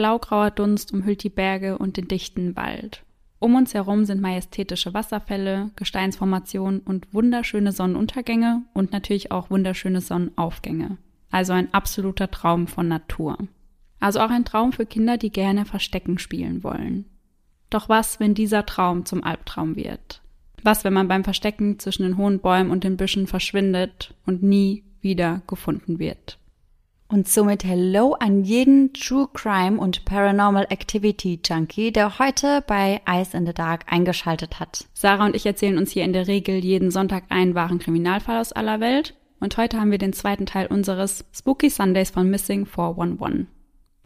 Blaugrauer 0.00 0.50
Dunst 0.50 0.94
umhüllt 0.94 1.22
die 1.24 1.28
Berge 1.28 1.76
und 1.76 1.98
den 1.98 2.08
dichten 2.08 2.56
Wald. 2.56 3.02
Um 3.38 3.54
uns 3.54 3.74
herum 3.74 4.06
sind 4.06 4.22
majestätische 4.22 4.94
Wasserfälle, 4.94 5.72
Gesteinsformationen 5.76 6.80
und 6.80 7.12
wunderschöne 7.12 7.70
Sonnenuntergänge 7.70 8.62
und 8.72 8.92
natürlich 8.92 9.30
auch 9.30 9.50
wunderschöne 9.50 10.00
Sonnenaufgänge. 10.00 10.96
Also 11.30 11.52
ein 11.52 11.74
absoluter 11.74 12.30
Traum 12.30 12.66
von 12.66 12.88
Natur. 12.88 13.36
Also 13.98 14.20
auch 14.20 14.30
ein 14.30 14.46
Traum 14.46 14.72
für 14.72 14.86
Kinder, 14.86 15.18
die 15.18 15.28
gerne 15.28 15.66
Verstecken 15.66 16.18
spielen 16.18 16.64
wollen. 16.64 17.04
Doch 17.68 17.90
was, 17.90 18.20
wenn 18.20 18.32
dieser 18.32 18.64
Traum 18.64 19.04
zum 19.04 19.22
Albtraum 19.22 19.76
wird? 19.76 20.22
Was, 20.62 20.82
wenn 20.82 20.94
man 20.94 21.08
beim 21.08 21.24
Verstecken 21.24 21.78
zwischen 21.78 22.04
den 22.04 22.16
hohen 22.16 22.40
Bäumen 22.40 22.70
und 22.70 22.84
den 22.84 22.96
Büschen 22.96 23.26
verschwindet 23.26 24.14
und 24.24 24.42
nie 24.42 24.82
wieder 25.02 25.42
gefunden 25.46 25.98
wird? 25.98 26.39
Und 27.12 27.26
somit 27.26 27.64
Hello 27.64 28.14
an 28.14 28.44
jeden 28.44 28.92
True 28.92 29.28
Crime 29.32 29.80
und 29.80 30.04
Paranormal 30.04 30.68
Activity 30.70 31.40
Junkie, 31.44 31.90
der 31.90 32.20
heute 32.20 32.62
bei 32.64 33.00
Ice 33.04 33.36
in 33.36 33.46
the 33.46 33.52
Dark 33.52 33.92
eingeschaltet 33.92 34.60
hat. 34.60 34.84
Sarah 34.94 35.26
und 35.26 35.34
ich 35.34 35.44
erzählen 35.44 35.76
uns 35.76 35.90
hier 35.90 36.04
in 36.04 36.12
der 36.12 36.28
Regel 36.28 36.64
jeden 36.64 36.92
Sonntag 36.92 37.24
einen 37.28 37.56
wahren 37.56 37.80
Kriminalfall 37.80 38.38
aus 38.38 38.52
aller 38.52 38.78
Welt. 38.78 39.16
Und 39.40 39.56
heute 39.56 39.80
haben 39.80 39.90
wir 39.90 39.98
den 39.98 40.12
zweiten 40.12 40.46
Teil 40.46 40.68
unseres 40.68 41.24
Spooky 41.34 41.68
Sundays 41.68 42.10
von 42.10 42.30
Missing 42.30 42.64
411. 42.64 43.48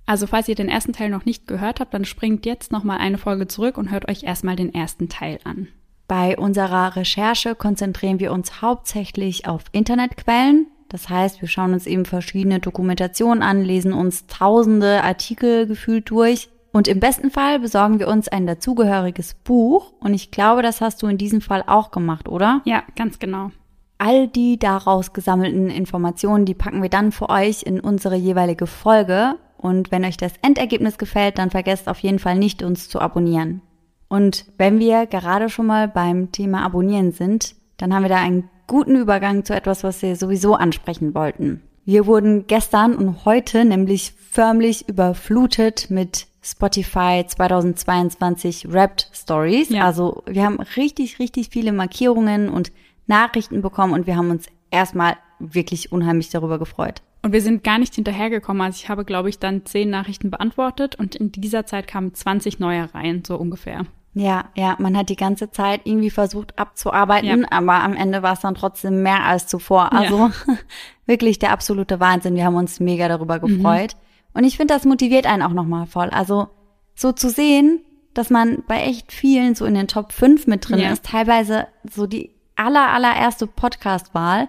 Also 0.06 0.26
falls 0.26 0.48
ihr 0.48 0.54
den 0.54 0.70
ersten 0.70 0.94
Teil 0.94 1.10
noch 1.10 1.26
nicht 1.26 1.46
gehört 1.46 1.80
habt, 1.80 1.92
dann 1.92 2.06
springt 2.06 2.46
jetzt 2.46 2.72
nochmal 2.72 3.00
eine 3.00 3.18
Folge 3.18 3.46
zurück 3.46 3.76
und 3.76 3.90
hört 3.90 4.08
euch 4.08 4.22
erstmal 4.22 4.56
den 4.56 4.72
ersten 4.72 5.10
Teil 5.10 5.40
an. 5.44 5.68
Bei 6.08 6.38
unserer 6.38 6.96
Recherche 6.96 7.54
konzentrieren 7.54 8.18
wir 8.18 8.32
uns 8.32 8.62
hauptsächlich 8.62 9.46
auf 9.46 9.64
Internetquellen, 9.72 10.68
das 10.94 11.08
heißt, 11.08 11.40
wir 11.40 11.48
schauen 11.48 11.72
uns 11.72 11.88
eben 11.88 12.04
verschiedene 12.04 12.60
Dokumentationen 12.60 13.42
an, 13.42 13.64
lesen 13.64 13.92
uns 13.92 14.28
tausende 14.28 15.02
Artikel 15.02 15.66
gefühlt 15.66 16.08
durch 16.08 16.50
und 16.70 16.86
im 16.86 17.00
besten 17.00 17.32
Fall 17.32 17.58
besorgen 17.58 17.98
wir 17.98 18.06
uns 18.06 18.28
ein 18.28 18.46
dazugehöriges 18.46 19.34
Buch 19.34 19.92
und 19.98 20.14
ich 20.14 20.30
glaube, 20.30 20.62
das 20.62 20.80
hast 20.80 21.02
du 21.02 21.08
in 21.08 21.18
diesem 21.18 21.40
Fall 21.40 21.64
auch 21.66 21.90
gemacht, 21.90 22.28
oder? 22.28 22.62
Ja, 22.64 22.84
ganz 22.94 23.18
genau. 23.18 23.50
All 23.98 24.28
die 24.28 24.56
daraus 24.56 25.12
gesammelten 25.12 25.68
Informationen, 25.68 26.44
die 26.44 26.54
packen 26.54 26.80
wir 26.80 26.90
dann 26.90 27.10
für 27.10 27.28
euch 27.28 27.64
in 27.64 27.80
unsere 27.80 28.14
jeweilige 28.14 28.68
Folge 28.68 29.34
und 29.56 29.90
wenn 29.90 30.04
euch 30.04 30.16
das 30.16 30.34
Endergebnis 30.42 30.96
gefällt, 30.96 31.38
dann 31.38 31.50
vergesst 31.50 31.88
auf 31.88 31.98
jeden 31.98 32.20
Fall 32.20 32.38
nicht, 32.38 32.62
uns 32.62 32.88
zu 32.88 33.00
abonnieren. 33.00 33.62
Und 34.06 34.46
wenn 34.58 34.78
wir 34.78 35.06
gerade 35.06 35.48
schon 35.48 35.66
mal 35.66 35.88
beim 35.88 36.30
Thema 36.30 36.64
Abonnieren 36.64 37.10
sind, 37.10 37.56
dann 37.78 37.92
haben 37.92 38.04
wir 38.04 38.10
da 38.10 38.18
ein 38.18 38.48
guten 38.66 38.96
Übergang 38.96 39.44
zu 39.44 39.54
etwas, 39.54 39.84
was 39.84 40.02
wir 40.02 40.16
sowieso 40.16 40.54
ansprechen 40.54 41.14
wollten. 41.14 41.62
Wir 41.84 42.06
wurden 42.06 42.46
gestern 42.46 42.94
und 42.96 43.24
heute 43.24 43.64
nämlich 43.64 44.14
förmlich 44.30 44.88
überflutet 44.88 45.90
mit 45.90 46.26
Spotify 46.42 47.24
2022 47.26 48.72
Wrapped 48.72 49.10
Stories. 49.12 49.68
Ja. 49.68 49.84
Also 49.84 50.22
wir 50.26 50.44
haben 50.44 50.60
richtig, 50.76 51.18
richtig 51.18 51.48
viele 51.50 51.72
Markierungen 51.72 52.48
und 52.48 52.72
Nachrichten 53.06 53.62
bekommen 53.62 53.92
und 53.92 54.06
wir 54.06 54.16
haben 54.16 54.30
uns 54.30 54.46
erstmal 54.70 55.16
wirklich 55.38 55.92
unheimlich 55.92 56.30
darüber 56.30 56.58
gefreut. 56.58 57.02
Und 57.22 57.32
wir 57.32 57.40
sind 57.40 57.64
gar 57.64 57.78
nicht 57.78 57.94
hinterhergekommen. 57.94 58.62
Also 58.62 58.76
ich 58.82 58.88
habe, 58.88 59.04
glaube 59.04 59.30
ich, 59.30 59.38
dann 59.38 59.64
zehn 59.64 59.88
Nachrichten 59.88 60.30
beantwortet 60.30 60.94
und 60.96 61.14
in 61.14 61.32
dieser 61.32 61.64
Zeit 61.64 61.86
kamen 61.86 62.12
20 62.12 62.58
neue 62.58 62.92
Reihen, 62.94 63.24
so 63.26 63.36
ungefähr. 63.36 63.86
Ja, 64.14 64.44
ja, 64.54 64.76
man 64.78 64.96
hat 64.96 65.08
die 65.08 65.16
ganze 65.16 65.50
Zeit 65.50 65.80
irgendwie 65.84 66.10
versucht 66.10 66.56
abzuarbeiten, 66.58 67.40
ja. 67.40 67.46
aber 67.50 67.82
am 67.82 67.94
Ende 67.94 68.22
war 68.22 68.34
es 68.34 68.40
dann 68.40 68.54
trotzdem 68.54 69.02
mehr 69.02 69.24
als 69.24 69.48
zuvor. 69.48 69.92
Also 69.92 70.28
ja. 70.28 70.32
wirklich 71.06 71.40
der 71.40 71.50
absolute 71.50 71.98
Wahnsinn. 71.98 72.36
Wir 72.36 72.44
haben 72.44 72.54
uns 72.54 72.78
mega 72.78 73.08
darüber 73.08 73.38
mhm. 73.38 73.56
gefreut. 73.56 73.94
Mhm. 73.94 74.38
Und 74.38 74.44
ich 74.44 74.56
finde, 74.56 74.74
das 74.74 74.84
motiviert 74.84 75.26
einen 75.26 75.42
auch 75.42 75.52
nochmal 75.52 75.86
voll. 75.86 76.10
Also 76.10 76.48
so 76.94 77.12
zu 77.12 77.28
sehen, 77.28 77.80
dass 78.14 78.30
man 78.30 78.62
bei 78.68 78.82
echt 78.82 79.12
vielen 79.12 79.56
so 79.56 79.64
in 79.64 79.74
den 79.74 79.88
Top 79.88 80.12
5 80.12 80.46
mit 80.46 80.68
drin 80.68 80.78
ja. 80.78 80.92
ist, 80.92 81.04
teilweise 81.04 81.66
so 81.88 82.06
die 82.06 82.30
aller, 82.54 82.92
allererste 82.92 83.48
Podcast-Wahl. 83.48 84.48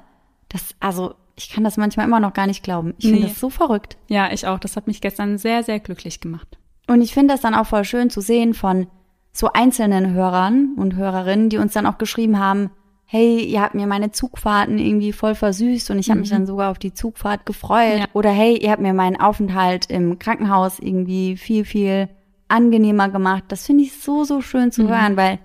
Das, 0.49 0.75
also 0.79 1.15
ich 1.35 1.49
kann 1.49 1.63
das 1.63 1.77
manchmal 1.77 2.05
immer 2.05 2.19
noch 2.19 2.33
gar 2.33 2.45
nicht 2.45 2.63
glauben. 2.63 2.93
Ich 2.97 3.05
finde 3.05 3.21
nee. 3.21 3.27
das 3.27 3.39
so 3.39 3.49
verrückt. 3.49 3.97
Ja, 4.07 4.31
ich 4.31 4.47
auch. 4.47 4.59
Das 4.59 4.75
hat 4.75 4.85
mich 4.85 5.01
gestern 5.01 5.39
sehr, 5.39 5.63
sehr 5.63 5.79
glücklich 5.79 6.21
gemacht. 6.21 6.59
Und 6.87 7.01
ich 7.01 7.13
finde 7.13 7.33
das 7.33 7.41
dann 7.41 7.55
auch 7.55 7.65
voll 7.65 7.83
schön 7.83 8.11
zu 8.11 8.21
sehen 8.21 8.53
von 8.53 8.87
so 9.35 9.51
einzelnen 9.51 10.13
Hörern 10.13 10.75
und 10.77 10.95
Hörerinnen, 10.95 11.49
die 11.49 11.57
uns 11.57 11.73
dann 11.73 11.85
auch 11.85 11.97
geschrieben 11.97 12.39
haben, 12.39 12.69
hey, 13.03 13.43
ihr 13.43 13.61
habt 13.61 13.75
mir 13.75 13.85
meine 13.85 14.11
Zugfahrten 14.11 14.79
irgendwie 14.79 15.11
voll 15.11 15.35
versüßt 15.35 15.91
und 15.91 15.99
ich 15.99 16.09
habe 16.09 16.17
mhm. 16.17 16.21
mich 16.21 16.29
dann 16.29 16.45
sogar 16.45 16.71
auf 16.71 16.79
die 16.79 16.93
Zugfahrt 16.93 17.45
gefreut. 17.45 17.99
Ja. 17.99 18.05
Oder 18.13 18.31
hey, 18.31 18.57
ihr 18.57 18.71
habt 18.71 18.81
mir 18.81 18.93
meinen 18.93 19.19
Aufenthalt 19.19 19.87
im 19.91 20.19
Krankenhaus 20.19 20.79
irgendwie 20.79 21.35
viel, 21.35 21.65
viel 21.65 22.07
angenehmer 22.47 23.09
gemacht. 23.09 23.43
Das 23.49 23.65
finde 23.65 23.83
ich 23.83 23.99
so, 23.99 24.23
so 24.23 24.39
schön 24.41 24.71
zu 24.71 24.83
mhm. 24.83 24.89
hören, 24.89 25.17
weil 25.17 25.39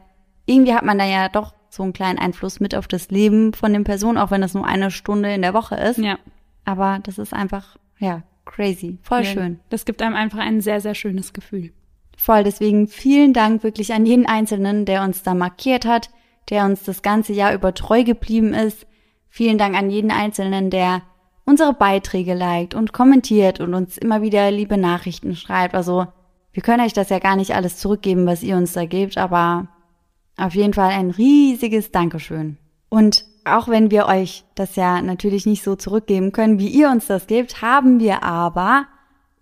irgendwie 0.47 0.75
hat 0.75 0.85
man 0.85 0.99
da 0.99 1.05
ja 1.05 1.29
doch 1.29 1.55
so 1.69 1.83
einen 1.83 1.93
kleinen 1.93 2.19
Einfluss 2.19 2.61
mit 2.61 2.77
auf 2.77 2.87
das 2.87 3.11
Leben 3.11 3.53
von 3.53 3.73
den 3.73 3.85
Personen, 3.85 4.19
auch 4.19 4.31
wenn 4.31 4.41
das 4.41 4.55
nur 4.55 4.67
eine 4.67 4.93
Stunde 4.93 5.35
in 5.35 5.43
der 5.43 5.55
Woche 5.55 5.75
ist. 5.75 5.99
Ja. 5.99 6.17
Aber 6.65 7.01
das 7.03 7.19
ist 7.19 7.35
einfach, 7.35 7.77
ja, 7.99 8.23
crazy. 8.45 8.99
Voll 9.03 9.23
ja, 9.23 9.25
schön. 9.25 9.61
Das 9.69 9.85
gibt 9.85 10.01
einem 10.01 10.15
einfach 10.15 10.39
ein 10.39 10.61
sehr, 10.61 10.81
sehr 10.81 10.95
schönes 10.95 11.33
Gefühl. 11.33 11.73
Voll, 12.23 12.45
deswegen 12.45 12.87
vielen 12.87 13.33
Dank 13.33 13.63
wirklich 13.63 13.95
an 13.95 14.05
jeden 14.05 14.27
Einzelnen, 14.27 14.85
der 14.85 15.05
uns 15.05 15.23
da 15.23 15.33
markiert 15.33 15.87
hat, 15.87 16.11
der 16.51 16.67
uns 16.67 16.83
das 16.83 17.01
ganze 17.01 17.33
Jahr 17.33 17.55
über 17.55 17.73
treu 17.73 18.05
geblieben 18.05 18.53
ist. 18.53 18.87
Vielen 19.31 19.57
Dank 19.57 19.75
an 19.75 19.89
jeden 19.89 20.11
Einzelnen, 20.11 20.69
der 20.69 21.01
unsere 21.47 21.73
Beiträge 21.73 22.35
liked 22.35 22.75
und 22.75 22.93
kommentiert 22.93 23.59
und 23.61 23.73
uns 23.73 23.97
immer 23.97 24.21
wieder 24.21 24.51
liebe 24.51 24.77
Nachrichten 24.77 25.35
schreibt. 25.35 25.75
Also 25.75 26.09
wir 26.53 26.63
können 26.63 26.85
euch 26.85 26.93
das 26.93 27.09
ja 27.09 27.21
gar 27.21 27.37
nicht 27.37 27.55
alles 27.55 27.79
zurückgeben, 27.79 28.27
was 28.27 28.43
ihr 28.43 28.59
uns 28.59 28.75
da 28.75 28.85
gebt, 28.85 29.17
aber 29.17 29.69
auf 30.37 30.55
jeden 30.55 30.75
Fall 30.75 30.91
ein 30.91 31.09
riesiges 31.09 31.91
Dankeschön. 31.91 32.59
Und 32.91 33.25
auch 33.47 33.67
wenn 33.67 33.91
wir 33.91 34.05
euch 34.05 34.45
das 34.55 34.77
ja 34.77 35.01
natürlich 35.01 35.47
nicht 35.47 35.63
so 35.63 35.75
zurückgeben 35.75 36.33
können, 36.33 36.59
wie 36.59 36.69
ihr 36.69 36.91
uns 36.91 37.07
das 37.07 37.27
gebt, 37.27 37.63
haben 37.63 37.99
wir 37.99 38.23
aber 38.23 38.89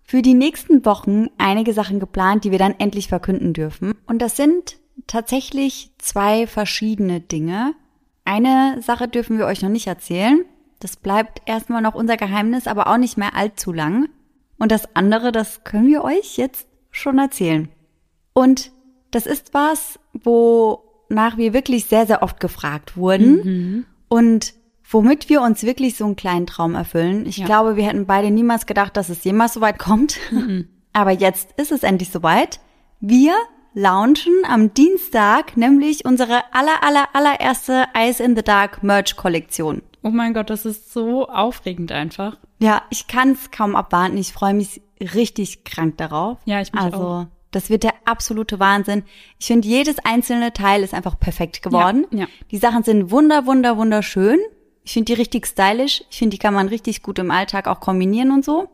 für 0.09 0.23
die 0.23 0.33
nächsten 0.33 0.85
Wochen 0.85 1.27
einige 1.37 1.71
Sachen 1.71 1.99
geplant, 1.99 2.43
die 2.43 2.49
wir 2.49 2.57
dann 2.57 2.73
endlich 2.79 3.09
verkünden 3.09 3.53
dürfen. 3.53 3.93
Und 4.07 4.23
das 4.23 4.35
sind 4.35 4.79
tatsächlich 5.05 5.91
zwei 5.99 6.47
verschiedene 6.47 7.19
Dinge. 7.19 7.75
Eine 8.25 8.81
Sache 8.81 9.07
dürfen 9.07 9.37
wir 9.37 9.45
euch 9.45 9.61
noch 9.61 9.69
nicht 9.69 9.85
erzählen. 9.85 10.43
Das 10.79 10.95
bleibt 10.95 11.43
erstmal 11.45 11.83
noch 11.83 11.93
unser 11.93 12.17
Geheimnis, 12.17 12.65
aber 12.65 12.87
auch 12.87 12.97
nicht 12.97 13.19
mehr 13.19 13.35
allzu 13.35 13.71
lang. 13.71 14.09
Und 14.57 14.71
das 14.71 14.95
andere, 14.95 15.31
das 15.31 15.63
können 15.63 15.85
wir 15.85 16.03
euch 16.03 16.37
jetzt 16.37 16.67
schon 16.89 17.19
erzählen. 17.19 17.69
Und 18.33 18.71
das 19.11 19.27
ist 19.27 19.53
was, 19.53 19.99
wonach 20.13 21.37
wir 21.37 21.53
wirklich 21.53 21.85
sehr, 21.85 22.07
sehr 22.07 22.23
oft 22.23 22.39
gefragt 22.39 22.97
wurden. 22.97 23.35
Mhm. 23.43 23.85
Und 24.07 24.55
womit 24.89 25.29
wir 25.29 25.41
uns 25.41 25.63
wirklich 25.63 25.95
so 25.95 26.05
einen 26.05 26.15
kleinen 26.15 26.47
Traum 26.47 26.75
erfüllen. 26.75 27.25
Ich 27.25 27.37
ja. 27.37 27.45
glaube, 27.45 27.75
wir 27.75 27.85
hätten 27.85 28.05
beide 28.05 28.31
niemals 28.31 28.65
gedacht, 28.65 28.97
dass 28.97 29.09
es 29.09 29.23
jemals 29.23 29.53
so 29.53 29.61
weit 29.61 29.79
kommt. 29.79 30.17
Mhm. 30.31 30.67
Aber 30.93 31.11
jetzt 31.11 31.51
ist 31.57 31.71
es 31.71 31.83
endlich 31.83 32.09
soweit. 32.09 32.59
Wir 32.99 33.35
launchen 33.73 34.33
am 34.47 34.73
Dienstag 34.73 35.55
nämlich 35.55 36.03
unsere 36.05 36.41
aller, 36.53 36.83
aller, 36.83 37.07
allererste 37.13 37.85
Eyes 37.93 38.19
in 38.19 38.35
the 38.35 38.41
Dark 38.41 38.83
Merch 38.83 39.15
Kollektion. 39.15 39.83
Oh 40.01 40.09
mein 40.09 40.33
Gott, 40.33 40.49
das 40.49 40.65
ist 40.65 40.91
so 40.91 41.27
aufregend 41.27 41.91
einfach. 41.91 42.37
Ja, 42.59 42.81
ich 42.89 43.07
kann 43.07 43.31
es 43.31 43.51
kaum 43.51 43.75
abwarten. 43.75 44.17
Ich 44.17 44.33
freue 44.33 44.53
mich 44.53 44.81
richtig 44.99 45.63
krank 45.63 45.97
darauf. 45.97 46.39
Ja, 46.45 46.61
ich 46.61 46.73
mich 46.73 46.81
also, 46.81 46.97
auch. 46.97 47.27
Das 47.51 47.69
wird 47.69 47.83
der 47.83 47.93
absolute 48.05 48.59
Wahnsinn. 48.59 49.03
Ich 49.39 49.47
finde, 49.47 49.67
jedes 49.67 49.99
einzelne 49.99 50.53
Teil 50.53 50.83
ist 50.83 50.93
einfach 50.93 51.19
perfekt 51.19 51.61
geworden. 51.61 52.05
Ja, 52.11 52.19
ja. 52.21 52.27
Die 52.51 52.57
Sachen 52.57 52.83
sind 52.83 53.11
wunder, 53.11 53.45
wunder, 53.45 53.77
wunderschön. 53.77 54.39
Ich 54.89 54.93
finde 54.93 55.13
die 55.13 55.21
richtig 55.21 55.45
stylisch. 55.45 56.03
Ich 56.09 56.17
finde, 56.17 56.33
die 56.33 56.39
kann 56.39 56.55
man 56.55 56.67
richtig 56.67 57.03
gut 57.03 57.19
im 57.19 57.29
Alltag 57.29 57.67
auch 57.67 57.79
kombinieren 57.79 58.31
und 58.31 58.43
so. 58.43 58.69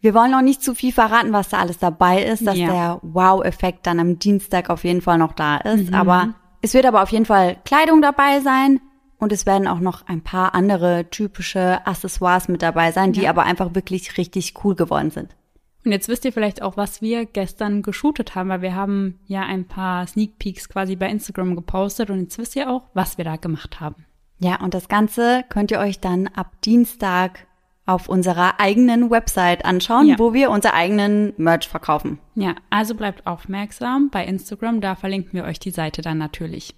Wir 0.00 0.14
wollen 0.14 0.30
noch 0.30 0.40
nicht 0.40 0.62
zu 0.62 0.72
viel 0.72 0.92
verraten, 0.92 1.32
was 1.32 1.48
da 1.48 1.58
alles 1.58 1.78
dabei 1.78 2.22
ist, 2.22 2.46
dass 2.46 2.56
ja. 2.56 2.68
der 2.68 3.00
Wow-Effekt 3.02 3.84
dann 3.84 3.98
am 3.98 4.20
Dienstag 4.20 4.70
auf 4.70 4.84
jeden 4.84 5.00
Fall 5.00 5.18
noch 5.18 5.32
da 5.32 5.56
ist. 5.56 5.88
Mhm. 5.88 5.94
Aber 5.94 6.34
es 6.62 6.74
wird 6.74 6.86
aber 6.86 7.02
auf 7.02 7.10
jeden 7.10 7.24
Fall 7.24 7.56
Kleidung 7.64 8.00
dabei 8.02 8.38
sein 8.38 8.80
und 9.18 9.32
es 9.32 9.46
werden 9.46 9.66
auch 9.66 9.80
noch 9.80 10.06
ein 10.06 10.22
paar 10.22 10.54
andere 10.54 11.10
typische 11.10 11.84
Accessoires 11.84 12.46
mit 12.46 12.62
dabei 12.62 12.92
sein, 12.92 13.12
die 13.12 13.22
ja. 13.22 13.30
aber 13.30 13.42
einfach 13.42 13.74
wirklich 13.74 14.16
richtig 14.16 14.54
cool 14.62 14.76
geworden 14.76 15.10
sind. 15.10 15.34
Und 15.84 15.90
jetzt 15.90 16.08
wisst 16.08 16.24
ihr 16.24 16.32
vielleicht 16.32 16.62
auch, 16.62 16.76
was 16.76 17.02
wir 17.02 17.26
gestern 17.26 17.82
geshootet 17.82 18.36
haben, 18.36 18.48
weil 18.48 18.62
wir 18.62 18.76
haben 18.76 19.18
ja 19.26 19.42
ein 19.42 19.64
paar 19.64 20.06
Sneak 20.06 20.38
Peeks 20.38 20.68
quasi 20.68 20.94
bei 20.94 21.08
Instagram 21.08 21.56
gepostet 21.56 22.10
und 22.10 22.20
jetzt 22.20 22.38
wisst 22.38 22.54
ihr 22.54 22.70
auch, 22.70 22.84
was 22.94 23.18
wir 23.18 23.24
da 23.24 23.34
gemacht 23.34 23.80
haben. 23.80 24.04
Ja, 24.38 24.60
und 24.60 24.74
das 24.74 24.88
Ganze 24.88 25.44
könnt 25.48 25.70
ihr 25.70 25.80
euch 25.80 26.00
dann 26.00 26.28
ab 26.28 26.52
Dienstag 26.64 27.46
auf 27.86 28.08
unserer 28.08 28.60
eigenen 28.60 29.10
Website 29.10 29.64
anschauen, 29.64 30.08
ja. 30.08 30.18
wo 30.18 30.34
wir 30.34 30.50
unser 30.50 30.74
eigenen 30.74 31.32
Merch 31.38 31.68
verkaufen. 31.68 32.18
Ja, 32.34 32.54
also 32.68 32.94
bleibt 32.94 33.26
aufmerksam 33.26 34.10
bei 34.10 34.26
Instagram, 34.26 34.82
da 34.82 34.94
verlinken 34.94 35.32
wir 35.32 35.44
euch 35.44 35.58
die 35.58 35.70
Seite 35.70 36.02
dann 36.02 36.18
natürlich. 36.18 36.74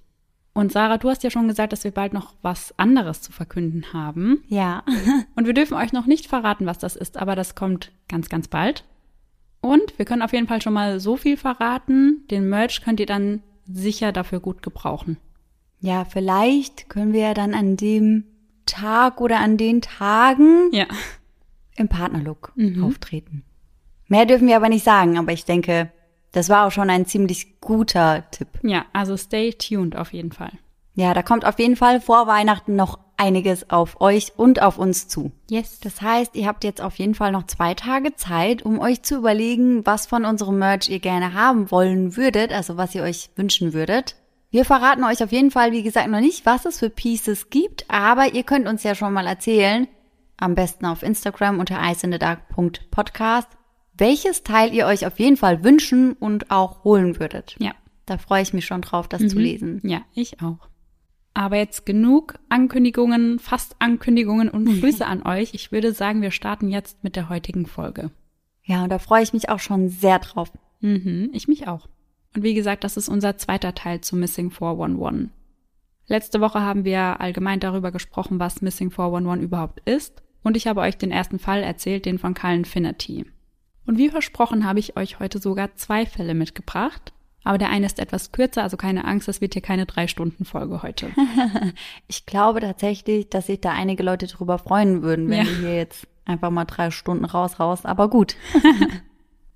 Und 0.52 0.72
Sarah, 0.72 0.98
du 0.98 1.08
hast 1.08 1.22
ja 1.22 1.30
schon 1.30 1.48
gesagt, 1.48 1.72
dass 1.72 1.84
wir 1.84 1.90
bald 1.90 2.12
noch 2.12 2.34
was 2.42 2.76
anderes 2.78 3.22
zu 3.22 3.32
verkünden 3.32 3.92
haben. 3.92 4.42
Ja. 4.48 4.84
und 5.34 5.46
wir 5.46 5.54
dürfen 5.54 5.74
euch 5.74 5.92
noch 5.92 6.06
nicht 6.06 6.26
verraten, 6.26 6.66
was 6.66 6.78
das 6.78 6.96
ist, 6.96 7.16
aber 7.16 7.34
das 7.34 7.54
kommt 7.54 7.90
ganz, 8.08 8.28
ganz 8.28 8.46
bald. 8.46 8.84
Und 9.60 9.98
wir 9.98 10.06
können 10.06 10.22
auf 10.22 10.32
jeden 10.32 10.48
Fall 10.48 10.62
schon 10.62 10.72
mal 10.72 11.00
so 11.00 11.16
viel 11.16 11.36
verraten. 11.36 12.24
Den 12.30 12.48
Merch 12.48 12.82
könnt 12.82 13.00
ihr 13.00 13.06
dann 13.06 13.42
sicher 13.66 14.12
dafür 14.12 14.40
gut 14.40 14.62
gebrauchen. 14.62 15.18
Ja, 15.80 16.04
vielleicht 16.04 16.88
können 16.88 17.12
wir 17.12 17.20
ja 17.22 17.34
dann 17.34 17.54
an 17.54 17.76
dem 17.76 18.24
Tag 18.66 19.20
oder 19.20 19.40
an 19.40 19.56
den 19.56 19.80
Tagen 19.80 20.70
Ja. 20.72 20.86
im 21.76 21.88
Partnerlook 21.88 22.52
Mhm. 22.56 22.84
auftreten. 22.84 23.44
Mehr 24.08 24.26
dürfen 24.26 24.46
wir 24.48 24.56
aber 24.56 24.68
nicht 24.68 24.84
sagen, 24.84 25.16
aber 25.18 25.32
ich 25.32 25.44
denke, 25.44 25.90
das 26.32 26.48
war 26.48 26.66
auch 26.66 26.70
schon 26.72 26.90
ein 26.90 27.06
ziemlich 27.06 27.60
guter 27.60 28.30
Tipp. 28.30 28.48
Ja, 28.62 28.84
also 28.92 29.16
stay 29.16 29.52
tuned 29.52 29.96
auf 29.96 30.12
jeden 30.12 30.32
Fall. 30.32 30.52
Ja, 30.94 31.14
da 31.14 31.22
kommt 31.22 31.44
auf 31.46 31.58
jeden 31.58 31.76
Fall 31.76 32.00
vor 32.00 32.26
Weihnachten 32.26 32.76
noch 32.76 32.98
einiges 33.16 33.70
auf 33.70 34.00
euch 34.00 34.32
und 34.36 34.60
auf 34.62 34.78
uns 34.78 35.08
zu. 35.08 35.30
Yes. 35.48 35.78
Das 35.80 36.02
heißt, 36.02 36.34
ihr 36.36 36.46
habt 36.46 36.64
jetzt 36.64 36.80
auf 36.80 36.96
jeden 36.96 37.14
Fall 37.14 37.32
noch 37.32 37.46
zwei 37.46 37.74
Tage 37.74 38.14
Zeit, 38.16 38.62
um 38.62 38.78
euch 38.80 39.02
zu 39.02 39.16
überlegen, 39.16 39.84
was 39.86 40.06
von 40.06 40.24
unserem 40.24 40.58
Merch 40.58 40.88
ihr 40.88 40.98
gerne 41.00 41.32
haben 41.34 41.70
wollen 41.70 42.16
würdet, 42.16 42.52
also 42.52 42.76
was 42.76 42.94
ihr 42.94 43.02
euch 43.02 43.30
wünschen 43.36 43.72
würdet. 43.72 44.16
Wir 44.52 44.64
verraten 44.64 45.04
euch 45.04 45.22
auf 45.22 45.30
jeden 45.30 45.52
Fall, 45.52 45.70
wie 45.70 45.84
gesagt, 45.84 46.08
noch 46.08 46.18
nicht, 46.18 46.44
was 46.44 46.64
es 46.64 46.80
für 46.80 46.90
Pieces 46.90 47.50
gibt, 47.50 47.84
aber 47.88 48.34
ihr 48.34 48.42
könnt 48.42 48.66
uns 48.66 48.82
ja 48.82 48.96
schon 48.96 49.12
mal 49.12 49.26
erzählen, 49.26 49.86
am 50.36 50.56
besten 50.56 50.86
auf 50.86 51.04
Instagram 51.04 51.60
unter 51.60 51.78
iceinthedark.podcast, 51.80 53.48
welches 53.96 54.42
Teil 54.42 54.74
ihr 54.74 54.86
euch 54.86 55.06
auf 55.06 55.20
jeden 55.20 55.36
Fall 55.36 55.62
wünschen 55.62 56.14
und 56.14 56.50
auch 56.50 56.82
holen 56.82 57.20
würdet. 57.20 57.54
Ja. 57.60 57.72
Da 58.06 58.18
freue 58.18 58.42
ich 58.42 58.52
mich 58.52 58.66
schon 58.66 58.80
drauf, 58.80 59.06
das 59.06 59.28
zu 59.28 59.38
lesen. 59.38 59.80
Ja, 59.84 60.00
ich 60.14 60.42
auch. 60.42 60.68
Aber 61.32 61.56
jetzt 61.56 61.86
genug 61.86 62.34
Ankündigungen, 62.48 63.38
fast 63.38 63.76
Ankündigungen 63.78 64.48
und 64.48 64.64
Grüße 64.80 65.06
an 65.06 65.22
euch. 65.24 65.54
Ich 65.54 65.70
würde 65.70 65.92
sagen, 65.92 66.22
wir 66.22 66.32
starten 66.32 66.70
jetzt 66.70 67.04
mit 67.04 67.14
der 67.14 67.28
heutigen 67.28 67.66
Folge. 67.66 68.10
Ja, 68.64 68.82
und 68.82 68.88
da 68.90 68.98
freue 68.98 69.22
ich 69.22 69.32
mich 69.32 69.48
auch 69.48 69.60
schon 69.60 69.90
sehr 69.90 70.18
drauf. 70.18 70.50
Mhm, 70.80 71.30
ich 71.32 71.46
mich 71.46 71.68
auch. 71.68 71.88
Und 72.34 72.42
wie 72.42 72.54
gesagt, 72.54 72.84
das 72.84 72.96
ist 72.96 73.08
unser 73.08 73.36
zweiter 73.36 73.74
Teil 73.74 74.00
zu 74.00 74.16
Missing 74.16 74.50
411. 74.50 75.30
Letzte 76.06 76.40
Woche 76.40 76.60
haben 76.60 76.84
wir 76.84 77.20
allgemein 77.20 77.60
darüber 77.60 77.92
gesprochen, 77.92 78.38
was 78.40 78.62
Missing 78.62 78.90
411 78.90 79.42
überhaupt 79.44 79.80
ist. 79.88 80.22
Und 80.42 80.56
ich 80.56 80.66
habe 80.66 80.80
euch 80.80 80.96
den 80.96 81.10
ersten 81.10 81.38
Fall 81.38 81.62
erzählt, 81.62 82.06
den 82.06 82.18
von 82.18 82.34
Cullen 82.34 82.64
Finnerty. 82.64 83.26
Und 83.86 83.98
wie 83.98 84.08
versprochen 84.08 84.64
habe 84.64 84.78
ich 84.78 84.96
euch 84.96 85.18
heute 85.20 85.38
sogar 85.40 85.74
zwei 85.74 86.06
Fälle 86.06 86.34
mitgebracht. 86.34 87.12
Aber 87.42 87.58
der 87.58 87.70
eine 87.70 87.86
ist 87.86 87.98
etwas 87.98 88.32
kürzer, 88.32 88.62
also 88.62 88.76
keine 88.76 89.06
Angst, 89.06 89.26
das 89.26 89.40
wird 89.40 89.54
hier 89.54 89.62
keine 89.62 89.86
drei 89.86 90.06
Stunden 90.06 90.44
Folge 90.44 90.82
heute. 90.82 91.10
Ich 92.06 92.26
glaube 92.26 92.60
tatsächlich, 92.60 93.28
dass 93.30 93.46
sich 93.46 93.60
da 93.60 93.70
einige 93.70 94.02
Leute 94.02 94.26
drüber 94.26 94.58
freuen 94.58 95.02
würden, 95.02 95.28
wenn 95.30 95.38
Ja. 95.38 95.50
wir 95.50 95.56
hier 95.58 95.76
jetzt 95.76 96.06
einfach 96.26 96.50
mal 96.50 96.64
drei 96.66 96.90
Stunden 96.90 97.24
raus, 97.24 97.58
raus. 97.58 97.84
Aber 97.86 98.08
gut. 98.10 98.36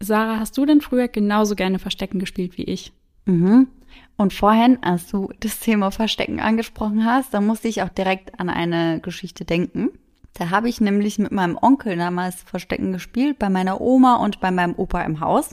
Sarah, 0.05 0.39
hast 0.39 0.56
du 0.56 0.67
denn 0.67 0.81
früher 0.81 1.09
genauso 1.09 1.55
gerne 1.55 1.79
Verstecken 1.79 2.19
gespielt 2.19 2.56
wie 2.59 2.65
ich? 2.65 2.93
Mhm. 3.27 3.69
Und 4.17 4.33
vorhin, 4.33 4.79
als 4.83 5.09
du 5.09 5.31
das 5.41 5.59
Thema 5.59 5.91
Verstecken 5.91 6.39
angesprochen 6.41 7.05
hast, 7.05 7.35
da 7.35 7.41
musste 7.41 7.69
ich 7.69 7.83
auch 7.83 7.89
direkt 7.89 8.39
an 8.39 8.49
eine 8.49 9.01
Geschichte 9.01 9.45
denken. 9.45 9.91
Da 10.35 10.51
habe 10.51 10.69
ich 10.69 10.81
nämlich 10.81 11.19
mit 11.19 11.33
meinem 11.33 11.56
Onkel 11.61 11.97
damals 11.97 12.43
Verstecken 12.43 12.93
gespielt, 12.93 13.39
bei 13.39 13.49
meiner 13.49 13.81
Oma 13.81 14.17
und 14.17 14.41
bei 14.41 14.51
meinem 14.51 14.75
Opa 14.75 15.03
im 15.03 15.21
Haus. 15.21 15.53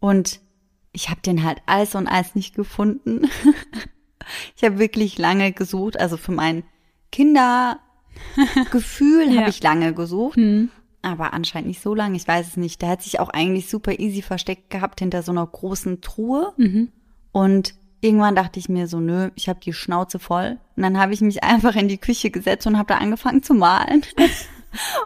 Und 0.00 0.40
ich 0.92 1.08
habe 1.10 1.20
den 1.22 1.44
halt 1.44 1.58
alles 1.66 1.94
und 1.94 2.06
alles 2.06 2.34
nicht 2.34 2.54
gefunden. 2.54 3.28
ich 4.56 4.64
habe 4.64 4.78
wirklich 4.78 5.18
lange 5.18 5.52
gesucht, 5.52 5.98
also 5.98 6.16
für 6.16 6.32
mein 6.32 6.64
Kindergefühl 7.12 7.80
Ja. 9.32 9.40
habe 9.40 9.50
ich 9.50 9.62
lange 9.62 9.94
gesucht. 9.94 10.36
Hm. 10.36 10.70
Aber 11.06 11.32
anscheinend 11.32 11.68
nicht 11.68 11.80
so 11.80 11.94
lange, 11.94 12.16
ich 12.16 12.26
weiß 12.26 12.48
es 12.48 12.56
nicht. 12.56 12.82
Der 12.82 12.88
hat 12.88 13.02
sich 13.02 13.20
auch 13.20 13.28
eigentlich 13.28 13.70
super 13.70 14.00
easy 14.00 14.22
versteckt 14.22 14.70
gehabt 14.70 14.98
hinter 14.98 15.22
so 15.22 15.30
einer 15.30 15.46
großen 15.46 16.00
Truhe. 16.00 16.52
Mhm. 16.56 16.90
Und 17.30 17.74
irgendwann 18.00 18.34
dachte 18.34 18.58
ich 18.58 18.68
mir 18.68 18.88
so, 18.88 18.98
nö, 18.98 19.30
ich 19.36 19.48
habe 19.48 19.60
die 19.60 19.72
Schnauze 19.72 20.18
voll. 20.18 20.58
Und 20.74 20.82
dann 20.82 20.98
habe 20.98 21.14
ich 21.14 21.20
mich 21.20 21.44
einfach 21.44 21.76
in 21.76 21.86
die 21.86 21.98
Küche 21.98 22.32
gesetzt 22.32 22.66
und 22.66 22.76
habe 22.76 22.88
da 22.88 22.98
angefangen 22.98 23.44
zu 23.44 23.54
malen. 23.54 24.02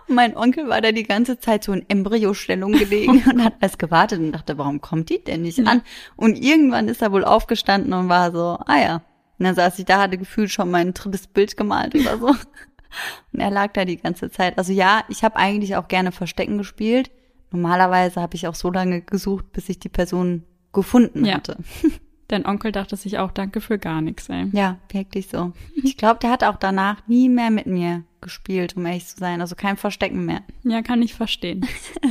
Und 0.09 0.15
mein 0.17 0.37
Onkel 0.37 0.69
war 0.69 0.81
da 0.81 0.91
die 0.91 1.05
ganze 1.05 1.39
Zeit 1.39 1.63
so 1.63 1.73
in 1.73 1.85
Embryostellung 1.89 2.73
gelegen 2.73 3.23
und 3.31 3.45
hat 3.45 3.55
alles 3.61 3.79
gewartet 3.79 4.19
und 4.19 4.33
dachte, 4.33 4.59
warum 4.59 4.81
kommt 4.81 5.11
die 5.11 5.23
denn 5.23 5.43
nicht 5.43 5.65
an? 5.65 5.83
Und 6.17 6.37
irgendwann 6.43 6.89
ist 6.89 7.03
er 7.03 7.13
wohl 7.13 7.25
aufgestanden 7.25 7.93
und 7.93 8.09
war 8.09 8.33
so, 8.33 8.59
ah 8.67 8.81
ja. 8.81 8.95
Und 9.39 9.45
dann 9.45 9.55
saß 9.55 9.79
ich 9.79 9.85
da, 9.85 10.01
hatte 10.01 10.19
gefühlt 10.19 10.51
schon 10.51 10.73
mein 10.73 10.93
drittes 10.93 11.29
Bild 11.29 11.57
gemalt 11.57 11.95
oder 11.95 12.19
so. 12.19 12.35
Und 13.33 13.41
er 13.41 13.51
lag 13.51 13.73
da 13.73 13.85
die 13.85 13.97
ganze 13.97 14.31
Zeit. 14.31 14.59
Also 14.59 14.73
ja, 14.73 15.03
ich 15.09 15.23
habe 15.25 15.37
eigentlich 15.37 15.77
auch 15.77 15.89
gerne 15.89 16.13
Verstecken 16.13 16.59
gespielt. 16.59 17.11
Normalerweise 17.51 18.21
habe 18.21 18.35
ich 18.37 18.47
auch 18.47 18.55
so 18.55 18.71
lange 18.71 19.01
gesucht, 19.03 19.53
bis 19.53 19.69
ich 19.69 19.79
die 19.79 19.89
Person 19.89 20.45
gefunden 20.73 21.25
Ja. 21.25 21.35
hatte. 21.35 21.57
Dein 22.29 22.47
Onkel 22.47 22.71
dachte 22.71 22.95
sich 22.95 23.19
auch, 23.19 23.33
danke 23.33 23.61
für 23.61 23.77
gar 23.77 24.01
nichts, 24.01 24.29
ey. 24.29 24.47
Ja, 24.53 24.79
wirklich 24.93 25.27
so. 25.27 25.51
Ich 25.83 25.97
glaube, 25.97 26.21
der 26.21 26.31
hat 26.31 26.45
auch 26.45 26.55
danach 26.59 27.05
nie 27.09 27.29
mehr 27.29 27.51
mit 27.51 27.67
mir 27.67 28.05
gespielt, 28.21 28.77
um 28.77 28.87
ehrlich 28.87 29.07
zu 29.09 29.17
sein. 29.19 29.41
Also 29.41 29.57
kein 29.57 29.77
Verstecken 29.77 30.27
mehr. 30.27 30.43
Ja, 30.63 30.81
kann 30.83 31.03
ich 31.03 31.13
verstehen. 31.15 31.67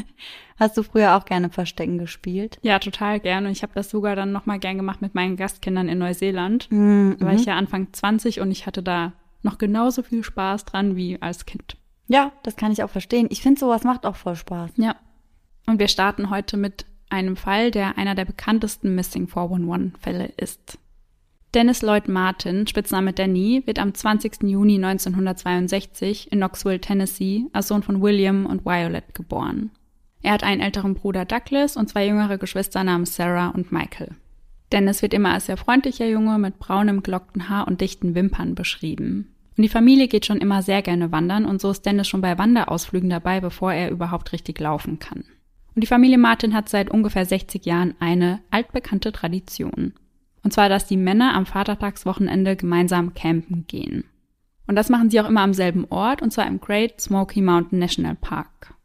Hast 0.60 0.76
du 0.76 0.84
früher 0.84 1.16
auch 1.16 1.24
gerne 1.24 1.50
Verstecken 1.50 1.98
gespielt? 1.98 2.60
Ja, 2.64 2.80
total 2.80 3.22
gern. 3.22 3.46
Und 3.46 3.54
ich 3.54 3.64
habe 3.64 3.72
das 3.76 3.90
sogar 3.90 4.18
dann 4.18 4.34
nochmal 4.34 4.60
gern 4.60 4.76
gemacht 4.76 5.02
mit 5.02 5.16
meinen 5.16 5.38
Gastkindern 5.38 5.88
in 5.88 6.00
Neuseeland. 6.00 6.70
Mhm. 6.70 7.16
Da 7.18 7.26
war 7.28 7.34
ich 7.34 7.46
ja 7.46 7.56
Anfang 7.56 7.88
20 7.94 8.42
und 8.42 8.52
ich 8.52 8.66
hatte 8.66 8.84
da 8.84 9.14
noch 9.42 9.58
genauso 9.58 10.04
viel 10.04 10.24
Spaß 10.24 10.66
dran 10.66 10.96
wie 10.96 11.22
als 11.22 11.46
Kind. 11.46 11.78
Ja, 12.08 12.32
das 12.44 12.56
kann 12.56 12.72
ich 12.72 12.84
auch 12.84 12.90
verstehen. 12.90 13.28
Ich 13.30 13.42
finde, 13.42 13.60
sowas 13.60 13.84
macht 13.84 14.06
auch 14.06 14.16
voll 14.16 14.36
Spaß. 14.36 14.72
Ja. 14.78 14.96
Und 15.68 15.80
wir 15.80 15.88
starten 15.88 16.30
heute 16.30 16.58
mit 16.58 16.86
einem 17.10 17.36
Fall, 17.36 17.72
der 17.72 17.98
einer 17.98 18.16
der 18.16 18.26
bekanntesten 18.26 18.96
Missing 18.96 19.28
411-Fälle 19.28 20.34
ist. 20.38 20.80
Dennis 21.54 21.82
Lloyd 21.82 22.08
Martin, 22.08 22.68
Spitzname 22.68 23.14
Danny, 23.14 23.64
wird 23.66 23.80
am 23.80 23.94
20. 23.94 24.44
Juni 24.44 24.76
1962 24.76 26.32
in 26.32 26.40
Knoxville, 26.40 26.80
Tennessee, 26.80 27.46
als 27.54 27.70
Sohn 27.70 27.82
von 27.82 28.02
William 28.02 28.46
und 28.46 28.66
Violet 28.66 29.16
geboren. 29.16 29.72
Er 30.22 30.34
hat 30.34 30.44
einen 30.44 30.62
älteren 30.62 30.94
Bruder 30.94 31.26
Douglas 31.26 31.76
und 31.76 31.90
zwei 31.90 32.06
jüngere 32.06 32.38
Geschwister 32.38 32.84
namens 32.84 33.16
Sarah 33.16 33.50
und 33.50 33.72
Michael. 33.72 34.16
Dennis 34.72 35.02
wird 35.02 35.14
immer 35.14 35.34
als 35.34 35.48
sehr 35.48 35.58
freundlicher 35.58 36.08
Junge 36.08 36.38
mit 36.38 36.60
braunem, 36.60 37.04
gelockten 37.04 37.50
Haar 37.50 37.68
und 37.68 37.82
dichten 37.82 38.16
Wimpern 38.16 38.56
beschrieben. 38.56 39.34
Und 39.58 39.64
die 39.64 39.70
Familie 39.70 40.08
geht 40.08 40.26
schon 40.26 40.38
immer 40.38 40.62
sehr 40.62 40.82
gerne 40.82 41.12
wandern 41.12 41.46
und 41.46 41.60
so 41.60 41.72
ist 41.72 41.86
Dennis 41.86 42.08
schon 42.08 42.22
bei 42.22 42.38
Wanderausflügen 42.38 43.10
dabei, 43.10 43.42
bevor 43.42 43.74
er 43.74 43.92
überhaupt 43.92 44.32
richtig 44.32 44.60
laufen 44.60 45.00
kann. 45.00 45.26
Und 45.76 45.82
die 45.84 45.88
Familie 45.88 46.18
Martin 46.18 46.54
hat 46.54 46.70
seit 46.70 46.90
ungefähr 46.90 47.26
60 47.26 47.66
Jahren 47.66 47.96
eine 48.00 48.40
altbekannte 48.52 49.12
Tradition. 49.12 49.94
Und 50.44 50.54
zwar, 50.54 50.70
dass 50.70 50.88
die 50.88 50.98
Männer 50.98 51.34
am 51.34 51.46
Vatertagswochenende 51.46 52.56
gemeinsam 52.56 53.14
campen 53.14 53.66
gehen. 53.68 54.06
Und 54.68 54.76
das 54.76 54.90
machen 54.90 55.10
sie 55.10 55.20
auch 55.20 55.28
immer 55.28 55.42
am 55.42 55.54
selben 55.54 55.86
Ort, 55.90 56.22
und 56.22 56.32
zwar 56.32 56.48
im 56.48 56.62
Great 56.62 57.02
Smoky 57.02 57.42
Mountain 57.42 57.80
National 57.80 58.16
Park. 58.16 58.76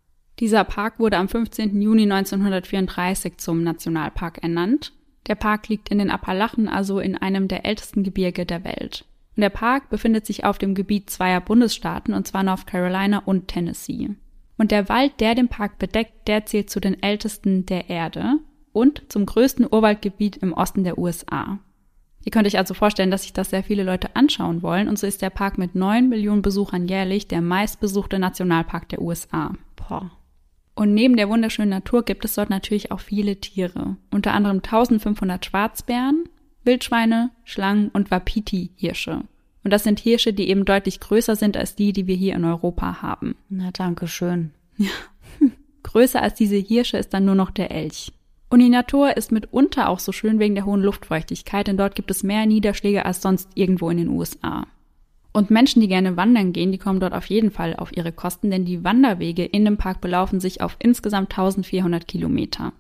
Dieser 0.41 0.65
Park 0.65 0.99
wurde 0.99 1.19
am 1.19 1.29
15. 1.29 1.81
Juni 1.81 2.03
1934 2.03 3.39
zum 3.39 3.63
Nationalpark 3.63 4.43
ernannt. 4.43 4.93
Der 5.27 5.35
Park 5.35 5.69
liegt 5.69 5.89
in 5.89 5.99
den 5.99 6.11
Appalachen, 6.11 6.69
also 6.69 7.01
in 7.01 7.17
einem 7.17 7.49
der 7.49 7.65
ältesten 7.65 8.03
Gebirge 8.03 8.45
der 8.45 8.65
Welt. 8.65 9.05
Und 9.37 9.41
der 9.41 9.51
Park 9.51 9.91
befindet 9.91 10.27
sich 10.27 10.45
auf 10.45 10.59
dem 10.59 10.75
Gebiet 10.75 11.11
zweier 11.11 11.41
Bundesstaaten, 11.41 12.15
und 12.15 12.27
zwar 12.27 12.43
North 12.43 12.67
Carolina 12.67 13.23
und 13.25 13.49
Tennessee. 13.49 14.11
Und 14.57 14.71
der 14.71 14.89
Wald, 14.89 15.21
der 15.21 15.35
den 15.35 15.49
Park 15.49 15.79
bedeckt, 15.79 16.29
der 16.29 16.47
zählt 16.47 16.71
zu 16.71 16.81
den 16.81 17.03
ältesten 17.03 17.67
der 17.67 17.91
Erde 17.91 18.39
und 18.73 19.03
zum 19.09 19.27
größten 19.27 19.67
Urwaldgebiet 19.71 20.37
im 20.37 20.53
Osten 20.53 20.85
der 20.85 20.99
USA. 20.99 21.59
Ihr 22.25 22.31
könnt 22.31 22.47
euch 22.47 22.57
also 22.57 22.73
vorstellen, 22.73 23.11
dass 23.11 23.23
sich 23.23 23.33
das 23.33 23.51
sehr 23.51 23.63
viele 23.63 23.83
Leute 23.83 24.17
anschauen 24.17 24.63
wollen 24.63 24.89
und 24.89 24.99
so 24.99 25.07
ist 25.07 25.21
der 25.21 25.31
Park 25.31 25.59
mit 25.59 25.75
9 25.75 26.09
Millionen 26.09 26.43
Besuchern 26.43 26.89
jährlich 26.89 27.29
der 27.29 27.43
meistbesuchte 27.43 28.19
Nationalpark 28.19 28.89
der 28.89 29.03
USA. 29.03 29.53
Boah. 29.77 30.11
Und 30.75 30.93
neben 30.93 31.17
der 31.17 31.29
wunderschönen 31.29 31.71
Natur 31.71 32.05
gibt 32.05 32.25
es 32.25 32.35
dort 32.35 32.51
natürlich 32.51 32.91
auch 32.91 33.01
viele 33.01 33.37
Tiere. 33.37 33.97
Unter 34.11 34.33
anderem 34.33 34.57
1500 34.57 35.45
Schwarzbären, 35.45 36.25
Wildschweine, 36.65 37.31
Schlangen 37.45 37.91
und 37.91 38.11
Wapiti-Hirsche. 38.11 39.23
Und 39.63 39.71
das 39.73 39.85
sind 39.85 40.01
Hirsche, 40.01 40.33
die 40.33 40.49
eben 40.49 40.65
deutlich 40.65 41.01
größer 41.01 41.37
sind 41.37 41.57
als 41.57 41.75
die, 41.77 41.93
die 41.93 42.07
wir 42.07 42.17
hier 42.17 42.35
in 42.35 42.45
Europa 42.45 43.03
haben. 43.03 43.37
Na, 43.49 43.71
danke 43.73 44.09
schön. 44.09 44.51
Größer 45.83 46.21
als 46.21 46.35
diese 46.35 46.57
Hirsche 46.57 46.99
ist 46.99 47.15
dann 47.15 47.25
nur 47.25 47.35
noch 47.35 47.51
der 47.51 47.71
Elch. 47.71 48.13
Und 48.51 48.61
die 48.61 48.69
Natur 48.69 49.17
ist 49.17 49.33
mitunter 49.33 49.89
auch 49.89 49.99
so 49.99 50.13
schön 50.13 50.39
wegen 50.39 50.55
der 50.55 50.67
hohen 50.67 50.83
Luftfeuchtigkeit, 50.83 51.67
denn 51.67 51.77
dort 51.77 51.95
gibt 51.95 52.11
es 52.11 52.23
mehr 52.23 52.47
Niederschläge 52.47 53.05
als 53.05 53.23
sonst 53.23 53.51
irgendwo 53.55 53.91
in 53.91 53.99
den 53.99 54.09
USA. 54.09 54.67
Und 55.37 55.51
Menschen, 55.51 55.81
die 55.81 55.89
gerne 55.89 56.17
wandern 56.17 56.53
gehen, 56.53 56.71
die 56.71 56.79
kommen 56.79 57.01
dort 57.01 57.13
auf 57.13 57.27
jeden 57.27 57.51
Fall 57.51 57.75
auf 57.75 57.95
ihre 57.95 58.13
Kosten, 58.13 58.53
denn 58.53 58.65
die 58.65 58.85
Wanderwege 58.85 59.45
in 59.45 59.65
dem 59.65 59.77
Park 59.77 60.01
belaufen 60.01 60.39
sich 60.39 60.61
auf 60.61 60.77
insgesamt 60.79 61.33
1400 61.33 62.07
Kilometer. 62.07 62.73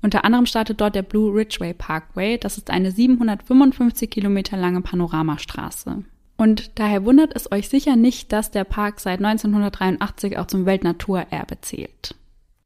Unter 0.00 0.24
anderem 0.24 0.46
startet 0.46 0.80
dort 0.80 0.94
der 0.94 1.02
Blue 1.02 1.34
Ridgeway 1.34 1.74
Parkway, 1.74 2.38
das 2.38 2.56
ist 2.56 2.70
eine 2.70 2.92
755 2.92 4.08
Kilometer 4.08 4.56
lange 4.56 4.80
Panoramastraße. 4.80 6.04
Und 6.36 6.78
daher 6.78 7.04
wundert 7.04 7.34
es 7.34 7.50
euch 7.50 7.68
sicher 7.68 7.96
nicht, 7.96 8.32
dass 8.32 8.52
der 8.52 8.62
Park 8.62 9.00
seit 9.00 9.18
1983 9.18 10.38
auch 10.38 10.46
zum 10.46 10.66
Weltnaturerbe 10.66 11.60
zählt. 11.62 12.14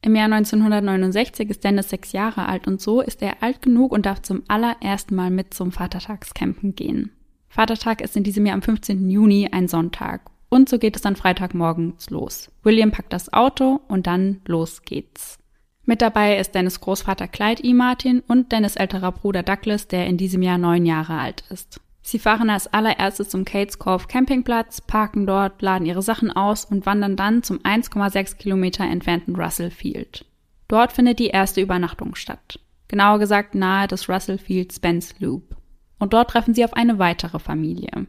Im 0.02 0.14
Jahr 0.14 0.26
1969 0.26 1.48
ist 1.48 1.64
Dennis 1.64 1.88
sechs 1.88 2.12
Jahre 2.12 2.48
alt 2.48 2.66
und 2.66 2.82
so 2.82 3.00
ist 3.00 3.22
er 3.22 3.42
alt 3.42 3.62
genug 3.62 3.92
und 3.92 4.04
darf 4.04 4.20
zum 4.20 4.42
allerersten 4.48 5.14
Mal 5.14 5.30
mit 5.30 5.54
zum 5.54 5.72
Vatertagscampen 5.72 6.74
gehen. 6.74 7.12
Vatertag 7.52 8.00
ist 8.00 8.16
in 8.16 8.24
diesem 8.24 8.46
Jahr 8.46 8.54
am 8.54 8.62
15. 8.62 9.10
Juni 9.10 9.46
ein 9.52 9.68
Sonntag. 9.68 10.22
Und 10.48 10.70
so 10.70 10.78
geht 10.78 10.96
es 10.96 11.02
dann 11.02 11.16
Freitagmorgens 11.16 12.08
los. 12.08 12.50
William 12.62 12.92
packt 12.92 13.12
das 13.12 13.30
Auto 13.30 13.82
und 13.88 14.06
dann 14.06 14.40
los 14.46 14.84
geht's. 14.84 15.38
Mit 15.84 16.00
dabei 16.00 16.38
ist 16.38 16.54
Dennis 16.54 16.80
Großvater 16.80 17.28
Clyde 17.28 17.62
E. 17.62 17.74
Martin 17.74 18.20
und 18.26 18.52
Dennis 18.52 18.76
älterer 18.76 19.12
Bruder 19.12 19.42
Douglas, 19.42 19.86
der 19.86 20.06
in 20.06 20.16
diesem 20.16 20.40
Jahr 20.40 20.56
neun 20.56 20.86
Jahre 20.86 21.18
alt 21.18 21.44
ist. 21.50 21.78
Sie 22.00 22.18
fahren 22.18 22.48
als 22.48 22.72
allererstes 22.72 23.28
zum 23.28 23.44
Kates 23.44 23.78
Cove 23.78 24.06
Campingplatz, 24.06 24.80
parken 24.80 25.26
dort, 25.26 25.60
laden 25.60 25.86
ihre 25.86 26.02
Sachen 26.02 26.30
aus 26.30 26.64
und 26.64 26.86
wandern 26.86 27.16
dann 27.16 27.42
zum 27.42 27.58
1,6 27.58 28.38
Kilometer 28.38 28.84
entfernten 28.84 29.36
Russell 29.36 29.70
Field. 29.70 30.24
Dort 30.68 30.92
findet 30.92 31.18
die 31.18 31.28
erste 31.28 31.60
Übernachtung 31.60 32.14
statt. 32.14 32.58
Genauer 32.88 33.18
gesagt 33.18 33.54
nahe 33.54 33.88
des 33.88 34.08
Russell 34.08 34.38
Field 34.38 34.72
Spence 34.72 35.14
Loop. 35.18 35.54
Und 36.02 36.14
dort 36.14 36.30
treffen 36.30 36.52
sie 36.52 36.64
auf 36.64 36.74
eine 36.74 36.98
weitere 36.98 37.38
Familie. 37.38 38.08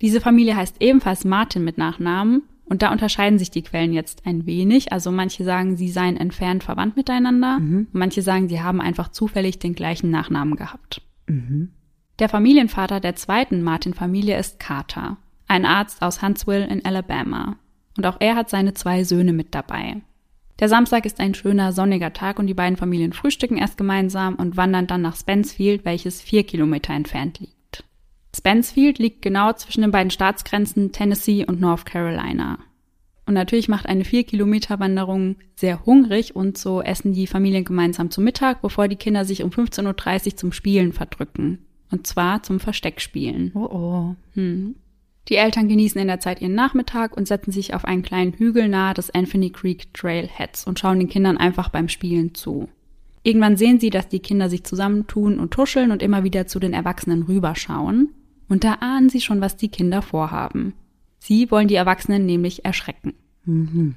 Diese 0.00 0.20
Familie 0.20 0.56
heißt 0.56 0.78
ebenfalls 0.80 1.24
Martin 1.24 1.62
mit 1.62 1.78
Nachnamen 1.78 2.42
und 2.64 2.82
da 2.82 2.90
unterscheiden 2.90 3.38
sich 3.38 3.52
die 3.52 3.62
Quellen 3.62 3.92
jetzt 3.92 4.26
ein 4.26 4.44
wenig. 4.44 4.90
Also 4.90 5.12
manche 5.12 5.44
sagen, 5.44 5.76
sie 5.76 5.88
seien 5.88 6.16
entfernt 6.16 6.64
verwandt 6.64 6.96
miteinander, 6.96 7.60
mhm. 7.60 7.86
manche 7.92 8.22
sagen, 8.22 8.48
sie 8.48 8.60
haben 8.60 8.80
einfach 8.80 9.12
zufällig 9.12 9.60
den 9.60 9.76
gleichen 9.76 10.10
Nachnamen 10.10 10.56
gehabt. 10.56 11.00
Mhm. 11.28 11.70
Der 12.18 12.28
Familienvater 12.28 12.98
der 12.98 13.14
zweiten 13.14 13.62
Martin-Familie 13.62 14.36
ist 14.36 14.58
Carter, 14.58 15.16
ein 15.46 15.64
Arzt 15.64 16.02
aus 16.02 16.20
Huntsville 16.20 16.66
in 16.66 16.84
Alabama. 16.84 17.54
Und 17.96 18.04
auch 18.04 18.16
er 18.18 18.34
hat 18.34 18.50
seine 18.50 18.74
zwei 18.74 19.04
Söhne 19.04 19.32
mit 19.32 19.54
dabei. 19.54 20.00
Der 20.60 20.68
Samstag 20.68 21.06
ist 21.06 21.20
ein 21.20 21.34
schöner 21.34 21.72
sonniger 21.72 22.12
Tag 22.12 22.38
und 22.38 22.48
die 22.48 22.54
beiden 22.54 22.76
Familien 22.76 23.12
frühstücken 23.12 23.58
erst 23.58 23.78
gemeinsam 23.78 24.34
und 24.34 24.56
wandern 24.56 24.88
dann 24.88 25.02
nach 25.02 25.16
Spencefield, 25.16 25.84
welches 25.84 26.20
vier 26.20 26.42
Kilometer 26.42 26.92
entfernt 26.94 27.38
liegt. 27.38 27.84
Spencefield 28.36 28.98
liegt 28.98 29.22
genau 29.22 29.52
zwischen 29.52 29.82
den 29.82 29.92
beiden 29.92 30.10
Staatsgrenzen 30.10 30.90
Tennessee 30.92 31.44
und 31.44 31.60
North 31.60 31.86
Carolina. 31.86 32.58
Und 33.26 33.34
natürlich 33.34 33.68
macht 33.68 33.86
eine 33.86 34.04
vier 34.04 34.24
Kilometer 34.24 34.80
Wanderung 34.80 35.36
sehr 35.54 35.84
hungrig 35.84 36.34
und 36.34 36.56
so 36.56 36.82
essen 36.82 37.12
die 37.12 37.26
Familien 37.26 37.64
gemeinsam 37.64 38.10
zu 38.10 38.20
Mittag, 38.20 38.62
bevor 38.62 38.88
die 38.88 38.96
Kinder 38.96 39.24
sich 39.24 39.42
um 39.42 39.50
15.30 39.50 40.26
Uhr 40.26 40.36
zum 40.36 40.52
Spielen 40.52 40.92
verdrücken. 40.92 41.66
Und 41.90 42.06
zwar 42.06 42.42
zum 42.42 42.58
Versteckspielen. 42.58 43.52
Oh 43.54 43.68
oh. 43.70 44.16
Hm. 44.34 44.76
Die 45.28 45.36
Eltern 45.36 45.68
genießen 45.68 46.00
in 46.00 46.08
der 46.08 46.20
Zeit 46.20 46.40
ihren 46.40 46.54
Nachmittag 46.54 47.16
und 47.16 47.28
setzen 47.28 47.52
sich 47.52 47.74
auf 47.74 47.84
einen 47.84 48.02
kleinen 48.02 48.32
Hügel 48.32 48.68
nahe 48.68 48.94
des 48.94 49.10
Anthony 49.10 49.50
Creek 49.50 49.92
Trailheads 49.92 50.66
und 50.66 50.78
schauen 50.78 50.98
den 50.98 51.08
Kindern 51.08 51.36
einfach 51.36 51.68
beim 51.68 51.88
Spielen 51.88 52.34
zu. 52.34 52.68
Irgendwann 53.22 53.58
sehen 53.58 53.78
sie, 53.78 53.90
dass 53.90 54.08
die 54.08 54.20
Kinder 54.20 54.48
sich 54.48 54.64
zusammentun 54.64 55.38
und 55.38 55.50
tuscheln 55.50 55.90
und 55.90 56.02
immer 56.02 56.24
wieder 56.24 56.46
zu 56.46 56.58
den 56.58 56.72
Erwachsenen 56.72 57.24
rüberschauen. 57.24 58.14
Und 58.48 58.64
da 58.64 58.74
ahnen 58.80 59.10
sie 59.10 59.20
schon, 59.20 59.42
was 59.42 59.56
die 59.56 59.68
Kinder 59.68 60.00
vorhaben. 60.00 60.72
Sie 61.18 61.50
wollen 61.50 61.68
die 61.68 61.74
Erwachsenen 61.74 62.24
nämlich 62.24 62.64
erschrecken. 62.64 63.12
Mhm. 63.44 63.96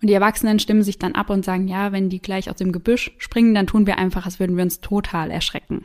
Und 0.00 0.08
die 0.08 0.14
Erwachsenen 0.14 0.58
stimmen 0.58 0.82
sich 0.82 0.98
dann 0.98 1.14
ab 1.14 1.30
und 1.30 1.44
sagen, 1.44 1.68
ja, 1.68 1.92
wenn 1.92 2.08
die 2.08 2.20
gleich 2.20 2.50
aus 2.50 2.56
dem 2.56 2.72
Gebüsch 2.72 3.12
springen, 3.18 3.54
dann 3.54 3.68
tun 3.68 3.86
wir 3.86 3.98
einfach, 3.98 4.24
als 4.24 4.40
würden 4.40 4.56
wir 4.56 4.64
uns 4.64 4.80
total 4.80 5.30
erschrecken. 5.30 5.84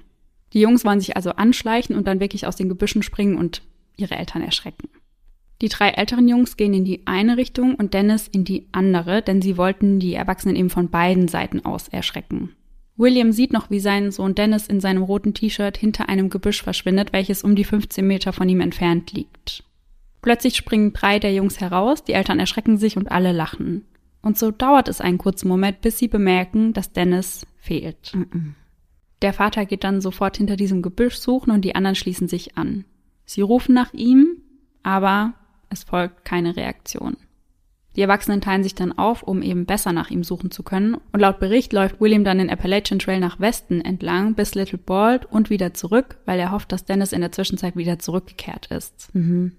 Die 0.54 0.62
Jungs 0.62 0.86
wollen 0.86 1.00
sich 1.00 1.16
also 1.16 1.32
anschleichen 1.32 1.96
und 1.96 2.08
dann 2.08 2.20
wirklich 2.20 2.48
aus 2.48 2.56
den 2.56 2.70
Gebüschen 2.70 3.04
springen 3.04 3.38
und 3.38 3.62
ihre 3.98 4.16
Eltern 4.16 4.42
erschrecken. 4.42 4.90
Die 5.62 5.70
drei 5.70 5.90
älteren 5.90 6.28
Jungs 6.28 6.56
gehen 6.56 6.74
in 6.74 6.86
die 6.86 7.02
eine 7.06 7.36
Richtung 7.38 7.76
und 7.76 7.94
Dennis 7.94 8.28
in 8.28 8.44
die 8.44 8.68
andere, 8.72 9.24
denn 9.24 9.42
sie 9.42 9.58
wollten 9.58 10.00
die 10.00 10.14
Erwachsenen 10.14 10.56
eben 10.56 10.70
von 10.70 10.90
beiden 10.90 11.28
Seiten 11.28 11.66
aus 11.66 11.88
erschrecken. 11.88 12.52
William 12.96 13.32
sieht 13.32 13.54
noch, 13.54 13.70
wie 13.70 13.80
sein 13.80 14.12
Sohn 14.12 14.36
Dennis 14.36 14.68
in 14.68 14.80
seinem 14.80 15.04
roten 15.04 15.34
T-Shirt 15.34 15.78
hinter 15.78 16.10
einem 16.10 16.30
Gebüsch 16.30 16.64
verschwindet, 16.64 17.14
welches 17.14 17.44
um 17.44 17.56
die 17.56 17.64
15 17.64 18.06
Meter 18.06 18.34
von 18.34 18.50
ihm 18.50 18.62
entfernt 18.62 19.14
liegt. 19.14 19.64
Plötzlich 20.22 20.56
springen 20.56 20.94
drei 20.94 21.20
der 21.20 21.34
Jungs 21.34 21.60
heraus, 21.60 22.04
die 22.04 22.14
Eltern 22.14 22.40
erschrecken 22.40 22.78
sich 22.78 22.98
und 22.98 23.12
alle 23.12 23.32
lachen. 23.32 23.86
Und 24.22 24.38
so 24.38 24.52
dauert 24.52 24.88
es 24.88 25.00
einen 25.00 25.20
kurzen 25.20 25.48
Moment, 25.48 25.82
bis 25.82 26.00
sie 26.00 26.08
bemerken, 26.08 26.74
dass 26.74 26.92
Dennis 26.92 27.46
fehlt. 27.58 28.14
Mm 28.16 28.22
-mm. 28.22 28.54
Der 29.22 29.34
Vater 29.34 29.66
geht 29.66 29.84
dann 29.84 30.02
sofort 30.02 30.38
hinter 30.38 30.56
diesem 30.56 30.82
Gebüsch 30.82 31.18
suchen 31.18 31.52
und 31.52 31.62
die 31.62 31.76
anderen 31.76 31.96
schließen 31.96 32.28
sich 32.28 32.58
an. 32.58 32.86
Sie 33.28 33.42
rufen 33.42 33.76
nach 33.76 33.94
ihm, 33.94 34.42
aber 34.82 35.34
es 35.70 35.84
folgt 35.84 36.26
keine 36.26 36.56
Reaktion. 36.56 37.18
Die 37.98 38.02
Erwachsenen 38.02 38.42
teilen 38.42 38.64
sich 38.64 38.76
dann 38.76 38.98
auf, 38.98 39.24
um 39.24 39.42
eben 39.42 39.66
besser 39.66 39.92
nach 39.92 40.12
ihm 40.12 40.24
suchen 40.24 40.50
zu 40.50 40.64
können. 40.64 40.98
Und 41.12 41.20
laut 41.20 41.40
Bericht 41.40 41.74
läuft 41.74 42.00
William 42.00 42.24
dann 42.24 42.38
den 42.38 42.50
Appalachian 42.50 43.00
Trail 43.00 43.20
nach 43.20 43.40
Westen 43.40 43.82
entlang 43.82 44.36
bis 44.36 44.56
Little 44.56 44.78
Bald 44.78 45.26
und 45.26 45.50
wieder 45.50 45.74
zurück, 45.74 46.18
weil 46.26 46.40
er 46.40 46.52
hofft, 46.52 46.72
dass 46.72 46.86
Dennis 46.86 47.12
in 47.12 47.22
der 47.22 47.32
Zwischenzeit 47.32 47.76
wieder 47.76 48.00
zurückgekehrt 48.00 48.68
ist. 48.68 49.14
Mhm. 49.14 49.54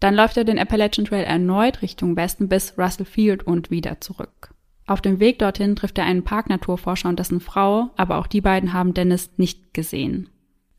Dann 0.00 0.14
läuft 0.14 0.36
er 0.36 0.44
den 0.44 0.58
Appalachian 0.58 1.06
Trail 1.06 1.24
erneut 1.24 1.80
Richtung 1.80 2.16
Westen 2.16 2.48
bis 2.48 2.76
Russell 2.76 3.06
Field 3.06 3.44
und 3.44 3.70
wieder 3.70 4.00
zurück. 4.00 4.54
Auf 4.86 5.00
dem 5.00 5.20
Weg 5.20 5.38
dorthin 5.38 5.76
trifft 5.76 5.98
er 5.98 6.04
einen 6.04 6.24
Parknaturforscher 6.24 7.08
und 7.08 7.18
dessen 7.18 7.40
Frau, 7.40 7.90
aber 7.96 8.18
auch 8.18 8.26
die 8.26 8.40
beiden 8.40 8.72
haben 8.72 8.92
Dennis 8.92 9.30
nicht 9.36 9.72
gesehen. 9.72 10.28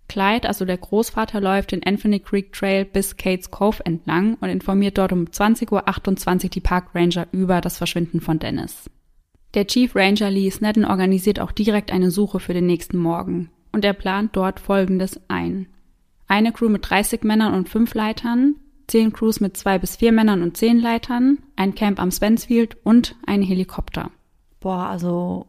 Clyde, 0.10 0.48
also 0.48 0.66
der 0.66 0.78
Großvater, 0.78 1.39
läuft 1.39 1.72
den 1.72 1.86
Anthony 1.86 2.20
Creek 2.20 2.51
Trail 2.51 2.84
bis 2.84 3.16
Kates 3.16 3.50
Cove 3.50 3.86
entlang 3.86 4.36
und 4.42 4.50
informiert 4.50 4.98
dort 4.98 5.13
um 5.13 5.25
20.28 5.25 6.44
Uhr 6.44 6.50
die 6.50 6.60
Park 6.60 6.89
Ranger 6.94 7.28
über 7.32 7.62
das 7.62 7.78
Verschwinden 7.78 8.20
von 8.20 8.39
Dennis. 8.39 8.89
Der 9.54 9.66
Chief 9.66 9.96
Ranger 9.96 10.30
Lee 10.30 10.50
Snedden 10.50 10.86
organisiert 10.86 11.39
auch 11.39 11.51
direkt 11.51 11.92
eine 11.92 12.12
Suche 12.12 12.39
für 12.39 12.54
den 12.54 12.68
nächsten 12.68 12.98
Morgen 12.98 13.50
und 13.72 13.86
er 13.86 13.94
plant 13.94 14.36
dort 14.36 14.60
folgendes 14.60 15.20
ein. 15.28 15.68
Eine 16.28 16.51
Crew 16.51 16.70
mit 16.70 16.89
30 16.89 17.24
Männern 17.24 17.54
und 17.54 17.70
fünf 17.70 17.94
Leitern, 17.94 18.56
zehn 18.88 19.13
Crews 19.13 19.39
mit 19.39 19.58
zwei 19.58 19.80
bis 19.80 19.96
vier 19.96 20.12
Männern 20.12 20.44
und 20.44 20.58
zehn 20.58 20.80
Leitern, 20.80 21.39
ein 21.56 21.74
Camp 21.74 22.00
am 22.00 22.12
Spencefield 22.12 22.78
und 22.84 23.16
ein 23.25 23.42
Helikopter. 23.42 24.12
Boah, 24.60 24.88
also 24.88 25.48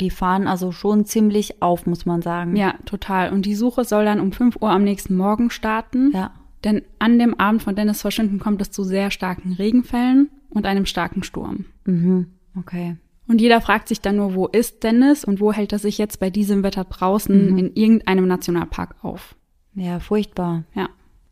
die 0.00 0.10
fahren 0.10 0.46
also 0.46 0.72
schon 0.72 1.04
ziemlich 1.04 1.62
auf, 1.62 1.86
muss 1.86 2.06
man 2.06 2.22
sagen. 2.22 2.56
Ja, 2.56 2.74
total. 2.84 3.32
Und 3.32 3.46
die 3.46 3.54
Suche 3.54 3.84
soll 3.84 4.04
dann 4.04 4.20
um 4.20 4.32
5 4.32 4.56
Uhr 4.60 4.70
am 4.70 4.82
nächsten 4.82 5.16
Morgen 5.16 5.50
starten. 5.50 6.10
Ja. 6.12 6.32
Denn 6.64 6.82
an 6.98 7.18
dem 7.18 7.38
Abend 7.38 7.62
von 7.62 7.74
Dennis 7.74 8.02
Verschwinden 8.02 8.38
kommt 8.38 8.60
es 8.60 8.70
zu 8.70 8.84
sehr 8.84 9.10
starken 9.10 9.52
Regenfällen 9.52 10.30
und 10.50 10.66
einem 10.66 10.86
starken 10.86 11.22
Sturm. 11.22 11.66
Mhm. 11.84 12.26
Okay. 12.58 12.96
Und 13.26 13.40
jeder 13.40 13.60
fragt 13.60 13.88
sich 13.88 14.00
dann 14.00 14.16
nur, 14.16 14.34
wo 14.34 14.48
ist 14.48 14.82
Dennis 14.82 15.24
und 15.24 15.40
wo 15.40 15.52
hält 15.52 15.72
er 15.72 15.78
sich 15.78 15.98
jetzt 15.98 16.18
bei 16.18 16.30
diesem 16.30 16.62
Wetter 16.62 16.84
draußen 16.84 17.52
mhm. 17.52 17.58
in 17.58 17.72
irgendeinem 17.74 18.26
Nationalpark 18.26 18.96
auf? 19.02 19.36
Ja, 19.74 20.00
furchtbar. 20.00 20.64
Ja. 20.74 20.88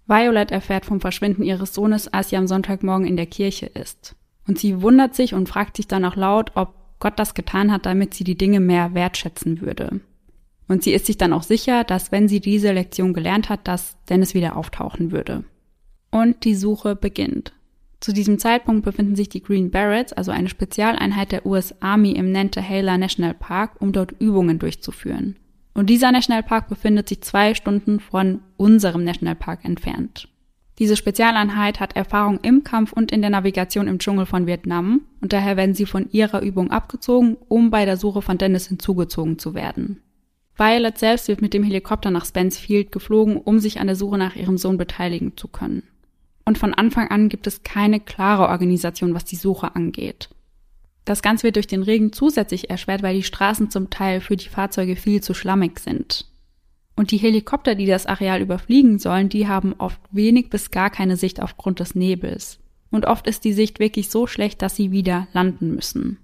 Violet 0.06 0.52
erfährt 0.52 0.86
vom 0.86 1.00
Verschwinden 1.00 1.42
ihres 1.42 1.74
Sohnes, 1.74 2.08
als 2.08 2.30
sie 2.30 2.36
am 2.36 2.46
Sonntagmorgen 2.46 3.06
in 3.06 3.16
der 3.16 3.26
Kirche 3.26 3.66
ist. 3.66 4.14
Und 4.46 4.58
sie 4.58 4.80
wundert 4.80 5.14
sich 5.14 5.34
und 5.34 5.48
fragt 5.48 5.76
sich 5.76 5.88
dann 5.88 6.04
auch 6.04 6.16
laut, 6.16 6.52
ob 6.54 6.77
Gott 6.98 7.18
das 7.18 7.34
getan 7.34 7.70
hat, 7.72 7.86
damit 7.86 8.14
sie 8.14 8.24
die 8.24 8.38
Dinge 8.38 8.60
mehr 8.60 8.94
wertschätzen 8.94 9.60
würde. 9.60 10.00
Und 10.68 10.82
sie 10.82 10.92
ist 10.92 11.06
sich 11.06 11.16
dann 11.16 11.32
auch 11.32 11.42
sicher, 11.42 11.84
dass 11.84 12.12
wenn 12.12 12.28
sie 12.28 12.40
diese 12.40 12.72
Lektion 12.72 13.14
gelernt 13.14 13.48
hat, 13.48 13.66
dass 13.66 13.96
Dennis 14.08 14.34
wieder 14.34 14.56
auftauchen 14.56 15.12
würde. 15.12 15.44
Und 16.10 16.44
die 16.44 16.54
Suche 16.54 16.94
beginnt. 16.94 17.52
Zu 18.00 18.12
diesem 18.12 18.38
Zeitpunkt 18.38 18.84
befinden 18.84 19.16
sich 19.16 19.28
die 19.28 19.42
Green 19.42 19.70
Berets, 19.70 20.12
also 20.12 20.30
eine 20.30 20.48
Spezialeinheit 20.48 21.32
der 21.32 21.46
US 21.46 21.74
Army 21.80 22.12
im 22.12 22.30
Nantahala 22.30 22.96
National 22.96 23.34
Park, 23.34 23.80
um 23.80 23.92
dort 23.92 24.12
Übungen 24.20 24.58
durchzuführen. 24.58 25.36
Und 25.74 25.90
dieser 25.90 26.12
Nationalpark 26.12 26.68
befindet 26.68 27.08
sich 27.08 27.22
zwei 27.22 27.54
Stunden 27.54 28.00
von 28.00 28.40
unserem 28.56 29.04
Nationalpark 29.04 29.64
entfernt. 29.64 30.28
Diese 30.78 30.96
Spezialeinheit 30.96 31.80
hat 31.80 31.96
Erfahrung 31.96 32.38
im 32.42 32.62
Kampf 32.62 32.92
und 32.92 33.10
in 33.10 33.20
der 33.20 33.30
Navigation 33.30 33.88
im 33.88 33.98
Dschungel 33.98 34.26
von 34.26 34.46
Vietnam 34.46 35.02
und 35.20 35.32
daher 35.32 35.56
werden 35.56 35.74
sie 35.74 35.86
von 35.86 36.08
ihrer 36.12 36.40
Übung 36.40 36.70
abgezogen, 36.70 37.36
um 37.48 37.70
bei 37.70 37.84
der 37.84 37.96
Suche 37.96 38.22
von 38.22 38.38
Dennis 38.38 38.68
hinzugezogen 38.68 39.38
zu 39.38 39.54
werden. 39.54 40.00
Violet 40.56 40.98
selbst 40.98 41.28
wird 41.28 41.42
mit 41.42 41.54
dem 41.54 41.64
Helikopter 41.64 42.10
nach 42.10 42.24
Spence 42.24 42.58
Field 42.58 42.92
geflogen, 42.92 43.36
um 43.36 43.58
sich 43.58 43.80
an 43.80 43.88
der 43.88 43.96
Suche 43.96 44.18
nach 44.18 44.36
ihrem 44.36 44.58
Sohn 44.58 44.76
beteiligen 44.76 45.36
zu 45.36 45.48
können. 45.48 45.82
Und 46.44 46.58
von 46.58 46.74
Anfang 46.74 47.08
an 47.08 47.28
gibt 47.28 47.46
es 47.46 47.62
keine 47.62 48.00
klare 48.00 48.48
Organisation, 48.48 49.14
was 49.14 49.24
die 49.24 49.36
Suche 49.36 49.74
angeht. 49.74 50.30
Das 51.04 51.22
Ganze 51.22 51.44
wird 51.44 51.56
durch 51.56 51.66
den 51.66 51.82
Regen 51.82 52.12
zusätzlich 52.12 52.70
erschwert, 52.70 53.02
weil 53.02 53.16
die 53.16 53.22
Straßen 53.22 53.70
zum 53.70 53.90
Teil 53.90 54.20
für 54.20 54.36
die 54.36 54.48
Fahrzeuge 54.48 54.96
viel 54.96 55.22
zu 55.22 55.34
schlammig 55.34 55.78
sind. 55.78 56.27
Und 56.98 57.12
die 57.12 57.18
Helikopter, 57.18 57.76
die 57.76 57.86
das 57.86 58.06
Areal 58.06 58.42
überfliegen 58.42 58.98
sollen, 58.98 59.28
die 59.28 59.46
haben 59.46 59.72
oft 59.78 60.00
wenig 60.10 60.50
bis 60.50 60.72
gar 60.72 60.90
keine 60.90 61.16
Sicht 61.16 61.40
aufgrund 61.40 61.78
des 61.78 61.94
Nebels. 61.94 62.58
Und 62.90 63.06
oft 63.06 63.28
ist 63.28 63.44
die 63.44 63.52
Sicht 63.52 63.78
wirklich 63.78 64.08
so 64.08 64.26
schlecht, 64.26 64.62
dass 64.62 64.74
sie 64.74 64.90
wieder 64.90 65.28
landen 65.32 65.76
müssen. 65.76 66.18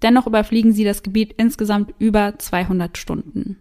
Dennoch 0.00 0.28
überfliegen 0.28 0.72
sie 0.72 0.84
das 0.84 1.02
Gebiet 1.02 1.34
insgesamt 1.38 1.92
über 1.98 2.38
200 2.38 2.96
Stunden. 2.96 3.56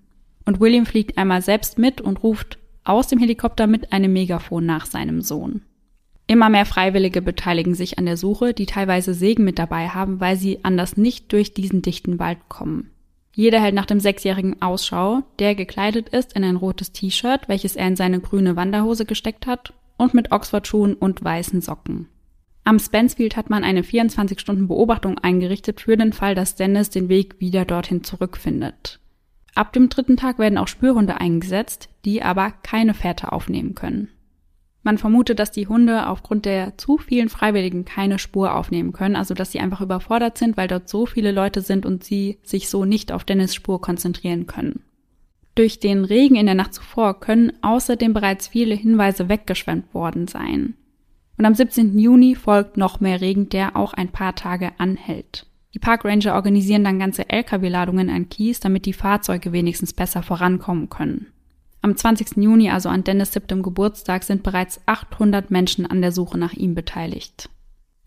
Und 0.45 0.59
William 0.59 0.85
fliegt 0.85 1.17
einmal 1.17 1.41
selbst 1.41 1.79
mit 1.79 1.99
und 1.99 2.21
ruft 2.21 2.59
aus 2.83 3.07
dem 3.07 3.17
Helikopter 3.17 3.65
mit 3.65 3.91
einem 3.91 4.13
Megafon 4.13 4.63
nach 4.63 4.85
seinem 4.85 5.23
Sohn. 5.23 5.63
Immer 6.27 6.49
mehr 6.49 6.67
Freiwillige 6.67 7.23
beteiligen 7.23 7.73
sich 7.73 7.97
an 7.97 8.05
der 8.05 8.17
Suche, 8.17 8.53
die 8.53 8.67
teilweise 8.67 9.15
Sägen 9.15 9.45
mit 9.45 9.57
dabei 9.57 9.89
haben, 9.89 10.19
weil 10.19 10.37
sie 10.37 10.63
anders 10.63 10.95
nicht 10.95 11.33
durch 11.33 11.55
diesen 11.55 11.81
dichten 11.81 12.19
Wald 12.19 12.37
kommen. 12.49 12.90
Jeder 13.33 13.61
hält 13.61 13.75
nach 13.75 13.85
dem 13.85 13.99
Sechsjährigen 13.99 14.61
Ausschau, 14.61 15.23
der 15.39 15.55
gekleidet 15.55 16.09
ist 16.09 16.33
in 16.33 16.43
ein 16.43 16.57
rotes 16.57 16.91
T-Shirt, 16.91 17.47
welches 17.47 17.75
er 17.75 17.87
in 17.87 17.95
seine 17.95 18.19
grüne 18.19 18.55
Wanderhose 18.55 19.05
gesteckt 19.05 19.47
hat, 19.47 19.73
und 19.97 20.13
mit 20.13 20.31
Oxfordschuhen 20.31 20.95
und 20.95 21.23
weißen 21.23 21.61
Socken. 21.61 22.07
Am 22.63 22.79
Spencefield 22.79 23.37
hat 23.37 23.49
man 23.49 23.63
eine 23.63 23.81
24-Stunden-Beobachtung 23.81 25.17
eingerichtet 25.17 25.81
für 25.81 25.97
den 25.97 26.13
Fall, 26.13 26.35
dass 26.35 26.55
Dennis 26.55 26.89
den 26.89 27.09
Weg 27.09 27.39
wieder 27.39 27.65
dorthin 27.65 28.03
zurückfindet. 28.03 28.99
Ab 29.55 29.73
dem 29.73 29.89
dritten 29.89 30.17
Tag 30.17 30.39
werden 30.39 30.57
auch 30.57 30.67
Spürhunde 30.67 31.19
eingesetzt, 31.19 31.89
die 32.05 32.21
aber 32.21 32.51
keine 32.63 32.93
Fährte 32.93 33.31
aufnehmen 33.31 33.75
können. 33.75 34.09
Man 34.83 34.97
vermutet, 34.97 35.37
dass 35.37 35.51
die 35.51 35.67
Hunde 35.67 36.07
aufgrund 36.07 36.45
der 36.45 36.77
zu 36.77 36.97
vielen 36.97 37.29
Freiwilligen 37.29 37.85
keine 37.85 38.17
Spur 38.17 38.55
aufnehmen 38.55 38.93
können, 38.93 39.15
also 39.15 39.33
dass 39.33 39.51
sie 39.51 39.59
einfach 39.59 39.81
überfordert 39.81 40.37
sind, 40.37 40.57
weil 40.57 40.67
dort 40.67 40.89
so 40.89 41.05
viele 41.05 41.31
Leute 41.31 41.61
sind 41.61 41.85
und 41.85 42.03
sie 42.03 42.39
sich 42.43 42.67
so 42.67 42.83
nicht 42.85 43.11
auf 43.11 43.23
Dennis 43.23 43.53
Spur 43.53 43.79
konzentrieren 43.79 44.47
können. 44.47 44.81
Durch 45.53 45.79
den 45.79 46.05
Regen 46.05 46.35
in 46.35 46.45
der 46.47 46.55
Nacht 46.55 46.73
zuvor 46.73 47.19
können 47.19 47.53
außerdem 47.61 48.13
bereits 48.13 48.47
viele 48.47 48.73
Hinweise 48.73 49.29
weggeschwemmt 49.29 49.93
worden 49.93 50.27
sein. 50.27 50.75
Und 51.37 51.45
am 51.45 51.53
17. 51.53 51.99
Juni 51.99 52.35
folgt 52.35 52.77
noch 52.77 52.99
mehr 52.99 53.21
Regen, 53.21 53.49
der 53.49 53.75
auch 53.75 53.93
ein 53.93 54.09
paar 54.09 54.35
Tage 54.35 54.71
anhält. 54.79 55.45
Die 55.73 55.79
Parkranger 55.79 56.35
organisieren 56.35 56.83
dann 56.83 56.99
ganze 56.99 57.29
Lkw-Ladungen 57.29 58.09
an 58.09 58.29
Kies, 58.29 58.59
damit 58.59 58.85
die 58.85 58.93
Fahrzeuge 58.93 59.51
wenigstens 59.51 59.93
besser 59.93 60.23
vorankommen 60.23 60.89
können. 60.89 61.27
Am 61.83 61.95
20. 61.95 62.37
Juni, 62.37 62.69
also 62.69 62.89
an 62.89 63.03
Dennis 63.03 63.33
siebtem 63.33 63.63
Geburtstag, 63.63 64.23
sind 64.23 64.43
bereits 64.43 64.79
800 64.85 65.49
Menschen 65.49 65.85
an 65.85 66.01
der 66.01 66.11
Suche 66.11 66.37
nach 66.37 66.53
ihm 66.53 66.75
beteiligt. 66.75 67.49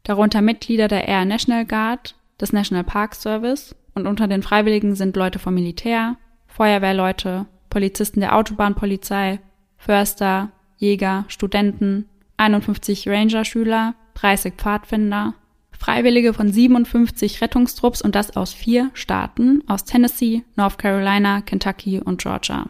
Darunter 0.04 0.42
Mitglieder 0.42 0.86
der 0.86 1.08
Air 1.08 1.24
National 1.24 1.66
Guard, 1.66 2.14
des 2.40 2.52
National 2.52 2.84
Park 2.84 3.14
Service 3.14 3.74
und 3.94 4.06
unter 4.06 4.28
den 4.28 4.42
Freiwilligen 4.42 4.94
sind 4.94 5.16
Leute 5.16 5.38
vom 5.38 5.54
Militär, 5.54 6.16
Feuerwehrleute, 6.46 7.46
Polizisten 7.70 8.20
der 8.20 8.36
Autobahnpolizei, 8.36 9.40
Förster, 9.76 10.50
Jäger, 10.76 11.24
Studenten, 11.28 12.08
51 12.36 13.08
Ranger-Schüler, 13.08 13.94
30 14.14 14.54
Pfadfinder, 14.54 15.34
Freiwillige 15.72 16.32
von 16.32 16.50
57 16.50 17.40
Rettungstrupps 17.40 18.02
und 18.02 18.14
das 18.14 18.36
aus 18.36 18.52
vier 18.52 18.90
Staaten, 18.94 19.62
aus 19.66 19.84
Tennessee, 19.84 20.44
North 20.56 20.78
Carolina, 20.78 21.40
Kentucky 21.40 22.00
und 22.00 22.22
Georgia. 22.22 22.66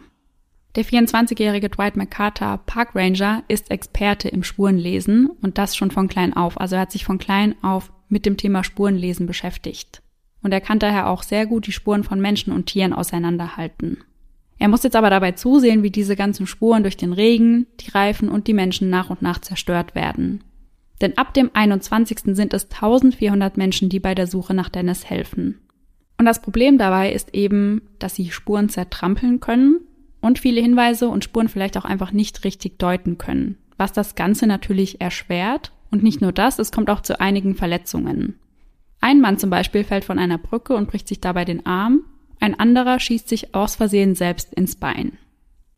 Der 0.75 0.83
24-jährige 0.83 1.69
Dwight 1.69 1.95
McCarter, 1.95 2.59
Park 2.65 2.95
Ranger, 2.95 3.43
ist 3.47 3.71
Experte 3.71 4.27
im 4.27 4.43
Spurenlesen 4.43 5.29
und 5.41 5.57
das 5.57 5.75
schon 5.75 5.89
von 5.89 6.09
klein 6.09 6.35
auf. 6.35 6.59
Also 6.59 6.75
er 6.75 6.81
hat 6.81 6.91
sich 6.91 7.05
von 7.05 7.17
klein 7.17 7.55
auf 7.61 7.93
mit 8.09 8.25
dem 8.25 8.35
Thema 8.35 8.63
Spurenlesen 8.63 9.25
beschäftigt. 9.25 10.01
Und 10.43 10.51
er 10.51 10.59
kann 10.59 10.79
daher 10.79 11.09
auch 11.09 11.23
sehr 11.23 11.45
gut 11.45 11.65
die 11.65 11.71
Spuren 11.71 12.03
von 12.03 12.19
Menschen 12.19 12.51
und 12.51 12.65
Tieren 12.65 12.91
auseinanderhalten. 12.91 14.03
Er 14.59 14.67
muss 14.67 14.83
jetzt 14.83 14.97
aber 14.97 15.09
dabei 15.09 15.31
zusehen, 15.31 15.81
wie 15.81 15.91
diese 15.91 16.17
ganzen 16.17 16.45
Spuren 16.45 16.83
durch 16.83 16.97
den 16.97 17.13
Regen, 17.13 17.67
die 17.79 17.91
Reifen 17.91 18.29
und 18.29 18.47
die 18.47 18.53
Menschen 18.53 18.89
nach 18.89 19.09
und 19.09 19.21
nach 19.21 19.39
zerstört 19.39 19.95
werden. 19.95 20.43
Denn 21.01 21.17
ab 21.17 21.33
dem 21.33 21.51
21. 21.53 22.35
sind 22.35 22.53
es 22.53 22.69
1400 22.69 23.57
Menschen, 23.57 23.89
die 23.89 23.99
bei 23.99 24.13
der 24.13 24.27
Suche 24.27 24.53
nach 24.53 24.69
Dennis 24.69 25.09
helfen. 25.09 25.59
Und 26.17 26.25
das 26.25 26.41
Problem 26.41 26.77
dabei 26.77 27.11
ist 27.11 27.33
eben, 27.33 27.81
dass 27.99 28.15
sie 28.15 28.31
Spuren 28.31 28.69
zertrampeln 28.69 29.39
können 29.39 29.79
und 30.25 30.39
viele 30.39 30.59
Hinweise 30.59 31.07
und 31.07 31.23
Spuren 31.23 31.49
vielleicht 31.49 31.77
auch 31.77 31.85
einfach 31.85 32.11
nicht 32.11 32.43
richtig 32.43 32.79
deuten 32.79 33.17
können, 33.17 33.57
was 33.77 33.93
das 33.93 34.15
Ganze 34.15 34.47
natürlich 34.47 34.99
erschwert. 34.99 35.71
Und 35.91 36.03
nicht 36.03 36.19
nur 36.19 36.31
das, 36.31 36.59
es 36.59 36.71
kommt 36.71 36.89
auch 36.89 37.01
zu 37.01 37.21
einigen 37.21 37.55
Verletzungen. 37.55 38.39
Ein 38.99 39.21
Mann 39.21 39.37
zum 39.37 39.51
Beispiel 39.51 39.83
fällt 39.83 40.03
von 40.03 40.17
einer 40.17 40.39
Brücke 40.39 40.75
und 40.75 40.89
bricht 40.89 41.07
sich 41.07 41.21
dabei 41.21 41.45
den 41.45 41.65
Arm, 41.65 42.01
ein 42.39 42.59
anderer 42.59 42.99
schießt 42.99 43.29
sich 43.29 43.53
aus 43.55 43.75
Versehen 43.75 44.15
selbst 44.15 44.53
ins 44.55 44.75
Bein. 44.75 45.17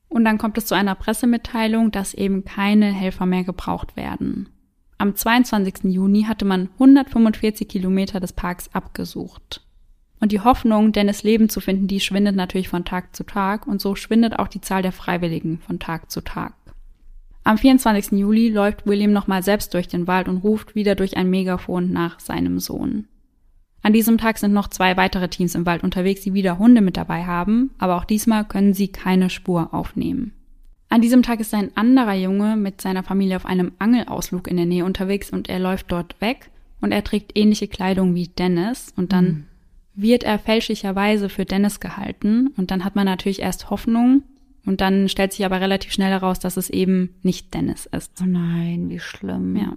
Und 0.08 0.24
dann 0.24 0.38
kommt 0.38 0.58
es 0.58 0.66
zu 0.66 0.76
einer 0.76 0.96
Pressemitteilung, 0.96 1.92
dass 1.92 2.14
eben 2.14 2.46
keine 2.46 2.92
Helfer 2.92 3.26
mehr 3.26 3.44
gebraucht 3.44 3.98
werden. 3.98 4.50
Am 4.98 5.16
22. 5.16 5.94
Juni 5.94 6.24
hatte 6.24 6.46
man 6.46 6.70
145 6.74 7.68
Kilometer 7.68 8.20
des 8.20 8.34
Parks 8.34 8.70
abgesucht. 8.74 9.67
Und 10.20 10.32
die 10.32 10.42
Hoffnung, 10.42 10.92
Dennis 10.92 11.24
Leben 11.24 11.50
zu 11.50 11.60
finden, 11.60 11.88
die 11.88 12.00
schwindet 12.00 12.36
natürlich 12.36 12.70
von 12.70 12.86
Tag 12.86 13.16
zu 13.16 13.24
Tag 13.24 13.68
und 13.68 13.82
so 13.82 13.96
schwindet 13.96 14.40
auch 14.40 14.48
die 14.48 14.62
Zahl 14.62 14.82
der 14.82 14.92
Freiwilligen 14.92 15.60
von 15.60 15.80
Tag 15.80 16.10
zu 16.10 16.22
Tag. 16.22 16.54
Am 17.44 17.58
24. 17.58 18.20
Juli 18.20 18.50
läuft 18.50 18.86
William 18.88 19.14
nochmal 19.14 19.44
selbst 19.44 19.74
durch 19.74 19.88
den 19.88 20.08
Wald 20.08 20.28
und 20.28 20.38
ruft 20.38 20.76
wieder 20.76 20.96
durch 20.96 21.16
ein 21.16 21.30
Megafon 21.30 21.92
nach 21.92 22.20
seinem 22.20 22.60
Sohn. 22.60 23.08
An 23.84 23.94
diesem 23.94 24.18
Tag 24.18 24.38
sind 24.38 24.54
noch 24.54 24.68
zwei 24.68 24.98
weitere 24.98 25.30
Teams 25.30 25.56
im 25.56 25.66
Wald 25.66 25.84
unterwegs, 25.84 26.22
die 26.22 26.34
wieder 26.34 26.58
Hunde 26.58 26.82
mit 26.82 26.98
dabei 26.98 27.26
haben, 27.26 27.72
aber 27.78 27.96
auch 27.96 28.06
diesmal 28.06 28.44
können 28.44 28.74
sie 28.74 28.90
keine 28.90 29.30
Spur 29.30 29.74
aufnehmen. 29.74 30.34
An 30.90 31.02
diesem 31.02 31.22
Tag 31.22 31.40
ist 31.40 31.54
ein 31.54 31.72
anderer 31.76 32.16
Junge 32.16 32.58
mit 32.58 32.82
seiner 32.82 33.04
Familie 33.04 33.36
auf 33.36 33.46
einem 33.46 33.74
Angelausflug 33.78 34.48
in 34.48 34.58
der 34.58 34.66
Nähe 34.66 34.84
unterwegs 34.84 35.30
und 35.30 35.48
er 35.48 35.60
läuft 35.60 35.92
dort 35.92 36.20
weg 36.20 36.50
und 36.82 36.92
er 36.92 37.04
trägt 37.04 37.38
ähnliche 37.38 37.68
Kleidung 37.68 38.16
wie 38.16 38.28
Dennis 38.28 38.94
und 38.98 39.14
dann 39.14 39.26
mhm 39.26 39.46
wird 39.98 40.24
er 40.24 40.38
fälschlicherweise 40.40 41.28
für 41.28 41.44
Dennis 41.44 41.80
gehalten 41.80 42.54
und 42.56 42.72
dann 42.72 42.86
hat 42.86 42.96
man 42.96 43.06
natürlich 43.06 43.42
erst 43.42 43.70
Hoffnung 43.72 44.24
und 44.66 44.80
dann 44.80 45.10
stellt 45.10 45.34
sich 45.34 45.44
aber 45.44 45.60
relativ 45.60 45.92
schnell 45.92 46.12
heraus, 46.12 46.40
dass 46.40 46.56
es 46.56 46.70
eben 46.70 47.16
nicht 47.24 47.54
Dennis 47.54 47.88
ist. 47.88 48.14
Oh 48.22 48.26
nein, 48.26 48.90
wie 48.90 49.00
schlimm. 49.00 49.56
Ja. 49.56 49.76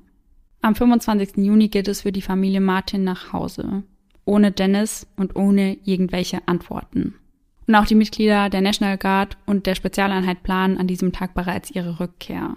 Am 0.60 0.74
25. 0.74 1.38
Juni 1.38 1.68
geht 1.68 1.88
es 1.88 2.02
für 2.02 2.12
die 2.12 2.22
Familie 2.22 2.60
Martin 2.60 3.02
nach 3.02 3.32
Hause. 3.32 3.82
Ohne 4.26 4.52
Dennis 4.52 5.06
und 5.16 5.36
ohne 5.36 5.78
irgendwelche 5.84 6.46
Antworten. 6.46 7.14
Und 7.66 7.74
auch 7.74 7.86
die 7.86 7.94
Mitglieder 7.94 8.50
der 8.50 8.60
National 8.60 8.98
Guard 8.98 9.38
und 9.46 9.64
der 9.64 9.74
Spezialeinheit 9.74 10.42
planen 10.42 10.76
an 10.76 10.86
diesem 10.86 11.12
Tag 11.12 11.32
bereits 11.34 11.70
ihre 11.70 11.98
Rückkehr. 11.98 12.56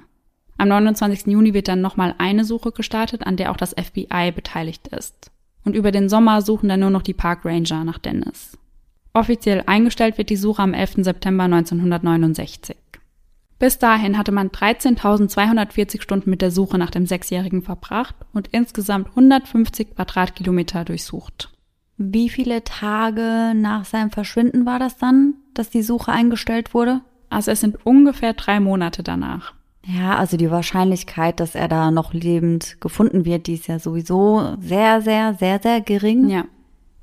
Am 0.57 0.67
29. 0.67 1.27
Juni 1.27 1.53
wird 1.53 1.69
dann 1.69 1.81
nochmal 1.81 2.13
eine 2.17 2.43
Suche 2.43 2.73
gestartet, 2.73 3.25
an 3.25 3.37
der 3.37 3.51
auch 3.51 3.57
das 3.57 3.73
FBI 3.79 4.31
beteiligt 4.35 4.89
ist 4.89 5.32
und 5.65 5.75
über 5.75 5.91
den 5.91 6.09
Sommer 6.09 6.41
suchen 6.41 6.69
dann 6.69 6.79
nur 6.79 6.89
noch 6.89 7.01
die 7.01 7.13
Park 7.13 7.45
Ranger 7.45 7.83
nach 7.83 7.97
Dennis. 7.97 8.57
Offiziell 9.13 9.63
eingestellt 9.65 10.17
wird 10.17 10.29
die 10.29 10.35
Suche 10.35 10.61
am 10.61 10.73
11. 10.73 10.95
September 10.97 11.43
1969. 11.43 12.75
Bis 13.59 13.77
dahin 13.77 14.17
hatte 14.17 14.31
man 14.31 14.49
13.240 14.49 16.01
Stunden 16.01 16.29
mit 16.29 16.41
der 16.41 16.51
Suche 16.51 16.77
nach 16.77 16.89
dem 16.89 17.05
Sechsjährigen 17.05 17.61
verbracht 17.61 18.15
und 18.33 18.49
insgesamt 18.51 19.09
150 19.09 19.95
Quadratkilometer 19.95 20.83
durchsucht. 20.83 21.49
Wie 21.97 22.27
viele 22.29 22.63
Tage 22.63 23.53
nach 23.55 23.85
seinem 23.85 24.09
Verschwinden 24.09 24.65
war 24.65 24.79
das 24.79 24.97
dann, 24.97 25.35
dass 25.53 25.69
die 25.69 25.83
Suche 25.83 26.11
eingestellt 26.11 26.73
wurde? 26.73 27.01
Also 27.29 27.51
es 27.51 27.61
sind 27.61 27.85
ungefähr 27.85 28.33
drei 28.33 28.59
Monate 28.59 29.03
danach. 29.03 29.53
Ja, 29.85 30.17
also 30.17 30.37
die 30.37 30.49
Wahrscheinlichkeit, 30.49 31.39
dass 31.39 31.55
er 31.55 31.67
da 31.67 31.91
noch 31.91 32.13
lebend 32.13 32.79
gefunden 32.79 33.25
wird, 33.25 33.47
die 33.47 33.55
ist 33.55 33.67
ja 33.67 33.79
sowieso 33.79 34.55
sehr, 34.59 35.01
sehr, 35.01 35.33
sehr, 35.33 35.59
sehr 35.61 35.81
gering. 35.81 36.29
Ja. 36.29 36.45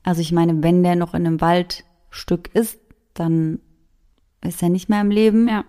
Also 0.03 0.23
ich 0.23 0.33
meine, 0.33 0.63
wenn 0.63 0.83
der 0.83 0.97
noch 0.97 1.13
in 1.13 1.27
einem 1.27 1.41
Waldstück 1.41 2.49
ist, 2.55 2.79
dann 3.13 3.61
ist 4.43 4.63
er 4.63 4.71
nicht 4.71 4.89
mehr 4.89 5.03
im 5.03 5.11
Leben. 5.11 5.49
Ja. 5.49 5.65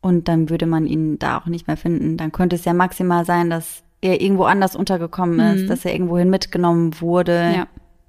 Und 0.00 0.28
dann 0.28 0.50
würde 0.50 0.66
man 0.66 0.86
ihn 0.86 1.18
da 1.18 1.38
auch 1.38 1.46
nicht 1.46 1.66
mehr 1.66 1.76
finden. 1.76 2.16
Dann 2.16 2.32
könnte 2.32 2.56
es 2.56 2.64
ja 2.64 2.74
maximal 2.74 3.24
sein, 3.24 3.50
dass 3.50 3.82
er 4.00 4.20
irgendwo 4.20 4.44
anders 4.44 4.76
untergekommen 4.76 5.40
ist, 5.54 5.62
mhm. 5.62 5.68
dass 5.68 5.84
er 5.84 5.92
irgendwohin 5.92 6.30
mitgenommen 6.30 7.00
wurde. 7.00 7.52
Ja. 7.56 7.66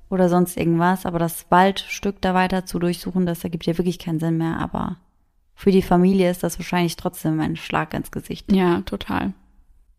Oder 0.09 0.29
sonst 0.29 0.57
irgendwas. 0.57 1.07
Aber 1.07 1.17
das 1.17 1.47
Waldstück 1.49 2.21
da 2.21 2.35
weiter 2.35 2.65
zu 2.65 2.77
durchsuchen, 2.77 3.25
das 3.25 3.43
ergibt 3.43 3.65
ja 3.65 3.77
wirklich 3.77 3.97
keinen 3.97 4.19
Sinn 4.19 4.37
mehr. 4.37 4.59
Aber 4.59 4.97
für 5.55 5.71
die 5.71 5.81
Familie 5.81 6.29
ist 6.29 6.43
das 6.43 6.59
wahrscheinlich 6.59 6.95
trotzdem 6.95 7.39
ein 7.39 7.55
Schlag 7.55 7.93
ins 7.93 8.11
Gesicht. 8.11 8.51
Ja, 8.51 8.81
total. 8.81 9.33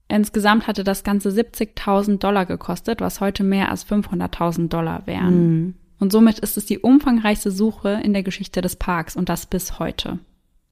Insgesamt 0.08 0.66
hatte 0.66 0.84
das 0.84 1.04
Ganze 1.04 1.30
70.000 1.30 2.18
Dollar 2.18 2.46
gekostet, 2.46 3.00
was 3.00 3.20
heute 3.20 3.42
mehr 3.42 3.70
als 3.70 3.86
500.000 3.86 4.68
Dollar 4.68 5.06
wären. 5.06 5.46
Mhm. 5.46 5.74
Und 5.98 6.12
somit 6.12 6.38
ist 6.40 6.56
es 6.56 6.66
die 6.66 6.78
umfangreichste 6.78 7.50
Suche 7.50 8.00
in 8.02 8.12
der 8.12 8.22
Geschichte 8.22 8.60
des 8.60 8.76
Parks 8.76 9.16
und 9.16 9.28
das 9.28 9.46
bis 9.46 9.78
heute. 9.78 10.18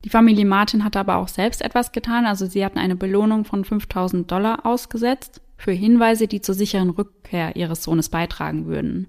Die 0.04 0.10
Familie 0.10 0.44
Martin 0.44 0.84
hatte 0.84 0.98
aber 0.98 1.16
auch 1.16 1.28
selbst 1.28 1.62
etwas 1.62 1.92
getan, 1.92 2.26
also 2.26 2.44
sie 2.44 2.64
hatten 2.64 2.78
eine 2.78 2.96
Belohnung 2.96 3.44
von 3.44 3.64
5000 3.64 4.30
Dollar 4.30 4.66
ausgesetzt 4.66 5.40
für 5.56 5.72
Hinweise, 5.72 6.26
die 6.26 6.40
zur 6.40 6.56
sicheren 6.56 6.90
Rückkehr 6.90 7.54
ihres 7.56 7.84
Sohnes 7.84 8.08
beitragen 8.08 8.66
würden. 8.66 9.06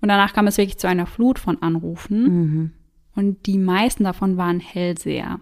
Und 0.00 0.08
danach 0.08 0.32
kam 0.32 0.46
es 0.46 0.56
wirklich 0.56 0.78
zu 0.78 0.88
einer 0.88 1.06
Flut 1.06 1.38
von 1.38 1.60
Anrufen. 1.62 2.22
Mhm 2.22 2.72
und 3.14 3.46
die 3.46 3.58
meisten 3.58 4.04
davon 4.04 4.36
waren 4.36 4.60
Hellseher. 4.60 5.40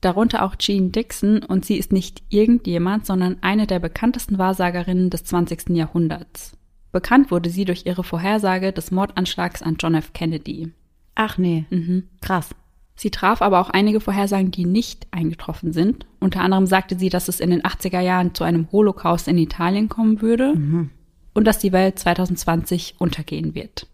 Darunter 0.00 0.42
auch 0.42 0.56
Jean 0.56 0.92
Dixon 0.92 1.42
und 1.42 1.64
sie 1.64 1.76
ist 1.76 1.92
nicht 1.92 2.22
irgendjemand, 2.30 3.04
sondern 3.04 3.36
eine 3.42 3.66
der 3.66 3.80
bekanntesten 3.80 4.38
Wahrsagerinnen 4.38 5.10
des 5.10 5.24
20. 5.24 5.70
Jahrhunderts. 5.70 6.56
Bekannt 6.92 7.30
wurde 7.30 7.50
sie 7.50 7.64
durch 7.64 7.86
ihre 7.86 8.02
Vorhersage 8.02 8.72
des 8.72 8.90
Mordanschlags 8.90 9.62
an 9.62 9.76
John 9.78 9.94
F. 9.94 10.12
Kennedy. 10.12 10.72
Ach 11.14 11.38
nee, 11.38 11.66
mhm. 11.70 12.04
krass. 12.20 12.50
Sie 12.96 13.10
traf 13.10 13.40
aber 13.40 13.60
auch 13.60 13.70
einige 13.70 14.00
Vorhersagen, 14.00 14.50
die 14.50 14.66
nicht 14.66 15.06
eingetroffen 15.10 15.72
sind. 15.72 16.06
Unter 16.18 16.40
anderem 16.40 16.66
sagte 16.66 16.98
sie, 16.98 17.08
dass 17.08 17.28
es 17.28 17.40
in 17.40 17.50
den 17.50 17.62
80er 17.62 18.00
Jahren 18.00 18.34
zu 18.34 18.44
einem 18.44 18.70
Holocaust 18.72 19.28
in 19.28 19.38
Italien 19.38 19.88
kommen 19.88 20.20
würde 20.20 20.54
Mhm. 20.54 20.90
und 21.32 21.46
dass 21.46 21.58
die 21.58 21.72
Welt 21.72 21.98
2020 21.98 22.96
untergehen 22.98 23.54
wird. 23.54 23.86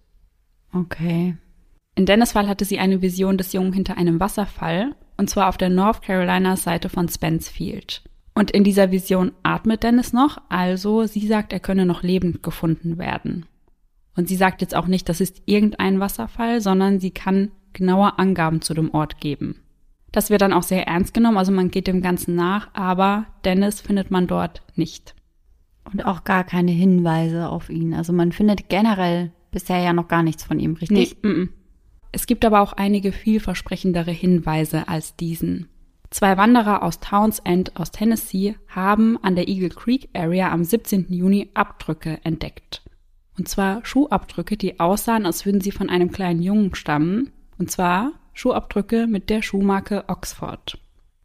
Okay. 0.73 1.37
In 1.97 2.05
Dennis 2.05 2.33
Fall 2.33 2.47
hatte 2.47 2.67
sie 2.67 2.79
eine 2.79 3.01
Vision 3.01 3.39
des 3.39 3.55
Jungen 3.55 3.73
hinter 3.73 3.97
einem 3.97 4.21
Wasserfall, 4.21 4.95
und 5.17 5.31
zwar 5.31 5.49
auf 5.49 5.57
der 5.57 5.71
North 5.71 6.03
Carolina 6.03 6.57
Seite 6.57 6.91
von 6.91 7.09
Spence 7.09 7.49
Field. 7.49 8.03
Und 8.35 8.51
in 8.51 8.65
dieser 8.65 8.93
Vision 8.93 9.33
atmet 9.43 9.83
Dennis 9.83 10.13
noch, 10.13 10.37
also 10.51 11.07
sie 11.07 11.27
sagt, 11.27 11.55
er 11.55 11.61
könne 11.61 11.87
noch 11.87 12.03
lebend 12.03 12.43
gefunden 12.43 12.99
werden. 12.99 13.47
Und 14.15 14.29
sie 14.29 14.37
sagt 14.37 14.61
jetzt 14.61 14.75
auch 14.75 14.87
nicht, 14.87 15.09
das 15.09 15.23
ist 15.23 15.43
irgendein 15.47 15.99
Wasserfall, 15.99 16.61
sondern 16.61 17.01
sie 17.01 17.13
kann 17.13 17.51
genaue 17.73 18.19
Angaben 18.19 18.61
zu 18.61 18.75
dem 18.75 18.93
Ort 18.93 19.21
geben. 19.21 19.63
Das 20.13 20.29
wird 20.29 20.43
dann 20.43 20.53
auch 20.53 20.63
sehr 20.63 20.87
ernst 20.87 21.15
genommen, 21.15 21.39
also 21.39 21.51
man 21.51 21.71
geht 21.71 21.87
dem 21.87 22.03
Ganzen 22.03 22.35
nach, 22.35 22.69
aber 22.75 23.25
Dennis 23.47 23.81
findet 23.81 24.11
man 24.11 24.27
dort 24.27 24.63
nicht. 24.75 25.15
Und 25.91 26.05
auch 26.05 26.25
gar 26.25 26.45
keine 26.45 26.73
Hinweise 26.73 27.49
auf 27.49 27.71
ihn. 27.71 27.95
Also 27.95 28.13
man 28.13 28.33
findet 28.33 28.69
generell 28.69 29.33
bisher 29.51 29.79
ja 29.79 29.95
noch 29.95 30.09
gar 30.09 30.23
nichts 30.23 30.45
von 30.45 30.59
ihm, 30.59 30.75
richtig? 30.75 31.17
Nee, 31.23 31.29
mm, 31.29 31.41
mm. 31.41 31.49
Es 32.17 32.27
gibt 32.27 32.47
aber 32.47 32.63
auch 32.63 32.73
einige 32.73 33.13
vielversprechendere 33.13 34.11
Hinweise 34.11 34.89
als 34.89 35.17
diesen. 35.17 35.69
Zwei 36.09 36.39
Wanderer 36.39 36.83
aus 36.83 36.99
Townsend 36.99 37.77
aus 37.77 37.91
Tennessee 37.91 38.57
haben 38.69 39.23
an 39.23 39.37
der 39.37 39.49
Eagle 39.49 39.69
Creek 39.69 40.09
Area 40.15 40.51
am 40.51 40.65
17. 40.65 41.13
Juni 41.13 41.51
Abdrücke 41.53 42.19
entdeckt. 42.25 42.81
Und 43.37 43.49
zwar 43.49 43.85
Schuhabdrücke, 43.85 44.57
die 44.57 44.81
aussahen, 44.81 45.27
als 45.27 45.45
würden 45.45 45.61
sie 45.61 45.73
von 45.73 45.91
einem 45.91 46.11
kleinen 46.11 46.41
Jungen 46.41 46.75
stammen. 46.75 47.33
Und 47.59 47.71
zwar 47.71 48.13
Schuhabdrücke 48.33 49.07
mit 49.07 49.29
der 49.29 49.43
Schuhmarke 49.43 50.05
Oxford. 50.09 50.79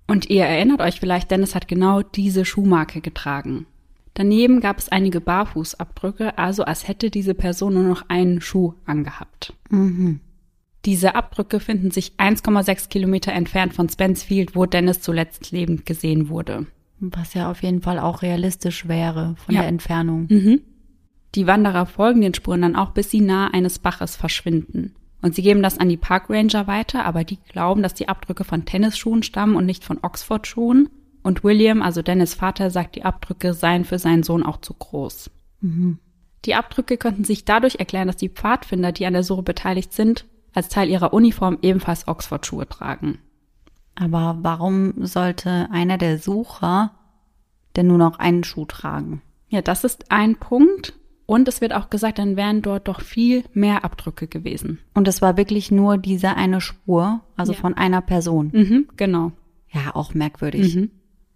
Und 0.08 0.30
ihr 0.30 0.44
erinnert 0.44 0.82
euch 0.82 1.00
vielleicht, 1.00 1.32
Dennis 1.32 1.56
hat 1.56 1.70
genau 1.70 2.02
diese 2.02 2.44
Schuhmarke 2.44 3.00
getragen. 3.00 3.66
Daneben 4.14 4.60
gab 4.60 4.78
es 4.80 4.90
einige 4.90 5.22
Barfußabdrücke, 5.22 6.38
also 6.38 6.66
als 6.66 6.90
hätte 6.90 7.10
diese 7.10 7.34
Person 7.34 7.76
nur 7.76 7.84
noch 7.84 8.10
einen 8.10 8.42
Schuh 8.42 8.74
angehabt. 8.86 9.54
Mhm. 9.70 10.20
Diese 10.86 11.16
Abdrücke 11.16 11.60
finden 11.60 11.92
sich 11.92 12.14
1,6 12.18 12.90
Kilometer 12.90 13.34
entfernt 13.34 13.74
von 13.74 13.88
Spencefield, 13.88 14.56
wo 14.56 14.66
Dennis 14.66 15.02
zuletzt 15.02 15.52
lebend 15.52 15.86
gesehen 15.86 16.30
wurde. 16.30 16.66
Was 17.00 17.34
ja 17.34 17.50
auf 17.50 17.62
jeden 17.64 17.82
Fall 17.82 18.00
auch 18.00 18.22
realistisch 18.22 18.88
wäre 18.88 19.36
von 19.38 19.56
Ja. 19.56 19.62
der 19.62 19.70
Entfernung. 19.70 20.28
Mhm. 20.30 20.62
Die 21.36 21.48
Wanderer 21.48 21.86
folgen 21.86 22.22
den 22.22 22.34
Spuren 22.34 22.62
dann 22.62 22.76
auch, 22.76 22.92
bis 22.92 23.10
sie 23.10 23.22
nahe 23.22 23.54
eines 23.54 23.80
Baches 23.80 24.16
verschwinden. 24.16 24.96
Und 25.22 25.36
sie 25.36 25.44
geben 25.44 25.62
das 25.62 25.78
an 25.78 25.88
die 25.88 25.98
Parkranger 25.98 26.66
weiter, 26.68 27.06
aber 27.06 27.24
die 27.24 27.38
glauben, 27.52 27.84
dass 27.84 27.94
die 27.94 28.10
Abdrücke 28.10 28.44
von 28.44 28.66
Tennisschuhen 28.66 29.24
stammen 29.24 29.56
und 29.56 29.66
nicht 29.66 29.84
von 29.84 30.00
Oxford-Schuhen. 30.02 30.90
Und 31.24 31.44
William, 31.44 31.84
also 31.84 32.02
Dennis 32.02 32.34
Vater, 32.34 32.72
sagt, 32.72 32.96
die 32.96 33.04
Abdrücke 33.04 33.54
seien 33.54 33.86
für 33.86 34.00
seinen 34.00 34.24
Sohn 34.24 34.44
auch 34.44 34.58
zu 34.58 34.74
groß. 34.74 35.30
Mhm. 35.62 36.00
Die 36.46 36.56
Abdrücke 36.56 36.98
könnten 36.98 37.24
sich 37.24 37.46
dadurch 37.46 37.76
erklären, 37.76 38.08
dass 38.08 38.18
die 38.18 38.30
Pfadfinder, 38.30 38.92
die 38.92 39.06
an 39.06 39.14
der 39.14 39.24
Suche 39.24 39.44
beteiligt 39.44 39.94
sind, 39.94 40.26
als 40.54 40.70
Teil 40.70 40.90
ihrer 40.90 41.14
Uniform 41.14 41.58
ebenfalls 41.62 42.08
Oxford-Schuhe 42.08 42.68
tragen. 42.68 43.20
Aber 43.96 44.38
warum 44.42 45.06
sollte 45.06 45.68
einer 45.72 45.98
der 45.98 46.18
Sucher 46.18 46.92
denn 47.76 47.88
nur 47.88 47.98
noch 47.98 48.20
einen 48.20 48.44
Schuh 48.44 48.66
tragen? 48.66 49.22
Ja, 49.50 49.62
das 49.62 49.84
ist 49.84 50.12
ein 50.12 50.36
Punkt. 50.38 50.94
Und 51.26 51.48
es 51.48 51.62
wird 51.62 51.74
auch 51.74 51.90
gesagt, 51.90 52.20
dann 52.20 52.36
wären 52.36 52.62
dort 52.62 52.90
doch 52.90 53.00
viel 53.00 53.44
mehr 53.54 53.86
Abdrücke 53.86 54.28
gewesen. 54.28 54.80
Und 54.94 55.08
es 55.08 55.22
war 55.22 55.38
wirklich 55.38 55.72
nur 55.72 55.98
diese 55.98 56.36
eine 56.36 56.60
Spur, 56.60 57.22
also 57.38 57.54
Ja. 57.54 57.60
von 57.60 57.74
einer 57.74 58.02
Person. 58.02 58.50
Mhm, 58.54 58.88
genau. 58.98 59.32
Ja, 59.72 59.96
auch 59.96 60.14
merkwürdig. 60.14 60.76
Mhm. 60.76 60.92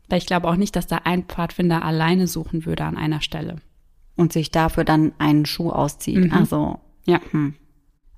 Weil 0.10 0.17
ich 0.17 0.25
glaube 0.25 0.49
auch 0.49 0.58
nicht, 0.58 0.75
dass 0.75 0.88
da 0.88 0.97
ein 1.06 1.23
Pfadfinder 1.23 1.84
alleine 1.86 2.28
suchen 2.28 2.65
würde 2.65 2.84
an 2.84 2.97
einer 2.97 3.21
Stelle. 3.21 3.58
Und 4.17 4.34
sich 4.34 4.51
dafür 4.51 4.84
dann 4.84 5.13
einen 5.17 5.45
Schuh 5.45 5.69
auszieht. 5.71 6.25
Mhm. 6.25 6.32
Also, 6.34 6.80
Ja. 7.06 7.21
hm. 7.32 7.54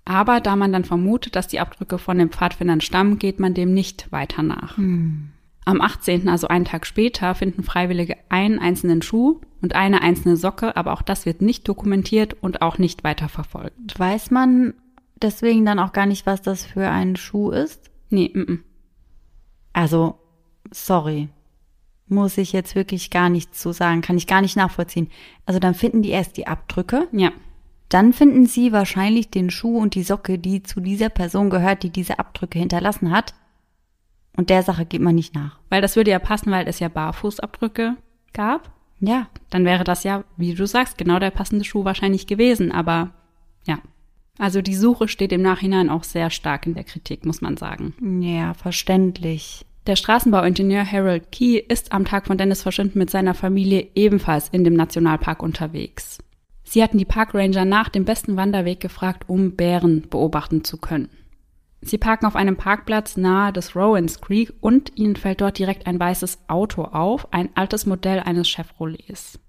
Aber 0.08 0.40
da 0.40 0.56
man 0.56 0.72
dann 0.72 0.86
vermutet, 0.86 1.36
dass 1.36 1.48
die 1.48 1.60
Abdrücke 1.60 1.98
von 1.98 2.18
den 2.18 2.30
Pfadfindern 2.30 2.80
stammen, 2.80 3.20
geht 3.20 3.42
man 3.42 3.54
dem 3.54 3.74
nicht 3.74 4.10
weiter 4.10 4.42
nach. 4.42 4.78
Am 5.66 5.82
18., 5.82 6.30
also 6.30 6.48
einen 6.48 6.64
Tag 6.64 6.86
später, 6.86 7.36
finden 7.36 7.62
Freiwillige 7.62 8.16
einen 8.30 8.58
einzelnen 8.58 9.02
Schuh 9.02 9.42
und 9.62 9.76
eine 9.76 10.02
einzelne 10.02 10.38
Socke, 10.38 10.78
aber 10.78 10.94
auch 10.94 11.02
das 11.02 11.26
wird 11.26 11.42
nicht 11.42 11.68
dokumentiert 11.68 12.38
und 12.40 12.62
auch 12.62 12.78
nicht 12.78 13.04
weiterverfolgt. 13.04 14.00
weiß 14.00 14.32
man 14.32 14.76
deswegen 15.22 15.66
dann 15.66 15.78
auch 15.78 15.92
gar 15.92 16.06
nicht, 16.06 16.26
was 16.26 16.42
das 16.42 16.64
für 16.64 16.88
ein 16.88 17.18
Schuh 17.18 17.52
ist? 17.52 17.92
Nee, 18.10 18.32
mm, 18.34 18.54
mm. 18.54 18.64
Also, 19.74 20.20
sorry. 20.72 21.28
Muss 22.08 22.38
ich 22.38 22.54
jetzt 22.54 22.76
wirklich 22.76 23.10
gar 23.10 23.28
nichts 23.28 23.60
zu 23.60 23.74
sagen, 23.74 24.00
kann 24.00 24.16
ich 24.16 24.26
gar 24.26 24.40
nicht 24.40 24.56
nachvollziehen. 24.56 25.10
Also 25.46 25.60
dann 25.60 25.74
finden 25.74 26.02
die 26.02 26.12
erst 26.12 26.38
die 26.38 26.48
Abdrücke, 26.48 27.10
ja, 27.12 27.34
dann 27.90 28.14
finden 28.14 28.46
sie 28.46 28.72
wahrscheinlich 28.72 29.30
den 29.30 29.50
Schuh 29.50 29.78
und 29.78 29.96
die 29.96 30.04
Socke, 30.04 30.38
die 30.38 30.64
zu 30.64 30.82
dieser 30.82 31.10
Person 31.10 31.50
gehört, 31.50 31.84
die 31.84 31.90
diese 31.90 32.20
Abdrücke 32.20 32.60
hinterlassen 32.60 33.12
hat. 33.12 33.34
Und 34.36 34.50
der 34.50 34.62
Sache 34.64 34.86
geht 34.86 35.02
man 35.02 35.16
nicht 35.16 35.34
nach. 35.34 35.60
weil 35.70 35.82
das 35.82 35.96
würde 35.96 36.12
ja 36.12 36.20
passen, 36.20 36.52
weil 36.52 36.68
es 36.68 36.80
ja 36.80 36.90
Barfußabdrücke 36.90 37.96
gab. 38.34 38.72
Ja, 39.00 39.28
Dann 39.50 39.64
wäre 39.66 39.84
das 39.84 40.04
ja, 40.04 40.24
wie 40.38 40.54
du 40.54 40.66
sagst, 40.66 40.98
genau 40.98 41.20
der 41.20 41.32
passende 41.32 41.64
Schuh 41.64 41.86
wahrscheinlich 41.86 42.26
gewesen, 42.28 42.72
aber 42.72 43.12
ja. 43.66 43.80
Also 44.40 44.62
die 44.62 44.76
Suche 44.76 45.08
steht 45.08 45.32
im 45.32 45.42
Nachhinein 45.42 45.90
auch 45.90 46.04
sehr 46.04 46.30
stark 46.30 46.68
in 46.68 46.76
der 46.76 46.84
Kritik, 46.84 47.26
muss 47.26 47.42
man 47.42 47.58
sagen. 47.58 47.94
ja, 48.22 48.54
verständlich. 48.54 49.66
Der 49.88 49.96
Straßenbauingenieur 49.96 50.86
Harold 50.86 51.32
Key 51.32 51.58
ist 51.58 51.92
am 51.92 52.06
Tag 52.06 52.28
von 52.28 52.38
Dennis 52.38 52.62
Verschwinden 52.62 53.00
mit 53.00 53.10
seiner 53.10 53.34
Familie 53.34 53.88
ebenfalls 53.96 54.50
in 54.50 54.64
dem 54.64 54.74
Nationalpark 54.74 55.42
unterwegs. 55.42 56.20
Sie 56.70 56.84
hatten 56.84 56.98
die 56.98 57.06
Parkranger 57.06 57.64
nach 57.64 57.88
dem 57.88 58.04
besten 58.04 58.36
Wanderweg 58.36 58.82
gefragt, 58.82 59.24
um 59.30 59.56
Bären 59.56 60.10
beobachten 60.10 60.66
zu 60.66 60.76
können. 60.78 61.08
Sie 61.80 61.98
parken 61.98 62.26
auf 62.26 62.36
einem 62.36 62.58
Parkplatz 62.58 63.16
nahe 63.16 63.54
des 63.54 63.74
Rowans 63.74 64.20
Creek 64.20 64.52
und 64.60 64.92
ihnen 64.98 65.16
fällt 65.16 65.40
dort 65.40 65.58
direkt 65.58 65.88
ein 65.88 65.98
weißes 65.98 66.40
Auto 66.50 66.82
auf, 66.84 67.32
ein 67.32 67.50
altes 67.56 67.86
Modell 67.86 68.20
eines 68.20 68.50
Chevrolets. 68.50 69.40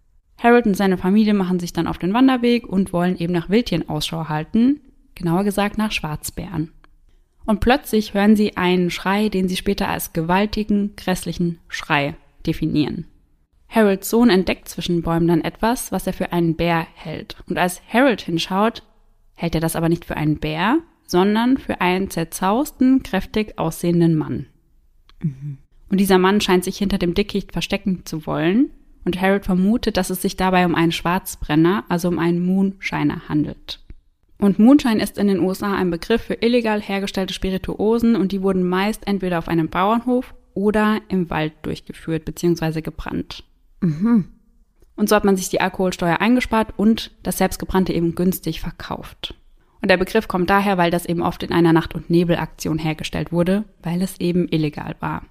Harold 0.41 0.67
und 0.67 0.77
seine 0.77 0.97
Familie 0.97 1.35
machen 1.35 1.59
sich 1.59 1.73
dann 1.73 1.89
auf 1.89 1.99
den 1.99 2.15
Wanderweg 2.15 2.65
und 2.65 2.93
wollen 2.93 3.19
eben 3.19 3.33
nach 3.33 3.49
Wildtieren 3.49 3.89
Ausschau 3.89 4.29
halten, 4.29 4.81
genauer 5.17 5.43
gesagt 5.43 5.77
nach 5.77 5.91
Schwarzbären. 5.91 6.71
Und 7.47 7.59
plötzlich 7.59 8.15
hören 8.15 8.37
sie 8.37 8.57
einen 8.57 8.91
Schrei, 8.91 9.29
den 9.29 9.49
sie 9.49 9.57
später 9.57 9.89
als 9.89 10.13
gewaltigen, 10.13 10.95
grässlichen 10.95 11.59
Schrei 11.67 12.15
definieren. 12.47 13.09
Harolds 13.69 14.09
Sohn 14.09 14.31
entdeckt 14.31 14.69
zwischen 14.69 15.03
Bäumen 15.03 15.29
dann 15.29 15.43
etwas, 15.43 15.93
was 15.93 16.07
er 16.07 16.13
für 16.13 16.33
einen 16.33 16.57
Bär 16.57 16.87
hält. 16.95 17.37
Und 17.49 17.59
als 17.59 17.83
Harold 17.93 18.23
hinschaut, 18.23 18.83
hält 19.35 19.55
er 19.55 19.61
das 19.61 19.77
aber 19.77 19.89
nicht 19.89 20.05
für 20.05 20.17
einen 20.17 20.39
Bär, 20.39 20.79
sondern 21.07 21.59
für 21.59 21.81
einen 21.81 22.11
zerzausten, 22.11 23.03
kräftig 23.03 23.59
aussehenden 23.59 24.17
Mann. 24.17 24.47
Und 25.91 25.99
dieser 25.99 26.19
Mann 26.19 26.41
scheint 26.41 26.65
sich 26.65 26.79
hinter 26.79 26.99
dem 26.99 27.15
Dickicht 27.15 27.53
verstecken 27.53 28.05
zu 28.05 28.27
wollen. 28.27 28.71
Und 29.05 29.21
Harold 29.21 29.47
vermutet, 29.47 29.97
dass 29.97 30.11
es 30.11 30.21
sich 30.21 30.37
dabei 30.37 30.67
um 30.67 30.75
einen 30.75 30.93
Schwarzbrenner, 30.93 31.85
also 31.89 32.09
um 32.09 32.19
einen 32.19 32.45
Moonshiner 32.45 33.29
handelt. 33.29 33.81
Und 34.39 34.59
Moonshine 34.59 35.03
ist 35.03 35.19
in 35.19 35.29
den 35.29 35.41
USA 35.41 35.75
ein 35.75 35.91
Begriff 35.91 36.23
für 36.23 36.35
illegal 36.35 36.81
hergestellte 36.81 37.35
Spirituosen 37.35 38.17
und 38.17 38.33
die 38.33 38.43
wurden 38.43 38.69
meist 38.69 39.07
entweder 39.07 39.39
auf 39.39 39.49
einem 39.49 39.69
Bauernhof 39.69 40.35
oder 40.55 41.01
im 41.09 41.31
Wald 41.31 41.55
durchgeführt 41.63 42.25
bzw. 42.25 42.83
gebrannt. 42.83 43.45
Und 44.97 45.09
so 45.09 45.15
hat 45.15 45.25
man 45.25 45.37
sich 45.37 45.49
die 45.49 45.61
Alkoholsteuer 45.61 46.21
eingespart 46.21 46.75
und 46.77 47.13
das 47.23 47.39
selbstgebrannte 47.39 47.93
eben 47.93 48.15
günstig 48.15 48.61
verkauft. 48.61 49.35
Und 49.81 49.91
der 49.91 49.97
Begriff 49.97 50.27
kommt 50.27 50.51
daher, 50.51 50.77
weil 50.77 50.91
das 50.91 51.07
eben 51.07 51.23
oft 51.23 51.43
in 51.45 51.53
einer 51.53 51.73
Nacht- 51.73 51.95
und 51.95 52.11
Nebelaktion 52.11 52.79
hergestellt 52.79 53.31
wurde, 53.31 53.65
weil 53.83 54.03
es 54.03 54.19
eben 54.19 54.49
illegal 54.49 54.97
war. 55.01 55.23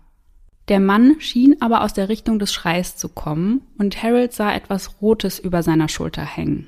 Der 0.70 0.80
Mann 0.80 1.16
schien 1.20 1.58
aber 1.62 1.82
aus 1.84 1.94
der 1.94 2.10
Richtung 2.10 2.40
des 2.40 2.54
Schreis 2.54 2.96
zu 2.96 3.10
kommen 3.10 3.62
und 3.78 4.02
Harold 4.02 4.34
sah 4.34 4.54
etwas 4.54 5.02
Rotes 5.02 5.40
über 5.40 5.64
seiner 5.64 5.90
Schulter 5.90 6.24
hängen. 6.24 6.68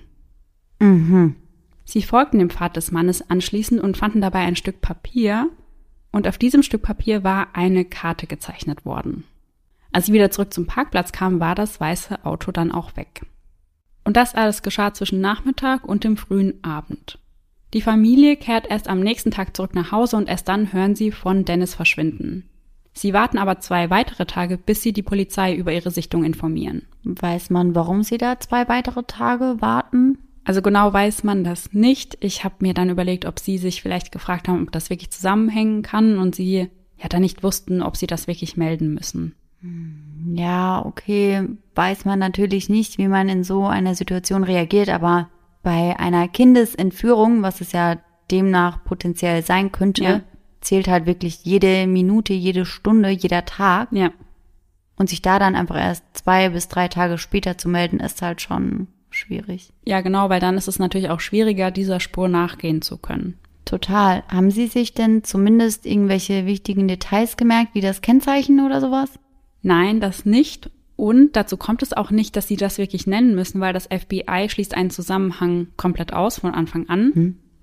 Mhm. 0.80 1.36
Sie 1.86 2.02
folgten 2.02 2.40
dem 2.40 2.50
Pfad 2.50 2.76
des 2.76 2.92
Mannes 2.92 3.30
anschließend 3.30 3.82
und 3.82 3.98
fanden 3.98 4.22
dabei 4.22 4.40
ein 4.40 4.56
Stück 4.56 4.82
Papier, 4.82 5.50
und 6.12 6.28
auf 6.28 6.38
diesem 6.38 6.64
Stück 6.64 6.82
Papier 6.82 7.24
war 7.24 7.50
eine 7.54 7.86
Karte 7.86 8.26
gezeichnet 8.26 8.86
worden. 8.86 9.26
Als 9.92 10.06
sie 10.06 10.14
wieder 10.14 10.32
zurück 10.32 10.54
zum 10.54 10.68
Parkplatz 10.68 11.12
kamen, 11.12 11.40
war 11.40 11.56
das 11.56 11.80
weiße 11.80 12.26
Auto 12.26 12.52
dann 12.52 12.72
auch 12.72 12.96
weg. 12.96 13.26
Und 14.04 14.18
das 14.18 14.36
alles 14.36 14.62
geschah 14.62 14.94
zwischen 14.94 15.22
Nachmittag 15.22 15.84
und 15.84 16.04
dem 16.04 16.18
frühen 16.18 16.64
Abend. 16.64 17.20
Die 17.74 17.82
Familie 17.82 18.36
kehrt 18.36 18.68
erst 18.70 18.88
am 18.88 19.00
nächsten 19.00 19.32
Tag 19.32 19.56
zurück 19.56 19.76
nach 19.76 19.92
Hause 19.92 20.18
und 20.18 20.28
erst 20.28 20.48
dann 20.48 20.74
hören 20.74 20.96
sie 20.96 21.12
von 21.12 21.46
Dennis 21.46 21.76
verschwinden. 21.76 22.50
Sie 22.94 23.14
warten 23.14 23.38
aber 23.38 23.60
zwei 23.60 23.90
weitere 23.90 24.26
Tage, 24.26 24.58
bis 24.58 24.82
sie 24.82 24.94
die 24.94 25.04
Polizei 25.04 25.56
über 25.56 25.72
ihre 25.72 25.92
Sichtung 25.92 26.24
informieren. 26.24 26.88
Weiß 27.04 27.50
man, 27.50 27.76
warum 27.76 28.04
sie 28.04 28.18
da 28.18 28.40
zwei 28.40 28.68
weitere 28.68 29.04
Tage 29.04 29.58
warten? 29.60 30.18
Also 30.44 30.64
genau 30.64 30.92
weiß 30.92 31.24
man 31.24 31.44
das 31.44 31.74
nicht. 31.74 32.18
Ich 32.22 32.44
habe 32.44 32.56
mir 32.60 32.74
dann 32.74 32.90
überlegt, 32.90 33.26
ob 33.26 33.40
sie 33.40 33.60
sich 33.60 33.84
vielleicht 33.84 34.12
gefragt 34.12 34.48
haben, 34.48 34.64
ob 34.64 34.72
das 34.72 34.90
wirklich 34.90 35.12
zusammenhängen 35.12 35.84
kann 35.84 36.18
und 36.18 36.34
sie 36.34 36.70
ja 36.98 37.08
dann 37.08 37.22
nicht 37.22 37.44
wussten, 37.44 37.82
ob 37.84 37.96
sie 37.96 38.08
das 38.08 38.26
wirklich 38.26 38.58
melden 38.58 38.94
müssen. 38.94 39.36
Ja, 40.34 40.86
okay, 40.86 41.48
weiß 41.76 42.06
man 42.06 42.20
natürlich 42.20 42.70
nicht, 42.70 42.98
wie 42.98 43.08
man 43.08 43.30
in 43.30 43.44
so 43.44 43.66
einer 43.66 43.96
Situation 43.96 44.44
reagiert, 44.44 44.90
aber 44.90 45.30
bei 45.64 46.00
einer 46.00 46.28
Kindesentführung, 46.28 47.42
was 47.42 47.62
es 47.62 47.72
ja 47.74 47.98
demnach 48.32 48.84
potenziell 48.84 49.44
sein 49.44 49.72
könnte, 49.72 50.04
Ja. 50.04 50.22
zählt 50.62 50.88
halt 50.88 51.06
wirklich 51.06 51.44
jede 51.46 51.88
Minute, 51.88 52.34
jede 52.34 52.66
Stunde, 52.66 53.10
jeder 53.10 53.46
Tag. 53.46 53.90
Ja, 53.92 54.12
Und 54.98 55.10
sich 55.10 55.22
da 55.22 55.40
dann 55.40 55.56
einfach 55.56 55.78
erst 55.78 56.04
zwei 56.14 56.50
bis 56.50 56.68
drei 56.68 56.88
Tage 56.90 57.18
später 57.18 57.58
zu 57.58 57.70
melden, 57.70 58.00
ist 58.00 58.22
halt 58.22 58.42
schon 58.42 58.88
schwierig. 59.10 59.72
ja 59.86 60.02
genau, 60.02 60.30
weil 60.30 60.40
dann 60.40 60.58
ist 60.58 60.68
es 60.68 60.78
natürlich 60.80 61.10
auch 61.10 61.20
schwieriger, 61.22 61.72
dieser 61.72 62.00
Spur 62.00 62.28
nachgehen 62.30 62.82
zu 62.82 62.98
können. 62.98 63.38
Total. 63.66 64.24
Haben 64.28 64.52
Sie 64.52 64.68
sich 64.68 64.94
denn 64.94 65.24
zumindest 65.24 65.86
irgendwelche 65.86 66.46
wichtigen 66.46 66.88
Details 66.88 67.38
gemerkt, 67.38 67.74
wie 67.76 67.82
das 67.82 68.02
Kennzeichen 68.02 68.60
oder 68.66 68.82
sowas? 68.82 69.12
Nein, 69.62 70.00
das 70.00 70.26
nicht. 70.26 70.72
Und 70.96 71.36
dazu 71.36 71.56
kommt 71.56 71.82
es 71.82 71.94
auch 71.94 72.12
nicht, 72.12 72.36
dass 72.36 72.48
sie 72.48 72.58
das 72.58 72.78
wirklich 72.78 73.08
nennen 73.08 73.34
müssen, 73.34 73.62
weil 73.62 73.74
das 73.74 73.88
FBI 73.88 74.48
schließt 74.50 74.76
einen 74.76 74.90
Zusammenhang 74.90 75.68
komplett 75.78 76.14
aus 76.14 76.40
von 76.40 76.54
Anfang 76.54 76.90
an. 76.90 77.12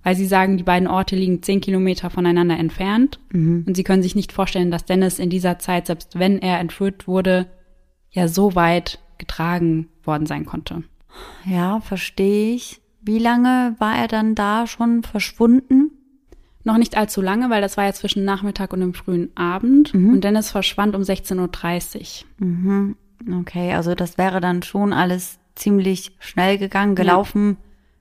Weil 0.03 0.17
sie 0.17 0.27
sagen, 0.27 0.57
die 0.57 0.63
beiden 0.63 0.89
Orte 0.89 1.17
liegen 1.17 1.43
zehn 1.43 1.61
Kilometer 1.61 2.11
voneinander 2.11 2.57
entfernt. 2.57 3.19
Und 3.67 3.77
sie 3.77 3.83
können 3.83 4.03
sich 4.03 4.15
nicht 4.15 4.33
vorstellen, 4.33 4.71
dass 4.71 4.85
Dennis 4.85 5.19
in 5.19 5.31
dieser 5.31 5.59
Zeit, 5.59 5.87
selbst 5.87 6.19
wenn 6.19 6.39
er 6.39 6.61
entführt 6.61 7.07
wurde, 7.09 7.47
ja 8.11 8.29
so 8.29 8.55
weit 8.55 9.01
getragen 9.19 9.89
worden 10.05 10.27
sein 10.27 10.47
konnte. 10.47 10.85
Ja, 11.45 11.81
verstehe 11.81 12.55
ich. 12.55 12.81
Wie 13.03 13.19
lange 13.19 13.75
war 13.79 13.97
er 13.97 14.09
dann 14.09 14.35
da 14.35 14.67
schon 14.67 15.03
verschwunden? 15.03 15.91
Noch 16.67 16.79
nicht 16.79 16.97
allzu 16.97 17.23
lange, 17.23 17.49
weil 17.49 17.63
das 17.63 17.77
war 17.77 17.85
ja 17.85 17.93
zwischen 17.93 18.25
Nachmittag 18.25 18.73
und 18.73 18.81
dem 18.81 18.93
frühen 18.93 19.31
Abend. 19.37 19.95
Und 19.95 20.23
Dennis 20.25 20.51
verschwand 20.51 20.97
um 20.97 21.03
16.30 21.03 22.25
Uhr. 22.41 23.39
Okay, 23.41 23.73
also 23.73 23.95
das 23.95 24.19
wäre 24.19 24.41
dann 24.41 24.65
schon 24.65 24.93
alles 24.93 25.39
ziemlich 25.55 26.17
schnell 26.19 26.59
gegangen. 26.59 26.97
Gelaufen 26.97 27.57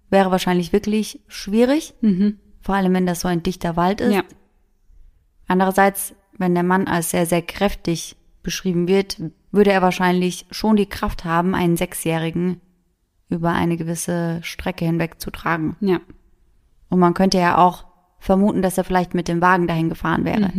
wäre 0.09 0.31
wahrscheinlich 0.31 0.73
wirklich 0.73 1.21
schwierig. 1.27 1.93
Vor 2.61 2.73
allem, 2.73 2.93
wenn 2.93 3.05
das 3.05 3.21
so 3.21 3.27
ein 3.27 3.43
dichter 3.43 3.75
Wald 3.75 4.01
ist. 4.01 4.15
Ja, 4.15 4.23
Andererseits, 5.47 6.15
wenn 6.37 6.55
der 6.55 6.63
Mann 6.63 6.87
als 6.87 7.11
sehr, 7.11 7.27
sehr 7.27 7.43
kräftig 7.43 8.15
beschrieben 8.41 8.87
wird, 8.87 9.21
würde 9.51 9.71
er 9.71 9.83
wahrscheinlich 9.83 10.47
schon 10.49 10.75
die 10.75 10.87
Kraft 10.89 11.23
haben, 11.23 11.53
einen 11.53 11.77
Sechsjährigen 11.77 12.61
über 13.29 13.51
eine 13.51 13.77
gewisse 13.77 14.39
Strecke 14.41 14.85
hinweg 14.85 15.21
zu 15.21 15.29
tragen. 15.29 15.75
ja, 15.81 15.99
Und 16.89 16.97
man 16.99 17.13
könnte 17.13 17.37
ja 17.37 17.59
auch 17.59 17.85
vermuten, 18.25 18.61
dass 18.61 18.77
er 18.77 18.83
vielleicht 18.83 19.13
mit 19.13 19.27
dem 19.27 19.41
Wagen 19.41 19.67
dahin 19.67 19.89
gefahren 19.89 20.25
wäre. 20.25 20.51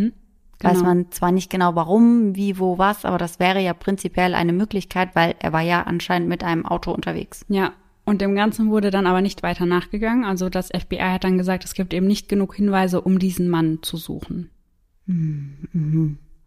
Weiß 0.60 0.78
genau. 0.78 0.88
man 0.88 1.10
zwar 1.10 1.32
nicht 1.32 1.50
genau 1.50 1.74
warum, 1.74 2.34
wie, 2.34 2.58
wo, 2.58 2.78
was, 2.78 3.04
aber 3.04 3.18
das 3.18 3.38
wäre 3.40 3.60
ja 3.60 3.74
prinzipiell 3.74 4.34
eine 4.34 4.54
Möglichkeit, 4.54 5.14
weil 5.14 5.34
er 5.38 5.52
war 5.52 5.60
ja 5.60 5.82
anscheinend 5.82 6.28
mit 6.28 6.42
einem 6.42 6.64
Auto 6.64 6.92
unterwegs. 6.92 7.44
Ja, 7.48 7.72
und 8.06 8.20
dem 8.20 8.34
Ganzen 8.34 8.70
wurde 8.70 8.90
dann 8.90 9.06
aber 9.06 9.20
nicht 9.20 9.42
weiter 9.42 9.66
nachgegangen. 9.66 10.24
Also 10.24 10.48
das 10.48 10.68
FBI 10.68 10.98
hat 10.98 11.24
dann 11.24 11.36
gesagt, 11.36 11.64
es 11.64 11.74
gibt 11.74 11.92
eben 11.92 12.06
nicht 12.06 12.28
genug 12.28 12.54
Hinweise, 12.54 13.00
um 13.00 13.18
diesen 13.18 13.48
Mann 13.48 13.80
zu 13.82 13.96
suchen. 13.96 14.48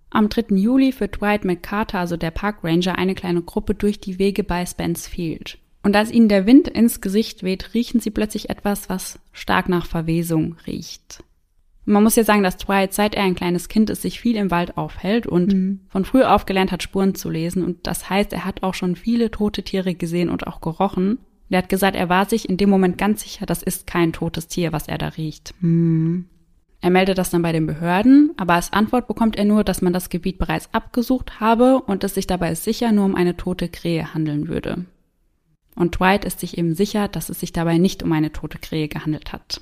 Am 0.10 0.30
3. 0.30 0.56
Juli 0.56 0.92
führt 0.92 1.20
Dwight 1.20 1.46
McCarter, 1.46 2.00
also 2.00 2.18
der 2.18 2.32
Parkranger, 2.32 2.98
eine 2.98 3.14
kleine 3.14 3.42
Gruppe 3.42 3.76
durch 3.76 4.00
die 4.00 4.18
Wege 4.18 4.44
bei 4.44 4.66
Spence 4.66 5.08
Field. 5.08 5.60
Und 5.82 5.96
als 5.96 6.12
ihnen 6.12 6.28
der 6.28 6.46
Wind 6.46 6.68
ins 6.68 7.02
Gesicht 7.02 7.44
weht, 7.44 7.74
riechen 7.74 8.00
sie 8.00 8.12
plötzlich 8.12 8.50
etwas, 8.50 8.90
was 8.90 9.20
stark 9.32 9.70
nach 9.70 9.86
Verwesung 9.86 10.58
riecht. 10.68 11.24
Man 11.86 12.04
muss 12.04 12.16
ja 12.16 12.24
sagen, 12.24 12.44
dass 12.44 12.58
Dwight, 12.58 12.94
seit 12.94 13.16
er 13.16 13.24
ein 13.24 13.34
kleines 13.34 13.68
Kind 13.68 13.90
ist, 13.90 14.04
sich 14.04 14.20
viel 14.20 14.36
im 14.36 14.52
Wald 14.52 14.78
aufhält 14.78 15.26
und 15.26 15.80
von 15.88 16.06
früh 16.06 16.24
auf 16.24 16.46
gelernt 16.46 16.72
hat, 16.72 16.84
Spuren 16.84 17.16
zu 17.16 17.32
lesen. 17.32 17.64
Und 17.64 17.88
das 17.88 18.10
heißt, 18.10 18.32
er 18.32 18.46
hat 18.46 18.62
auch 18.62 18.76
schon 18.76 18.96
viele 18.96 19.32
tote 19.32 19.64
Tiere 19.64 19.96
gesehen 19.96 20.30
und 20.30 20.46
auch 20.46 20.62
gerochen. 20.62 21.14
Und 21.14 21.20
er 21.50 21.60
hat 21.60 21.70
gesagt, 21.70 21.96
er 21.96 22.10
war 22.10 22.26
sich 22.26 22.48
in 22.48 22.58
dem 22.58 22.70
Moment 22.70 23.00
ganz 23.00 23.24
sicher, 23.24 23.48
das 23.48 23.64
ist 23.64 23.88
kein 23.88 24.14
totes 24.14 24.48
Tier, 24.48 24.72
was 24.72 24.88
er 24.88 25.00
da 25.00 25.08
riecht. 25.08 25.56
Er 26.82 26.92
meldet 26.92 27.18
das 27.18 27.32
dann 27.32 27.42
bei 27.42 27.54
den 27.54 27.66
Behörden, 27.66 28.34
aber 28.38 28.54
als 28.54 28.72
Antwort 28.72 29.08
bekommt 29.08 29.36
er 29.36 29.46
nur, 29.46 29.64
dass 29.64 29.82
man 29.82 29.92
das 29.92 30.10
Gebiet 30.10 30.38
bereits 30.38 30.70
abgesucht 30.74 31.40
habe 31.40 31.82
und 31.82 32.04
es 32.04 32.14
sich 32.14 32.28
dabei 32.28 32.54
sicher 32.54 32.92
nur 32.92 33.06
um 33.06 33.16
eine 33.16 33.36
tote 33.36 33.68
Krähe 33.68 34.14
handeln 34.14 34.48
würde. 34.48 34.86
Und 35.76 36.00
Dwight 36.00 36.26
ist 36.26 36.40
sich 36.40 36.58
eben 36.58 36.76
sicher, 36.76 37.08
dass 37.08 37.30
es 37.30 37.40
sich 37.40 37.54
dabei 37.54 37.78
nicht 37.78 38.04
um 38.04 38.12
eine 38.12 38.32
tote 38.32 38.58
Krähe 38.58 38.88
gehandelt 38.88 39.32
hat. 39.32 39.62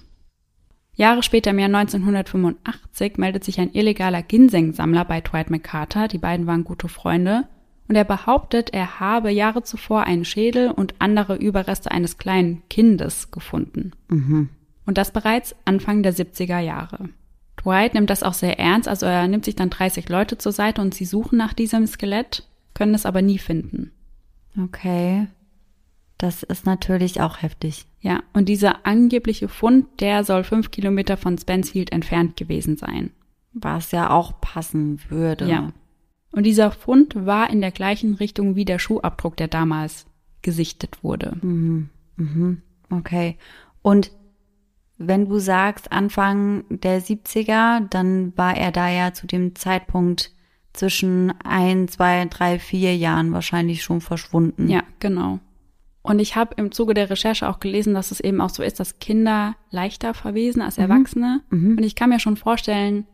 Jahre 0.95 1.21
später, 1.21 1.51
im 1.51 1.59
Jahr 1.59 1.67
1985, 1.67 3.17
meldet 3.17 3.43
sich 3.43 3.59
ein 3.59 3.73
illegaler 3.73 4.23
Ginseng-Sammler 4.23 5.05
bei 5.05 5.21
Dwight 5.21 5.51
McCarter, 5.51 6.07
die 6.07 6.17
beiden 6.17 6.47
waren 6.47 6.63
gute 6.63 6.89
Freunde, 6.89 7.47
und 7.87 7.95
er 7.95 8.03
behauptet, 8.03 8.71
er 8.73 8.99
habe 8.99 9.31
Jahre 9.31 9.63
zuvor 9.63 10.03
einen 10.03 10.25
Schädel 10.25 10.71
und 10.71 10.95
andere 10.99 11.35
Überreste 11.35 11.91
eines 11.91 12.17
kleinen 12.17 12.63
Kindes 12.69 13.31
gefunden. 13.31 13.91
Und 14.85 14.97
das 14.97 15.11
bereits 15.11 15.55
Anfang 15.65 16.03
der 16.03 16.13
70er 16.13 16.59
Jahre. 16.59 17.09
Dwight 17.61 17.93
nimmt 17.93 18.09
das 18.09 18.23
auch 18.23 18.33
sehr 18.33 18.59
ernst, 18.59 18.89
also 18.89 19.05
er 19.05 19.27
nimmt 19.27 19.45
sich 19.45 19.55
dann 19.55 19.69
30 19.69 20.09
Leute 20.09 20.37
zur 20.37 20.51
Seite 20.51 20.81
und 20.81 20.93
sie 20.95 21.05
suchen 21.05 21.37
nach 21.37 21.53
diesem 21.53 21.87
Skelett, 21.87 22.47
können 22.73 22.93
es 22.93 23.05
aber 23.05 23.21
nie 23.21 23.37
finden. 23.37 23.91
Okay. 24.61 25.27
Das 26.17 26.43
ist 26.43 26.65
natürlich 26.65 27.21
auch 27.21 27.41
heftig. 27.41 27.85
Ja, 28.01 28.23
und 28.33 28.49
dieser 28.49 28.85
angebliche 28.85 29.47
Fund, 29.47 29.85
der 29.99 30.23
soll 30.23 30.43
fünf 30.43 30.71
Kilometer 30.71 31.17
von 31.17 31.37
Spencfield 31.37 31.91
entfernt 31.91 32.37
gewesen 32.37 32.77
sein. 32.77 33.11
Was 33.53 33.91
ja 33.91 34.09
auch 34.09 34.41
passen 34.41 34.99
würde. 35.09 35.47
Ja. 35.47 35.73
Und 36.31 36.43
dieser 36.43 36.71
Fund 36.71 37.25
war 37.25 37.49
in 37.49 37.61
der 37.61 37.71
gleichen 37.71 38.15
Richtung 38.15 38.55
wie 38.55 38.65
der 38.65 38.79
Schuhabdruck, 38.79 39.37
der 39.37 39.47
damals 39.47 40.05
gesichtet 40.41 41.03
wurde. 41.03 41.37
Okay. 42.89 43.37
Und 43.81 44.11
wenn 44.97 45.27
du 45.27 45.39
sagst 45.39 45.91
Anfang 45.91 46.63
der 46.69 47.01
70er, 47.01 47.87
dann 47.89 48.35
war 48.35 48.57
er 48.57 48.71
da 48.71 48.89
ja 48.89 49.13
zu 49.13 49.27
dem 49.27 49.55
Zeitpunkt 49.55 50.31
zwischen 50.73 51.33
ein, 51.43 51.87
zwei, 51.87 52.25
drei, 52.25 52.59
vier 52.59 52.95
Jahren 52.95 53.31
wahrscheinlich 53.33 53.83
schon 53.83 54.01
verschwunden. 54.01 54.69
Ja, 54.69 54.83
genau. 54.99 55.39
Und 56.01 56.19
ich 56.19 56.35
habe 56.35 56.53
im 56.55 56.71
Zuge 56.71 56.93
der 56.93 57.09
Recherche 57.09 57.49
auch 57.49 57.59
gelesen, 57.59 57.93
dass 57.93 58.11
es 58.11 58.19
eben 58.21 58.39
auch 58.39 58.49
so 58.49 58.63
ist, 58.63 58.79
dass 58.79 58.99
Kinder 58.99 59.55
leichter 59.71 60.13
verwesen 60.13 60.61
als 60.61 60.77
Erwachsene. 60.77 61.41
Und 61.51 61.83
ich 61.83 61.95
kann 61.95 62.09
mir 62.09 62.19
schon 62.19 62.37
vorstellen, 62.37 63.05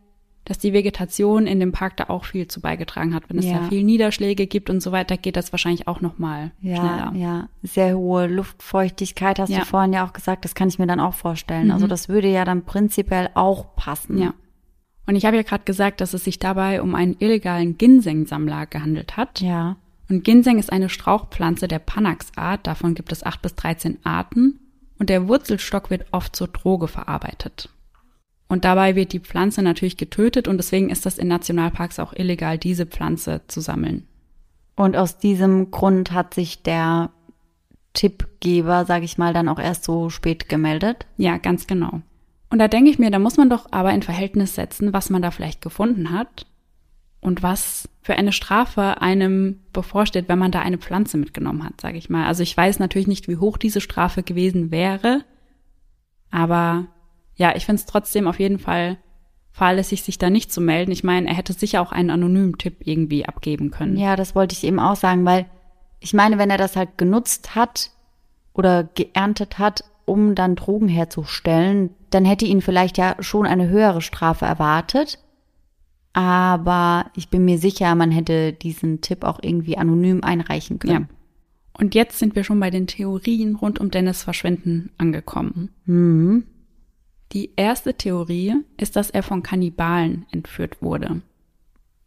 dass 0.46 0.60
die 0.60 0.74
Vegetation 0.74 1.48
in 1.48 1.60
dem 1.62 1.72
Park 1.72 1.96
da 1.98 2.10
auch 2.10 2.26
viel 2.26 2.48
zu 2.48 2.60
beigetragen 2.62 3.16
hat. 3.16 3.24
Wenn 3.30 3.38
es 3.40 3.46
Ja. 3.46 3.60
da 3.60 3.70
viel 3.70 3.84
Niederschläge 3.84 4.46
gibt 4.46 4.70
und 4.70 4.82
so 4.82 4.92
weiter, 4.92 5.16
geht 5.18 5.38
das 5.38 5.54
wahrscheinlich 5.54 5.88
auch 5.88 6.02
noch 6.02 6.20
mal 6.20 6.52
Ja, 6.60 6.76
schneller. 6.76 7.14
ja. 7.16 7.50
Sehr 7.64 7.98
hohe 7.98 8.28
Luftfeuchtigkeit 8.28 9.40
hast 9.40 9.50
Ja. 9.50 9.60
du 9.60 9.66
vorhin 9.66 9.94
ja 9.94 10.06
auch 10.06 10.14
gesagt. 10.14 10.44
Das 10.46 10.54
kann 10.54 10.68
ich 10.68 10.78
mir 10.80 10.86
dann 10.88 11.00
auch 11.00 11.14
vorstellen. 11.14 11.72
Also 11.72 11.88
das 11.88 12.10
würde 12.10 12.28
ja 12.28 12.44
dann 12.46 12.64
prinzipiell 12.66 13.30
auch 13.36 13.76
passen. 13.76 14.18
Ja. 14.18 14.34
Und 15.08 15.16
ich 15.16 15.26
habe 15.26 15.36
ja 15.38 15.44
gerade 15.44 15.64
gesagt, 15.64 16.00
dass 16.02 16.14
es 16.14 16.24
sich 16.26 16.40
dabei 16.40 16.82
um 16.82 16.94
einen 16.94 17.16
illegalen 17.20 17.78
Ginseng-Sammler 17.78 18.66
gehandelt 18.68 19.18
hat. 19.18 19.42
Ja. 19.42 19.78
Und 20.14 20.24
Ginseng 20.24 20.60
ist 20.60 20.72
eine 20.72 20.90
Strauchpflanze 20.90 21.68
der 21.68 21.80
Panax-Art. 21.80 22.68
Davon 22.68 22.94
gibt 22.94 23.12
es 23.12 23.24
acht 23.24 23.42
bis 23.42 23.56
13 23.56 23.98
Arten. 24.04 24.60
Und 25.00 25.10
der 25.10 25.28
Wurzelstock 25.28 25.90
wird 25.90 26.06
oft 26.12 26.36
zur 26.36 26.50
Droge 26.50 26.88
verarbeitet. 26.88 27.70
Und 28.48 28.64
dabei 28.64 28.96
wird 28.96 29.12
die 29.12 29.22
Pflanze 29.22 29.64
natürlich 29.64 29.98
getötet 29.98 30.48
und 30.48 30.58
deswegen 30.58 30.92
ist 30.92 31.08
das 31.08 31.18
in 31.18 31.28
Nationalparks 31.28 31.98
auch 31.98 32.14
illegal, 32.14 32.60
diese 32.60 32.86
Pflanze 32.86 33.42
zu 33.48 33.60
sammeln. 33.60 34.06
Und 34.76 34.96
aus 34.96 35.18
diesem 35.18 35.72
Grund 35.72 36.12
hat 36.12 36.36
sich 36.36 36.62
der 36.62 37.10
Tippgeber, 37.94 38.86
sag 38.86 39.02
ich 39.02 39.18
mal, 39.18 39.34
dann 39.34 39.50
auch 39.50 39.58
erst 39.58 39.84
so 39.84 40.12
spät 40.12 40.48
gemeldet. 40.48 41.08
Ja, 41.18 41.38
ganz 41.38 41.66
genau. 41.66 42.02
Und 42.52 42.60
da 42.60 42.68
denke 42.68 42.92
ich 42.92 43.00
mir, 43.00 43.10
da 43.10 43.18
muss 43.18 43.38
man 43.38 43.50
doch 43.50 43.66
aber 43.72 43.92
in 43.92 44.04
Verhältnis 44.04 44.54
setzen, 44.54 44.94
was 44.94 45.10
man 45.10 45.24
da 45.24 45.32
vielleicht 45.32 45.62
gefunden 45.62 46.12
hat 46.12 46.46
und 47.24 47.42
was 47.42 47.90
für 48.02 48.16
eine 48.16 48.32
Strafe 48.32 49.02
einem 49.02 49.62
bevorsteht, 49.72 50.28
wenn 50.28 50.40
man 50.40 50.52
da 50.52 50.60
eine 50.60 50.78
Pflanze 50.78 51.18
mitgenommen 51.18 51.64
hat, 51.64 51.80
sage 51.80 51.98
ich 51.98 52.10
mal. 52.10 52.28
Also 52.28 52.44
ich 52.44 52.56
weiß 52.56 52.80
natürlich 52.80 53.08
nicht, 53.08 53.28
wie 53.28 53.38
hoch 53.38 53.58
diese 53.58 53.82
Strafe 53.82 54.24
gewesen 54.24 54.72
wäre, 54.72 55.24
aber 56.30 56.88
ja, 57.36 57.56
ich 57.56 57.66
finde 57.66 57.80
es 57.80 57.86
trotzdem 57.86 58.28
auf 58.28 58.40
jeden 58.40 58.60
Fall 58.60 58.98
fahrlässig, 59.52 60.04
sich 60.04 60.18
da 60.18 60.30
nicht 60.30 60.52
zu 60.52 60.62
melden. 60.62 60.92
Ich 60.92 61.04
meine, 61.04 61.28
er 61.28 61.36
hätte 61.36 61.54
sicher 61.54 61.82
auch 61.82 61.92
einen 61.92 62.10
anonymen 62.10 62.58
Tipp 62.58 62.78
irgendwie 62.86 63.26
abgeben 63.26 63.72
können. 63.72 63.98
Ja, 63.98 64.16
das 64.16 64.36
wollte 64.36 64.54
ich 64.54 64.64
eben 64.64 64.80
auch 64.80 64.96
sagen, 64.96 65.26
weil 65.26 65.46
ich 66.00 66.14
meine, 66.14 66.38
wenn 66.38 66.50
er 66.50 66.58
das 66.58 66.76
halt 66.76 66.98
genutzt 66.98 67.56
hat 67.56 67.92
oder 68.54 68.84
geerntet 68.84 69.60
hat, 69.60 69.84
um 70.06 70.36
dann 70.36 70.56
Drogen 70.56 70.90
herzustellen, 70.90 71.92
dann 72.10 72.26
hätte 72.26 72.46
ihn 72.46 72.62
vielleicht 72.62 72.98
ja 72.98 73.16
schon 73.20 73.46
eine 73.46 73.70
höhere 73.70 74.02
Strafe 74.02 74.46
erwartet. 74.46 75.20
Aber 76.14 77.12
ich 77.16 77.30
bin 77.30 77.44
mir 77.46 77.58
sicher, 77.58 77.94
man 77.96 78.12
hätte 78.12 78.54
diesen 78.54 79.02
Tipp 79.02 79.24
auch 79.24 79.40
irgendwie 79.42 79.78
anonym 79.78 80.24
einreichen 80.24 80.80
können. 80.80 81.08
Ja. 81.10 81.16
Und 81.80 81.96
jetzt 81.96 82.20
sind 82.20 82.36
wir 82.36 82.44
schon 82.44 82.60
bei 82.60 82.70
den 82.70 82.86
Theorien 82.86 83.56
rund 83.56 83.80
um 83.80 83.90
Dennis 83.90 84.22
Verschwinden 84.22 84.92
angekommen. 85.00 85.70
Mhm. 85.86 86.44
Die 87.32 87.50
erste 87.56 87.96
Theorie 87.96 88.54
ist, 88.78 88.96
dass 88.96 89.10
er 89.10 89.24
von 89.24 89.42
Kannibalen 89.42 90.28
entführt 90.32 90.84
wurde. 90.84 91.22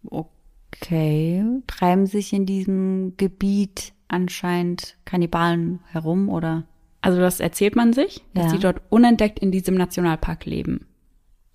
Okay. 0.08 1.44
Treiben 1.66 2.06
sich 2.06 2.32
in 2.32 2.46
diesem 2.46 3.14
Gebiet 3.16 3.92
anscheinend 4.06 4.96
Kannibalen 5.04 5.80
herum 5.90 6.28
oder? 6.28 6.64
Also 7.00 7.18
das 7.18 7.40
erzählt 7.40 7.74
man 7.74 7.92
sich, 7.92 8.22
dass 8.34 8.44
Ja. 8.46 8.50
sie 8.50 8.58
dort 8.58 8.82
unentdeckt 8.88 9.40
in 9.40 9.50
diesem 9.50 9.74
Nationalpark 9.74 10.44
leben. 10.46 10.86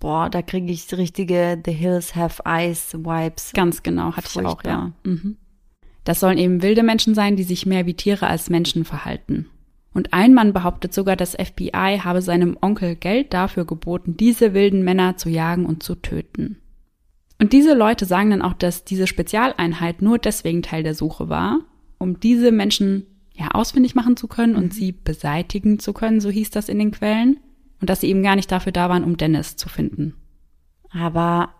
Boah, 0.02 0.28
da 0.28 0.42
kriege 0.42 0.72
ich 0.72 0.92
richtige 0.98 1.62
The 1.64 1.70
Hills 1.70 2.16
Have 2.16 2.42
Eyes 2.44 2.92
Vibes. 2.92 3.52
Ganz 3.52 3.84
genau, 3.84 4.16
hatte 4.16 4.26
ich 4.28 4.36
auch, 4.38 4.60
Furchtbar. 4.60 4.92
ja. 5.04 5.10
Mhm. 5.12 5.36
Das 6.02 6.18
sollen 6.18 6.38
eben 6.38 6.60
wilde 6.60 6.82
Menschen 6.82 7.14
sein, 7.14 7.36
die 7.36 7.44
sich 7.44 7.66
mehr 7.66 7.86
wie 7.86 7.94
Tiere 7.94 8.26
als 8.26 8.50
Menschen 8.50 8.84
verhalten. 8.84 9.46
Und 9.94 10.12
ein 10.12 10.34
Mann 10.34 10.52
behauptet 10.52 10.92
sogar, 10.92 11.14
das 11.14 11.36
FBI 11.36 12.00
habe 12.02 12.20
seinem 12.20 12.58
Onkel 12.60 12.96
Geld 12.96 13.32
dafür 13.32 13.64
geboten, 13.64 14.16
diese 14.16 14.54
wilden 14.54 14.82
Männer 14.82 15.16
zu 15.18 15.28
jagen 15.28 15.66
und 15.66 15.84
zu 15.84 15.94
töten. 15.94 16.56
Und 17.38 17.52
diese 17.52 17.74
Leute 17.74 18.04
sagen 18.04 18.30
dann 18.30 18.42
auch, 18.42 18.54
dass 18.54 18.82
diese 18.82 19.06
Spezialeinheit 19.06 20.02
nur 20.02 20.18
deswegen 20.18 20.62
Teil 20.62 20.82
der 20.82 20.96
Suche 20.96 21.28
war, 21.28 21.60
um 21.98 22.18
diese 22.18 22.50
Menschen 22.50 23.06
ja 23.34 23.52
ausfindig 23.52 23.94
machen 23.94 24.16
zu 24.16 24.26
können 24.26 24.56
und 24.56 24.74
sie 24.74 24.90
beseitigen 24.90 25.78
zu 25.78 25.92
können, 25.92 26.20
so 26.20 26.28
hieß 26.28 26.50
das 26.50 26.68
in 26.68 26.80
den 26.80 26.90
Quellen, 26.90 27.38
und 27.82 27.90
dass 27.90 28.00
sie 28.00 28.08
eben 28.08 28.22
gar 28.22 28.36
nicht 28.36 28.50
dafür 28.50 28.72
da 28.72 28.88
waren, 28.88 29.04
um 29.04 29.18
Dennis 29.18 29.56
zu 29.56 29.68
finden. 29.68 30.14
Aber 30.90 31.50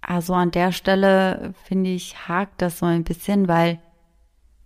also 0.00 0.32
an 0.34 0.50
der 0.52 0.72
Stelle 0.72 1.52
finde 1.64 1.90
ich 1.90 2.28
hakt 2.28 2.62
das 2.62 2.78
so 2.78 2.86
ein 2.86 3.04
bisschen, 3.04 3.48
weil 3.48 3.78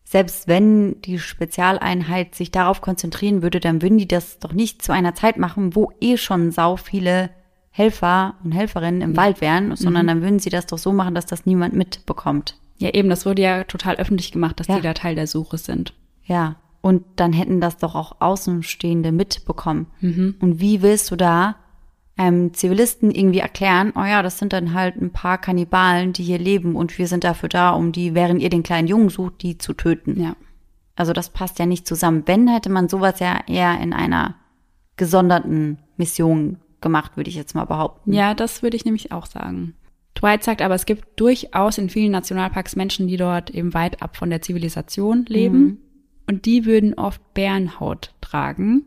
selbst 0.04 0.46
wenn 0.48 1.00
die 1.02 1.18
Spezialeinheit 1.18 2.34
sich 2.36 2.52
darauf 2.52 2.80
konzentrieren 2.80 3.42
würde, 3.42 3.58
dann 3.58 3.82
würden 3.82 3.98
die 3.98 4.06
das 4.06 4.38
doch 4.38 4.52
nicht 4.52 4.82
zu 4.82 4.92
einer 4.92 5.14
Zeit 5.14 5.36
machen, 5.36 5.74
wo 5.74 5.90
eh 6.00 6.16
schon 6.16 6.52
sau 6.52 6.76
viele 6.76 7.30
Helfer 7.70 8.34
und 8.44 8.52
Helferinnen 8.52 9.00
im 9.00 9.16
Wald 9.16 9.40
wären, 9.40 9.74
sondern 9.76 10.06
dann 10.06 10.22
würden 10.22 10.38
sie 10.38 10.48
das 10.50 10.66
doch 10.66 10.78
so 10.78 10.92
machen, 10.92 11.14
dass 11.14 11.26
das 11.26 11.44
niemand 11.44 11.74
mitbekommt. 11.74 12.56
Ja, 12.78 12.90
eben, 12.94 13.08
das 13.08 13.26
wurde 13.26 13.42
ja 13.42 13.64
total 13.64 13.96
öffentlich 13.96 14.30
gemacht, 14.32 14.60
dass 14.60 14.66
Ja. 14.68 14.76
die 14.76 14.82
da 14.82 14.94
Teil 14.94 15.14
der 15.14 15.26
Suche 15.26 15.58
sind. 15.58 15.92
Ja. 16.24 16.56
Und 16.87 17.03
dann 17.16 17.33
hätten 17.33 17.61
das 17.61 17.79
doch 17.79 17.96
auch 17.96 18.20
Außenstehende 18.20 19.11
mitbekommen. 19.11 19.88
Und 20.40 20.61
wie 20.61 20.83
willst 20.83 21.11
du 21.11 21.16
da 21.16 21.57
einem 22.16 22.55
Zivilisten 22.55 23.11
irgendwie 23.11 23.40
erklären, 23.40 23.92
oh 23.96 24.05
ja, 24.05 24.22
das 24.22 24.38
sind 24.38 24.53
dann 24.53 24.72
halt 24.72 24.94
ein 24.94 25.11
paar 25.11 25.37
Kannibalen, 25.38 26.12
die 26.12 26.22
hier 26.22 26.38
leben 26.38 26.77
und 26.77 26.96
wir 26.96 27.09
sind 27.09 27.25
dafür 27.25 27.49
da, 27.49 27.70
um 27.70 27.90
die, 27.90 28.14
während 28.14 28.40
ihr 28.40 28.51
den 28.51 28.62
kleinen 28.62 28.87
Jungen 28.87 29.09
sucht, 29.09 29.42
die 29.42 29.59
zu 29.59 29.72
töten. 29.72 30.20
Ja. 30.20 30.37
Also 30.94 31.12
das 31.12 31.31
passt 31.31 31.59
ja 31.59 31.66
nicht 31.66 31.88
zusammen. 31.88 32.22
Wenn, 32.27 32.46
hätte 32.46 32.70
man 32.70 32.88
sowas 32.88 33.18
ja 33.18 33.40
eher 33.49 33.81
in 33.81 33.92
einer 33.92 34.37
gesonderten 34.96 35.79
Mission 35.96 36.59
gemacht, 36.81 37.16
würde 37.16 37.31
ich 37.31 37.37
jetzt 37.37 37.57
mal 37.57 37.64
behaupten. 37.64 38.12
Ja, 38.12 38.33
das 38.35 38.62
würde 38.62 38.77
ich 38.77 38.85
nämlich 38.85 39.11
auch 39.11 39.27
sagen. 39.27 39.75
Dwight 40.14 40.44
sagt 40.44 40.62
aber, 40.62 40.77
es 40.77 40.87
gibt 40.87 41.18
durchaus 41.18 41.79
in 41.79 41.90
vielen 41.90 42.12
Nationalparks 42.12 42.77
Menschen, 42.77 43.09
die 43.09 43.16
dort 43.16 43.51
eben 43.51 43.75
weit 43.75 44.03
ab 44.03 44.16
von 44.16 44.31
der 44.31 44.40
Zivilisation 44.40 45.25
leben. 45.27 45.81
Und 46.26 46.44
die 46.44 46.64
würden 46.64 46.94
oft 46.94 47.20
Bärenhaut 47.34 48.14
tragen, 48.20 48.84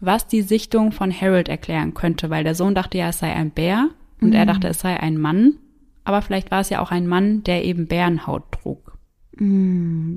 was 0.00 0.26
die 0.26 0.42
Sichtung 0.42 0.92
von 0.92 1.12
Harold 1.12 1.48
erklären 1.48 1.94
könnte, 1.94 2.28
weil 2.30 2.44
der 2.44 2.54
Sohn 2.54 2.74
dachte 2.74 2.98
ja, 2.98 3.08
es 3.08 3.20
sei 3.20 3.32
ein 3.32 3.50
Bär 3.50 3.88
und 4.20 4.32
er 4.34 4.46
dachte, 4.46 4.68
es 4.68 4.80
sei 4.80 4.98
ein 4.98 5.18
Mann. 5.18 5.58
Aber 6.04 6.22
vielleicht 6.22 6.50
war 6.50 6.60
es 6.60 6.70
ja 6.70 6.80
auch 6.80 6.90
ein 6.90 7.06
Mann, 7.06 7.42
der 7.44 7.64
eben 7.64 7.86
Bärenhaut 7.86 8.52
trug. 8.52 8.98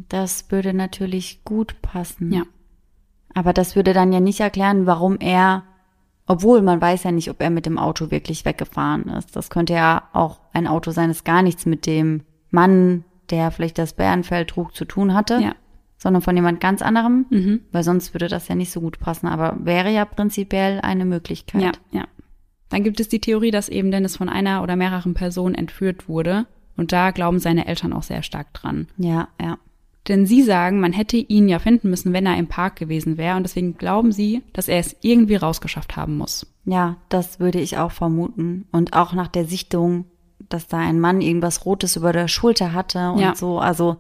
Das 0.10 0.52
würde 0.52 0.74
natürlich 0.74 1.44
gut 1.44 1.82
passen. 1.82 2.32
Ja. 2.32 2.44
Aber 3.34 3.54
das 3.54 3.76
würde 3.76 3.94
dann 3.94 4.14
ja 4.14 4.20
nicht 4.20 4.40
erklären, 4.40 4.86
warum 4.86 5.18
er, 5.20 5.64
obwohl 6.26 6.62
man 6.62 6.82
weiß 6.82 7.04
ja 7.04 7.12
nicht, 7.12 7.30
ob 7.30 7.42
er 7.42 7.50
mit 7.50 7.66
dem 7.66 7.78
Auto 7.78 8.12
wirklich 8.12 8.46
weggefahren 8.46 9.10
ist. 9.10 9.36
Das 9.36 9.50
könnte 9.50 9.74
ja 9.74 10.10
auch 10.14 10.40
ein 10.54 10.68
Auto 10.68 10.92
sein, 10.92 11.10
das 11.10 11.24
gar 11.24 11.42
nichts 11.42 11.66
mit 11.66 11.86
dem 11.86 12.24
Mann, 12.50 13.04
der 13.30 13.52
vielleicht 13.52 13.78
das 13.78 13.94
Bärenfell 13.94 14.46
trug, 14.46 14.76
zu 14.76 14.86
tun 14.86 15.14
hatte, 15.14 15.40
Ja. 15.40 15.56
Sondern 16.00 16.22
von 16.24 16.36
jemand 16.36 16.60
ganz 16.62 16.82
anderem, 16.82 17.26
Mhm. 17.30 17.60
weil 17.72 17.84
sonst 17.84 18.14
würde 18.14 18.28
das 18.28 18.48
ja 18.48 18.56
nicht 18.56 18.72
so 18.72 18.82
gut 18.82 19.00
passen. 19.00 19.28
Aber 19.28 19.58
wäre 19.64 19.92
ja 19.92 20.06
prinzipiell 20.06 20.80
eine 20.82 21.06
Möglichkeit. 21.06 21.62
Ja, 21.62 21.72
ja. 21.92 22.06
Dann 22.70 22.84
gibt 22.84 23.00
es 23.00 23.10
die 23.10 23.20
Theorie, 23.20 23.52
dass 23.52 23.68
eben 23.70 23.92
Dennis 23.92 24.16
von 24.18 24.30
einer 24.30 24.64
oder 24.64 24.76
mehreren 24.76 25.14
Personen 25.14 25.56
entführt 25.56 26.08
wurde. 26.08 26.46
Und 26.78 26.92
da 26.94 27.12
glauben 27.12 27.40
seine 27.40 27.68
Eltern 27.68 27.92
auch 27.94 28.04
sehr 28.04 28.24
stark 28.24 28.54
dran. 28.54 28.88
ja, 28.98 29.28
ja. 29.42 29.58
Denn 30.08 30.26
sie 30.26 30.42
sagen, 30.42 30.80
man 30.80 30.94
hätte 30.94 31.18
ihn 31.18 31.48
ja 31.50 31.60
finden 31.60 31.90
müssen, 31.92 32.14
wenn 32.14 32.26
er 32.26 32.38
im 32.38 32.48
Park 32.48 32.78
gewesen 32.78 33.18
wäre. 33.18 33.36
Und 33.38 33.44
deswegen 33.44 33.78
glauben 33.78 34.12
sie, 34.12 34.42
dass 34.54 34.68
er 34.68 34.80
es 34.80 34.96
irgendwie 35.02 35.36
rausgeschafft 35.36 35.98
haben 35.98 36.18
muss. 36.18 36.48
Ja, 36.66 36.96
das 37.10 37.40
würde 37.40 37.60
ich 37.60 37.78
auch 37.78 37.92
vermuten. 37.92 38.66
Und 38.72 38.94
auch 38.94 39.14
nach 39.14 39.28
der 39.28 39.46
Sichtung, 39.46 40.06
dass 40.48 40.68
da 40.68 40.78
ein 40.78 41.00
Mann 41.00 41.22
irgendwas 41.22 41.64
Rotes 41.66 41.96
über 41.96 42.12
der 42.14 42.28
Schulter 42.28 42.74
hatte 42.74 43.12
und 43.12 43.20
Ja. 43.20 43.36
so. 43.36 43.60
Also 43.60 43.98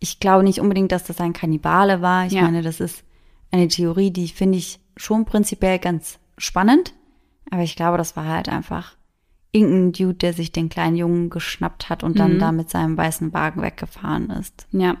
ich 0.00 0.18
glaube 0.20 0.42
nicht 0.44 0.60
unbedingt, 0.60 0.92
dass 0.92 1.04
das 1.04 1.20
ein 1.20 1.32
Kannibale 1.32 2.02
war. 2.02 2.26
Ich 2.26 2.32
Ja. 2.32 2.42
meine, 2.42 2.62
das 2.62 2.80
ist 2.80 3.04
eine 3.50 3.68
Theorie, 3.68 4.10
die 4.10 4.28
finde 4.28 4.58
ich 4.58 4.80
schon 4.96 5.24
prinzipiell 5.24 5.78
ganz 5.78 6.18
spannend. 6.38 6.94
Aber 7.50 7.62
ich 7.62 7.76
glaube, 7.76 7.98
das 7.98 8.16
war 8.16 8.26
halt 8.26 8.48
einfach 8.48 8.96
irgendein 9.52 9.92
Dude, 9.92 10.14
der 10.14 10.32
sich 10.32 10.52
den 10.52 10.68
kleinen 10.68 10.96
Jungen 10.96 11.30
geschnappt 11.30 11.88
hat 11.90 12.02
und 12.04 12.18
dann 12.18 12.38
da 12.38 12.52
mit 12.52 12.70
seinem 12.70 12.96
weißen 12.96 13.32
Wagen 13.32 13.62
weggefahren 13.62 14.30
ist. 14.30 14.66
Ja. 14.72 14.96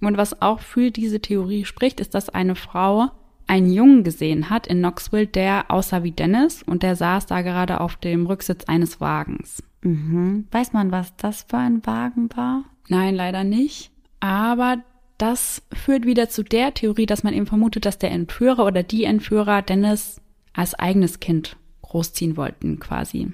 Und 0.00 0.16
was 0.16 0.40
auch 0.40 0.60
für 0.60 0.90
diese 0.92 1.20
Theorie 1.20 1.64
spricht, 1.64 1.98
ist, 1.98 2.14
dass 2.14 2.28
eine 2.30 2.54
Frau 2.54 3.10
einen 3.48 3.72
Jungen 3.72 4.04
gesehen 4.04 4.50
hat 4.50 4.66
in 4.68 4.78
Knoxville, 4.78 5.26
der 5.26 5.70
aussah 5.70 6.04
wie 6.04 6.12
Dennis 6.12 6.62
und 6.62 6.82
der 6.84 6.94
saß 6.94 7.26
da 7.26 7.42
gerade 7.42 7.80
auf 7.80 7.96
dem 7.96 8.26
Rücksitz 8.26 8.64
eines 8.66 9.00
Wagens. 9.00 9.62
Mhm. 9.82 10.46
Weiß 10.52 10.72
man, 10.72 10.92
was 10.92 11.16
das 11.16 11.46
für 11.48 11.56
ein 11.56 11.84
Wagen 11.84 12.28
war? 12.36 12.62
Nein, 12.88 13.16
leider 13.16 13.42
nicht. 13.42 13.90
Aber 14.20 14.78
das 15.18 15.62
führt 15.72 16.06
wieder 16.06 16.28
zu 16.28 16.42
der 16.42 16.74
Theorie, 16.74 17.06
dass 17.06 17.24
man 17.24 17.34
eben 17.34 17.46
vermutet, 17.46 17.84
dass 17.84 17.98
der 17.98 18.12
Entführer 18.12 18.64
oder 18.64 18.82
die 18.82 19.04
Entführer 19.04 19.62
Dennis 19.62 20.20
als 20.52 20.74
eigenes 20.74 21.20
Kind 21.20 21.56
großziehen 21.82 22.36
wollten, 22.36 22.78
quasi. 22.78 23.32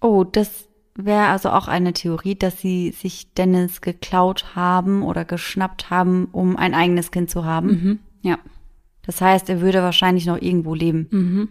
Oh, 0.00 0.24
das 0.24 0.68
wäre 0.94 1.26
also 1.26 1.50
auch 1.50 1.68
eine 1.68 1.92
Theorie, 1.92 2.34
dass 2.34 2.60
sie 2.60 2.90
sich 2.90 3.32
Dennis 3.34 3.80
geklaut 3.80 4.54
haben 4.54 5.02
oder 5.02 5.24
geschnappt 5.24 5.90
haben, 5.90 6.26
um 6.32 6.56
ein 6.56 6.74
eigenes 6.74 7.10
Kind 7.10 7.30
zu 7.30 7.44
haben. 7.44 7.68
Mhm. 7.68 7.98
Ja. 8.22 8.38
Das 9.02 9.20
heißt, 9.20 9.48
er 9.50 9.60
würde 9.60 9.82
wahrscheinlich 9.82 10.26
noch 10.26 10.40
irgendwo 10.40 10.74
leben. 10.74 11.08
Mhm. 11.10 11.48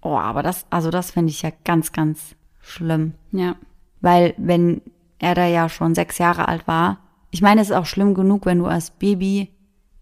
Oh, 0.00 0.16
aber 0.16 0.42
das, 0.42 0.66
also 0.70 0.90
das 0.90 1.10
finde 1.10 1.30
ich 1.30 1.42
ja 1.42 1.50
ganz, 1.64 1.92
ganz 1.92 2.36
schlimm. 2.60 3.14
Ja. 3.32 3.56
Weil 4.00 4.34
wenn 4.36 4.80
er 5.18 5.34
da 5.34 5.46
ja 5.46 5.68
schon 5.68 5.94
sechs 5.94 6.18
Jahre 6.18 6.48
alt 6.48 6.66
war, 6.66 6.98
ich 7.30 7.42
meine, 7.42 7.60
es 7.60 7.70
ist 7.70 7.76
auch 7.76 7.86
schlimm 7.86 8.14
genug, 8.14 8.46
wenn 8.46 8.58
du 8.58 8.66
als 8.66 8.90
Baby 8.90 9.50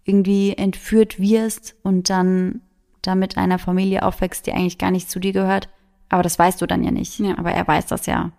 irgendwie 0.03 0.53
entführt 0.53 1.19
wirst 1.19 1.75
und 1.83 2.09
dann 2.09 2.61
da 3.01 3.15
mit 3.15 3.37
einer 3.37 3.59
Familie 3.59 4.03
aufwächst, 4.03 4.47
die 4.47 4.53
eigentlich 4.53 4.77
gar 4.77 4.91
nicht 4.91 5.09
zu 5.09 5.19
dir 5.19 5.33
gehört. 5.33 5.69
Aber 6.09 6.23
das 6.23 6.39
weißt 6.39 6.61
du 6.61 6.65
dann 6.65 6.83
ja 6.83 6.91
nicht. 6.91 7.19
Ja. 7.19 7.37
Aber 7.37 7.51
er 7.51 7.67
weiß 7.67 7.87
das 7.87 8.05
ja. 8.05 8.31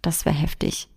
Das 0.00 0.24
wäre 0.24 0.34
heftig. 0.34 0.88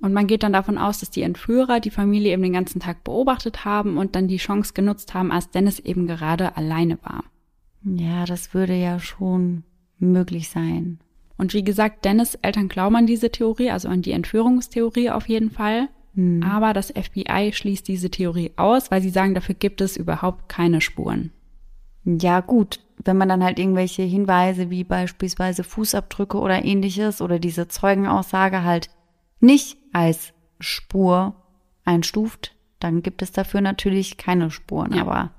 Und 0.00 0.12
man 0.12 0.26
geht 0.26 0.42
dann 0.42 0.52
davon 0.52 0.78
aus, 0.78 0.98
dass 0.98 1.10
die 1.10 1.22
Entführer 1.22 1.78
die 1.78 1.90
Familie 1.90 2.32
eben 2.32 2.42
den 2.42 2.54
ganzen 2.54 2.80
Tag 2.80 3.04
beobachtet 3.04 3.64
haben 3.64 3.98
und 3.98 4.16
dann 4.16 4.26
die 4.26 4.38
Chance 4.38 4.72
genutzt 4.74 5.14
haben, 5.14 5.30
als 5.30 5.50
Dennis 5.50 5.78
eben 5.78 6.08
gerade 6.08 6.56
alleine 6.56 6.98
war. 7.04 7.22
Ja, 7.84 8.24
das 8.26 8.52
würde 8.52 8.74
ja 8.74 8.98
schon 8.98 9.62
möglich 9.98 10.48
sein. 10.48 10.98
Und 11.36 11.54
wie 11.54 11.64
gesagt, 11.64 12.04
Dennis 12.04 12.34
Eltern 12.36 12.68
glauben 12.68 12.96
an 12.96 13.06
diese 13.06 13.30
Theorie, 13.30 13.70
also 13.70 13.88
an 13.88 14.02
die 14.02 14.12
Entführungstheorie 14.12 15.10
auf 15.10 15.28
jeden 15.28 15.50
Fall. 15.50 15.88
Aber 16.42 16.74
das 16.74 16.90
FBI 16.90 17.52
schließt 17.54 17.88
diese 17.88 18.10
Theorie 18.10 18.52
aus, 18.56 18.90
weil 18.90 19.00
sie 19.00 19.08
sagen, 19.08 19.34
dafür 19.34 19.54
gibt 19.54 19.80
es 19.80 19.96
überhaupt 19.96 20.46
keine 20.46 20.82
Spuren. 20.82 21.32
Ja, 22.04 22.40
gut. 22.40 22.80
Wenn 23.02 23.16
man 23.16 23.30
dann 23.30 23.42
halt 23.42 23.58
irgendwelche 23.58 24.02
Hinweise 24.02 24.68
wie 24.68 24.84
beispielsweise 24.84 25.64
Fußabdrücke 25.64 26.38
oder 26.38 26.64
ähnliches 26.64 27.22
oder 27.22 27.38
diese 27.38 27.66
Zeugenaussage 27.66 28.62
halt 28.62 28.90
nicht 29.40 29.78
als 29.92 30.34
Spur 30.60 31.34
einstuft, 31.84 32.54
dann 32.78 33.02
gibt 33.02 33.22
es 33.22 33.32
dafür 33.32 33.62
natürlich 33.62 34.18
keine 34.18 34.50
Spuren. 34.50 34.92
Ja. 34.92 35.02
Aber 35.02 35.30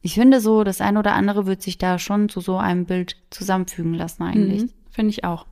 ich 0.00 0.14
finde 0.14 0.40
so, 0.40 0.64
das 0.64 0.80
eine 0.80 0.98
oder 0.98 1.12
andere 1.12 1.46
wird 1.46 1.60
sich 1.60 1.76
da 1.76 1.98
schon 1.98 2.30
zu 2.30 2.40
so 2.40 2.56
einem 2.56 2.86
Bild 2.86 3.16
zusammenfügen 3.30 3.94
lassen 3.94 4.22
eigentlich. 4.22 4.62
Mhm, 4.62 4.70
Finde 4.92 5.10
ich 5.10 5.24
auch. 5.24 5.46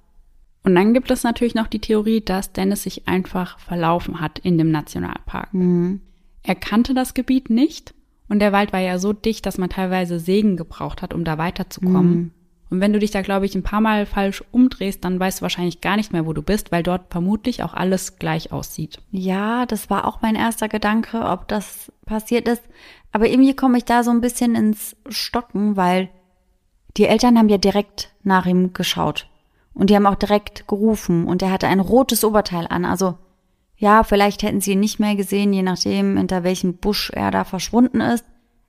Und 0.62 0.74
dann 0.74 0.94
gibt 0.94 1.10
es 1.10 1.24
natürlich 1.24 1.54
noch 1.54 1.66
die 1.66 1.80
Theorie, 1.80 2.20
dass 2.20 2.52
Dennis 2.52 2.82
sich 2.82 3.08
einfach 3.08 3.58
verlaufen 3.58 4.20
hat 4.20 4.38
in 4.38 4.58
dem 4.58 4.70
Nationalpark. 4.70 5.52
Mhm. 5.54 6.00
Er 6.42 6.54
kannte 6.54 6.94
das 6.94 7.14
Gebiet 7.14 7.50
nicht 7.50 7.94
und 8.28 8.38
der 8.38 8.52
Wald 8.52 8.72
war 8.72 8.80
ja 8.80 8.98
so 8.98 9.12
dicht, 9.12 9.44
dass 9.46 9.58
man 9.58 9.70
teilweise 9.70 10.20
Sägen 10.20 10.56
gebraucht 10.56 11.02
hat, 11.02 11.14
um 11.14 11.24
da 11.24 11.38
weiterzukommen. 11.38 12.32
Und 12.70 12.80
wenn 12.80 12.92
du 12.92 13.00
dich 13.00 13.10
da, 13.10 13.22
glaube 13.22 13.46
ich, 13.46 13.56
ein 13.56 13.64
paar 13.64 13.80
Mal 13.80 14.06
falsch 14.06 14.44
umdrehst, 14.52 15.04
dann 15.04 15.18
weißt 15.18 15.40
du 15.40 15.42
wahrscheinlich 15.42 15.80
gar 15.80 15.96
nicht 15.96 16.12
mehr, 16.12 16.24
wo 16.24 16.32
du 16.32 16.40
bist, 16.40 16.70
weil 16.70 16.84
dort 16.84 17.10
vermutlich 17.10 17.64
auch 17.64 17.74
alles 17.74 18.18
gleich 18.18 18.52
aussieht. 18.52 19.00
Ja, 19.10 19.66
das 19.66 19.90
war 19.90 20.06
auch 20.06 20.22
mein 20.22 20.36
erster 20.36 20.68
Gedanke, 20.68 21.22
ob 21.22 21.48
das 21.48 21.90
passiert 22.06 22.46
ist. 22.46 22.62
Aber 23.10 23.28
irgendwie 23.28 23.56
komme 23.56 23.78
ich 23.78 23.84
da 23.84 24.04
so 24.04 24.12
ein 24.12 24.20
bisschen 24.20 24.54
ins 24.54 24.96
Stocken, 25.08 25.76
weil 25.76 26.10
die 26.96 27.06
Eltern 27.06 27.38
haben 27.38 27.48
ja 27.48 27.58
direkt 27.58 28.12
nach 28.22 28.46
ihm 28.46 28.72
geschaut. 28.72 29.28
Und 29.74 29.90
die 29.90 29.96
haben 29.96 30.06
auch 30.06 30.16
direkt 30.16 30.66
gerufen. 30.66 31.26
Und 31.26 31.42
er 31.42 31.52
hatte 31.52 31.68
ein 31.68 31.80
rotes 31.80 32.24
Oberteil 32.24 32.66
an. 32.68 32.84
Also, 32.84 33.16
ja, 33.76 34.02
vielleicht 34.02 34.42
hätten 34.42 34.60
sie 34.60 34.72
ihn 34.72 34.80
nicht 34.80 35.00
mehr 35.00 35.16
gesehen, 35.16 35.52
je 35.52 35.62
nachdem, 35.62 36.16
hinter 36.16 36.44
welchem 36.44 36.76
Busch 36.76 37.10
er 37.10 37.30
da 37.30 37.44
verschwunden 37.44 38.00
ist. 38.00 38.24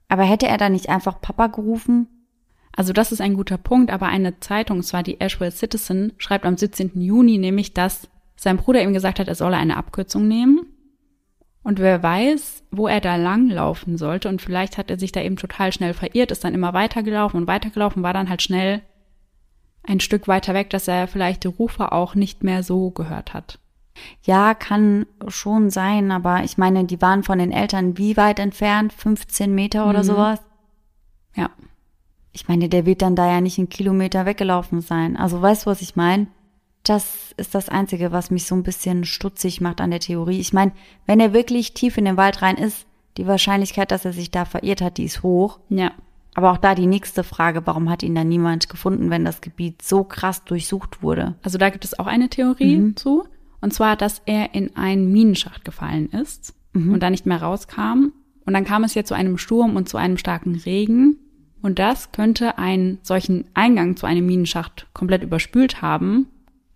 Aber 0.08 0.22
hätte 0.22 0.46
er 0.46 0.58
da 0.58 0.68
nicht 0.68 0.88
einfach 0.88 1.20
Papa 1.20 1.48
gerufen? 1.48 2.08
Also 2.74 2.92
das 2.92 3.12
ist 3.12 3.20
ein 3.20 3.34
guter 3.34 3.58
Punkt, 3.58 3.90
aber 3.90 4.06
eine 4.06 4.40
Zeitung, 4.40 4.82
zwar 4.82 5.02
die 5.02 5.20
Asheville 5.20 5.50
Citizen, 5.50 6.14
schreibt 6.16 6.46
am 6.46 6.56
17. 6.56 7.00
Juni 7.00 7.38
nämlich, 7.38 7.74
dass 7.74 8.08
sein 8.36 8.56
Bruder 8.56 8.82
ihm 8.82 8.94
gesagt 8.94 9.18
hat, 9.18 9.28
er 9.28 9.34
solle 9.34 9.56
eine 9.56 9.76
Abkürzung 9.76 10.26
nehmen. 10.26 10.66
Und 11.62 11.78
wer 11.78 12.02
weiß, 12.02 12.64
wo 12.70 12.88
er 12.88 13.00
da 13.00 13.16
langlaufen 13.16 13.96
sollte. 13.96 14.28
Und 14.28 14.42
vielleicht 14.42 14.78
hat 14.78 14.90
er 14.90 14.98
sich 14.98 15.12
da 15.12 15.20
eben 15.20 15.36
total 15.36 15.72
schnell 15.72 15.94
verirrt, 15.94 16.32
ist 16.32 16.44
dann 16.44 16.54
immer 16.54 16.72
weitergelaufen 16.72 17.40
und 17.40 17.46
weitergelaufen, 17.46 18.02
war 18.02 18.12
dann 18.12 18.28
halt 18.28 18.42
schnell 18.42 18.82
ein 19.84 20.00
Stück 20.00 20.28
weiter 20.28 20.54
weg, 20.54 20.70
dass 20.70 20.88
er 20.88 21.08
vielleicht 21.08 21.44
die 21.44 21.48
Rufe 21.48 21.92
auch 21.92 22.14
nicht 22.14 22.42
mehr 22.42 22.62
so 22.62 22.90
gehört 22.90 23.34
hat. 23.34 23.58
Ja, 24.22 24.54
kann 24.54 25.06
schon 25.28 25.70
sein, 25.70 26.10
aber 26.10 26.44
ich 26.44 26.56
meine, 26.56 26.84
die 26.84 27.00
waren 27.02 27.22
von 27.22 27.38
den 27.38 27.52
Eltern 27.52 27.98
wie 27.98 28.16
weit 28.16 28.38
entfernt? 28.38 28.92
15 28.92 29.54
Meter 29.54 29.88
oder 29.88 30.00
mhm. 30.00 30.06
sowas? 30.06 30.40
Ja. 31.34 31.50
Ich 32.32 32.48
meine, 32.48 32.68
der 32.68 32.86
wird 32.86 33.02
dann 33.02 33.14
da 33.14 33.30
ja 33.30 33.40
nicht 33.40 33.58
einen 33.58 33.68
Kilometer 33.68 34.24
weggelaufen 34.24 34.80
sein. 34.80 35.16
Also 35.16 35.42
weißt 35.42 35.66
du, 35.66 35.70
was 35.70 35.82
ich 35.82 35.96
meine? 35.96 36.28
Das 36.82 37.32
ist 37.36 37.54
das 37.54 37.68
Einzige, 37.68 38.10
was 38.10 38.30
mich 38.30 38.46
so 38.46 38.54
ein 38.54 38.64
bisschen 38.64 39.04
stutzig 39.04 39.60
macht 39.60 39.80
an 39.80 39.90
der 39.90 40.00
Theorie. 40.00 40.40
Ich 40.40 40.52
meine, 40.52 40.72
wenn 41.06 41.20
er 41.20 41.32
wirklich 41.32 41.74
tief 41.74 41.96
in 41.96 42.04
den 42.04 42.16
Wald 42.16 42.42
rein 42.42 42.56
ist, 42.56 42.86
die 43.16 43.26
Wahrscheinlichkeit, 43.26 43.90
dass 43.90 44.04
er 44.04 44.12
sich 44.12 44.30
da 44.30 44.44
verirrt 44.44 44.80
hat, 44.80 44.98
die 44.98 45.04
ist 45.04 45.22
hoch. 45.22 45.60
Ja. 45.68 45.92
Aber 46.34 46.50
auch 46.50 46.56
da 46.56 46.74
die 46.74 46.86
nächste 46.86 47.24
Frage, 47.24 47.66
warum 47.66 47.90
hat 47.90 48.02
ihn 48.02 48.14
da 48.14 48.24
niemand 48.24 48.68
gefunden, 48.68 49.10
wenn 49.10 49.24
das 49.24 49.42
Gebiet 49.42 49.82
so 49.82 50.02
krass 50.02 50.44
durchsucht 50.44 51.02
wurde? 51.02 51.34
Also 51.42 51.58
da 51.58 51.68
gibt 51.68 51.84
es 51.84 51.98
auch 51.98 52.06
eine 52.06 52.30
Theorie 52.30 52.76
mhm. 52.76 52.96
zu. 52.96 53.24
Und 53.60 53.74
zwar, 53.74 53.96
dass 53.96 54.22
er 54.24 54.54
in 54.54 54.74
einen 54.76 55.12
Minenschacht 55.12 55.64
gefallen 55.64 56.08
ist 56.10 56.54
mhm. 56.72 56.94
und 56.94 57.02
da 57.02 57.10
nicht 57.10 57.26
mehr 57.26 57.42
rauskam. 57.42 58.12
Und 58.44 58.54
dann 58.54 58.64
kam 58.64 58.82
es 58.82 58.94
ja 58.94 59.04
zu 59.04 59.14
einem 59.14 59.38
Sturm 59.38 59.76
und 59.76 59.88
zu 59.88 59.98
einem 59.98 60.16
starken 60.16 60.56
Regen. 60.56 61.18
Und 61.60 61.78
das 61.78 62.10
könnte 62.10 62.58
einen 62.58 62.98
solchen 63.02 63.44
Eingang 63.54 63.96
zu 63.96 64.06
einem 64.06 64.26
Minenschacht 64.26 64.88
komplett 64.94 65.22
überspült 65.22 65.80
haben. 65.80 66.26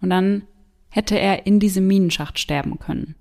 Und 0.07 0.11
dann 0.11 0.43
hätte 0.89 1.19
er 1.19 1.47
in 1.47 1.59
diesem 1.59 1.89
Minenschacht 1.89 2.39
sterben 2.39 2.79
können. 2.79 3.17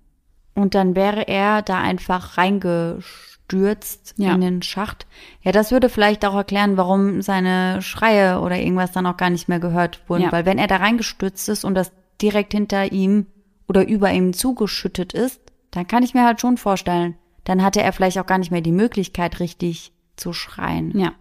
Und 0.53 0.75
dann 0.75 0.95
wäre 0.95 1.27
er 1.27 1.63
da 1.63 1.81
einfach 1.81 2.37
reingestürzt 2.37 4.13
ja. 4.17 4.35
in 4.35 4.41
den 4.41 4.61
Schacht. 4.61 5.07
Ja, 5.41 5.51
das 5.51 5.71
würde 5.71 5.89
vielleicht 5.89 6.23
auch 6.25 6.35
erklären, 6.35 6.77
warum 6.77 7.23
seine 7.23 7.81
Schreie 7.81 8.39
oder 8.39 8.59
irgendwas 8.59 8.91
dann 8.91 9.07
auch 9.07 9.17
gar 9.17 9.31
nicht 9.31 9.49
mehr 9.49 9.59
gehört 9.59 10.07
wurden. 10.07 10.25
Ja. 10.25 10.31
Weil 10.31 10.45
wenn 10.45 10.59
er 10.59 10.67
da 10.67 10.77
reingestürzt 10.77 11.49
ist 11.49 11.65
und 11.65 11.73
das 11.73 11.91
direkt 12.21 12.53
hinter 12.53 12.91
ihm 12.91 13.25
oder 13.67 13.87
über 13.87 14.11
ihm 14.11 14.33
zugeschüttet 14.33 15.13
ist, 15.13 15.41
dann 15.71 15.87
kann 15.87 16.03
ich 16.03 16.13
mir 16.13 16.23
halt 16.23 16.39
schon 16.39 16.57
vorstellen, 16.57 17.15
dann 17.45 17.63
hatte 17.63 17.81
er 17.81 17.93
vielleicht 17.93 18.19
auch 18.19 18.27
gar 18.27 18.37
nicht 18.37 18.51
mehr 18.51 18.61
die 18.61 18.71
Möglichkeit, 18.71 19.39
richtig 19.39 19.91
zu 20.15 20.33
schreien. 20.33 20.97
Ja 20.97 21.13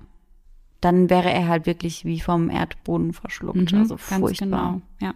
dann 0.85 1.09
wäre 1.09 1.33
er 1.33 1.49
halt 1.49 1.67
wirklich 1.67 2.05
wie 2.05 2.21
vom 2.21 2.51
Erdboden 2.51 3.15
verschluckt. 3.15 3.73
Mhm, 3.73 3.79
also 3.79 3.97
furchtbar. 3.97 4.21
Ganz 4.21 4.39
genau, 4.39 4.83
ja. 5.01 5.15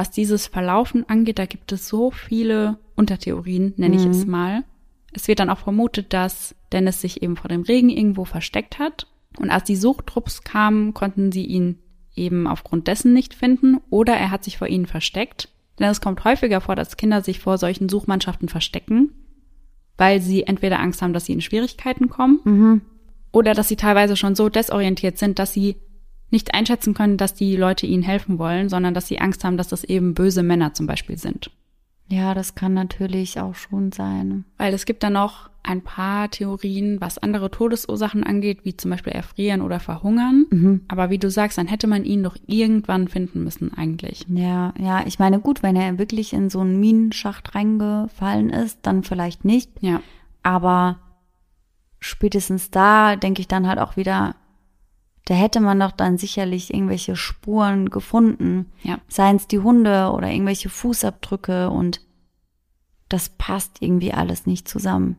Was 0.00 0.10
dieses 0.10 0.46
Verlaufen 0.46 1.06
angeht, 1.10 1.38
da 1.38 1.44
gibt 1.44 1.72
es 1.72 1.86
so 1.86 2.10
viele 2.10 2.78
Untertheorien, 2.96 3.74
nenne 3.76 3.98
mhm. 3.98 4.00
ich 4.00 4.06
es 4.06 4.24
mal. 4.24 4.64
Es 5.12 5.28
wird 5.28 5.40
dann 5.40 5.50
auch 5.50 5.58
vermutet, 5.58 6.14
dass 6.14 6.54
Dennis 6.72 7.02
sich 7.02 7.22
eben 7.22 7.36
vor 7.36 7.50
dem 7.50 7.60
Regen 7.60 7.90
irgendwo 7.90 8.24
versteckt 8.24 8.78
hat. 8.78 9.08
Und 9.38 9.50
als 9.50 9.64
die 9.64 9.76
Suchtrupps 9.76 10.42
kamen, 10.42 10.94
konnten 10.94 11.32
sie 11.32 11.44
ihn 11.44 11.80
eben 12.14 12.46
aufgrund 12.46 12.88
dessen 12.88 13.12
nicht 13.12 13.34
finden 13.34 13.76
oder 13.90 14.14
er 14.14 14.30
hat 14.30 14.42
sich 14.42 14.56
vor 14.56 14.68
ihnen 14.68 14.86
versteckt. 14.86 15.50
Denn 15.78 15.90
es 15.90 16.00
kommt 16.00 16.24
häufiger 16.24 16.62
vor, 16.62 16.76
dass 16.76 16.96
Kinder 16.96 17.20
sich 17.20 17.38
vor 17.38 17.58
solchen 17.58 17.90
Suchmannschaften 17.90 18.48
verstecken, 18.48 19.12
weil 19.98 20.22
sie 20.22 20.44
entweder 20.44 20.80
Angst 20.80 21.02
haben, 21.02 21.12
dass 21.12 21.26
sie 21.26 21.34
in 21.34 21.42
Schwierigkeiten 21.42 22.08
kommen 22.08 22.40
mhm. 22.44 22.80
Oder 23.32 23.52
dass 23.52 23.68
sie 23.68 23.76
teilweise 23.76 24.16
schon 24.16 24.34
so 24.34 24.48
desorientiert 24.48 25.18
sind, 25.18 25.38
dass 25.38 25.52
sie 25.52 25.76
nicht 26.30 26.54
einschätzen 26.54 26.94
können, 26.94 27.16
dass 27.16 27.34
die 27.34 27.56
Leute 27.56 27.86
ihnen 27.86 28.02
helfen 28.02 28.38
wollen, 28.38 28.68
sondern 28.68 28.94
dass 28.94 29.08
sie 29.08 29.20
Angst 29.20 29.44
haben, 29.44 29.56
dass 29.56 29.68
das 29.68 29.84
eben 29.84 30.14
böse 30.14 30.42
Männer 30.42 30.74
zum 30.74 30.86
Beispiel 30.86 31.18
sind. 31.18 31.50
Ja, 32.08 32.34
das 32.34 32.56
kann 32.56 32.74
natürlich 32.74 33.38
auch 33.40 33.54
schon 33.54 33.92
sein. 33.92 34.44
Weil 34.58 34.74
es 34.74 34.84
gibt 34.84 35.02
da 35.04 35.10
noch 35.10 35.48
ein 35.62 35.82
paar 35.82 36.30
Theorien, 36.30 37.00
was 37.00 37.18
andere 37.18 37.50
Todesursachen 37.50 38.24
angeht, 38.24 38.64
wie 38.64 38.76
zum 38.76 38.90
Beispiel 38.90 39.12
Erfrieren 39.12 39.60
oder 39.60 39.78
Verhungern. 39.78 40.46
Mhm. 40.50 40.80
Aber 40.88 41.10
wie 41.10 41.18
du 41.18 41.30
sagst, 41.30 41.58
dann 41.58 41.68
hätte 41.68 41.86
man 41.86 42.04
ihn 42.04 42.22
doch 42.22 42.36
irgendwann 42.46 43.08
finden 43.08 43.44
müssen 43.44 43.72
eigentlich. 43.74 44.26
Ja, 44.28 44.74
ja, 44.78 45.06
ich 45.06 45.18
meine, 45.18 45.38
gut, 45.38 45.62
wenn 45.62 45.76
er 45.76 45.98
wirklich 45.98 46.32
in 46.32 46.50
so 46.50 46.60
einen 46.60 46.80
Minenschacht 46.80 47.54
reingefallen 47.54 48.50
ist, 48.50 48.78
dann 48.82 49.04
vielleicht 49.04 49.44
nicht. 49.44 49.70
Ja. 49.80 50.00
Aber 50.42 50.98
spätestens 52.00 52.70
da 52.70 53.16
denke 53.16 53.40
ich 53.40 53.48
dann 53.48 53.68
halt 53.68 53.78
auch 53.78 53.96
wieder, 53.96 54.34
da 55.24 55.34
hätte 55.34 55.60
man 55.60 55.78
doch 55.78 55.92
dann 55.92 56.18
sicherlich 56.18 56.72
irgendwelche 56.72 57.16
Spuren 57.16 57.90
gefunden. 57.90 58.66
Ja. 58.82 58.98
Seien 59.08 59.36
es 59.36 59.46
die 59.46 59.60
Hunde 59.60 60.10
oder 60.12 60.30
irgendwelche 60.30 60.68
Fußabdrücke 60.68 61.70
und 61.70 62.00
das 63.08 63.28
passt 63.28 63.78
irgendwie 63.80 64.12
alles 64.12 64.46
nicht 64.46 64.68
zusammen. 64.68 65.16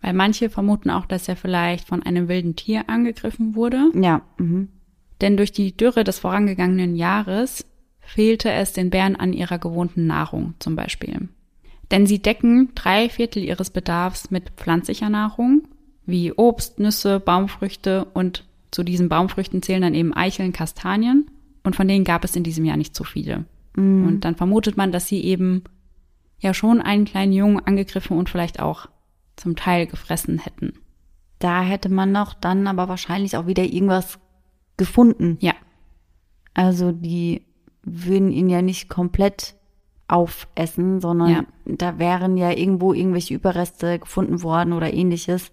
Weil 0.00 0.14
manche 0.14 0.50
vermuten 0.50 0.90
auch, 0.90 1.06
dass 1.06 1.28
er 1.28 1.36
vielleicht 1.36 1.86
von 1.86 2.02
einem 2.02 2.28
wilden 2.28 2.56
Tier 2.56 2.88
angegriffen 2.88 3.54
wurde. 3.54 3.90
Ja. 3.94 4.22
Mhm. 4.38 4.68
Denn 5.20 5.36
durch 5.36 5.52
die 5.52 5.76
Dürre 5.76 6.02
des 6.02 6.18
vorangegangenen 6.18 6.96
Jahres 6.96 7.64
fehlte 8.00 8.50
es 8.50 8.72
den 8.72 8.90
Bären 8.90 9.14
an 9.14 9.32
ihrer 9.32 9.58
gewohnten 9.58 10.06
Nahrung 10.06 10.54
zum 10.58 10.74
Beispiel. 10.74 11.28
Denn 11.92 12.06
sie 12.06 12.20
decken 12.20 12.70
drei 12.74 13.08
Viertel 13.08 13.44
ihres 13.44 13.70
Bedarfs 13.70 14.30
mit 14.30 14.50
pflanzlicher 14.50 15.08
Nahrung 15.08 15.68
wie 16.04 16.32
Obst, 16.32 16.80
Nüsse, 16.80 17.20
Baumfrüchte 17.20 18.06
und 18.06 18.44
zu 18.72 18.82
diesen 18.82 19.08
Baumfrüchten 19.08 19.62
zählen 19.62 19.82
dann 19.82 19.94
eben 19.94 20.16
Eicheln, 20.16 20.52
Kastanien 20.52 21.30
und 21.62 21.76
von 21.76 21.86
denen 21.86 22.04
gab 22.04 22.24
es 22.24 22.34
in 22.34 22.42
diesem 22.42 22.64
Jahr 22.64 22.76
nicht 22.76 22.96
so 22.96 23.04
viele. 23.04 23.44
Mm. 23.76 24.06
Und 24.06 24.24
dann 24.24 24.34
vermutet 24.34 24.76
man, 24.76 24.90
dass 24.90 25.06
sie 25.06 25.22
eben 25.22 25.62
ja 26.40 26.54
schon 26.54 26.80
einen 26.80 27.04
kleinen 27.04 27.32
Jungen 27.32 27.60
angegriffen 27.60 28.18
und 28.18 28.28
vielleicht 28.28 28.60
auch 28.60 28.88
zum 29.36 29.54
Teil 29.54 29.86
gefressen 29.86 30.38
hätten. 30.38 30.72
Da 31.38 31.62
hätte 31.62 31.88
man 31.88 32.12
noch 32.12 32.34
dann 32.34 32.66
aber 32.66 32.88
wahrscheinlich 32.88 33.36
auch 33.36 33.46
wieder 33.46 33.64
irgendwas 33.64 34.18
gefunden. 34.76 35.36
Ja. 35.40 35.54
Also 36.54 36.92
die 36.92 37.44
würden 37.82 38.30
ihn 38.30 38.48
ja 38.48 38.62
nicht 38.62 38.88
komplett 38.88 39.54
aufessen, 40.08 41.00
sondern 41.00 41.30
ja. 41.30 41.44
da 41.64 41.98
wären 41.98 42.36
ja 42.36 42.50
irgendwo 42.50 42.92
irgendwelche 42.92 43.34
Überreste 43.34 43.98
gefunden 43.98 44.42
worden 44.42 44.72
oder 44.72 44.92
ähnliches. 44.92 45.52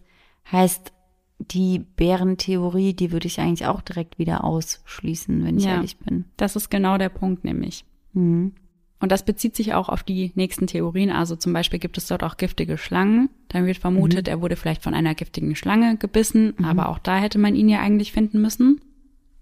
Heißt, 0.52 0.92
die 1.40 1.80
Bärentheorie, 1.80 2.94
die 2.94 3.12
würde 3.12 3.28
ich 3.28 3.40
eigentlich 3.40 3.66
auch 3.66 3.82
direkt 3.82 4.20
wieder 4.20 4.44
ausschließen, 4.44 5.44
wenn 5.46 5.58
ich 5.58 5.66
ja, 5.66 5.76
ehrlich 5.76 5.98
bin. 5.98 6.26
Das 6.38 6.56
ist 6.56 6.70
genau 6.70 6.98
der 6.98 7.10
Punkt 7.10 7.44
nämlich. 7.44 7.86
Mhm. 8.14 8.54
Und 9.00 9.12
das 9.14 9.24
bezieht 9.24 9.56
sich 9.56 9.74
auch 9.74 9.88
auf 9.88 10.04
die 10.04 10.34
nächsten 10.36 10.68
Theorien. 10.68 11.10
Also 11.10 11.38
zum 11.38 11.54
Beispiel 11.54 11.80
gibt 11.80 11.98
es 11.98 12.08
dort 12.08 12.24
auch 12.24 12.36
giftige 12.36 12.78
Schlangen. 12.78 13.30
Dann 13.48 13.66
wird 13.66 13.78
vermutet, 13.78 14.28
mhm. 14.28 14.32
er 14.32 14.42
wurde 14.42 14.58
vielleicht 14.58 14.84
von 14.84 14.94
einer 14.94 15.16
giftigen 15.16 15.56
Schlange 15.56 15.96
gebissen, 15.96 16.54
mhm. 16.58 16.66
aber 16.66 16.90
auch 16.90 17.00
da 17.00 17.18
hätte 17.18 17.40
man 17.40 17.56
ihn 17.56 17.70
ja 17.70 17.80
eigentlich 17.80 18.12
finden 18.12 18.42
müssen. 18.42 18.82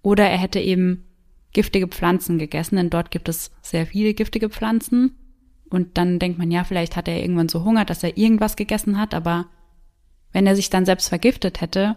Oder 0.02 0.28
er 0.28 0.38
hätte 0.38 0.60
eben 0.60 1.04
giftige 1.52 1.88
Pflanzen 1.88 2.38
gegessen, 2.38 2.76
denn 2.76 2.90
dort 2.90 3.10
gibt 3.10 3.28
es 3.28 3.50
sehr 3.60 3.86
viele 3.86 4.14
giftige 4.14 4.48
Pflanzen. 4.48 5.16
Und 5.70 5.98
dann 5.98 6.20
denkt 6.20 6.38
man, 6.38 6.50
ja, 6.52 6.62
vielleicht 6.62 6.96
hat 6.96 7.08
er 7.08 7.20
irgendwann 7.20 7.48
so 7.48 7.64
Hunger, 7.64 7.84
dass 7.84 8.04
er 8.04 8.16
irgendwas 8.16 8.54
gegessen 8.54 8.98
hat, 8.98 9.12
aber 9.12 9.46
wenn 10.32 10.46
er 10.46 10.56
sich 10.56 10.70
dann 10.70 10.84
selbst 10.84 11.08
vergiftet 11.08 11.60
hätte, 11.60 11.96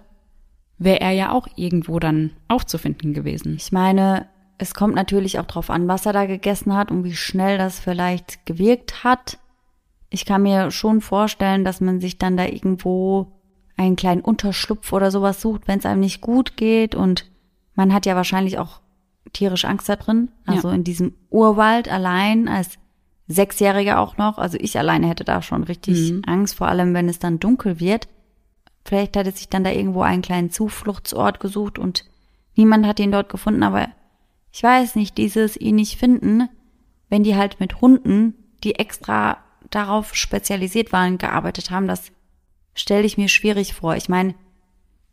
wäre 0.77 1.01
er 1.01 1.11
ja 1.11 1.31
auch 1.31 1.47
irgendwo 1.55 1.99
dann 1.99 2.31
aufzufinden 2.47 3.13
gewesen. 3.13 3.55
Ich 3.55 3.71
meine, 3.71 4.27
es 4.57 4.73
kommt 4.73 4.95
natürlich 4.95 5.39
auch 5.39 5.45
drauf 5.45 5.69
an, 5.69 5.87
was 5.87 6.05
er 6.05 6.13
da 6.13 6.25
gegessen 6.25 6.75
hat 6.75 6.91
und 6.91 7.03
wie 7.03 7.15
schnell 7.15 7.57
das 7.57 7.79
vielleicht 7.79 8.45
gewirkt 8.45 9.03
hat. 9.03 9.37
Ich 10.09 10.25
kann 10.25 10.43
mir 10.43 10.71
schon 10.71 11.01
vorstellen, 11.01 11.63
dass 11.63 11.81
man 11.81 12.01
sich 12.01 12.17
dann 12.17 12.37
da 12.37 12.45
irgendwo 12.45 13.27
einen 13.77 13.95
kleinen 13.95 14.21
Unterschlupf 14.21 14.91
oder 14.93 15.11
sowas 15.11 15.41
sucht, 15.41 15.67
wenn 15.67 15.79
es 15.79 15.85
einem 15.85 16.01
nicht 16.01 16.21
gut 16.21 16.57
geht. 16.57 16.95
Und 16.95 17.29
man 17.75 17.93
hat 17.93 18.05
ja 18.05 18.15
wahrscheinlich 18.15 18.59
auch 18.59 18.81
tierisch 19.33 19.65
Angst 19.65 19.89
da 19.89 19.95
drin. 19.95 20.29
Also 20.45 20.69
ja. 20.69 20.75
in 20.75 20.83
diesem 20.83 21.13
Urwald 21.29 21.91
allein 21.91 22.47
als 22.47 22.77
Sechsjähriger 23.27 23.99
auch 23.99 24.17
noch. 24.17 24.37
Also 24.37 24.57
ich 24.59 24.77
alleine 24.77 25.07
hätte 25.07 25.23
da 25.23 25.41
schon 25.41 25.63
richtig 25.63 26.11
mhm. 26.11 26.21
Angst, 26.25 26.55
vor 26.55 26.67
allem 26.67 26.93
wenn 26.93 27.09
es 27.09 27.19
dann 27.19 27.39
dunkel 27.39 27.79
wird. 27.79 28.07
Vielleicht 28.83 29.15
hat 29.15 29.25
er 29.25 29.31
sich 29.31 29.49
dann 29.49 29.63
da 29.63 29.71
irgendwo 29.71 30.01
einen 30.01 30.21
kleinen 30.21 30.51
Zufluchtsort 30.51 31.39
gesucht 31.39 31.77
und 31.77 32.05
Niemand 32.55 32.85
hat 32.85 32.99
ihn 32.99 33.11
dort 33.11 33.29
gefunden, 33.29 33.63
aber 33.63 33.89
ich 34.51 34.61
weiß 34.61 34.95
nicht, 34.95 35.17
dieses 35.17 35.55
ihn 35.57 35.75
nicht 35.75 35.97
finden, 35.97 36.49
wenn 37.09 37.23
die 37.23 37.35
halt 37.35 37.59
mit 37.59 37.81
Hunden, 37.81 38.35
die 38.63 38.75
extra 38.75 39.37
darauf 39.69 40.13
spezialisiert 40.15 40.91
waren, 40.91 41.17
gearbeitet 41.17 41.71
haben, 41.71 41.87
das 41.87 42.11
stelle 42.73 43.03
ich 43.03 43.17
mir 43.17 43.29
schwierig 43.29 43.73
vor. 43.73 43.95
Ich 43.95 44.09
meine, 44.09 44.35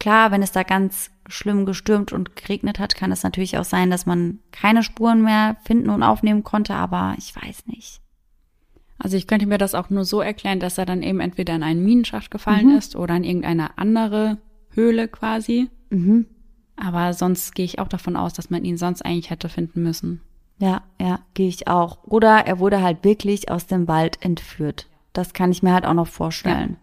klar, 0.01 0.33
wenn 0.33 0.43
es 0.43 0.53
da 0.53 0.65
ganz 0.65 1.11
schlimm 1.29 1.67
gestürmt 1.67 2.13
und 2.13 2.35
geregnet 2.35 2.79
hat, 2.79 2.97
kann 2.97 3.13
es 3.13 3.23
natürlich 3.23 3.59
auch 3.59 3.65
sein, 3.65 3.91
dass 3.91 4.07
man 4.07 4.41
keine 4.51 4.83
Spuren 4.83 5.23
mehr 5.23 5.57
finden 5.65 5.91
und 5.91 6.03
aufnehmen 6.03 6.43
konnte, 6.43 6.75
aber 6.75 7.15
ich 7.19 7.35
weiß 7.37 7.67
nicht. 7.67 8.01
Also 8.99 9.17
ich 9.17 9.27
könnte 9.27 9.47
mir 9.47 9.59
das 9.59 9.75
auch 9.75 9.91
nur 9.91 10.05
so 10.05 10.21
erklären, 10.21 10.61
dass 10.61 10.79
er 10.79 10.87
dann 10.87 11.03
eben 11.03 11.21
entweder 11.21 11.55
in 11.55 11.63
einen 11.63 11.85
Minenschacht 11.85 12.31
gefallen 12.31 12.71
mhm. 12.71 12.77
ist 12.77 12.97
oder 12.97 13.17
in 13.17 13.25
irgendeine 13.25 13.79
andere 13.79 14.39
Höhle 14.71 15.09
quasi. 15.09 15.69
Mhm. 15.91 16.27
Aber 16.77 17.13
sonst 17.13 17.55
gehe 17.55 17.65
ich 17.65 17.79
auch 17.79 17.89
davon 17.89 18.17
aus, 18.17 18.33
dass 18.33 18.51
man 18.51 18.65
ihn 18.65 18.77
sonst 18.77 19.03
eigentlich 19.03 19.31
hätte 19.31 19.49
finden 19.49 19.83
müssen. 19.83 20.21
Ja, 20.59 20.83
ja, 21.01 21.21
gehe 21.35 21.49
ich 21.49 21.69
auch. 21.69 21.99
Oder 22.05 22.47
er 22.47 22.59
wurde 22.59 22.83
halt 22.83 23.05
wirklich 23.05 23.51
aus 23.51 23.67
dem 23.67 23.87
Wald 23.87 24.19
entführt. 24.25 24.87
Das 25.13 25.33
kann 25.33 25.53
ich 25.53 25.63
mir 25.63 25.73
halt 25.73 25.87
auch 25.87 25.95
noch 25.95 26.09
vorstellen. 26.09 26.71
Ja. 26.71 26.77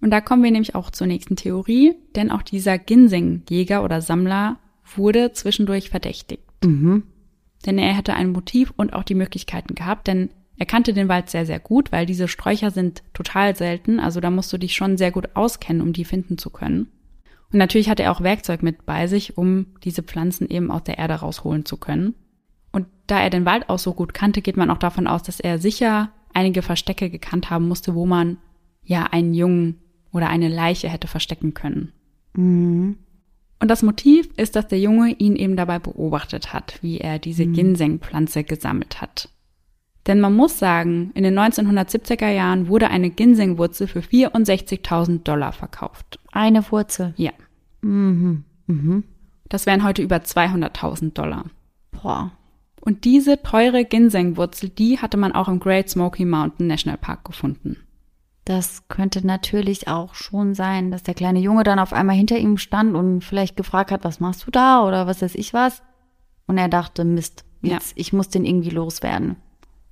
Und 0.00 0.10
da 0.10 0.20
kommen 0.20 0.42
wir 0.42 0.50
nämlich 0.50 0.74
auch 0.74 0.90
zur 0.90 1.06
nächsten 1.06 1.36
Theorie, 1.36 1.94
denn 2.16 2.30
auch 2.30 2.42
dieser 2.42 2.78
Ginseng-Jäger 2.78 3.84
oder 3.84 4.00
Sammler 4.00 4.58
wurde 4.96 5.32
zwischendurch 5.32 5.90
verdächtigt. 5.90 6.42
Mhm. 6.64 7.04
Denn 7.64 7.78
er 7.78 7.94
hätte 7.94 8.14
ein 8.14 8.32
Motiv 8.32 8.72
und 8.76 8.92
auch 8.94 9.04
die 9.04 9.14
Möglichkeiten 9.14 9.74
gehabt, 9.74 10.08
denn 10.08 10.30
er 10.58 10.66
kannte 10.66 10.92
den 10.92 11.08
Wald 11.08 11.30
sehr, 11.30 11.46
sehr 11.46 11.60
gut, 11.60 11.92
weil 11.92 12.06
diese 12.06 12.28
Sträucher 12.28 12.70
sind 12.70 13.02
total 13.14 13.56
selten, 13.56 14.00
also 14.00 14.20
da 14.20 14.30
musst 14.30 14.52
du 14.52 14.58
dich 14.58 14.74
schon 14.74 14.96
sehr 14.96 15.10
gut 15.10 15.30
auskennen, 15.34 15.82
um 15.82 15.92
die 15.92 16.04
finden 16.04 16.38
zu 16.38 16.50
können. 16.50 16.88
Und 17.52 17.58
natürlich 17.58 17.90
hatte 17.90 18.02
er 18.02 18.12
auch 18.12 18.22
Werkzeug 18.22 18.62
mit 18.62 18.86
bei 18.86 19.06
sich, 19.06 19.36
um 19.36 19.66
diese 19.84 20.02
Pflanzen 20.02 20.48
eben 20.48 20.70
aus 20.70 20.84
der 20.84 20.98
Erde 20.98 21.14
rausholen 21.14 21.64
zu 21.64 21.76
können. 21.76 22.14
Und 22.72 22.86
da 23.06 23.20
er 23.20 23.30
den 23.30 23.44
Wald 23.44 23.68
auch 23.68 23.78
so 23.78 23.92
gut 23.92 24.14
kannte, 24.14 24.40
geht 24.40 24.56
man 24.56 24.70
auch 24.70 24.78
davon 24.78 25.06
aus, 25.06 25.22
dass 25.22 25.40
er 25.40 25.58
sicher 25.58 26.10
einige 26.32 26.62
Verstecke 26.62 27.10
gekannt 27.10 27.50
haben 27.50 27.68
musste, 27.68 27.94
wo 27.94 28.06
man 28.06 28.38
ja 28.82 29.04
einen 29.04 29.34
Jungen 29.34 29.78
oder 30.12 30.28
eine 30.28 30.48
Leiche 30.48 30.88
hätte 30.88 31.08
verstecken 31.08 31.52
können. 31.52 31.92
Mhm. 32.34 32.96
Und 33.60 33.68
das 33.68 33.82
Motiv 33.82 34.28
ist, 34.36 34.56
dass 34.56 34.66
der 34.66 34.80
Junge 34.80 35.10
ihn 35.10 35.36
eben 35.36 35.56
dabei 35.56 35.78
beobachtet 35.78 36.52
hat, 36.52 36.78
wie 36.82 36.98
er 36.98 37.18
diese 37.18 37.46
mhm. 37.46 37.52
Ginsengpflanze 37.52 38.44
gesammelt 38.44 39.00
hat. 39.00 39.28
Denn 40.06 40.20
man 40.20 40.34
muss 40.34 40.58
sagen, 40.58 41.12
in 41.14 41.22
den 41.22 41.38
1970er 41.38 42.28
Jahren 42.28 42.68
wurde 42.68 42.88
eine 42.88 43.10
Ginsengwurzel 43.10 43.86
für 43.86 44.00
64.000 44.00 45.22
Dollar 45.22 45.52
verkauft. 45.52 46.18
Eine 46.32 46.68
Wurzel? 46.70 47.14
Ja. 47.16 47.30
Mhm. 47.82 48.44
Mhm. 48.66 49.04
Das 49.48 49.66
wären 49.66 49.84
heute 49.84 50.02
über 50.02 50.16
200.000 50.16 51.12
Dollar. 51.12 51.44
Boah. 51.92 52.32
Und 52.80 53.04
diese 53.04 53.40
teure 53.42 53.84
Ginsengwurzel, 53.84 54.70
die 54.70 54.98
hatte 54.98 55.16
man 55.16 55.32
auch 55.32 55.46
im 55.46 55.60
Great 55.60 55.88
Smoky 55.88 56.24
Mountain 56.24 56.66
National 56.66 56.98
Park 56.98 57.24
gefunden. 57.24 57.76
Das 58.44 58.88
könnte 58.88 59.24
natürlich 59.24 59.86
auch 59.86 60.16
schon 60.16 60.54
sein, 60.54 60.90
dass 60.90 61.04
der 61.04 61.14
kleine 61.14 61.38
Junge 61.38 61.62
dann 61.62 61.78
auf 61.78 61.92
einmal 61.92 62.16
hinter 62.16 62.38
ihm 62.38 62.58
stand 62.58 62.96
und 62.96 63.22
vielleicht 63.22 63.56
gefragt 63.56 63.92
hat, 63.92 64.02
was 64.02 64.18
machst 64.18 64.46
du 64.46 64.50
da 64.50 64.84
oder 64.84 65.06
was 65.06 65.22
weiß 65.22 65.36
ich 65.36 65.54
was. 65.54 65.80
Und 66.48 66.58
er 66.58 66.68
dachte, 66.68 67.04
Mist, 67.04 67.44
jetzt, 67.60 67.90
ja. 67.90 68.00
ich 68.00 68.12
muss 68.12 68.30
den 68.30 68.44
irgendwie 68.44 68.70
loswerden. 68.70 69.36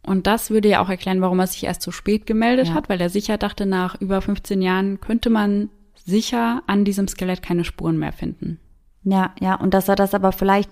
Und 0.03 0.26
das 0.26 0.51
würde 0.51 0.68
ja 0.68 0.82
auch 0.82 0.88
erklären, 0.88 1.20
warum 1.20 1.40
er 1.40 1.46
sich 1.46 1.64
erst 1.64 1.82
zu 1.82 1.92
spät 1.92 2.26
gemeldet 2.26 2.68
ja. 2.68 2.74
hat, 2.74 2.88
weil 2.88 3.01
er 3.01 3.11
sicher 3.11 3.36
dachte, 3.36 3.66
nach 3.66 4.01
über 4.01 4.20
15 4.20 4.62
Jahren 4.62 5.01
könnte 5.01 5.30
man 5.30 5.68
sicher 6.05 6.62
an 6.66 6.84
diesem 6.84 7.07
Skelett 7.07 7.42
keine 7.42 7.64
Spuren 7.64 7.98
mehr 7.98 8.12
finden. 8.12 8.59
Ja, 9.03 9.34
ja, 9.40 9.55
und 9.55 9.74
dass 9.74 9.88
er 9.88 9.96
das 9.96 10.14
aber 10.14 10.32
vielleicht 10.32 10.70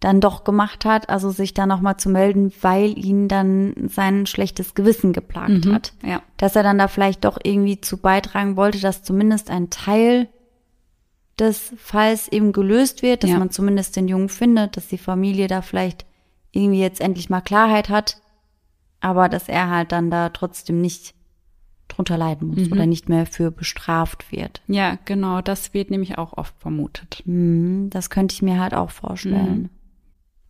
dann 0.00 0.20
doch 0.20 0.44
gemacht 0.44 0.84
hat, 0.84 1.08
also 1.08 1.30
sich 1.30 1.54
da 1.54 1.66
nochmal 1.66 1.96
zu 1.96 2.08
melden, 2.08 2.52
weil 2.60 2.96
ihn 2.96 3.26
dann 3.26 3.74
sein 3.88 4.26
schlechtes 4.26 4.74
Gewissen 4.74 5.12
geplagt 5.12 5.64
mhm, 5.64 5.74
hat. 5.74 5.92
Ja. 6.04 6.22
Dass 6.36 6.54
er 6.54 6.62
dann 6.62 6.78
da 6.78 6.86
vielleicht 6.86 7.24
doch 7.24 7.38
irgendwie 7.42 7.80
zu 7.80 7.96
beitragen 7.96 8.56
wollte, 8.56 8.80
dass 8.80 9.02
zumindest 9.02 9.50
ein 9.50 9.70
Teil 9.70 10.28
des 11.38 11.72
Falls 11.76 12.28
eben 12.28 12.52
gelöst 12.52 13.02
wird, 13.02 13.22
dass 13.22 13.30
ja. 13.30 13.38
man 13.38 13.50
zumindest 13.50 13.96
den 13.96 14.08
Jungen 14.08 14.28
findet, 14.28 14.76
dass 14.76 14.88
die 14.88 14.98
Familie 14.98 15.48
da 15.48 15.62
vielleicht 15.62 16.04
irgendwie 16.52 16.80
jetzt 16.80 17.00
endlich 17.00 17.28
mal 17.28 17.40
Klarheit 17.40 17.88
hat, 17.88 18.18
aber 19.00 19.28
dass 19.28 19.48
er 19.48 19.70
halt 19.70 19.92
dann 19.92 20.10
da 20.10 20.30
trotzdem 20.30 20.80
nicht 20.80 21.14
drunter 21.88 22.18
leiden 22.18 22.48
muss 22.48 22.66
mhm. 22.66 22.72
oder 22.72 22.86
nicht 22.86 23.08
mehr 23.08 23.26
für 23.26 23.50
bestraft 23.50 24.30
wird. 24.30 24.62
Ja, 24.66 24.98
genau, 25.04 25.40
das 25.40 25.74
wird 25.74 25.90
nämlich 25.90 26.18
auch 26.18 26.36
oft 26.36 26.54
vermutet. 26.58 27.22
Mhm, 27.24 27.88
das 27.90 28.10
könnte 28.10 28.34
ich 28.34 28.42
mir 28.42 28.60
halt 28.60 28.74
auch 28.74 28.90
vorstellen. 28.90 29.62
Mhm. 29.62 29.70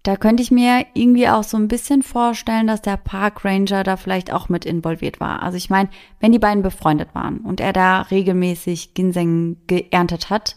Da 0.03 0.17
könnte 0.17 0.43
ich 0.43 0.51
mir 0.51 0.87
irgendwie 0.95 1.29
auch 1.29 1.43
so 1.43 1.57
ein 1.57 1.69
bisschen 1.69 2.03
vorstellen, 2.03 2.67
dass 2.67 2.81
der 2.83 2.97
Park 2.97 3.45
Ranger 3.45 3.85
da 3.85 3.97
vielleicht 3.97 4.33
auch 4.33 4.49
mit 4.49 4.65
involviert 4.65 5.21
war. 5.21 5.43
Also 5.43 5.57
ich 5.57 5.71
meine, 5.71 5.91
wenn 6.21 6.33
die 6.33 6.39
beiden 6.39 6.63
befreundet 6.63 7.15
waren 7.15 7.39
und 7.39 7.61
er 7.61 7.73
da 7.73 8.03
regelmäßig 8.03 8.95
Ginseng 8.95 9.59
geerntet 9.67 10.31
hat, 10.31 10.57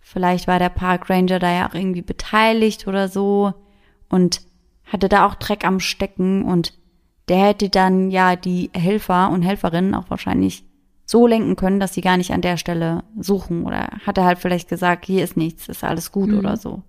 vielleicht 0.00 0.46
war 0.46 0.58
der 0.58 0.70
Park 0.70 1.10
Ranger 1.10 1.38
da 1.38 1.52
ja 1.52 1.68
auch 1.68 1.74
irgendwie 1.74 2.02
beteiligt 2.02 2.86
oder 2.86 3.08
so 3.08 3.52
und 4.08 4.40
hatte 4.86 5.08
da 5.08 5.26
auch 5.26 5.34
Dreck 5.34 5.64
am 5.64 5.78
Stecken 5.78 6.44
und 6.44 6.79
der 7.30 7.46
hätte 7.46 7.68
dann 7.70 8.10
ja 8.10 8.34
die 8.34 8.70
Helfer 8.74 9.30
und 9.30 9.42
Helferinnen 9.42 9.94
auch 9.94 10.10
wahrscheinlich 10.10 10.64
so 11.06 11.26
lenken 11.26 11.56
können, 11.56 11.80
dass 11.80 11.94
sie 11.94 12.00
gar 12.00 12.16
nicht 12.16 12.32
an 12.32 12.42
der 12.42 12.56
Stelle 12.56 13.04
suchen 13.18 13.64
oder 13.64 13.88
hat 14.04 14.18
er 14.18 14.24
halt 14.24 14.38
vielleicht 14.38 14.68
gesagt, 14.68 15.06
hier 15.06 15.22
ist 15.22 15.36
nichts, 15.36 15.68
ist 15.68 15.84
alles 15.84 16.10
gut 16.12 16.30
mhm. 16.30 16.38
oder 16.38 16.56
so. 16.56 16.82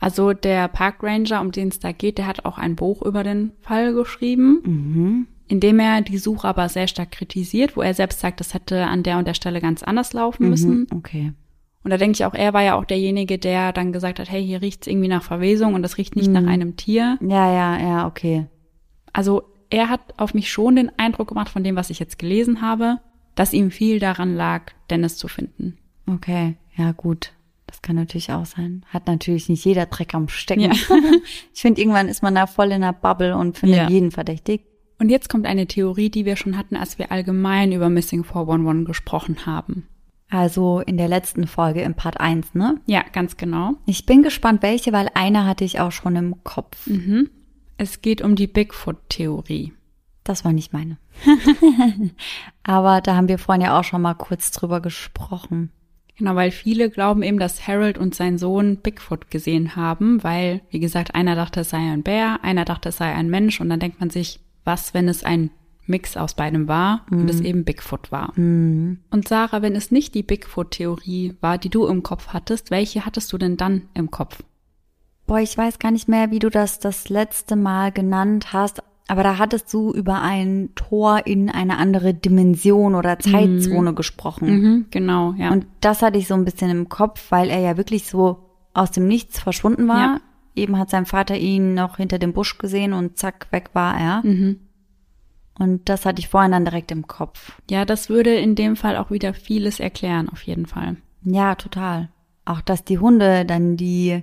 Also 0.00 0.32
der 0.32 0.68
Park 0.68 1.02
Ranger, 1.02 1.40
um 1.40 1.52
den 1.52 1.68
es 1.68 1.78
da 1.78 1.92
geht, 1.92 2.18
der 2.18 2.26
hat 2.26 2.44
auch 2.44 2.58
ein 2.58 2.76
Buch 2.76 3.02
über 3.02 3.22
den 3.22 3.52
Fall 3.60 3.94
geschrieben, 3.94 4.62
mhm. 4.64 5.26
in 5.46 5.60
dem 5.60 5.78
er 5.78 6.02
die 6.02 6.18
Suche 6.18 6.48
aber 6.48 6.68
sehr 6.68 6.88
stark 6.88 7.12
kritisiert, 7.12 7.76
wo 7.76 7.82
er 7.82 7.94
selbst 7.94 8.20
sagt, 8.20 8.40
das 8.40 8.54
hätte 8.54 8.84
an 8.86 9.04
der 9.04 9.18
und 9.18 9.26
der 9.28 9.34
Stelle 9.34 9.60
ganz 9.60 9.84
anders 9.84 10.12
laufen 10.12 10.44
mhm. 10.44 10.50
müssen. 10.50 10.86
Okay. 10.92 11.32
Und 11.84 11.92
da 11.92 11.96
denke 11.96 12.16
ich 12.16 12.24
auch, 12.24 12.34
er 12.34 12.52
war 12.52 12.62
ja 12.62 12.74
auch 12.74 12.84
derjenige, 12.84 13.38
der 13.38 13.72
dann 13.72 13.92
gesagt 13.92 14.18
hat, 14.18 14.30
hey, 14.30 14.44
hier 14.44 14.60
riecht's 14.60 14.88
irgendwie 14.88 15.08
nach 15.08 15.22
Verwesung 15.22 15.74
und 15.74 15.82
das 15.82 15.98
riecht 15.98 16.16
nicht 16.16 16.28
mhm. 16.28 16.34
nach 16.34 16.46
einem 16.46 16.76
Tier. 16.76 17.16
Ja, 17.20 17.52
ja, 17.52 17.78
ja, 17.80 18.06
okay. 18.06 18.46
Also 19.12 19.42
er 19.70 19.88
hat 19.88 20.00
auf 20.16 20.34
mich 20.34 20.50
schon 20.50 20.76
den 20.76 20.90
Eindruck 20.98 21.28
gemacht 21.28 21.50
von 21.50 21.64
dem, 21.64 21.76
was 21.76 21.90
ich 21.90 21.98
jetzt 21.98 22.18
gelesen 22.18 22.62
habe, 22.62 22.98
dass 23.34 23.52
ihm 23.52 23.70
viel 23.70 24.00
daran 24.00 24.34
lag, 24.34 24.72
Dennis 24.90 25.16
zu 25.16 25.28
finden. 25.28 25.78
Okay, 26.06 26.56
ja 26.76 26.92
gut. 26.92 27.32
Das 27.66 27.82
kann 27.82 27.96
natürlich 27.96 28.32
auch 28.32 28.46
sein. 28.46 28.84
Hat 28.88 29.06
natürlich 29.06 29.50
nicht 29.50 29.64
jeder 29.64 29.84
Dreck 29.86 30.14
am 30.14 30.28
Stecken. 30.28 30.62
Ja. 30.62 30.72
ich 31.54 31.60
finde, 31.60 31.82
irgendwann 31.82 32.08
ist 32.08 32.22
man 32.22 32.34
da 32.34 32.46
voll 32.46 32.72
in 32.72 32.80
der 32.80 32.94
Bubble 32.94 33.36
und 33.36 33.58
findet 33.58 33.78
ja. 33.78 33.88
jeden 33.90 34.10
verdächtig. 34.10 34.62
Und 34.98 35.10
jetzt 35.10 35.28
kommt 35.28 35.46
eine 35.46 35.66
Theorie, 35.66 36.10
die 36.10 36.24
wir 36.24 36.36
schon 36.36 36.56
hatten, 36.56 36.76
als 36.76 36.98
wir 36.98 37.12
allgemein 37.12 37.72
über 37.72 37.90
Missing 37.90 38.24
411 38.24 38.86
gesprochen 38.86 39.46
haben. 39.46 39.86
Also 40.30 40.80
in 40.80 40.96
der 40.96 41.08
letzten 41.08 41.46
Folge 41.46 41.82
im 41.82 41.94
Part 41.94 42.20
1, 42.20 42.54
ne? 42.54 42.80
Ja, 42.86 43.02
ganz 43.12 43.36
genau. 43.36 43.74
Ich 43.86 44.06
bin 44.06 44.22
gespannt, 44.22 44.62
welche, 44.62 44.92
weil 44.92 45.08
eine 45.14 45.46
hatte 45.46 45.64
ich 45.64 45.80
auch 45.80 45.92
schon 45.92 46.16
im 46.16 46.42
Kopf. 46.44 46.86
Mhm. 46.86 47.30
Es 47.78 48.02
geht 48.02 48.20
um 48.22 48.34
die 48.34 48.48
Bigfoot-Theorie. 48.48 49.72
Das 50.24 50.44
war 50.44 50.52
nicht 50.52 50.72
meine. 50.72 50.98
Aber 52.64 53.00
da 53.00 53.16
haben 53.16 53.28
wir 53.28 53.38
vorhin 53.38 53.62
ja 53.62 53.78
auch 53.78 53.84
schon 53.84 54.02
mal 54.02 54.14
kurz 54.14 54.50
drüber 54.50 54.80
gesprochen. 54.80 55.70
Genau, 56.18 56.34
weil 56.34 56.50
viele 56.50 56.90
glauben 56.90 57.22
eben, 57.22 57.38
dass 57.38 57.66
Harold 57.66 57.96
und 57.96 58.14
sein 58.14 58.36
Sohn 58.36 58.78
Bigfoot 58.78 59.30
gesehen 59.30 59.76
haben, 59.76 60.22
weil, 60.24 60.60
wie 60.70 60.80
gesagt, 60.80 61.14
einer 61.14 61.36
dachte, 61.36 61.60
es 61.60 61.70
sei 61.70 61.78
ein 61.78 62.02
Bär, 62.02 62.40
einer 62.42 62.64
dachte, 62.64 62.88
es 62.88 62.96
sei 62.96 63.14
ein 63.14 63.30
Mensch 63.30 63.60
und 63.60 63.70
dann 63.70 63.78
denkt 63.78 64.00
man 64.00 64.10
sich, 64.10 64.40
was, 64.64 64.92
wenn 64.92 65.08
es 65.08 65.22
ein 65.22 65.50
Mix 65.86 66.16
aus 66.16 66.34
beidem 66.34 66.66
war 66.66 67.06
mhm. 67.08 67.20
und 67.20 67.30
es 67.30 67.40
eben 67.40 67.64
Bigfoot 67.64 68.10
war. 68.10 68.32
Mhm. 68.38 68.98
Und 69.10 69.28
Sarah, 69.28 69.62
wenn 69.62 69.76
es 69.76 69.92
nicht 69.92 70.14
die 70.16 70.24
Bigfoot-Theorie 70.24 71.36
war, 71.40 71.56
die 71.56 71.70
du 71.70 71.86
im 71.86 72.02
Kopf 72.02 72.28
hattest, 72.28 72.72
welche 72.72 73.06
hattest 73.06 73.32
du 73.32 73.38
denn 73.38 73.56
dann 73.56 73.82
im 73.94 74.10
Kopf? 74.10 74.42
Boah, 75.28 75.40
ich 75.40 75.56
weiß 75.56 75.78
gar 75.78 75.90
nicht 75.90 76.08
mehr, 76.08 76.30
wie 76.30 76.38
du 76.38 76.48
das 76.48 76.78
das 76.78 77.10
letzte 77.10 77.54
Mal 77.54 77.92
genannt 77.92 78.54
hast, 78.54 78.82
aber 79.08 79.22
da 79.22 79.36
hattest 79.36 79.72
du 79.74 79.92
über 79.92 80.22
ein 80.22 80.70
Tor 80.74 81.26
in 81.26 81.50
eine 81.50 81.76
andere 81.76 82.14
Dimension 82.14 82.94
oder 82.94 83.18
Zeitzone 83.18 83.92
mhm. 83.92 83.94
gesprochen. 83.94 84.48
Mhm, 84.48 84.86
genau, 84.90 85.34
ja. 85.36 85.50
Und 85.50 85.66
das 85.82 86.00
hatte 86.00 86.16
ich 86.16 86.28
so 86.28 86.34
ein 86.34 86.46
bisschen 86.46 86.70
im 86.70 86.88
Kopf, 86.88 87.30
weil 87.30 87.50
er 87.50 87.60
ja 87.60 87.76
wirklich 87.76 88.06
so 88.06 88.38
aus 88.72 88.90
dem 88.90 89.06
Nichts 89.06 89.38
verschwunden 89.38 89.86
war. 89.86 89.98
Ja. 89.98 90.20
Eben 90.56 90.78
hat 90.78 90.88
sein 90.88 91.04
Vater 91.04 91.36
ihn 91.36 91.74
noch 91.74 91.98
hinter 91.98 92.18
dem 92.18 92.32
Busch 92.32 92.56
gesehen 92.56 92.94
und 92.94 93.18
zack, 93.18 93.48
weg 93.50 93.70
war 93.74 94.00
er. 94.00 94.22
Mhm. 94.24 94.60
Und 95.58 95.90
das 95.90 96.06
hatte 96.06 96.20
ich 96.20 96.28
vorhin 96.28 96.52
dann 96.52 96.64
direkt 96.64 96.90
im 96.90 97.06
Kopf. 97.06 97.60
Ja, 97.68 97.84
das 97.84 98.08
würde 98.08 98.34
in 98.34 98.54
dem 98.54 98.76
Fall 98.76 98.96
auch 98.96 99.10
wieder 99.10 99.34
vieles 99.34 99.78
erklären, 99.78 100.30
auf 100.30 100.40
jeden 100.42 100.64
Fall. 100.64 100.96
Ja, 101.22 101.54
total. 101.54 102.08
Auch, 102.46 102.62
dass 102.62 102.82
die 102.82 102.98
Hunde 102.98 103.44
dann 103.44 103.76
die 103.76 104.22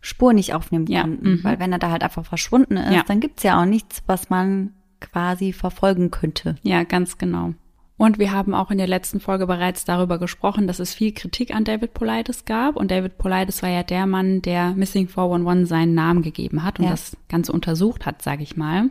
Spur 0.00 0.32
nicht 0.32 0.54
aufnehmen 0.54 0.86
ja. 0.86 1.02
konnten. 1.02 1.30
Mhm. 1.30 1.44
Weil 1.44 1.58
wenn 1.58 1.72
er 1.72 1.78
da 1.78 1.90
halt 1.90 2.02
einfach 2.02 2.24
verschwunden 2.24 2.76
ist, 2.76 2.92
ja. 2.92 3.02
dann 3.06 3.20
gibt's 3.20 3.42
ja 3.42 3.60
auch 3.60 3.66
nichts, 3.66 4.02
was 4.06 4.30
man 4.30 4.72
quasi 5.00 5.52
verfolgen 5.52 6.10
könnte. 6.10 6.56
Ja, 6.62 6.84
ganz 6.84 7.18
genau. 7.18 7.54
Und 7.96 8.18
wir 8.18 8.32
haben 8.32 8.54
auch 8.54 8.70
in 8.70 8.78
der 8.78 8.86
letzten 8.86 9.20
Folge 9.20 9.46
bereits 9.46 9.84
darüber 9.84 10.18
gesprochen, 10.18 10.66
dass 10.66 10.78
es 10.78 10.94
viel 10.94 11.12
Kritik 11.12 11.54
an 11.54 11.64
David 11.64 11.92
Politis 11.92 12.46
gab. 12.46 12.76
Und 12.76 12.90
David 12.90 13.18
Politis 13.18 13.62
war 13.62 13.68
ja 13.68 13.82
der 13.82 14.06
Mann, 14.06 14.40
der 14.40 14.70
Missing 14.70 15.06
411 15.06 15.68
seinen 15.68 15.94
Namen 15.94 16.22
gegeben 16.22 16.64
hat 16.64 16.78
und 16.78 16.86
Ja. 16.86 16.92
das 16.92 17.14
Ganze 17.28 17.52
untersucht 17.52 18.06
hat, 18.06 18.22
sage 18.22 18.42
ich 18.42 18.56
mal. 18.56 18.88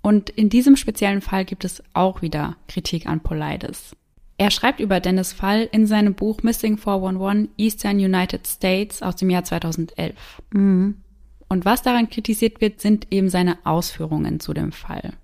Und 0.00 0.30
in 0.30 0.48
diesem 0.48 0.76
speziellen 0.76 1.20
Fall 1.20 1.44
gibt 1.44 1.66
es 1.66 1.82
auch 1.92 2.22
wieder 2.22 2.56
Kritik 2.68 3.06
an 3.06 3.20
Politis. 3.20 3.94
Er 4.38 4.52
schreibt 4.52 4.78
über 4.78 5.00
Dennis 5.00 5.32
Fall 5.32 5.68
in 5.72 5.86
seinem 5.86 6.14
Buch 6.14 6.42
Missing 6.44 6.78
411 6.78 7.48
Eastern 7.56 7.96
United 7.98 8.46
States 8.46 9.02
aus 9.02 9.16
dem 9.16 9.30
Jahr 9.30 9.42
2011. 9.42 10.14
Mhm. 10.52 11.02
Und 11.48 11.64
was 11.64 11.82
daran 11.82 12.08
kritisiert 12.08 12.60
wird, 12.60 12.80
sind 12.80 13.08
eben 13.10 13.30
seine 13.30 13.58
Ausführungen 13.64 14.38
zu 14.38 14.54
dem 14.54 14.70
Fall. 14.70 15.14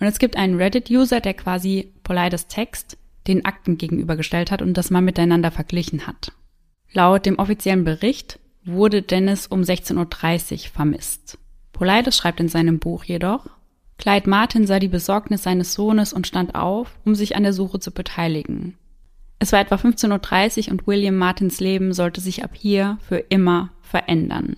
Und 0.00 0.06
es 0.06 0.18
gibt 0.18 0.36
einen 0.36 0.56
Reddit-User, 0.56 1.20
der 1.20 1.34
quasi 1.34 1.92
Polides 2.04 2.46
Text 2.46 2.98
den 3.26 3.44
Akten 3.44 3.78
gegenübergestellt 3.78 4.50
hat 4.50 4.60
und 4.60 4.74
das 4.74 4.90
mal 4.90 5.00
miteinander 5.00 5.50
verglichen 5.50 6.06
hat. 6.06 6.32
Laut 6.92 7.26
dem 7.26 7.38
offiziellen 7.38 7.84
Bericht 7.84 8.38
wurde 8.64 9.02
Dennis 9.02 9.46
um 9.46 9.62
16.30 9.62 10.52
Uhr 10.52 10.58
vermisst. 10.70 11.38
Polides 11.72 12.16
schreibt 12.16 12.40
in 12.40 12.48
seinem 12.48 12.78
Buch 12.78 13.04
jedoch, 13.04 13.46
Clyde 13.98 14.30
Martin 14.30 14.66
sah 14.66 14.78
die 14.78 14.88
Besorgnis 14.88 15.42
seines 15.42 15.74
Sohnes 15.74 16.12
und 16.12 16.26
stand 16.26 16.54
auf, 16.54 16.98
um 17.04 17.14
sich 17.14 17.36
an 17.36 17.42
der 17.42 17.52
Suche 17.52 17.80
zu 17.80 17.90
beteiligen. 17.90 18.76
Es 19.40 19.52
war 19.52 19.60
etwa 19.60 19.74
15.30 19.76 20.66
Uhr 20.66 20.72
und 20.72 20.86
William 20.86 21.16
Martins 21.16 21.60
Leben 21.60 21.92
sollte 21.92 22.20
sich 22.20 22.44
ab 22.44 22.52
hier 22.54 22.98
für 23.06 23.18
immer 23.18 23.70
verändern. 23.82 24.56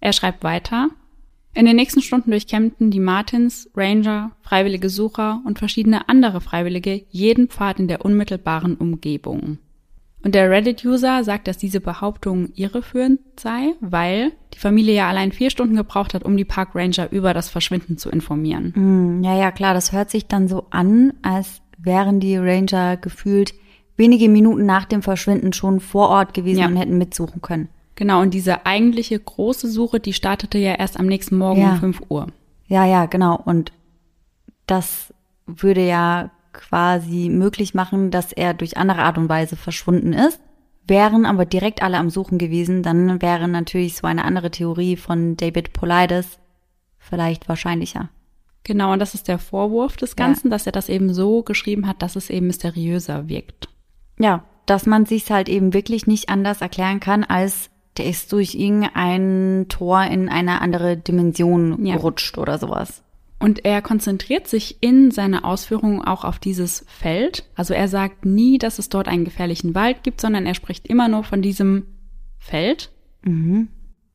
Er 0.00 0.12
schreibt 0.12 0.44
weiter, 0.44 0.88
in 1.56 1.66
den 1.66 1.76
nächsten 1.76 2.02
Stunden 2.02 2.32
durchkämmten 2.32 2.90
die 2.90 3.00
Martins, 3.00 3.70
Ranger, 3.76 4.32
freiwillige 4.42 4.90
Sucher 4.90 5.40
und 5.44 5.60
verschiedene 5.60 6.08
andere 6.08 6.40
Freiwillige 6.40 7.04
jeden 7.10 7.48
Pfad 7.48 7.78
in 7.78 7.86
der 7.86 8.04
unmittelbaren 8.04 8.76
Umgebung. 8.76 9.58
Und 10.24 10.34
der 10.34 10.50
Reddit-User 10.50 11.22
sagt, 11.22 11.46
dass 11.48 11.58
diese 11.58 11.80
Behauptung 11.80 12.48
irreführend 12.54 13.20
sei, 13.38 13.74
weil 13.80 14.32
die 14.54 14.58
Familie 14.58 14.94
ja 14.94 15.08
allein 15.08 15.32
vier 15.32 15.50
Stunden 15.50 15.76
gebraucht 15.76 16.14
hat, 16.14 16.24
um 16.24 16.36
die 16.36 16.46
Park 16.46 16.70
Ranger 16.74 17.12
über 17.12 17.34
das 17.34 17.50
Verschwinden 17.50 17.98
zu 17.98 18.08
informieren. 18.10 18.72
Mm, 18.74 19.22
Ja, 19.22 19.36
ja, 19.36 19.52
klar, 19.52 19.74
das 19.74 19.92
hört 19.92 20.10
sich 20.10 20.26
dann 20.26 20.48
so 20.48 20.66
an, 20.70 21.12
als 21.22 21.60
wären 21.78 22.20
die 22.20 22.36
Ranger 22.38 22.96
gefühlt 22.96 23.52
wenige 23.96 24.28
Minuten 24.30 24.64
nach 24.66 24.86
dem 24.86 25.02
Verschwinden 25.02 25.52
schon 25.52 25.78
vor 25.80 26.08
Ort 26.08 26.32
gewesen 26.34 26.60
Ja. 26.60 26.66
und 26.66 26.76
hätten 26.76 26.96
mitsuchen 26.98 27.42
können. 27.42 27.68
Genau, 27.94 28.22
und 28.22 28.32
diese 28.34 28.64
eigentliche 28.66 29.18
große 29.20 29.68
Suche, 29.68 30.00
die 30.00 30.12
startete 30.14 30.58
ja 30.58 30.72
erst 30.74 30.98
am 30.98 31.06
nächsten 31.06 31.36
Morgen 31.36 31.60
Ja. 31.60 31.72
um 31.74 31.76
5 31.80 32.00
Uhr. 32.08 32.26
Ja, 32.66 32.86
ja, 32.86 33.06
genau. 33.06 33.38
Und 33.44 33.72
das 34.66 35.12
würde 35.46 35.86
ja 35.86 36.30
quasi 36.54 37.28
möglich 37.28 37.74
machen, 37.74 38.10
dass 38.10 38.32
er 38.32 38.54
durch 38.54 38.76
andere 38.78 39.02
Art 39.02 39.18
und 39.18 39.28
Weise 39.28 39.56
verschwunden 39.56 40.14
ist. 40.14 40.40
Wären 40.86 41.26
aber 41.26 41.44
direkt 41.46 41.82
alle 41.82 41.98
am 41.98 42.10
Suchen 42.10 42.38
gewesen, 42.38 42.82
dann 42.82 43.20
wäre 43.20 43.48
natürlich 43.48 43.96
so 43.96 44.06
eine 44.06 44.24
andere 44.24 44.50
Theorie 44.50 44.96
von 44.96 45.36
David 45.36 45.72
Polides 45.72 46.38
vielleicht 46.98 47.48
wahrscheinlicher. 47.48 48.08
Genau, 48.64 48.92
und 48.92 48.98
das 48.98 49.14
ist 49.14 49.28
der 49.28 49.38
Vorwurf 49.38 49.96
des 49.96 50.10
Ja. 50.10 50.26
Ganzen, 50.26 50.50
dass 50.50 50.66
er 50.66 50.72
das 50.72 50.88
eben 50.88 51.12
so 51.12 51.42
geschrieben 51.42 51.86
hat, 51.86 52.00
dass 52.02 52.16
es 52.16 52.30
eben 52.30 52.46
mysteriöser 52.46 53.28
wirkt. 53.28 53.68
Ja, 54.18 54.44
dass 54.66 54.86
man 54.86 55.04
sich's 55.04 55.30
halt 55.30 55.48
eben 55.50 55.74
wirklich 55.74 56.06
nicht 56.06 56.28
anders 56.30 56.60
erklären 56.62 57.00
kann, 57.00 57.24
als 57.24 57.70
der 57.98 58.06
ist 58.06 58.32
durch 58.32 58.54
irgendein 58.54 59.66
Tor 59.68 60.02
in 60.04 60.28
eine 60.28 60.60
andere 60.60 60.96
Dimension 60.96 61.84
Ja. 61.84 61.94
gerutscht 61.96 62.38
oder 62.38 62.58
sowas. 62.58 63.02
Und 63.44 63.66
er 63.66 63.82
konzentriert 63.82 64.48
sich 64.48 64.78
in 64.80 65.10
seiner 65.10 65.44
Ausführungen 65.44 66.00
auch 66.00 66.24
auf 66.24 66.38
dieses 66.38 66.86
Feld. 66.88 67.44
Also 67.54 67.74
er 67.74 67.88
sagt 67.88 68.24
nie, 68.24 68.56
dass 68.56 68.78
es 68.78 68.88
dort 68.88 69.06
einen 69.06 69.26
gefährlichen 69.26 69.74
Wald 69.74 70.02
gibt, 70.02 70.22
sondern 70.22 70.46
er 70.46 70.54
spricht 70.54 70.86
immer 70.86 71.08
nur 71.08 71.24
von 71.24 71.42
diesem 71.42 71.82
Feld. 72.38 72.90
Mhm. 73.20 73.68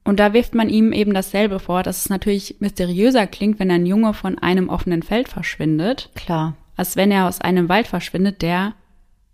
Und 0.04 0.20
da 0.20 0.34
wirft 0.34 0.56
man 0.56 0.68
ihm 0.68 0.92
eben 0.94 1.14
dasselbe 1.14 1.60
vor, 1.60 1.84
dass 1.84 2.00
es 2.00 2.10
natürlich 2.10 2.56
mysteriöser 2.60 3.28
klingt, 3.28 3.60
wenn 3.60 3.70
ein 3.70 3.86
Junge 3.86 4.16
von 4.16 4.40
einem 4.40 4.68
offenen 4.68 5.04
Feld 5.04 5.30
verschwindet, 5.30 6.10
Klar. 6.16 6.58
als 6.76 6.96
wenn 6.96 7.12
er 7.12 7.28
aus 7.28 7.40
einem 7.40 7.70
Wald 7.70 7.86
verschwindet, 7.86 8.42
der 8.42 8.74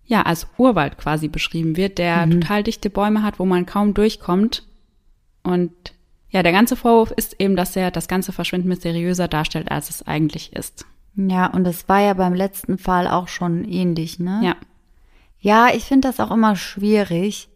ja 0.03 0.23
als 0.23 0.45
Urwald 0.57 0.97
quasi 0.97 1.29
beschrieben 1.29 1.77
wird, 1.77 1.99
der 1.99 2.29
total 2.29 2.63
dichte 2.63 2.89
Bäume 2.89 3.23
hat, 3.23 3.39
wo 3.39 3.45
man 3.45 3.65
kaum 3.65 3.93
durchkommt. 3.93 4.63
Und 5.41 5.71
ja, 6.29 6.43
der 6.43 6.51
ganze 6.51 6.75
Vorwurf 6.75 7.11
ist 7.11 7.35
eben, 7.39 7.55
dass 7.55 7.75
er 7.75 7.91
das 7.91 8.07
ganze 8.07 8.31
Verschwinden 8.33 8.67
mysteriöser 8.67 9.27
darstellt, 9.27 9.71
als 9.71 9.89
es 9.89 10.05
eigentlich 10.05 10.53
ist. 10.53 10.85
Ja, 11.15 11.47
und 11.47 11.63
das 11.63 11.87
war 11.87 12.01
ja 12.01 12.13
beim 12.13 12.33
letzten 12.33 12.77
Fall 12.77 13.07
auch 13.07 13.27
schon 13.29 13.63
ähnlich, 13.63 14.19
ne? 14.19 14.41
Ja. 14.43 14.55
Ja, 15.39 15.67
ich 15.73 15.83
finde 15.85 16.07
das 16.09 16.19
auch 16.19 16.31
immer 16.31 16.55
schwierig. 16.55 17.47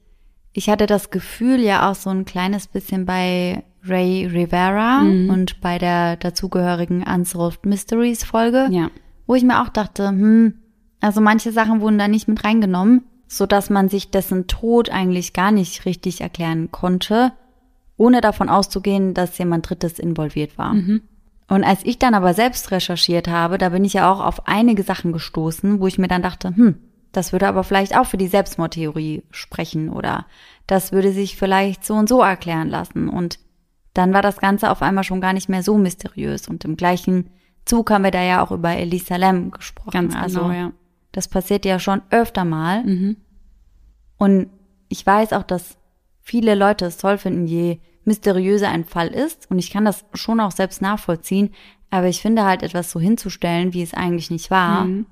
Ich 0.54 0.70
hatte 0.70 0.86
das 0.86 1.10
Gefühl 1.10 1.60
ja 1.60 1.90
auch 1.90 1.96
so 1.96 2.10
ein 2.10 2.24
kleines 2.26 2.68
bisschen 2.68 3.06
bei 3.06 3.64
Ray 3.84 4.26
Rivera 4.28 5.00
Mhm. 5.02 5.30
und 5.30 5.62
bei 5.62 5.78
der 5.78 6.16
dazugehörigen 6.18 7.04
Unsolved 7.04 7.66
Mysteries 7.66 8.24
Folge, 8.24 8.68
Ja. 8.72 8.90
wo 9.28 9.36
ich 9.36 9.44
mir 9.44 9.62
auch 9.62 9.70
dachte, 9.70 10.08
hm, 10.10 10.54
also 11.02 11.20
manche 11.22 11.52
Sachen 11.52 11.82
wurden 11.82 11.98
da 11.98 12.08
nicht 12.08 12.28
mit 12.28 12.44
reingenommen, 12.44 13.04
so 13.28 13.46
dass 13.46 13.70
man 13.70 13.90
sich 13.90 14.10
dessen 14.12 14.48
Tod 14.48 14.90
eigentlich 14.90 15.34
gar 15.34 15.52
nicht 15.52 15.86
richtig 15.86 16.22
erklären 16.22 16.72
konnte, 16.72 17.32
ohne 18.00 18.22
davon 18.22 18.50
auszugehen, 18.50 19.14
dass 19.14 19.38
jemand 19.38 19.70
Drittes 19.70 20.00
involviert 20.00 20.58
war. 20.58 20.74
Und 21.50 21.64
als 21.64 21.84
ich 21.84 22.00
dann 22.00 22.14
aber 22.14 22.34
selbst 22.34 22.72
recherchiert 22.72 23.28
habe, 23.28 23.58
da 23.58 23.70
bin 23.70 23.84
ich 23.84 23.94
ja 23.94 24.12
auch 24.12 24.24
auf 24.24 24.48
einige 24.48 24.84
Sachen 24.84 25.12
gestoßen, 25.12 25.80
wo 25.80 25.88
ich 25.88 25.98
mir 25.98 26.08
dann 26.08 26.22
dachte, 26.22 26.56
hm, 26.56 26.76
das 27.12 27.34
würde 27.34 27.48
aber 27.48 27.64
vielleicht 27.64 27.98
auch 27.98 28.06
für 28.06 28.18
die 28.18 28.28
Selbstmordtheorie 28.28 29.24
sprechen 29.32 29.90
oder 29.90 30.28
das 30.68 30.92
würde 30.92 31.12
sich 31.12 31.36
vielleicht 31.36 31.84
so 31.84 31.96
und 31.96 32.08
so 32.08 32.22
erklären 32.22 32.70
lassen. 32.70 33.10
Und 33.10 33.40
dann 33.94 34.14
war 34.14 34.22
das 34.22 34.38
Ganze 34.38 34.70
auf 34.70 34.82
einmal 34.82 35.04
schon 35.04 35.22
gar 35.22 35.34
nicht 35.34 35.50
mehr 35.50 35.64
so 35.64 35.78
mysteriös. 35.78 36.48
Und 36.48 36.64
im 36.66 36.78
gleichen 36.78 37.32
Zug 37.66 37.90
haben 37.90 38.04
wir 38.04 38.12
da 38.12 38.22
ja 38.22 38.44
auch 38.44 38.52
über 38.52 38.78
Elisa 38.78 39.16
Lam 39.16 39.50
gesprochen. 39.50 39.92
Ganz 39.92 40.14
genau, 40.14 40.24
also, 40.24 40.52
ja. 40.52 40.72
Das 41.12 41.28
passiert 41.28 41.66
ja 41.66 41.80
schon 41.80 42.04
öfter 42.12 42.46
mal. 42.46 42.84
Mhm. 42.84 43.18
Und 44.18 44.50
ich 44.88 45.04
weiß 45.04 45.34
auch, 45.34 45.44
dass 45.44 45.78
viele 46.22 46.54
Leute 46.54 46.86
es 46.86 46.98
toll 46.98 47.18
finden, 47.18 47.48
je 47.48 47.80
mysteriöser 48.06 48.70
ein 48.70 48.86
Fall 48.86 49.08
ist. 49.10 49.50
Und 49.52 49.60
ich 49.60 49.70
kann 49.72 49.86
das 49.86 50.06
schon 50.14 50.40
auch 50.40 50.52
selbst 50.52 50.82
nachvollziehen. 50.82 51.52
Aber 51.90 52.08
ich 52.08 52.22
finde 52.22 52.46
halt 52.46 52.64
etwas 52.64 52.92
so 52.92 53.00
hinzustellen, 53.00 53.74
wie 53.74 53.82
es 53.82 53.94
eigentlich 53.94 54.30
nicht 54.32 54.52
war, 54.52 54.86
Mhm. 54.86 55.06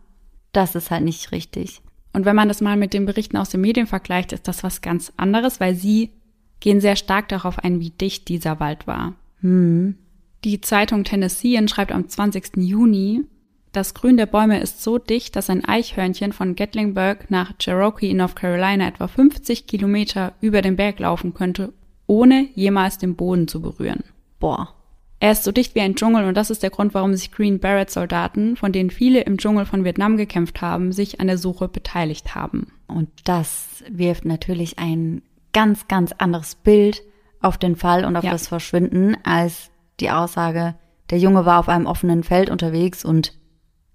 das 0.52 0.76
ist 0.76 0.92
halt 0.92 1.04
nicht 1.04 1.32
richtig. 1.32 1.82
Und 2.14 2.26
wenn 2.26 2.36
man 2.36 2.48
das 2.48 2.62
mal 2.62 2.78
mit 2.78 2.94
den 2.94 3.06
Berichten 3.06 3.38
aus 3.38 3.50
den 3.50 3.62
Medien 3.62 3.88
vergleicht, 3.88 4.32
ist 4.32 4.48
das 4.48 4.64
was 4.64 4.82
ganz 4.82 5.12
anderes, 5.18 5.60
weil 5.60 5.76
sie 5.76 6.12
gehen 6.60 6.82
sehr 6.82 6.96
stark 6.96 7.30
darauf 7.30 7.60
ein, 7.60 7.80
wie 7.80 7.92
dicht 7.92 8.28
dieser 8.28 8.60
Wald 8.60 8.88
war. 8.88 9.14
Die 10.44 10.62
Zeitung 10.62 11.04
Tennessean 11.04 11.68
schreibt 11.68 11.92
am 11.92 12.08
20. 12.08 12.58
Juni, 12.58 13.22
das 13.72 13.94
Grün 13.94 14.18
der 14.18 14.26
Bäume 14.26 14.60
ist 14.60 14.82
so 14.82 14.98
dicht, 14.98 15.36
dass 15.36 15.50
ein 15.52 15.64
Eichhörnchen 15.66 16.34
von 16.34 16.56
Gatlinburg 16.56 17.30
nach 17.30 17.54
Cherokee 17.60 18.10
in 18.10 18.18
North 18.18 18.36
Carolina 18.36 18.88
etwa 18.88 19.08
50 19.08 19.68
Kilometer 19.68 20.34
über 20.42 20.62
den 20.64 20.76
Berg 20.76 21.00
laufen 21.00 21.34
könnte, 21.36 21.74
ohne 22.08 22.48
jemals 22.56 22.98
den 22.98 23.16
Boden 23.16 23.48
zu 23.48 23.62
berühren. 23.62 24.04
Boah. 24.40 24.70
Er 25.20 25.32
ist 25.32 25.44
so 25.44 25.52
dicht 25.52 25.74
wie 25.74 25.82
ein 25.82 25.96
Dschungel 25.96 26.26
und 26.26 26.36
das 26.38 26.52
ist 26.52 26.62
der 26.62 26.70
Grund, 26.70 26.94
warum 26.94 27.14
sich 27.16 27.32
Green 27.32 27.60
Beret 27.60 27.90
Soldaten, 27.90 28.56
von 28.56 28.72
denen 28.72 28.92
viele 28.92 29.22
im 29.22 29.38
Dschungel 29.38 29.66
von 29.66 29.84
Vietnam 29.84 30.16
gekämpft 30.16 30.62
haben, 30.62 30.92
sich 30.92 31.20
an 31.20 31.26
der 31.28 31.40
Suche 31.40 31.68
beteiligt 31.68 32.36
haben. 32.36 32.72
Und 32.88 33.10
das 33.24 33.84
wirft 33.90 34.26
natürlich 34.26 34.78
ein 34.78 35.24
ganz, 35.54 35.88
ganz 35.88 36.12
anderes 36.12 36.54
Bild 36.56 37.02
auf 37.42 37.58
den 37.58 37.76
Fall 37.76 38.06
und 38.06 38.16
auf 38.16 38.24
Ja. 38.24 38.32
das 38.32 38.48
Verschwinden 38.48 39.18
als 39.24 39.72
die 40.00 40.12
Aussage, 40.12 40.76
der 41.10 41.18
Junge 41.18 41.46
war 41.46 41.60
auf 41.60 41.70
einem 41.70 41.88
offenen 41.88 42.24
Feld 42.24 42.52
unterwegs 42.52 43.04
und 43.04 43.34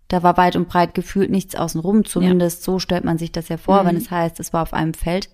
da 0.09 0.23
war 0.25 0.37
weit 0.37 0.57
und 0.57 0.69
breit 0.69 0.95
gefühlt 0.95 1.31
nichts 1.31 1.55
außenrum. 1.55 2.05
Zumindest 2.05 2.65
so 2.65 2.81
stellt 2.81 3.05
man 3.05 3.17
sich 3.19 3.31
das 3.31 3.49
ja 3.49 3.59
vor, 3.59 3.83
Mhm. 3.85 3.87
wenn 3.89 3.97
es 3.97 4.11
heißt, 4.11 4.41
es 4.41 4.53
war 4.53 4.63
auf 4.63 4.75
einem 4.75 4.95
Feld. 4.95 5.29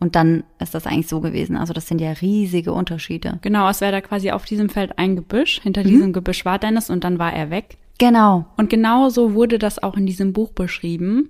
Und 0.00 0.16
dann 0.16 0.44
ist 0.58 0.74
das 0.74 0.86
eigentlich 0.86 1.08
so 1.08 1.20
gewesen. 1.20 1.56
Also 1.56 1.74
das 1.74 1.86
sind 1.86 2.00
ja 2.00 2.10
riesige 2.12 2.72
Unterschiede. 2.72 3.38
Genau, 3.42 3.68
es 3.68 3.82
wäre 3.82 3.92
da 3.92 4.00
quasi 4.00 4.30
auf 4.30 4.46
diesem 4.46 4.70
Feld 4.70 4.98
ein 4.98 5.14
Gebüsch. 5.14 5.60
Hinter 5.62 5.84
diesem 5.84 6.14
Gebüsch 6.14 6.44
war 6.46 6.58
Dennis 6.58 6.88
und 6.88 7.04
dann 7.04 7.18
war 7.18 7.32
er 7.32 7.50
weg. 7.50 7.76
Genau. 7.98 8.46
Und 8.56 8.70
genau 8.70 9.10
so 9.10 9.34
wurde 9.34 9.58
das 9.58 9.82
auch 9.82 9.96
in 9.96 10.06
diesem 10.06 10.32
Buch 10.32 10.52
beschrieben, 10.52 11.28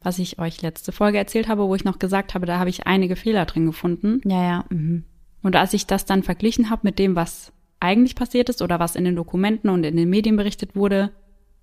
was 0.00 0.18
ich 0.18 0.38
euch 0.38 0.62
letzte 0.62 0.92
Folge 0.92 1.18
erzählt 1.18 1.46
habe, 1.46 1.68
wo 1.68 1.74
ich 1.74 1.84
noch 1.84 1.98
gesagt 1.98 2.34
habe, 2.34 2.46
da 2.46 2.58
habe 2.58 2.70
ich 2.70 2.86
einige 2.86 3.16
Fehler 3.16 3.44
drin 3.44 3.66
gefunden. 3.66 4.22
Ja, 4.24 4.42
ja. 4.42 4.64
Mhm. 4.70 5.04
Und 5.42 5.54
als 5.54 5.74
ich 5.74 5.86
das 5.86 6.06
dann 6.06 6.22
verglichen 6.22 6.70
habe 6.70 6.80
mit 6.84 6.98
dem, 6.98 7.16
was 7.16 7.52
eigentlich 7.80 8.14
passiert 8.14 8.48
ist 8.48 8.62
oder 8.62 8.80
was 8.80 8.96
in 8.96 9.04
den 9.04 9.16
Dokumenten 9.16 9.68
und 9.68 9.84
in 9.84 9.96
den 9.96 10.08
Medien 10.08 10.36
berichtet 10.36 10.74
wurde, 10.74 11.10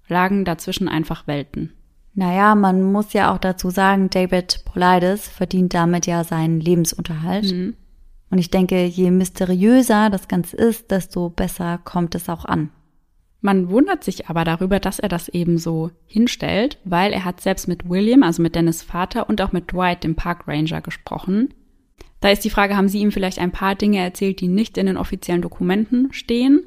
lagen 0.07 0.45
dazwischen 0.45 0.87
einfach 0.87 1.25
Welten. 1.25 1.73
Naja, 2.15 2.53
man 2.55 2.91
muss 2.91 3.13
ja 3.13 3.33
auch 3.33 3.39
dazu 3.39 3.69
sagen, 3.69 4.09
David 4.09 4.65
Polides 4.65 5.27
verdient 5.27 5.73
damit 5.73 6.05
ja 6.05 6.23
seinen 6.23 6.59
Lebensunterhalt. 6.59 7.51
Mhm. 7.51 7.75
Und 8.29 8.37
ich 8.37 8.49
denke, 8.49 8.85
je 8.85 9.11
mysteriöser 9.11 10.09
das 10.09 10.27
Ganze 10.27 10.57
ist, 10.57 10.91
desto 10.91 11.29
besser 11.29 11.79
kommt 11.83 12.15
es 12.15 12.29
auch 12.29 12.45
an. 12.45 12.69
Man 13.41 13.69
wundert 13.69 14.03
sich 14.03 14.29
aber 14.29 14.45
darüber, 14.45 14.79
dass 14.79 14.99
er 14.99 15.09
das 15.09 15.27
eben 15.27 15.57
so 15.57 15.91
hinstellt, 16.05 16.79
weil 16.85 17.11
er 17.11 17.25
hat 17.25 17.41
selbst 17.41 17.67
mit 17.67 17.89
William, 17.89 18.23
also 18.23 18.41
mit 18.41 18.55
Dennis 18.55 18.81
Vater 18.81 19.27
und 19.27 19.41
auch 19.41 19.51
mit 19.51 19.71
Dwight, 19.71 20.03
dem 20.03 20.15
Park 20.15 20.47
Ranger, 20.47 20.81
gesprochen. 20.81 21.53
Da 22.21 22.29
ist 22.29 22.45
die 22.45 22.49
Frage, 22.49 22.77
haben 22.77 22.87
Sie 22.87 22.99
ihm 22.99 23.11
vielleicht 23.11 23.39
ein 23.39 23.51
paar 23.51 23.75
Dinge 23.75 23.99
erzählt, 23.99 24.39
die 24.39 24.47
nicht 24.47 24.77
in 24.77 24.85
den 24.85 24.97
offiziellen 24.97 25.41
Dokumenten 25.41 26.13
stehen? 26.13 26.61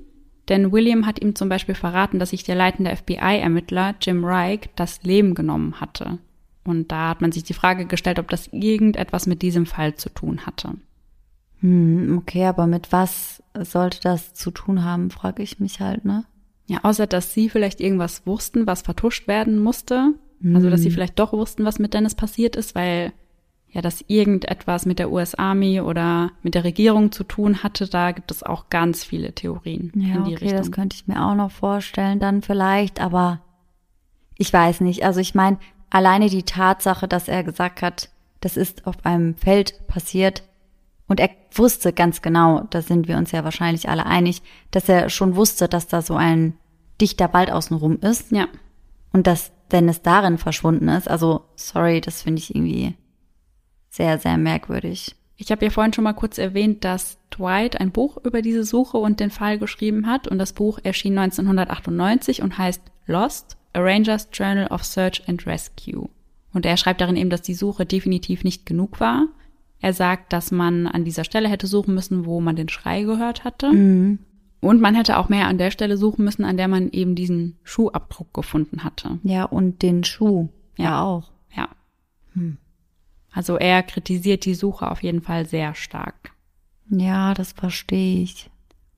Denn 0.48 0.70
William 0.72 1.06
hat 1.06 1.20
ihm 1.20 1.34
zum 1.34 1.48
Beispiel 1.48 1.74
verraten, 1.74 2.18
dass 2.18 2.30
sich 2.30 2.44
der 2.44 2.54
leitende 2.54 2.94
FBI-Ermittler 2.94 3.96
Jim 4.00 4.24
Reich 4.24 4.68
das 4.76 5.02
Leben 5.02 5.34
genommen 5.34 5.80
hatte. 5.80 6.18
Und 6.64 6.92
da 6.92 7.10
hat 7.10 7.20
man 7.20 7.32
sich 7.32 7.44
die 7.44 7.54
Frage 7.54 7.86
gestellt, 7.86 8.18
ob 8.18 8.28
das 8.28 8.48
irgendetwas 8.48 9.26
mit 9.26 9.42
diesem 9.42 9.66
Fall 9.66 9.94
zu 9.94 10.08
tun 10.08 10.46
hatte. 10.46 10.74
Hm, 11.60 12.18
okay, 12.18 12.44
aber 12.44 12.66
mit 12.66 12.92
was 12.92 13.42
sollte 13.58 14.00
das 14.02 14.34
zu 14.34 14.50
tun 14.50 14.84
haben, 14.84 15.10
frage 15.10 15.42
ich 15.42 15.58
mich 15.58 15.80
halt, 15.80 16.04
ne? 16.04 16.24
Ja, 16.66 16.80
außer 16.82 17.06
dass 17.06 17.32
sie 17.32 17.48
vielleicht 17.48 17.80
irgendwas 17.80 18.26
wussten, 18.26 18.66
was 18.66 18.82
vertuscht 18.82 19.28
werden 19.28 19.58
musste. 19.58 20.14
Mhm. 20.40 20.56
Also, 20.56 20.68
dass 20.68 20.82
sie 20.82 20.88
hm. 20.88 20.94
vielleicht 20.94 21.18
doch 21.18 21.32
wussten, 21.32 21.64
was 21.64 21.78
mit 21.78 21.94
Dennis 21.94 22.14
passiert 22.14 22.56
ist, 22.56 22.74
weil 22.74 23.12
ja, 23.76 23.82
dass 23.82 24.02
irgendetwas 24.08 24.86
mit 24.86 24.98
der 24.98 25.12
US 25.12 25.34
Army 25.34 25.82
oder 25.82 26.30
mit 26.42 26.54
der 26.54 26.64
Regierung 26.64 27.12
zu 27.12 27.24
tun 27.24 27.62
hatte, 27.62 27.86
da 27.86 28.12
gibt 28.12 28.30
es 28.30 28.42
auch 28.42 28.70
ganz 28.70 29.04
viele 29.04 29.34
Theorien 29.34 29.92
ja, 29.94 30.14
in 30.14 30.24
die 30.24 30.34
okay, 30.34 30.44
Richtung. 30.44 30.56
Das 30.56 30.72
könnte 30.72 30.96
ich 30.96 31.06
mir 31.06 31.22
auch 31.22 31.34
noch 31.34 31.50
vorstellen, 31.50 32.18
dann 32.18 32.40
vielleicht, 32.40 33.02
aber 33.02 33.42
ich 34.38 34.50
weiß 34.50 34.80
nicht. 34.80 35.04
Also 35.04 35.20
ich 35.20 35.34
meine, 35.34 35.58
alleine 35.90 36.30
die 36.30 36.44
Tatsache, 36.44 37.06
dass 37.06 37.28
er 37.28 37.44
gesagt 37.44 37.82
hat, 37.82 38.08
das 38.40 38.56
ist 38.56 38.86
auf 38.86 39.04
einem 39.04 39.34
Feld 39.36 39.86
passiert, 39.88 40.42
und 41.06 41.20
er 41.20 41.28
wusste 41.54 41.92
ganz 41.92 42.22
genau, 42.22 42.62
da 42.70 42.82
sind 42.82 43.08
wir 43.08 43.16
uns 43.18 43.30
ja 43.30 43.44
wahrscheinlich 43.44 43.88
alle 43.88 44.06
einig, 44.06 44.42
dass 44.70 44.88
er 44.88 45.08
schon 45.08 45.36
wusste, 45.36 45.68
dass 45.68 45.86
da 45.86 46.02
so 46.02 46.16
ein 46.16 46.54
dichter 47.00 47.32
Wald 47.32 47.52
außenrum 47.52 48.00
ist. 48.00 48.32
Ja. 48.32 48.48
Und 49.12 49.26
dass 49.26 49.52
Dennis 49.70 50.02
darin 50.02 50.36
verschwunden 50.38 50.88
ist. 50.88 51.08
Also, 51.08 51.44
sorry, 51.54 52.00
das 52.00 52.22
finde 52.22 52.40
ich 52.40 52.56
irgendwie 52.56 52.96
sehr, 53.96 54.18
sehr 54.18 54.36
merkwürdig. 54.38 55.16
Ich 55.36 55.50
habe 55.50 55.64
ja 55.64 55.70
vorhin 55.70 55.92
schon 55.92 56.04
mal 56.04 56.14
kurz 56.14 56.38
erwähnt, 56.38 56.84
dass 56.84 57.18
Dwight 57.30 57.78
ein 57.80 57.92
Buch 57.92 58.16
über 58.24 58.40
diese 58.40 58.64
Suche 58.64 58.96
und 58.96 59.20
den 59.20 59.30
Fall 59.30 59.58
geschrieben 59.58 60.06
hat. 60.06 60.28
Und 60.28 60.38
das 60.38 60.52
Buch 60.52 60.78
erschien 60.82 61.18
1998 61.18 62.42
und 62.42 62.56
heißt 62.56 62.82
Lost, 63.06 63.56
A 63.74 63.80
Ranger's 63.80 64.28
Journal 64.32 64.68
of 64.68 64.84
Search 64.84 65.22
and 65.28 65.46
Rescue. 65.46 66.08
Und 66.54 66.64
er 66.64 66.78
schreibt 66.78 67.02
darin 67.02 67.16
eben, 67.16 67.28
dass 67.28 67.42
die 67.42 67.54
Suche 67.54 67.84
definitiv 67.84 68.44
nicht 68.44 68.64
genug 68.64 68.98
war 68.98 69.26
er 69.80 69.92
sagt, 69.92 70.32
dass 70.32 70.50
man 70.50 70.86
an 70.86 71.04
dieser 71.04 71.24
Stelle 71.24 71.48
hätte 71.48 71.66
suchen 71.66 71.94
müssen, 71.94 72.26
wo 72.26 72.40
man 72.40 72.56
den 72.56 72.68
Schrei 72.68 73.02
gehört 73.02 73.44
hatte. 73.44 73.72
Mhm. 73.72 74.18
Und 74.60 74.80
man 74.80 74.94
hätte 74.94 75.18
auch 75.18 75.28
mehr 75.28 75.46
an 75.46 75.58
der 75.58 75.70
Stelle 75.70 75.96
suchen 75.96 76.24
müssen, 76.24 76.44
an 76.44 76.56
der 76.56 76.66
man 76.66 76.90
eben 76.90 77.14
diesen 77.14 77.58
Schuhabdruck 77.62 78.32
gefunden 78.32 78.84
hatte. 78.84 79.18
Ja, 79.22 79.44
und 79.44 79.82
den 79.82 80.02
Schuh. 80.02 80.48
Ja, 80.76 80.84
ja 80.84 81.02
auch. 81.02 81.30
Ja. 81.54 81.68
Hm. 82.32 82.56
Also 83.36 83.56
er 83.58 83.82
kritisiert 83.82 84.46
die 84.46 84.54
Suche 84.54 84.90
auf 84.90 85.02
jeden 85.02 85.20
Fall 85.20 85.46
sehr 85.46 85.74
stark. 85.74 86.32
Ja, 86.88 87.34
das 87.34 87.52
verstehe 87.52 88.22
ich. 88.22 88.48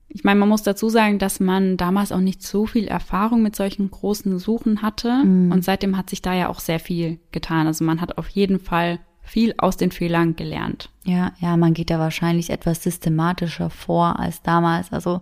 Ich 0.07 0.23
meine, 0.23 0.39
man 0.39 0.49
muss 0.49 0.63
dazu 0.63 0.89
sagen, 0.89 1.19
dass 1.19 1.41
man 1.41 1.75
damals 1.75 2.13
auch 2.13 2.21
nicht 2.21 2.41
so 2.41 2.65
viel 2.65 2.87
Erfahrung 2.87 3.43
mit 3.43 3.55
solchen 3.55 3.91
großen 3.91 4.39
Suchen 4.39 4.81
hatte. 4.81 5.23
Mhm. 5.23 5.51
Und 5.51 5.65
seitdem 5.65 5.97
hat 5.97 6.09
sich 6.09 6.21
da 6.21 6.33
ja 6.33 6.47
auch 6.47 6.61
sehr 6.61 6.79
viel 6.79 7.19
getan. 7.31 7.67
Also 7.67 7.83
man 7.83 7.99
hat 7.99 8.17
auf 8.17 8.29
jeden 8.29 8.59
Fall 8.59 8.99
viel 9.21 9.53
aus 9.57 9.75
den 9.75 9.91
Fehlern 9.91 10.37
gelernt. 10.37 10.89
Ja, 11.03 11.33
ja, 11.39 11.57
man 11.57 11.73
geht 11.73 11.89
da 11.89 11.99
wahrscheinlich 11.99 12.49
etwas 12.49 12.81
systematischer 12.81 13.69
vor 13.69 14.19
als 14.19 14.41
damals. 14.41 14.93
Also 14.93 15.19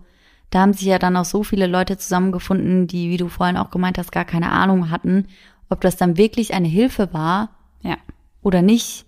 da 0.51 0.61
haben 0.61 0.73
sich 0.73 0.87
ja 0.87 0.99
dann 0.99 1.17
auch 1.17 1.25
so 1.25 1.43
viele 1.43 1.65
Leute 1.65 1.97
zusammengefunden, 1.97 2.85
die, 2.85 3.09
wie 3.09 3.17
du 3.17 3.29
vorhin 3.29 3.57
auch 3.57 3.71
gemeint 3.71 3.97
hast, 3.97 4.11
gar 4.11 4.25
keine 4.25 4.51
Ahnung 4.51 4.91
hatten, 4.91 5.25
ob 5.69 5.81
das 5.81 5.97
dann 5.97 6.17
wirklich 6.17 6.53
eine 6.53 6.67
Hilfe 6.67 7.13
war 7.13 7.49
ja. 7.81 7.97
oder 8.43 8.61
nicht. 8.61 9.06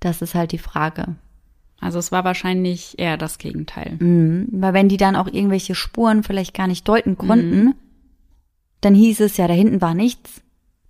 Das 0.00 0.22
ist 0.22 0.34
halt 0.34 0.52
die 0.52 0.58
Frage. 0.58 1.16
Also 1.80 1.98
es 1.98 2.10
war 2.10 2.24
wahrscheinlich 2.24 2.98
eher 2.98 3.16
das 3.16 3.38
Gegenteil. 3.38 3.96
Mhm, 3.98 4.48
weil 4.52 4.72
wenn 4.72 4.88
die 4.88 4.96
dann 4.96 5.16
auch 5.16 5.26
irgendwelche 5.26 5.74
Spuren 5.74 6.22
vielleicht 6.22 6.54
gar 6.54 6.66
nicht 6.66 6.88
deuten 6.88 7.18
konnten, 7.18 7.64
mhm. 7.64 7.74
dann 8.80 8.94
hieß 8.94 9.20
es 9.20 9.36
ja, 9.36 9.46
da 9.46 9.54
hinten 9.54 9.80
war 9.80 9.94
nichts 9.94 10.42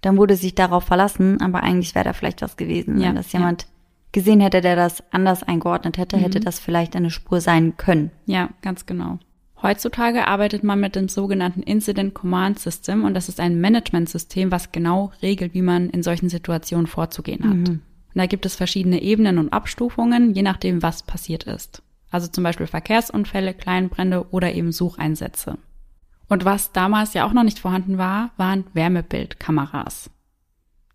dann 0.07 0.17
wurde 0.17 0.37
sich 0.37 0.55
darauf 0.55 0.85
verlassen, 0.85 1.41
aber 1.41 1.65
eigentlich 1.65 1.97
wäre 1.97 2.05
da 2.05 2.13
vielleicht 2.13 2.41
was 2.41 2.57
gewesen. 2.57 3.01
Ja, 3.01 3.09
Wenn 3.09 3.17
das 3.17 3.33
jemand 3.33 3.63
ja. 3.63 3.69
gesehen 4.13 4.41
hätte, 4.41 4.61
der 4.61 4.77
das 4.77 5.03
anders 5.11 5.43
eingeordnet 5.43 5.99
hätte, 5.99 6.17
mhm. 6.17 6.21
hätte 6.21 6.39
das 6.39 6.61
vielleicht 6.61 6.95
eine 6.95 7.11
Spur 7.11 7.41
sein 7.41 7.77
können. 7.77 8.13
Ja, 8.25 8.51
ganz 8.63 8.87
genau. 8.87 9.19
Heutzutage 9.61 10.29
arbeitet 10.29 10.63
man 10.63 10.79
mit 10.79 10.95
dem 10.95 11.09
sogenannten 11.09 11.63
Incident 11.63 12.15
Command 12.15 12.61
System 12.61 13.05
und 13.05 13.15
das 13.15 13.29
ist 13.29 13.41
ein 13.41 13.61
Managementsystem, 13.61 14.53
was 14.53 14.71
genau 14.71 15.11
regelt, 15.23 15.55
wie 15.55 15.63
man 15.63 15.91
in 15.91 16.05
solchen 16.05 16.29
Situationen 16.29 16.87
vorzugehen 16.87 17.43
hat. 17.49 17.79
Und 18.17 18.21
da 18.21 18.27
gibt 18.27 18.47
es 18.47 18.57
verschiedene 18.57 19.03
Ebenen 19.03 19.37
und 19.37 19.53
Abstufungen, 19.53 20.33
je 20.33 20.41
nachdem, 20.41 20.83
was 20.83 21.03
passiert 21.03 21.45
ist. 21.45 21.83
Also 22.11 22.29
zum 22.29 22.45
Beispiel 22.45 22.67
Verkehrsunfälle, 22.67 23.53
Kleinbrände 23.53 24.31
oder 24.31 24.55
eben 24.55 24.73
Sucheinsätze. 24.73 25.59
Und 26.27 26.47
was 26.47 26.73
damals 26.73 27.13
ja 27.13 27.27
auch 27.27 27.35
noch 27.35 27.43
nicht 27.43 27.59
vorhanden 27.59 27.99
war, 27.99 28.31
waren 28.39 28.65
Wärmebildkameras, 28.73 30.09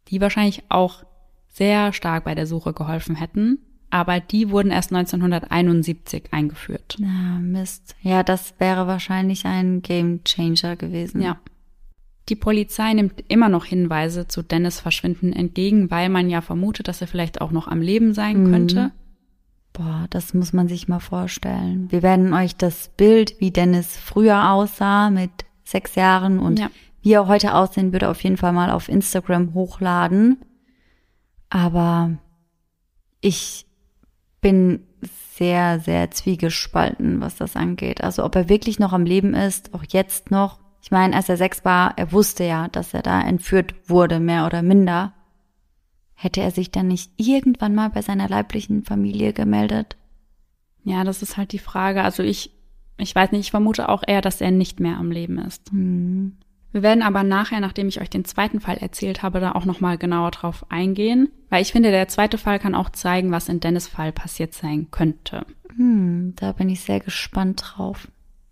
die 0.07 0.19
wahrscheinlich 0.19 0.63
auch 0.69 1.03
sehr 1.47 1.93
stark 1.93 2.23
bei 2.23 2.33
der 2.33 2.47
Suche 2.47 2.73
geholfen 2.73 3.15
hätten, 3.15 3.59
aber 3.91 4.19
die 4.19 4.49
wurden 4.49 4.71
erst 4.71 4.91
1971 4.91 6.33
eingeführt. 6.33 6.97
Na, 6.97 7.37
Mist. 7.39 7.95
Ja, 8.01 8.23
das 8.23 8.55
wäre 8.57 8.87
wahrscheinlich 8.87 9.45
ein 9.45 9.83
Game 9.83 10.23
Changer 10.23 10.75
gewesen. 10.75 11.21
Ja. 11.21 11.37
Die 12.31 12.37
Polizei 12.37 12.93
nimmt 12.93 13.25
immer 13.27 13.49
noch 13.49 13.65
Hinweise 13.65 14.25
zu 14.25 14.41
Dennis 14.41 14.79
Verschwinden 14.79 15.33
entgegen, 15.33 15.91
weil 15.91 16.07
man 16.07 16.29
ja 16.29 16.39
vermutet, 16.39 16.87
dass 16.87 17.01
er 17.01 17.07
vielleicht 17.07 17.41
auch 17.41 17.51
noch 17.51 17.67
am 17.67 17.81
Leben 17.81 18.13
sein 18.13 18.43
mhm. 18.43 18.51
könnte. 18.53 18.91
Boah, 19.73 20.05
das 20.11 20.33
muss 20.33 20.53
man 20.53 20.69
sich 20.69 20.87
mal 20.87 21.01
vorstellen. 21.01 21.91
Wir 21.91 22.01
werden 22.01 22.33
euch 22.33 22.55
das 22.55 22.89
Bild, 22.95 23.41
wie 23.41 23.51
Dennis 23.51 23.97
früher 23.97 24.49
aussah 24.49 25.09
mit 25.09 25.29
sechs 25.65 25.95
Jahren 25.95 26.39
und 26.39 26.59
ja. 26.59 26.71
wie 27.01 27.11
er 27.11 27.27
heute 27.27 27.53
aussehen 27.53 27.91
würde, 27.91 28.07
auf 28.07 28.23
jeden 28.23 28.37
Fall 28.37 28.53
mal 28.53 28.71
auf 28.71 28.87
Instagram 28.87 29.53
hochladen. 29.53 30.37
Aber 31.49 32.11
ich 33.19 33.65
bin 34.39 34.83
sehr, 35.35 35.81
sehr 35.81 36.11
zwiegespalten, 36.11 37.19
was 37.19 37.35
das 37.35 37.57
angeht. 37.57 38.01
Also 38.01 38.23
ob 38.23 38.37
er 38.37 38.47
wirklich 38.47 38.79
noch 38.79 38.93
am 38.93 39.03
Leben 39.03 39.33
ist, 39.33 39.73
auch 39.73 39.83
jetzt 39.89 40.31
noch. 40.31 40.60
Ich 40.81 40.91
meine, 40.91 41.15
als 41.15 41.29
er 41.29 41.37
sechs 41.37 41.63
war, 41.63 41.97
er 41.97 42.11
wusste 42.11 42.43
ja, 42.43 42.67
dass 42.67 42.93
er 42.93 43.01
da 43.01 43.21
entführt 43.21 43.75
wurde, 43.87 44.19
mehr 44.19 44.45
oder 44.45 44.63
minder. 44.63 45.13
Hätte 46.13 46.41
er 46.41 46.51
sich 46.51 46.71
dann 46.71 46.87
nicht 46.87 47.11
irgendwann 47.17 47.75
mal 47.75 47.89
bei 47.89 48.01
seiner 48.01 48.27
leiblichen 48.27 48.83
Familie 48.83 49.33
gemeldet? 49.33 49.97
Ja, 50.83 51.03
das 51.03 51.21
ist 51.21 51.37
halt 51.37 51.51
die 51.51 51.59
Frage. 51.59 52.03
Also 52.03 52.23
ich, 52.23 52.51
ich 52.97 53.13
weiß 53.13 53.31
nicht, 53.31 53.41
ich 53.41 53.51
vermute 53.51 53.89
auch 53.89 54.03
eher, 54.05 54.21
dass 54.21 54.41
er 54.41 54.51
nicht 54.51 54.79
mehr 54.79 54.97
am 54.97 55.11
Leben 55.11 55.37
ist. 55.37 55.71
Hm. 55.71 56.37
Wir 56.71 56.83
werden 56.83 57.03
aber 57.03 57.23
nachher, 57.23 57.59
nachdem 57.59 57.87
ich 57.87 57.99
euch 57.99 58.09
den 58.09 58.25
zweiten 58.25 58.61
Fall 58.61 58.77
erzählt 58.77 59.23
habe, 59.23 59.39
da 59.39 59.51
auch 59.51 59.65
nochmal 59.65 59.97
genauer 59.97 60.31
drauf 60.31 60.65
eingehen, 60.69 61.29
weil 61.49 61.61
ich 61.61 61.73
finde, 61.73 61.91
der 61.91 62.07
zweite 62.07 62.37
Fall 62.37 62.59
kann 62.59 62.75
auch 62.75 62.89
zeigen, 62.89 63.31
was 63.31 63.49
in 63.49 63.59
Dennis 63.59 63.87
Fall 63.87 64.13
passiert 64.13 64.53
sein 64.53 64.89
könnte. 64.89 65.45
Hm, 65.75 66.33
da 66.37 66.53
bin 66.53 66.69
ich 66.69 66.81
sehr 66.81 67.01
gespannt 67.01 67.61
drauf. 67.63 68.07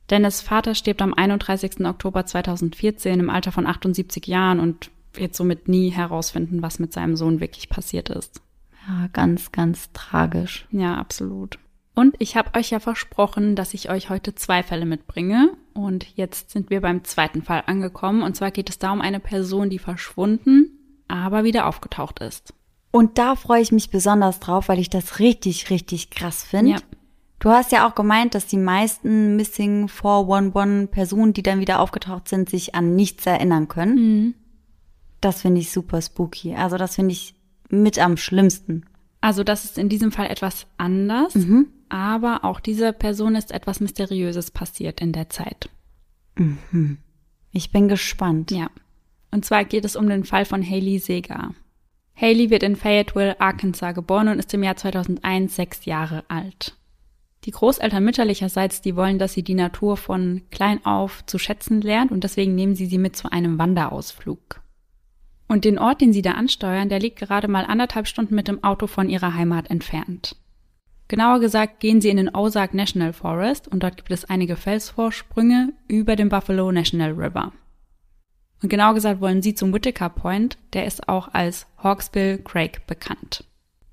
Dennis 0.10 0.42
Vater 0.42 0.76
stirbt 0.76 1.02
am 1.02 1.14
31. 1.14 1.86
Oktober 1.86 2.26
2014 2.26 3.20
im 3.20 3.30
Alter 3.30 3.52
von 3.52 3.68
78 3.68 4.26
Jahren 4.28 4.60
und 4.60 4.90
wird 5.14 5.36
somit 5.36 5.68
nie 5.68 5.90
herausfinden, 5.90 6.62
was 6.62 6.80
mit 6.80 6.94
seinem 6.94 7.16
Sohn 7.16 7.40
wirklich 7.40 7.70
passiert 7.70 8.10
ist. 8.10 8.42
Ja, 8.88 9.08
ganz, 9.14 9.52
ganz 9.52 9.92
tragisch. 9.94 10.68
Ja, 10.72 10.96
absolut. 10.96 11.60
Und 11.94 12.16
ich 12.20 12.36
habe 12.38 12.58
euch 12.58 12.70
ja 12.70 12.80
versprochen, 12.80 13.56
dass 13.56 13.74
ich 13.74 13.90
euch 13.90 14.10
heute 14.10 14.34
zwei 14.34 14.64
Fälle 14.64 14.86
mitbringe. 14.86 15.52
Und 15.74 16.16
jetzt 16.16 16.52
sind 16.52 16.70
wir 16.70 16.82
beim 16.82 17.04
zweiten 17.04 17.44
Fall 17.44 17.64
angekommen. 17.66 18.24
Und 18.24 18.36
zwar 18.36 18.52
geht 18.52 18.70
es 18.70 18.80
da 18.80 18.92
um 18.92 19.02
eine 19.02 19.20
Person, 19.20 19.70
die 19.70 19.80
verschwunden, 19.80 21.04
aber 21.08 21.44
wieder 21.44 21.68
aufgetaucht 21.68 22.20
ist. 22.20 22.54
Und 22.92 23.18
da 23.18 23.36
freue 23.36 23.62
ich 23.62 23.72
mich 23.72 23.90
besonders 23.90 24.40
drauf, 24.40 24.70
weil 24.70 24.80
ich 24.80 24.90
das 24.90 25.20
richtig, 25.20 25.70
richtig 25.70 26.10
krass 26.10 26.44
finde. 26.44 26.72
Ja. 26.72 26.78
Du 27.40 27.50
hast 27.50 27.72
ja 27.72 27.88
auch 27.88 27.96
gemeint, 27.96 28.36
dass 28.36 28.48
die 28.48 28.58
meisten 28.58 29.38
Missing 29.38 29.88
411 29.88 30.92
Personen, 30.92 31.34
die 31.34 31.44
dann 31.44 31.62
wieder 31.62 31.80
aufgetaucht 31.80 32.28
sind, 32.28 32.50
sich 32.50 32.76
an 32.76 32.96
nichts 32.96 33.26
erinnern 33.26 33.70
können. 33.70 33.96
Mhm. 33.96 34.34
Das 35.22 35.42
finde 35.42 35.62
ich 35.62 35.72
super 35.72 36.02
spooky. 36.02 36.56
Also 36.56 36.78
das 36.78 36.96
finde 36.96 37.14
ich 37.14 37.36
mit 37.70 37.98
am 37.98 38.18
schlimmsten. 38.18 38.86
Also 39.22 39.44
das 39.44 39.66
ist 39.66 39.78
in 39.78 39.90
diesem 39.90 40.12
Fall 40.12 40.28
etwas 40.28 40.68
anders, 40.78 41.36
mhm. 41.36 41.68
aber 41.90 42.46
auch 42.46 42.60
dieser 42.60 42.94
Person 42.94 43.36
ist 43.36 43.52
etwas 43.52 43.80
Mysteriöses 43.80 44.52
passiert 44.52 45.02
in 45.02 45.12
der 45.12 45.30
Zeit. 45.30 45.70
Mhm. 46.36 46.98
Ich 47.52 47.72
bin 47.72 47.88
gespannt. 47.88 48.52
Ja. 48.52 48.70
Und 49.32 49.46
zwar 49.46 49.66
geht 49.66 49.86
es 49.86 49.96
um 49.96 50.08
den 50.08 50.24
Fall 50.24 50.46
von 50.46 50.64
Haley 50.64 51.00
Segar. 51.00 51.54
Haley 52.16 52.50
wird 52.50 52.64
in 52.64 52.76
Fayetteville, 52.76 53.40
Arkansas 53.40 53.96
geboren 53.96 54.28
und 54.28 54.40
ist 54.40 54.54
im 54.54 54.64
Jahr 54.64 54.76
2001 54.76 55.56
sechs 55.56 55.86
Jahre 55.86 56.24
alt. 56.28 56.76
Die 57.50 57.54
Großeltern 57.54 58.04
mütterlicherseits, 58.04 58.80
die 58.82 58.96
wollen, 58.96 59.18
dass 59.18 59.34
sie 59.34 59.42
die 59.42 59.56
Natur 59.56 59.98
von 59.98 60.44
klein 60.52 60.86
auf 60.86 61.26
zu 61.26 61.40
schätzen 61.40 61.82
lernt 61.82 62.12
und 62.12 62.24
deswegen 62.24 62.54
nehmen 62.54 62.76
sie 62.76 62.86
sie 62.86 63.00
mit 63.00 63.16
zu 63.16 63.32
einem 63.32 63.58
Wanderausflug. 63.58 64.62
Und 65.48 65.66
den 65.66 65.80
Ort, 65.80 66.00
den 66.00 66.14
sie 66.14 66.22
da 66.22 66.34
ansteuern, 66.34 66.90
der 66.90 67.00
liegt 67.00 67.18
gerade 67.18 67.48
mal 67.48 67.66
anderthalb 67.66 68.06
Stunden 68.06 68.36
mit 68.36 68.48
dem 68.48 68.64
Auto 68.64 68.86
von 68.86 69.10
ihrer 69.10 69.34
Heimat 69.34 69.72
entfernt. 69.72 70.36
Genauer 71.08 71.40
gesagt 71.40 71.80
gehen 71.80 72.02
sie 72.02 72.10
in 72.10 72.18
den 72.18 72.36
Ozark 72.36 72.76
National 72.76 73.14
Forest 73.14 73.68
und 73.68 73.82
dort 73.82 73.98
gibt 73.98 74.12
es 74.12 74.26
einige 74.26 74.56
Felsvorsprünge 74.56 75.74
über 75.88 76.16
dem 76.16 76.30
Buffalo 76.30 76.72
National 76.72 77.14
River. 77.14 77.52
Und 78.62 78.70
genauer 78.70 78.94
gesagt 78.94 79.22
wollen 79.22 79.42
sie 79.42 79.56
zum 79.56 79.74
Whittaker 79.74 80.10
Point, 80.10 80.60
der 80.74 80.86
ist 80.86 81.10
auch 81.10 81.34
als 81.34 81.66
Hawksbill 81.80 82.44
Crag 82.44 82.86
bekannt. 82.86 83.44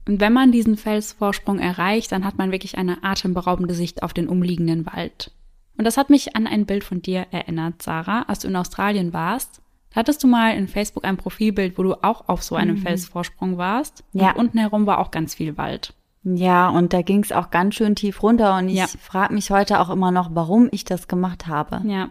Und 0.06 0.20
wenn 0.20 0.32
man 0.32 0.52
diesen 0.52 0.76
Felsvorsprung 0.76 1.58
erreicht, 1.58 2.12
dann 2.12 2.24
hat 2.24 2.38
man 2.38 2.52
wirklich 2.52 2.78
eine 2.78 3.02
atemberaubende 3.02 3.74
Sicht 3.74 4.02
auf 4.02 4.14
den 4.14 4.28
umliegenden 4.28 4.86
Wald. 4.86 5.32
Und 5.76 5.84
das 5.84 5.96
hat 5.96 6.10
mich 6.10 6.36
an 6.36 6.46
ein 6.46 6.64
Bild 6.64 6.84
von 6.84 7.02
dir 7.02 7.26
erinnert, 7.30 7.82
Sarah, 7.82 8.22
als 8.22 8.40
du 8.40 8.48
in 8.48 8.56
Australien 8.56 9.12
warst. 9.12 9.60
Da 9.90 10.00
hattest 10.00 10.22
du 10.22 10.26
mal 10.26 10.56
in 10.56 10.68
Facebook 10.68 11.04
ein 11.04 11.16
Profilbild, 11.16 11.76
wo 11.76 11.82
du 11.82 11.94
auch 12.02 12.28
auf 12.28 12.42
so 12.42 12.54
einem 12.54 12.76
mhm. 12.76 12.82
Felsvorsprung 12.82 13.58
warst. 13.58 14.04
Ja. 14.12 14.30
Und 14.30 14.36
unten 14.36 14.58
herum 14.58 14.86
war 14.86 14.98
auch 14.98 15.10
ganz 15.10 15.34
viel 15.34 15.56
Wald. 15.56 15.92
Ja, 16.22 16.68
und 16.68 16.92
da 16.92 17.02
ging 17.02 17.22
es 17.22 17.30
auch 17.30 17.50
ganz 17.50 17.76
schön 17.76 17.94
tief 17.94 18.22
runter 18.22 18.56
und 18.56 18.68
ich 18.68 18.74
ja. 18.74 18.86
frage 18.86 19.32
mich 19.32 19.50
heute 19.50 19.78
auch 19.80 19.90
immer 19.90 20.10
noch, 20.10 20.30
warum 20.34 20.68
ich 20.72 20.84
das 20.84 21.06
gemacht 21.06 21.46
habe. 21.46 21.82
Ja. 21.88 22.10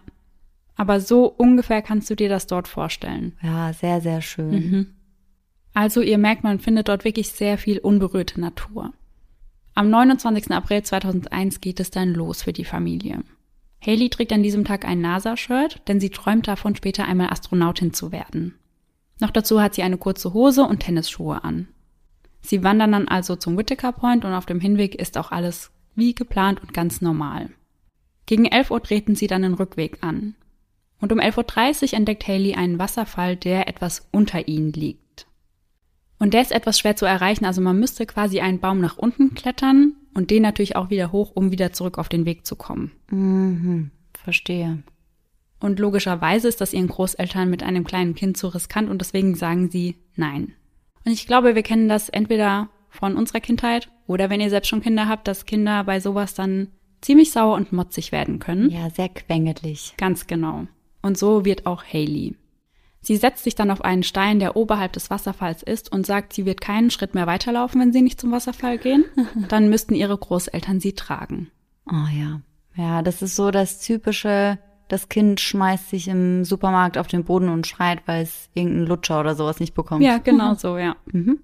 Aber 0.78 1.00
so 1.00 1.26
ungefähr 1.26 1.82
kannst 1.82 2.10
du 2.10 2.16
dir 2.16 2.30
das 2.30 2.48
dort 2.48 2.68
vorstellen. 2.68 3.34
Ja, 3.41 3.74
sehr, 3.74 4.02
sehr 4.02 4.22
schön. 4.22 4.52
Mhm. 4.52 4.95
Also 5.76 6.01
ihr 6.01 6.17
merkt, 6.17 6.43
man 6.43 6.59
findet 6.59 6.88
dort 6.88 7.03
wirklich 7.03 7.32
sehr 7.32 7.57
viel 7.57 7.80
unberührte 7.80 8.39
Natur. 8.39 8.93
Am 9.73 9.89
29. 9.89 10.51
April 10.51 10.84
2001 10.84 11.59
geht 11.59 11.82
es 11.82 11.91
dann 11.91 12.13
los 12.13 12.43
für 12.43 12.53
die 12.53 12.63
Familie. 12.63 13.23
Haley 13.86 14.09
trägt 14.09 14.32
an 14.32 14.41
diesem 14.41 14.63
Tag 14.63 14.86
ein 14.86 15.01
NASA-Shirt, 15.01 15.82
denn 15.89 15.99
sie 15.99 16.11
träumt 16.11 16.47
davon, 16.47 16.78
später 16.78 17.05
einmal 17.05 17.30
Astronautin 17.30 17.93
zu 17.93 18.13
werden. 18.13 18.55
Noch 19.19 19.32
dazu 19.32 19.61
hat 19.61 19.76
sie 19.76 19.84
eine 19.84 19.97
kurze 19.97 20.34
Hose 20.34 20.63
und 20.63 20.80
Tennisschuhe 20.80 21.43
an. 21.43 21.67
Sie 22.39 22.63
wandern 22.63 22.93
dann 22.93 23.07
also 23.09 23.36
zum 23.36 23.57
Whittaker 23.57 23.91
Point 23.91 24.23
und 24.23 24.34
auf 24.34 24.45
dem 24.45 24.61
Hinweg 24.61 24.95
ist 24.95 25.17
auch 25.17 25.32
alles 25.32 25.71
wie 25.93 26.15
geplant 26.15 26.61
und 26.61 26.73
ganz 26.73 27.01
normal. 27.01 27.49
Gegen 28.28 28.45
11 28.45 28.71
Uhr 28.71 28.82
treten 28.82 29.15
sie 29.15 29.28
dann 29.28 29.41
den 29.41 29.55
Rückweg 29.55 29.97
an. 30.01 30.36
Und 31.01 31.11
um 31.11 31.19
11.30 31.19 31.91
Uhr 31.91 31.93
entdeckt 31.97 32.26
Haley 32.30 32.55
einen 32.55 32.80
Wasserfall, 32.80 33.36
der 33.36 33.67
etwas 33.67 34.07
unter 34.11 34.47
ihnen 34.47 34.71
liegt. 34.71 35.28
Und 36.26 36.34
der 36.34 36.41
ist 36.41 36.51
etwas 36.51 36.80
schwer 36.80 36.95
zu 36.95 37.05
erreichen. 37.05 37.45
Also 37.45 37.61
man 37.61 37.80
müsste 37.80 38.07
quasi 38.07 38.39
einen 38.39 38.59
Baum 38.59 38.82
nach 38.82 38.97
unten 38.97 39.36
klettern 39.36 39.93
und 40.15 40.32
den 40.32 40.41
natürlich 40.41 40.76
auch 40.76 40.89
wieder 40.89 41.11
hoch, 41.11 41.34
um 41.36 41.51
wieder 41.51 41.71
zurück 41.71 41.99
auf 41.99 42.09
den 42.09 42.26
Weg 42.26 42.47
zu 42.47 42.55
kommen. 42.55 42.93
Mhm, 43.11 43.91
verstehe. 44.23 44.82
Und 45.59 45.78
logischerweise 45.78 46.47
ist 46.47 46.61
das 46.61 46.73
ihren 46.73 46.88
Großeltern 46.88 47.47
mit 47.47 47.61
einem 47.61 47.84
kleinen 47.84 48.15
Kind 48.15 48.38
zu 48.38 48.47
riskant 48.47 48.89
und 48.89 49.01
deswegen 49.01 49.36
sagen 49.36 49.69
sie 49.69 49.97
nein. 50.15 50.53
Und 51.05 51.11
ich 51.11 51.28
glaube, 51.28 51.53
wir 51.53 51.61
kennen 51.61 51.89
das 51.89 52.09
entweder 52.09 52.69
von 52.89 53.17
unserer 53.17 53.39
Kindheit 53.39 53.91
oder 54.07 54.32
wenn 54.32 54.41
ihr 54.41 54.49
selbst 54.49 54.69
schon 54.69 54.82
Kinder 54.82 55.07
habt, 55.07 55.28
dass 55.28 55.45
Kinder 55.45 55.84
bei 55.84 55.99
sowas 55.99 56.34
dann 56.34 56.69
ziemlich 57.01 57.30
sauer 57.34 57.53
und 57.53 57.71
motzig 57.71 58.11
werden 58.11 58.39
können. 58.39 58.71
Ja, 58.71 58.89
sehr 58.89 59.09
quengelig. 59.09 59.93
Ganz 59.97 60.26
genau. 60.26 60.65
Und 61.03 61.19
so 61.19 61.45
wird 61.45 61.67
auch 61.67 61.84
Haley. 61.84 62.34
Sie 63.06 63.18
setzt 63.18 63.43
sich 63.43 63.53
dann 63.53 63.70
auf 63.70 63.84
einen 63.84 64.01
Stein, 64.01 64.39
der 64.39 64.56
oberhalb 64.56 64.93
des 64.93 65.12
Wasserfalls 65.12 65.62
ist, 65.62 65.91
und 65.91 66.08
sagt, 66.08 66.34
sie 66.34 66.47
wird 66.47 66.60
keinen 66.60 66.89
Schritt 66.89 67.14
mehr 67.14 67.28
weiterlaufen, 67.28 67.80
wenn 67.80 67.93
sie 67.93 68.01
nicht 68.01 68.20
zum 68.20 68.32
Wasserfall 68.32 68.80
gehen. 68.80 69.06
Dann 69.47 69.70
müssten 69.70 69.93
ihre 69.93 70.18
Großeltern 70.18 70.80
sie 70.80 70.93
tragen. 70.93 71.51
Oh 71.88 72.08
ja. 72.12 72.41
Ja, 72.76 73.03
das 73.03 73.22
ist 73.22 73.36
so 73.36 73.51
das 73.51 73.80
typische, 73.80 74.58
das 74.88 75.08
Kind 75.08 75.39
schmeißt 75.39 75.91
sich 75.91 76.08
im 76.08 76.45
Supermarkt 76.45 76.97
auf 76.97 77.06
den 77.06 77.26
Boden 77.26 77.49
und 77.49 77.68
schreit, 77.68 78.01
weil 78.08 78.24
es 78.24 78.49
irgendeinen 78.56 78.88
Lutscher 78.88 79.20
oder 79.20 79.36
sowas 79.36 79.60
nicht 79.60 79.76
bekommt. 79.76 80.03
Ja, 80.03 80.18
genau 80.18 80.56
so, 80.56 80.80
ja. 80.80 80.95
Mhm. 81.06 81.41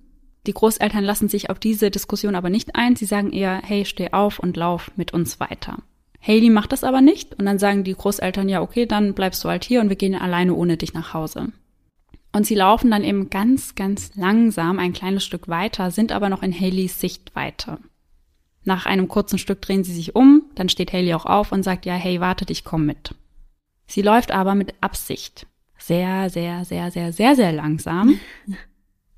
Die 0.48 0.54
Großeltern 0.54 1.04
lassen 1.04 1.30
sich 1.30 1.52
auf 1.52 1.60
diese 1.60 1.92
Diskussion 1.92 2.34
aber 2.34 2.50
nicht 2.50 2.76
ein. 2.76 2.96
Sie 2.96 3.06
sagen 3.06 3.32
eher, 3.32 3.62
hey, 3.64 3.86
steh 3.86 4.14
auf 4.14 4.40
und 4.40 4.58
lauf 4.58 4.92
mit 4.96 5.14
uns 5.14 5.40
weiter. 5.40 5.78
Haley 6.22 6.50
macht 6.50 6.72
das 6.72 6.84
aber 6.84 7.02
nicht 7.02 7.38
und 7.40 7.46
dann 7.46 7.60
sagen 7.60 7.84
die 7.84 7.96
Großeltern, 7.96 8.48
ja, 8.48 8.62
okay, 8.62 8.86
dann 8.86 9.14
bleibst 9.14 9.44
du 9.44 9.50
halt 9.50 9.64
hier 9.64 9.82
und 9.82 9.90
wir 9.90 9.96
gehen 9.96 10.16
alleine 10.16 10.54
ohne 10.54 10.78
dich 10.78 10.94
nach 10.94 11.14
Hause. 11.14 11.52
Und 12.32 12.46
sie 12.46 12.56
laufen 12.56 12.92
dann 12.92 13.04
eben 13.04 13.30
ganz, 13.30 13.76
ganz 13.76 14.16
langsam 14.16 14.80
ein 14.80 14.94
kleines 14.94 15.26
Stück 15.26 15.48
weiter, 15.48 15.92
sind 15.92 16.12
aber 16.12 16.30
noch 16.30 16.44
in 16.44 16.58
Haleys 16.58 17.00
Sichtweite. 17.00 17.80
Nach 18.64 18.86
einem 18.86 19.08
kurzen 19.08 19.40
Stück 19.40 19.62
drehen 19.62 19.84
sie 19.84 19.94
sich 19.94 20.16
um, 20.16 20.44
dann 20.56 20.70
steht 20.70 20.94
Haley 20.94 21.14
auch 21.14 21.26
auf 21.26 21.52
und 21.52 21.64
sagt, 21.64 21.86
ja, 21.86 21.96
hey, 21.96 22.22
wartet, 22.22 22.52
ich 22.52 22.64
komm 22.64 22.86
mit. 22.86 23.16
Sie 23.88 24.02
läuft 24.02 24.32
aber 24.32 24.56
mit 24.56 24.76
Absicht. 24.82 25.48
Sehr, 25.78 26.30
sehr, 26.30 26.64
sehr, 26.64 26.92
sehr, 26.92 27.12
sehr, 27.12 27.36
sehr 27.36 27.52
langsam. 27.52 28.20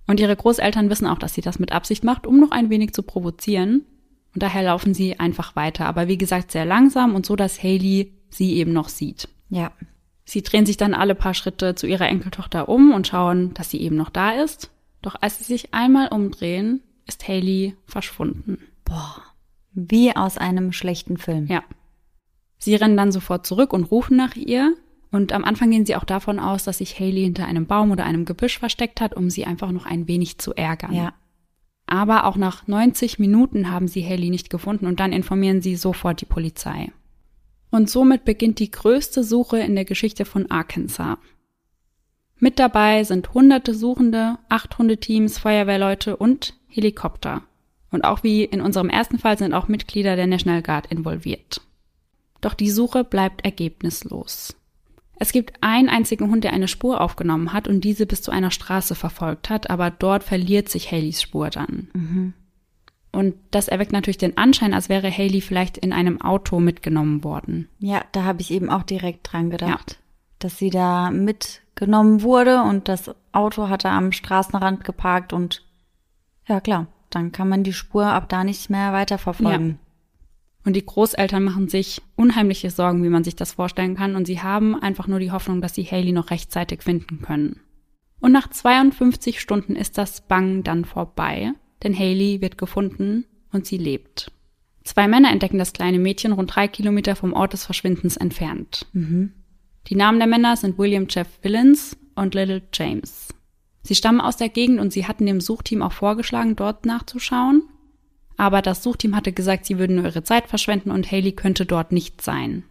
Und 0.08 0.20
ihre 0.20 0.36
Großeltern 0.36 0.89
wissen 0.89 1.08
auch, 1.08 1.18
dass 1.18 1.34
sie 1.34 1.41
das 1.41 1.60
mit 1.60 1.72
Absicht 1.72 2.04
macht, 2.04 2.28
um 2.28 2.39
noch 2.39 2.51
ein 2.51 2.70
wenig 2.70 2.93
zu 2.93 3.04
provozieren. 3.04 3.86
Und 4.34 4.42
daher 4.42 4.64
laufen 4.64 4.94
sie 4.94 5.20
einfach 5.20 5.56
weiter. 5.56 5.86
Aber 5.86 6.08
wie 6.08 6.18
gesagt, 6.18 6.52
sehr 6.52 6.66
langsam 6.66 7.16
und 7.16 7.26
so, 7.26 7.36
dass 7.36 7.62
Haley 7.62 8.14
sie 8.30 8.56
eben 8.56 8.74
noch 8.74 8.90
sieht. 8.90 9.30
Ja. 9.50 9.72
Sie 10.26 10.42
drehen 10.42 10.66
sich 10.66 10.78
dann 10.78 10.94
alle 10.94 11.16
paar 11.16 11.34
Schritte 11.34 11.76
zu 11.76 11.86
ihrer 11.86 12.08
Enkeltochter 12.08 12.70
um 12.70 12.94
und 12.94 13.08
schauen, 13.08 13.54
dass 13.54 13.70
sie 13.70 13.82
eben 13.82 13.96
noch 13.96 14.10
da 14.10 14.32
ist. 14.32 14.72
Doch 15.02 15.16
als 15.22 15.38
sie 15.38 15.44
sich 15.44 15.74
einmal 15.74 16.08
umdrehen, 16.08 16.82
ist 17.06 17.28
Haley 17.28 17.76
verschwunden. 17.86 18.60
Boah. 18.86 19.22
Wie 19.74 20.16
aus 20.16 20.38
einem 20.38 20.72
schlechten 20.72 21.18
Film. 21.18 21.48
Ja. 21.48 21.64
Sie 22.58 22.76
rennen 22.76 22.96
dann 22.96 23.12
sofort 23.12 23.46
zurück 23.46 23.74
und 23.74 23.84
rufen 23.84 24.16
nach 24.16 24.36
ihr. 24.36 24.76
Und 25.12 25.34
am 25.34 25.44
Anfang 25.44 25.70
gehen 25.70 25.86
sie 25.86 25.96
auch 25.96 26.06
davon 26.06 26.40
aus, 26.40 26.64
dass 26.64 26.78
sich 26.80 27.00
Haley 27.00 27.24
hinter 27.24 27.46
einem 27.46 27.68
Baum 27.68 27.92
oder 27.92 28.06
einem 28.06 28.26
Gebüsch 28.26 28.58
versteckt 28.58 29.02
hat, 29.02 29.14
um 29.14 29.30
sie 29.30 29.46
einfach 29.46 29.72
noch 29.72 29.86
ein 29.86 30.08
wenig 30.08 30.38
zu 30.40 30.54
ärgern. 30.54 30.94
Ja. 30.94 31.14
Aber 31.94 32.26
auch 32.26 32.38
nach 32.38 32.66
90 32.66 33.20
Minuten 33.20 33.70
haben 33.70 33.88
sie 33.88 34.04
Haley 34.04 34.32
nicht 34.32 34.50
gefunden 34.50 34.88
und 34.88 35.00
dann 35.00 35.14
informieren 35.14 35.62
sie 35.62 35.76
sofort 35.76 36.22
die 36.22 36.26
Polizei. 36.26 36.91
Und 37.70 37.88
somit 37.88 38.26
beginnt 38.26 38.58
die 38.58 38.72
größte 38.72 39.24
Suche 39.24 39.60
in 39.60 39.76
der 39.76 39.86
Geschichte 39.86 40.26
von 40.26 40.50
Arkansas. 40.50 41.20
Mit 42.39 42.58
dabei 42.58 43.04
sind 43.04 43.36
hunderte 43.36 43.76
Suchende, 43.76 44.39
acht 44.50 44.80
Hundeteams, 44.80 45.38
Feuerwehrleute 45.38 46.18
und 46.18 46.56
Helikopter. 46.68 47.44
Und 47.91 48.06
auch 48.06 48.24
wie 48.24 48.44
in 48.44 48.62
unserem 48.62 48.89
ersten 48.89 49.20
Fall 49.20 49.38
sind 49.38 49.54
auch 49.54 49.68
Mitglieder 49.68 50.16
der 50.16 50.26
National 50.26 50.64
Guard 50.64 50.88
involviert. 50.88 51.62
Doch 52.41 52.56
die 52.56 52.72
Suche 52.72 53.04
bleibt 53.04 53.46
ergebnislos. 53.46 54.56
Es 55.24 55.32
gibt 55.32 55.54
einen 55.62 55.88
einzigen 55.88 56.30
Hund, 56.30 56.44
der 56.44 56.52
eine 56.52 56.68
Spur 56.68 57.00
aufgenommen 57.00 57.54
hat 57.54 57.70
und 57.70 57.80
diese 57.86 58.06
bis 58.06 58.22
zu 58.22 58.30
einer 58.30 58.52
Straße 58.52 58.94
verfolgt 58.94 59.50
hat, 59.50 59.70
aber 59.70 59.90
dort 59.90 60.22
verliert 60.22 60.68
sich 60.68 60.92
Haleys 60.92 61.22
Spur 61.22 61.50
dann. 61.50 61.88
Mhm. 61.94 62.34
Und 63.14 63.36
das 63.52 63.70
erweckt 63.70 63.94
natürlich 63.94 64.18
den 64.18 64.38
Anschein, 64.38 64.74
als 64.74 64.90
wäre 64.90 65.10
Haley 65.10 65.40
vielleicht 65.40 65.78
in 65.78 65.94
einem 65.94 66.20
Auto 66.20 66.60
mitgenommen 66.60 67.24
worden. 67.24 67.70
Ja, 67.80 68.04
da 68.12 68.26
habe 68.26 68.42
ich 68.42 68.52
eben 68.52 68.70
auch 68.70 68.84
direkt 68.84 69.32
dran 69.32 69.50
gedacht, 69.50 69.92
ja. 69.92 69.98
dass 70.40 70.58
sie 70.58 70.70
da 70.70 71.10
mitgenommen 71.10 72.22
wurde 72.22 72.62
und 72.62 72.90
das 72.90 73.10
Auto 73.32 73.70
hatte 73.70 73.90
am 73.90 74.12
Straßenrand 74.12 74.84
geparkt 74.84 75.32
und 75.32 75.64
ja 76.50 76.60
klar, 76.60 76.88
dann 77.12 77.32
kann 77.32 77.48
man 77.48 77.64
die 77.64 77.72
Spur 77.72 78.08
ab 78.08 78.28
da 78.28 78.44
nicht 78.44 78.70
mehr 78.70 78.92
weiterverfolgen. 78.92 79.70
Ja. 79.70 79.76
Und 80.66 80.76
die 80.76 80.86
Großeltern 80.86 81.43
machen 81.43 81.68
sich 81.68 82.01
unheimliche 82.16 82.70
Sorgen, 82.70 83.03
wie 83.03 83.09
man 83.09 83.24
sich 83.24 83.36
das 83.36 83.53
vorstellen 83.53 83.95
kann, 83.95 84.16
und 84.16 84.26
sie 84.26 84.41
haben 84.41 84.76
einfach 84.76 85.07
nur 85.07 85.20
die 85.20 85.32
Hoffnung, 85.32 85.61
dass 85.61 85.76
sie 85.76 85.84
Haley 85.84 86.11
noch 86.14 86.32
rechtzeitig 86.32 86.84
finden 86.84 87.22
können. 87.22 87.59
Und 88.20 88.32
nach 88.32 88.49
52 88.49 89.41
Stunden 89.41 89.76
ist 89.76 89.97
das 89.97 90.22
Bang 90.22 90.64
dann 90.64 90.86
vorbei, 90.86 91.51
denn 91.84 91.97
Haley 91.97 92.39
wird 92.39 92.57
gefunden 92.57 93.26
und 93.51 93.66
sie 93.66 93.78
lebt. 93.78 94.32
Zwei 94.86 95.07
Männer 95.07 95.32
entdecken 95.32 95.57
das 95.57 95.74
kleine 95.74 95.99
Mädchen 95.99 96.32
rund 96.32 96.55
drei 96.55 96.68
Kilometer 96.68 97.16
vom 97.16 97.34
Ort 97.34 97.53
des 97.53 97.66
Verschwindens 97.66 98.18
entfernt. 98.18 98.86
Mhm. 98.93 99.34
Die 99.88 99.95
Namen 99.95 100.20
der 100.20 100.28
Männer 100.28 100.55
sind 100.55 100.78
William 100.78 101.07
Jeff 101.09 101.28
Villains 101.41 101.97
und 102.16 102.36
Little 102.36 102.61
James. 102.74 103.34
Sie 103.82 103.95
stammen 103.95 104.22
aus 104.22 104.38
der 104.38 104.49
Gegend 104.49 104.80
und 104.80 104.93
sie 104.93 105.05
hatten 105.05 105.26
dem 105.26 105.41
Suchteam 105.41 105.82
auch 105.82 105.91
vorgeschlagen, 105.91 106.55
dort 106.55 106.86
nachzuschauen. 106.86 107.64
Aber 108.38 108.62
das 108.62 108.84
Suchteam 108.84 109.16
hatte 109.16 109.32
gesagt, 109.32 109.66
sie 109.66 109.78
würden 109.78 109.98
nur 109.98 110.06
ihre 110.06 110.24
Zeit 110.24 110.48
verschwenden 110.48 110.92
und 110.92 111.12
Haley 111.12 111.34
könnte 111.34 111.66
dort 111.66 111.92
nicht 111.92 112.22
sein. 112.22 112.64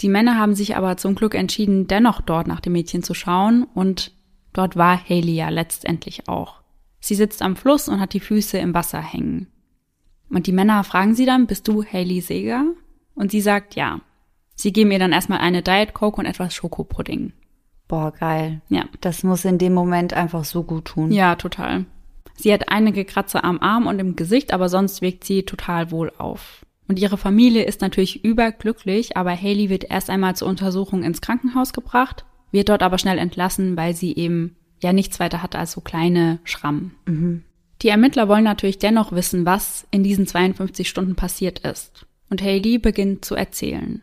Die 0.00 0.08
Männer 0.08 0.38
haben 0.38 0.54
sich 0.54 0.76
aber 0.76 0.96
zum 0.96 1.14
Glück 1.14 1.34
entschieden, 1.34 1.86
dennoch 1.86 2.20
dort 2.20 2.46
nach 2.46 2.60
dem 2.60 2.72
Mädchen 2.72 3.02
zu 3.02 3.14
schauen 3.14 3.66
und 3.74 4.12
dort 4.52 4.76
war 4.76 4.98
Haley 5.08 5.34
ja 5.34 5.48
letztendlich 5.48 6.28
auch. 6.28 6.60
Sie 7.00 7.14
sitzt 7.14 7.40
am 7.40 7.56
Fluss 7.56 7.88
und 7.88 8.00
hat 8.00 8.12
die 8.12 8.20
Füße 8.20 8.58
im 8.58 8.74
Wasser 8.74 9.00
hängen. 9.00 9.46
Und 10.28 10.46
die 10.46 10.52
Männer 10.52 10.82
fragen 10.84 11.14
sie 11.14 11.24
dann, 11.24 11.46
bist 11.46 11.68
du 11.68 11.84
Haley 11.84 12.20
Seger? 12.20 12.64
Und 13.14 13.30
sie 13.30 13.40
sagt 13.40 13.76
ja. 13.76 14.00
Sie 14.54 14.72
geben 14.72 14.90
ihr 14.90 14.98
dann 14.98 15.12
erstmal 15.12 15.38
eine 15.38 15.62
Diet 15.62 15.94
Coke 15.94 16.18
und 16.18 16.26
etwas 16.26 16.54
Schokopudding. 16.54 17.32
Boah, 17.88 18.10
geil. 18.10 18.62
Ja. 18.68 18.84
Das 19.00 19.22
muss 19.22 19.44
in 19.44 19.58
dem 19.58 19.72
Moment 19.72 20.14
einfach 20.14 20.44
so 20.44 20.64
gut 20.64 20.86
tun. 20.86 21.12
Ja, 21.12 21.36
total. 21.36 21.86
Sie 22.36 22.52
hat 22.52 22.68
einige 22.68 23.04
Kratzer 23.04 23.44
am 23.44 23.60
Arm 23.60 23.86
und 23.86 23.98
im 23.98 24.14
Gesicht, 24.14 24.52
aber 24.52 24.68
sonst 24.68 25.02
wirkt 25.02 25.24
sie 25.24 25.44
total 25.44 25.90
wohl 25.90 26.12
auf. 26.18 26.64
Und 26.88 26.98
ihre 26.98 27.16
Familie 27.16 27.64
ist 27.64 27.80
natürlich 27.80 28.24
überglücklich, 28.24 29.16
aber 29.16 29.34
Haley 29.34 29.70
wird 29.70 29.90
erst 29.90 30.10
einmal 30.10 30.36
zur 30.36 30.48
Untersuchung 30.48 31.02
ins 31.02 31.20
Krankenhaus 31.20 31.72
gebracht, 31.72 32.24
wird 32.52 32.68
dort 32.68 32.82
aber 32.82 32.98
schnell 32.98 33.18
entlassen, 33.18 33.76
weil 33.76 33.94
sie 33.94 34.14
eben 34.14 34.56
ja 34.82 34.92
nichts 34.92 35.18
weiter 35.18 35.42
hatte 35.42 35.58
als 35.58 35.72
so 35.72 35.80
kleine 35.80 36.38
Schrammen. 36.44 36.94
Mhm. 37.06 37.42
Die 37.82 37.88
Ermittler 37.88 38.28
wollen 38.28 38.44
natürlich 38.44 38.78
dennoch 38.78 39.12
wissen, 39.12 39.44
was 39.44 39.86
in 39.90 40.02
diesen 40.02 40.26
52 40.26 40.88
Stunden 40.88 41.16
passiert 41.16 41.60
ist. 41.60 42.06
Und 42.30 42.42
Haley 42.42 42.78
beginnt 42.78 43.24
zu 43.24 43.34
erzählen. 43.34 44.02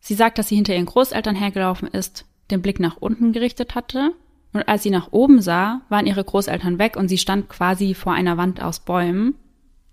Sie 0.00 0.14
sagt, 0.14 0.38
dass 0.38 0.48
sie 0.48 0.56
hinter 0.56 0.74
ihren 0.74 0.86
Großeltern 0.86 1.36
hergelaufen 1.36 1.88
ist, 1.88 2.24
den 2.50 2.62
Blick 2.62 2.80
nach 2.80 2.96
unten 2.98 3.32
gerichtet 3.32 3.74
hatte, 3.74 4.12
und 4.52 4.68
als 4.68 4.82
sie 4.82 4.90
nach 4.90 5.12
oben 5.12 5.40
sah, 5.40 5.82
waren 5.88 6.06
ihre 6.06 6.24
Großeltern 6.24 6.78
weg 6.78 6.96
und 6.96 7.08
sie 7.08 7.18
stand 7.18 7.48
quasi 7.48 7.94
vor 7.94 8.12
einer 8.12 8.36
Wand 8.36 8.60
aus 8.62 8.80
Bäumen, 8.80 9.34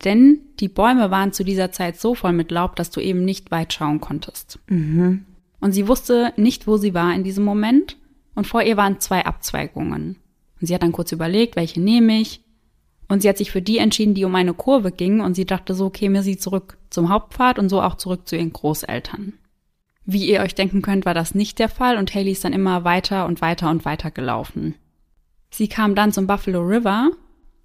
denn 0.04 0.40
die 0.60 0.68
Bäume 0.68 1.12
waren 1.12 1.34
zu 1.34 1.44
dieser 1.44 1.72
Zeit 1.72 2.00
so 2.00 2.16
voll 2.16 2.34
mit 2.34 2.52
Laub, 2.52 2.76
dass 2.76 2.90
du 2.90 3.00
eben 3.00 3.24
nicht 3.26 3.52
weit 3.52 3.74
schauen 3.74 4.02
konntest. 4.02 4.60
Mhm. 4.68 5.26
Und 5.60 5.72
sie 5.72 5.88
wusste 5.88 6.34
nicht, 6.38 6.68
wo 6.68 6.78
sie 6.78 6.94
war 6.94 7.14
in 7.14 7.24
diesem 7.24 7.44
Moment, 7.44 7.98
und 8.36 8.46
vor 8.46 8.62
ihr 8.62 8.78
waren 8.78 9.00
zwei 9.00 9.26
Abzweigungen. 9.26 10.18
Und 10.60 10.68
sie 10.68 10.76
hat 10.76 10.84
dann 10.84 10.92
kurz 10.92 11.12
überlegt, 11.12 11.56
welche 11.56 11.82
nehme 11.82 12.20
ich, 12.20 12.42
und 13.08 13.22
sie 13.22 13.30
hat 13.30 13.38
sich 13.38 13.52
für 13.52 13.62
die 13.62 13.78
entschieden, 13.78 14.14
die 14.14 14.26
um 14.26 14.36
eine 14.36 14.54
Kurve 14.54 14.92
ging, 14.92 15.22
und 15.22 15.34
sie 15.34 15.46
dachte, 15.46 15.74
so 15.74 15.90
käme 15.90 16.22
sie 16.22 16.38
zurück 16.38 16.78
zum 16.90 17.10
Hauptpfad 17.10 17.58
und 17.58 17.70
so 17.70 17.82
auch 17.82 17.96
zurück 17.96 18.28
zu 18.28 18.36
ihren 18.36 18.54
Großeltern. 18.54 19.34
Wie 20.10 20.26
ihr 20.26 20.40
euch 20.40 20.56
denken 20.56 20.82
könnt, 20.82 21.06
war 21.06 21.14
das 21.14 21.36
nicht 21.36 21.60
der 21.60 21.68
Fall 21.68 21.98
und 21.98 22.16
Haley 22.16 22.32
ist 22.32 22.46
dann 22.46 22.54
immer 22.54 22.86
weiter 22.86 23.26
und 23.26 23.42
weiter 23.42 23.70
und 23.70 23.84
weiter 23.84 24.10
gelaufen. 24.10 24.76
Sie 25.50 25.68
kam 25.68 25.96
dann 25.96 26.14
zum 26.14 26.28
Buffalo 26.28 26.62
River 26.62 27.12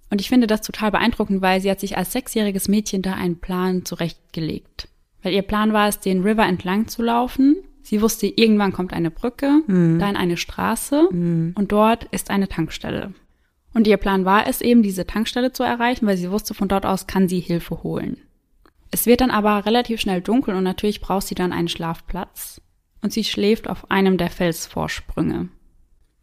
und 0.09 0.19
ich 0.19 0.27
finde 0.27 0.45
das 0.45 0.61
total 0.61 0.91
beeindruckend, 0.91 1.41
weil 1.41 1.61
sie 1.61 1.71
hat 1.71 1.79
sich 1.79 1.97
als 1.97 2.11
sechsjähriges 2.11 2.67
Mädchen 2.67 3.01
da 3.01 3.13
einen 3.13 3.39
Plan 3.39 3.85
zurechtgelegt. 3.85 4.89
Weil 5.21 5.33
ihr 5.33 5.41
Plan 5.41 5.71
war 5.71 5.87
es, 5.87 6.01
den 6.01 6.21
River 6.21 6.45
entlang 6.45 6.89
zu 6.89 7.01
laufen. 7.01 7.55
Sie 7.81 8.01
wusste, 8.01 8.27
irgendwann 8.27 8.73
kommt 8.73 8.91
eine 8.91 9.09
Brücke, 9.09 9.61
mhm. 9.65 9.99
dann 9.99 10.17
eine 10.17 10.35
Straße 10.35 11.07
mhm. 11.11 11.53
und 11.55 11.71
dort 11.71 12.03
ist 12.11 12.29
eine 12.29 12.49
Tankstelle. 12.49 13.13
Und 13.73 13.87
ihr 13.87 13.97
Plan 13.97 14.25
war 14.25 14.47
es 14.47 14.59
eben, 14.59 14.83
diese 14.83 15.07
Tankstelle 15.07 15.53
zu 15.53 15.63
erreichen, 15.63 16.05
weil 16.07 16.17
sie 16.17 16.29
wusste, 16.29 16.53
von 16.53 16.67
dort 16.67 16.85
aus 16.85 17.07
kann 17.07 17.29
sie 17.29 17.39
Hilfe 17.39 17.83
holen. 17.83 18.17
Es 18.93 19.07
wird 19.07 19.21
dann 19.21 19.31
aber 19.31 19.65
relativ 19.65 19.99
schnell 19.99 20.21
dunkel 20.21 20.53
und 20.53 20.63
natürlich 20.63 21.01
braucht 21.01 21.25
sie 21.25 21.33
dann 21.33 21.51
einen 21.51 21.67
Schlafplatz. 21.67 22.61
Und 23.01 23.11
sie 23.11 23.23
schläft 23.23 23.67
auf 23.67 23.89
einem 23.89 24.19
der 24.19 24.29
Felsvorsprünge. 24.29 25.49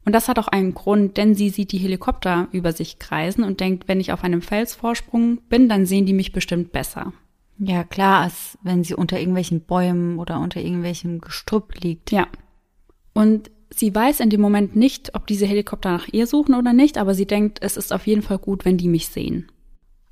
Und 0.05 0.13
das 0.13 0.29
hat 0.29 0.39
auch 0.39 0.47
einen 0.47 0.73
Grund, 0.73 1.17
denn 1.17 1.35
sie 1.35 1.51
sieht 1.51 1.73
die 1.73 1.79
Helikopter 1.79 2.47
über 2.53 2.73
sich 2.73 3.01
kreisen 3.01 3.43
und 3.43 3.59
denkt, 3.59 3.89
wenn 3.89 3.99
ich 3.99 4.13
auf 4.13 4.23
einem 4.23 4.41
Felsvorsprung 4.41 5.41
bin, 5.49 5.69
dann 5.69 5.85
sehen 5.85 6.07
die 6.07 6.13
mich 6.13 6.31
bestimmt 6.31 6.71
besser. 6.71 7.13
Ja, 7.59 7.83
klar, 7.83 8.23
als 8.23 8.57
wenn 8.63 8.85
sie 8.85 8.95
unter 8.95 9.19
irgendwelchen 9.19 9.63
Bäumen 9.63 10.21
oder 10.21 10.39
unter 10.39 10.61
irgendwelchem 10.61 11.21
Gestrüpp 11.21 11.75
liegt. 11.83 12.13
Ja. 12.13 12.29
Und 13.15 13.51
sie 13.75 13.93
weiß 13.93 14.21
in 14.21 14.31
dem 14.31 14.41
Moment 14.41 14.77
nicht, 14.77 15.17
ob 15.17 15.27
diese 15.27 15.45
Helikopter 15.45 15.91
nach 15.91 16.07
ihr 16.07 16.29
suchen 16.29 16.55
oder 16.55 16.73
nicht, 16.73 16.99
aber 16.99 17.15
sie 17.15 17.27
denkt, 17.27 17.59
es 17.63 17.77
ist 17.77 17.93
auf 17.93 18.07
jeden 18.07 18.23
Fall 18.23 18.39
gut, 18.39 18.65
wenn 18.65 18.79
die 18.79 18.89
mich 18.89 19.09
sehen. 19.09 19.51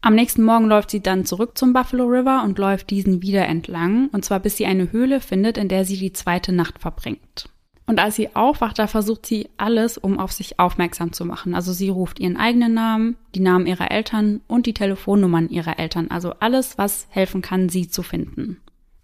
Am 0.00 0.14
nächsten 0.14 0.44
Morgen 0.44 0.66
läuft 0.66 0.90
sie 0.90 1.00
dann 1.00 1.24
zurück 1.24 1.58
zum 1.58 1.72
Buffalo 1.72 2.04
River 2.04 2.42
und 2.44 2.58
läuft 2.58 2.90
diesen 2.90 3.20
wieder 3.20 3.46
entlang, 3.46 4.08
und 4.12 4.24
zwar 4.24 4.38
bis 4.38 4.56
sie 4.56 4.66
eine 4.66 4.92
Höhle 4.92 5.20
findet, 5.20 5.58
in 5.58 5.68
der 5.68 5.84
sie 5.84 5.96
die 5.96 6.12
zweite 6.12 6.52
Nacht 6.52 6.78
verbringt. 6.78 7.48
Und 7.88 7.98
als 8.00 8.16
sie 8.16 8.36
aufwacht, 8.36 8.78
da 8.78 8.86
versucht 8.86 9.24
sie 9.24 9.48
alles, 9.56 9.96
um 9.96 10.20
auf 10.20 10.30
sich 10.30 10.60
aufmerksam 10.60 11.12
zu 11.12 11.24
machen. 11.24 11.54
Also 11.54 11.72
sie 11.72 11.88
ruft 11.88 12.20
ihren 12.20 12.36
eigenen 12.36 12.74
Namen, 12.74 13.16
die 13.34 13.40
Namen 13.40 13.66
ihrer 13.66 13.90
Eltern 13.90 14.42
und 14.46 14.66
die 14.66 14.74
Telefonnummern 14.74 15.48
ihrer 15.48 15.78
Eltern. 15.78 16.10
Also 16.10 16.34
alles, 16.38 16.76
was 16.76 17.06
helfen 17.08 17.40
kann, 17.40 17.70
sie 17.70 17.88
zu 17.88 18.02
finden. 18.02 18.58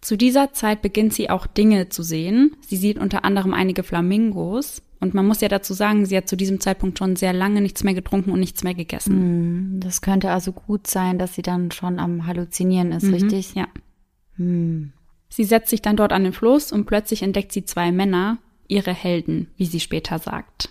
Zu 0.04 0.18
dieser 0.18 0.52
Zeit 0.52 0.82
beginnt 0.82 1.14
sie 1.14 1.30
auch 1.30 1.46
Dinge 1.46 1.88
zu 1.88 2.02
sehen. 2.02 2.58
Sie 2.60 2.76
sieht 2.76 2.98
unter 2.98 3.24
anderem 3.24 3.54
einige 3.54 3.82
Flamingos 3.82 4.82
und 5.00 5.14
man 5.14 5.26
muss 5.26 5.40
ja 5.40 5.48
dazu 5.48 5.72
sagen, 5.72 6.04
sie 6.04 6.14
hat 6.14 6.28
zu 6.28 6.36
diesem 6.36 6.60
Zeitpunkt 6.60 6.98
schon 6.98 7.16
sehr 7.16 7.32
lange 7.32 7.62
nichts 7.62 7.84
mehr 7.84 7.94
getrunken 7.94 8.30
und 8.30 8.38
nichts 8.38 8.62
mehr 8.64 8.74
gegessen. 8.74 9.14
Hm, 9.14 9.80
das 9.80 10.02
könnte 10.02 10.30
also 10.30 10.52
gut 10.52 10.88
sein, 10.88 11.18
dass 11.18 11.34
sie 11.34 11.40
dann 11.40 11.70
schon 11.70 11.98
am 11.98 12.26
Halluzinieren 12.26 12.92
ist, 12.92 13.04
mhm, 13.04 13.14
richtig? 13.14 13.54
Ja. 13.54 13.66
Hm. 14.36 14.92
Sie 15.30 15.44
setzt 15.44 15.70
sich 15.70 15.80
dann 15.80 15.96
dort 15.96 16.12
an 16.12 16.24
den 16.24 16.34
Fluss 16.34 16.70
und 16.70 16.84
plötzlich 16.84 17.22
entdeckt 17.22 17.52
sie 17.52 17.64
zwei 17.64 17.90
Männer, 17.90 18.36
ihre 18.68 18.92
Helden, 18.92 19.48
wie 19.56 19.64
sie 19.64 19.80
später 19.80 20.18
sagt. 20.18 20.68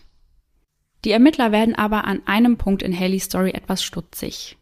Die 1.05 1.11
Ermittler 1.11 1.51
werden 1.51 1.73
aber 1.73 2.05
an 2.05 2.21
einem 2.27 2.57
Punkt 2.57 2.83
in 2.83 2.95
Haleys 2.95 3.23
Story 3.23 3.49
etwas 3.49 3.83
stutzig. 3.83 4.57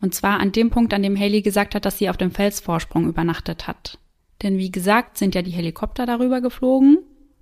Und 0.00 0.14
zwar 0.14 0.40
an 0.40 0.50
dem 0.50 0.70
Punkt, 0.70 0.94
an 0.94 1.02
dem 1.02 1.18
Haley 1.18 1.42
gesagt 1.42 1.74
hat, 1.74 1.84
dass 1.84 1.98
sie 1.98 2.08
auf 2.08 2.16
dem 2.16 2.30
Felsvorsprung 2.30 3.06
übernachtet 3.06 3.66
hat. 3.66 3.98
Denn 4.44 4.58
wie 4.58 4.70
gesagt, 4.70 5.18
sind 5.18 5.34
ja 5.34 5.42
die 5.42 5.50
Helikopter 5.50 6.06
darüber 6.06 6.40
geflogen 6.40 6.98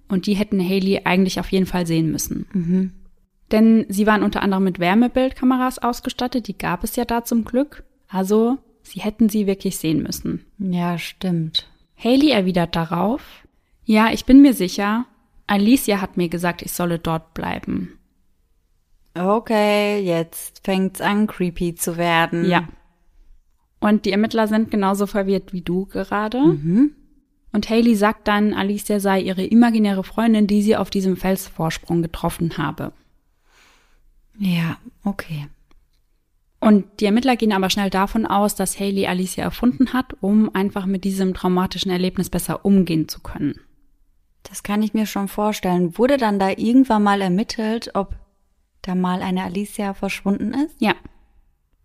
und 0.08 0.26
die 0.26 0.34
hätten 0.34 0.62
Haley 0.62 1.02
eigentlich 1.04 1.38
auf 1.40 1.50
jeden 1.52 1.66
Fall 1.66 1.86
sehen 1.86 2.10
müssen. 2.10 2.46
Mhm. 2.52 2.92
Denn 3.50 3.84
sie 3.88 4.06
waren 4.06 4.22
unter 4.22 4.42
anderem 4.42 4.64
mit 4.64 4.78
Wärmebildkameras 4.78 5.80
ausgestattet, 5.80 6.48
die 6.48 6.56
gab 6.56 6.84
es 6.84 6.96
ja 6.96 7.04
da 7.04 7.24
zum 7.24 7.44
Glück. 7.44 7.84
Also, 8.08 8.56
sie 8.82 9.00
hätten 9.00 9.28
sie 9.28 9.46
wirklich 9.46 9.76
sehen 9.76 10.02
müssen. 10.02 10.46
Ja, 10.58 10.96
stimmt. 10.96 11.68
Haley 11.96 12.30
erwidert 12.30 12.74
darauf, 12.74 13.42
ja, 13.84 14.10
ich 14.12 14.24
bin 14.24 14.40
mir 14.40 14.54
sicher, 14.54 15.06
Alicia 15.46 16.00
hat 16.00 16.16
mir 16.16 16.28
gesagt, 16.28 16.62
ich 16.62 16.72
solle 16.72 16.98
dort 16.98 17.34
bleiben. 17.34 17.98
Okay, 19.14 20.00
jetzt 20.00 20.64
fängt's 20.64 21.00
an, 21.00 21.26
creepy 21.26 21.74
zu 21.74 21.96
werden. 21.96 22.48
Ja. 22.48 22.68
Und 23.82 24.04
die 24.04 24.12
Ermittler 24.12 24.46
sind 24.46 24.70
genauso 24.70 25.08
verwirrt 25.08 25.52
wie 25.52 25.60
du 25.60 25.86
gerade. 25.86 26.40
Mhm. 26.40 26.92
Und 27.52 27.68
Haley 27.68 27.96
sagt 27.96 28.28
dann, 28.28 28.54
Alicia 28.54 29.00
sei 29.00 29.20
ihre 29.20 29.44
imaginäre 29.44 30.04
Freundin, 30.04 30.46
die 30.46 30.62
sie 30.62 30.76
auf 30.76 30.88
diesem 30.88 31.16
Felsvorsprung 31.16 32.00
getroffen 32.00 32.56
habe. 32.58 32.92
Ja, 34.38 34.78
okay. 35.04 35.48
Und 36.60 36.84
die 37.00 37.06
Ermittler 37.06 37.34
gehen 37.34 37.52
aber 37.52 37.70
schnell 37.70 37.90
davon 37.90 38.24
aus, 38.24 38.54
dass 38.54 38.78
Haley 38.78 39.08
Alicia 39.08 39.42
erfunden 39.42 39.92
hat, 39.92 40.14
um 40.20 40.54
einfach 40.54 40.86
mit 40.86 41.02
diesem 41.02 41.34
traumatischen 41.34 41.90
Erlebnis 41.90 42.30
besser 42.30 42.64
umgehen 42.64 43.08
zu 43.08 43.20
können. 43.20 43.58
Das 44.44 44.62
kann 44.62 44.82
ich 44.84 44.94
mir 44.94 45.06
schon 45.06 45.26
vorstellen. 45.26 45.98
Wurde 45.98 46.18
dann 46.18 46.38
da 46.38 46.50
irgendwann 46.50 47.02
mal 47.02 47.20
ermittelt, 47.20 47.90
ob 47.94 48.14
da 48.82 48.94
mal 48.94 49.22
eine 49.22 49.42
Alicia 49.42 49.92
verschwunden 49.92 50.54
ist? 50.54 50.76
Ja. 50.78 50.94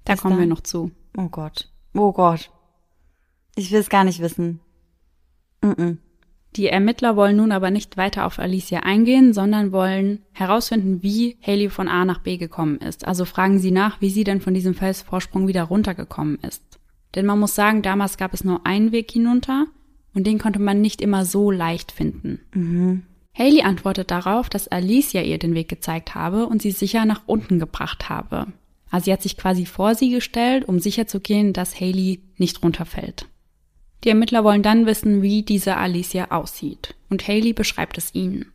Da 0.05 0.13
ist 0.13 0.21
kommen 0.21 0.35
da? 0.35 0.41
wir 0.41 0.47
noch 0.47 0.61
zu. 0.61 0.91
Oh 1.17 1.29
Gott. 1.29 1.71
Oh 1.97 2.11
Gott. 2.11 2.51
Ich 3.55 3.71
will 3.71 3.79
es 3.79 3.89
gar 3.89 4.03
nicht 4.03 4.19
wissen. 4.21 4.59
Die 6.55 6.67
Ermittler 6.67 7.15
wollen 7.15 7.37
nun 7.37 7.51
aber 7.51 7.71
nicht 7.71 7.97
weiter 7.97 8.25
auf 8.25 8.39
Alicia 8.39 8.81
eingehen, 8.81 9.33
sondern 9.33 9.71
wollen 9.71 10.23
herausfinden, 10.31 11.03
wie 11.03 11.37
Haley 11.41 11.69
von 11.69 11.87
A 11.87 12.05
nach 12.05 12.19
B 12.19 12.37
gekommen 12.37 12.77
ist. 12.77 13.07
Also 13.07 13.25
fragen 13.25 13.59
sie 13.59 13.71
nach, 13.71 13.99
wie 13.99 14.09
sie 14.09 14.23
denn 14.23 14.41
von 14.41 14.53
diesem 14.53 14.73
Felsvorsprung 14.73 15.47
wieder 15.47 15.63
runtergekommen 15.63 16.37
ist. 16.41 16.63
Denn 17.15 17.25
man 17.25 17.39
muss 17.39 17.55
sagen, 17.55 17.81
damals 17.81 18.17
gab 18.17 18.33
es 18.33 18.43
nur 18.43 18.65
einen 18.65 18.91
Weg 18.91 19.11
hinunter 19.11 19.65
und 20.13 20.25
den 20.25 20.39
konnte 20.39 20.59
man 20.59 20.81
nicht 20.81 21.01
immer 21.01 21.25
so 21.25 21.51
leicht 21.51 21.91
finden. 21.91 22.41
Mhm. 22.53 23.03
Haley 23.37 23.61
antwortet 23.61 24.09
darauf, 24.09 24.49
dass 24.49 24.67
Alicia 24.67 25.21
ihr 25.21 25.37
den 25.37 25.53
Weg 25.53 25.69
gezeigt 25.69 26.15
habe 26.15 26.47
und 26.47 26.61
sie 26.61 26.71
sicher 26.71 27.05
nach 27.05 27.21
unten 27.27 27.59
gebracht 27.59 28.09
habe. 28.09 28.47
Also 28.89 29.05
sie 29.05 29.13
hat 29.13 29.21
sich 29.21 29.37
quasi 29.37 29.65
vor 29.65 29.95
sie 29.95 30.09
gestellt, 30.09 30.67
um 30.67 30.79
sicherzugehen, 30.79 31.53
dass 31.53 31.79
Haley 31.79 32.21
nicht 32.37 32.63
runterfällt. 32.63 33.27
Die 34.03 34.09
Ermittler 34.09 34.43
wollen 34.43 34.63
dann 34.63 34.85
wissen, 34.85 35.21
wie 35.21 35.43
diese 35.43 35.77
Alicia 35.77 36.31
aussieht. 36.31 36.95
Und 37.09 37.27
Haley 37.27 37.53
beschreibt 37.53 37.97
es 37.97 38.13
ihnen. 38.13 38.51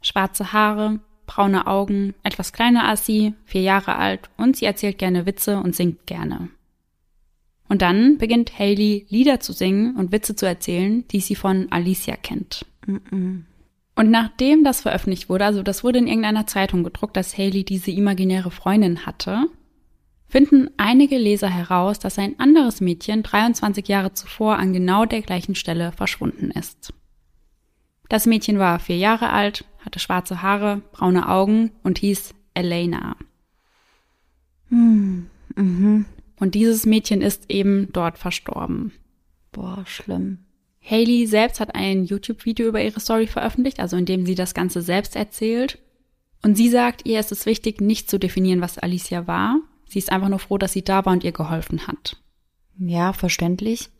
Schwarze 0.00 0.52
Haare, 0.52 1.00
braune 1.26 1.66
Augen, 1.66 2.14
etwas 2.22 2.52
kleiner 2.52 2.88
als 2.88 3.06
sie, 3.06 3.34
vier 3.44 3.62
Jahre 3.62 3.96
alt 3.96 4.30
und 4.36 4.56
sie 4.56 4.64
erzählt 4.64 4.98
gerne 4.98 5.26
Witze 5.26 5.58
und 5.58 5.76
singt 5.76 6.06
gerne. 6.06 6.48
Und 7.68 7.82
dann 7.82 8.18
beginnt 8.18 8.58
Haley 8.58 9.06
Lieder 9.10 9.38
zu 9.38 9.52
singen 9.52 9.94
und 9.94 10.10
Witze 10.10 10.34
zu 10.34 10.44
erzählen, 10.44 11.06
die 11.08 11.20
sie 11.20 11.36
von 11.36 11.70
Alicia 11.70 12.16
kennt. 12.16 12.66
Mm 12.86 12.96
-mm. 12.96 13.42
Und 13.94 14.10
nachdem 14.10 14.64
das 14.64 14.80
veröffentlicht 14.80 15.28
wurde, 15.28 15.44
also 15.44 15.62
das 15.62 15.84
wurde 15.84 15.98
in 15.98 16.08
irgendeiner 16.08 16.46
Zeitung 16.46 16.82
gedruckt, 16.82 17.16
dass 17.16 17.36
Haley 17.36 17.64
diese 17.64 17.90
imaginäre 17.90 18.50
Freundin 18.50 19.04
hatte, 19.06 19.46
finden 20.30 20.70
einige 20.76 21.18
Leser 21.18 21.48
heraus, 21.48 21.98
dass 21.98 22.18
ein 22.18 22.38
anderes 22.38 22.80
Mädchen 22.80 23.22
23 23.24 23.86
Jahre 23.88 24.14
zuvor 24.14 24.56
an 24.56 24.72
genau 24.72 25.04
der 25.04 25.22
gleichen 25.22 25.56
Stelle 25.56 25.92
verschwunden 25.92 26.52
ist. 26.52 26.94
Das 28.08 28.26
Mädchen 28.26 28.58
war 28.58 28.78
vier 28.78 28.96
Jahre 28.96 29.30
alt, 29.30 29.64
hatte 29.84 29.98
schwarze 29.98 30.40
Haare, 30.40 30.82
braune 30.92 31.28
Augen 31.28 31.72
und 31.82 31.98
hieß 31.98 32.34
Elena. 32.54 33.16
Hm, 34.68 35.26
mhm. 35.56 36.06
Und 36.38 36.54
dieses 36.54 36.86
Mädchen 36.86 37.22
ist 37.22 37.50
eben 37.50 37.88
dort 37.92 38.16
verstorben. 38.16 38.92
Boah, 39.52 39.84
schlimm. 39.84 40.38
Haley 40.82 41.26
selbst 41.26 41.60
hat 41.60 41.74
ein 41.74 42.04
YouTube-Video 42.04 42.68
über 42.68 42.82
ihre 42.82 43.00
Story 43.00 43.26
veröffentlicht, 43.26 43.80
also 43.80 43.96
in 43.96 44.06
dem 44.06 44.24
sie 44.24 44.34
das 44.34 44.54
Ganze 44.54 44.80
selbst 44.80 45.16
erzählt. 45.16 45.78
Und 46.42 46.56
sie 46.56 46.70
sagt, 46.70 47.06
ihr 47.06 47.20
ist 47.20 47.32
es 47.32 47.46
wichtig, 47.46 47.80
nicht 47.80 48.08
zu 48.08 48.18
definieren, 48.18 48.60
was 48.60 48.78
Alicia 48.78 49.26
war, 49.26 49.60
Sie 49.90 49.98
ist 49.98 50.10
einfach 50.12 50.28
nur 50.28 50.38
froh, 50.38 50.56
dass 50.56 50.72
sie 50.72 50.82
da 50.84 51.04
war 51.04 51.12
und 51.12 51.24
ihr 51.24 51.32
geholfen 51.32 51.86
hat. 51.86 52.16
Ja, 52.78 53.12
verständlich. 53.12 53.90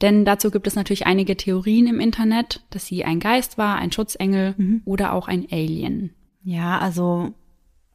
Denn 0.00 0.24
dazu 0.24 0.50
gibt 0.50 0.66
es 0.66 0.74
natürlich 0.74 1.06
einige 1.06 1.36
Theorien 1.36 1.86
im 1.86 2.00
Internet, 2.00 2.62
dass 2.70 2.86
sie 2.86 3.04
ein 3.04 3.18
Geist 3.20 3.56
war, 3.56 3.76
ein 3.76 3.92
Schutzengel 3.92 4.54
Mhm. 4.58 4.82
oder 4.84 5.12
auch 5.14 5.28
ein 5.28 5.46
Alien. 5.50 6.12
Ja, 6.44 6.78
also 6.78 7.32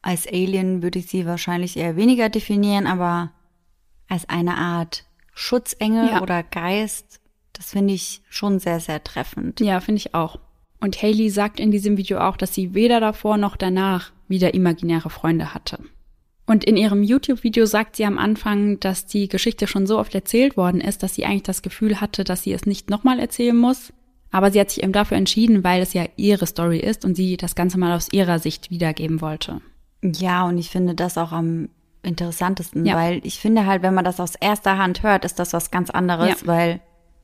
als 0.01 0.25
Alien 0.27 0.81
würde 0.81 0.99
ich 0.99 1.07
sie 1.07 1.25
wahrscheinlich 1.25 1.77
eher 1.77 1.95
weniger 1.95 2.29
definieren, 2.29 2.87
aber 2.87 3.31
als 4.07 4.27
eine 4.29 4.57
Art 4.57 5.05
Schutzengel 5.33 6.07
Ja. 6.09 6.21
oder 6.21 6.43
Geist, 6.43 7.19
das 7.53 7.71
finde 7.71 7.93
ich 7.93 8.21
schon 8.29 8.59
sehr, 8.59 8.79
sehr 8.79 9.03
treffend. 9.03 9.59
Ja, 9.59 9.79
finde 9.81 9.97
ich 9.99 10.15
auch. 10.15 10.39
Und 10.79 11.01
Haley 11.01 11.29
sagt 11.29 11.59
in 11.59 11.71
diesem 11.71 11.97
Video 11.97 12.19
auch, 12.19 12.37
dass 12.37 12.53
sie 12.53 12.73
weder 12.73 12.99
davor 12.99 13.37
noch 13.37 13.57
danach 13.57 14.11
wieder 14.27 14.53
imaginäre 14.53 15.09
Freunde 15.09 15.53
hatte. 15.53 15.79
Und 16.47 16.63
in 16.63 16.77
ihrem 16.77 17.03
YouTube-Video 17.03 17.65
sagt 17.65 17.97
sie 17.97 18.05
am 18.05 18.17
Anfang, 18.17 18.79
dass 18.79 19.05
die 19.05 19.27
Geschichte 19.27 19.67
schon 19.67 19.85
so 19.85 19.99
oft 19.99 20.15
erzählt 20.15 20.55
worden 20.57 20.79
ist, 20.81 21.03
dass 21.03 21.13
sie 21.13 21.25
eigentlich 21.25 21.43
das 21.43 21.61
Gefühl 21.61 21.99
hatte, 22.01 22.23
dass 22.23 22.43
sie 22.43 22.53
es 22.53 22.65
nicht 22.65 22.89
nochmal 22.89 23.19
erzählen 23.19 23.55
muss. 23.55 23.91
Aber 24.31 24.49
sie 24.49 24.59
hat 24.59 24.69
sich 24.71 24.81
eben 24.81 24.93
dafür 24.93 25.17
entschieden, 25.17 25.63
weil 25.65 25.81
es 25.81 25.93
ja 25.93 26.05
ihre 26.15 26.47
Story 26.47 26.79
ist 26.79 27.03
und 27.05 27.15
sie 27.15 27.37
das 27.37 27.55
Ganze 27.55 27.77
mal 27.77 27.93
aus 27.95 28.07
ihrer 28.11 28.39
Sicht 28.39 28.71
wiedergeben 28.71 29.19
wollte. 29.21 29.61
Ja, 30.01 30.45
und 30.45 30.57
ich 30.57 30.69
finde 30.69 30.95
das 30.95 31.17
auch 31.17 31.31
am 31.33 31.69
interessantesten, 32.01 32.85
Ja. 32.85 32.95
weil 32.95 33.19
ich 33.25 33.39
finde 33.39 33.65
halt, 33.65 33.81
wenn 33.83 33.93
man 33.93 34.05
das 34.05 34.19
aus 34.21 34.35
erster 34.35 34.77
Hand 34.77 35.03
hört, 35.03 35.25
ist 35.25 35.39
das 35.39 35.51
was 35.51 35.69
ganz 35.71 35.89
anderes, 35.89 36.41
Ja. 36.41 36.47
weil 36.47 36.79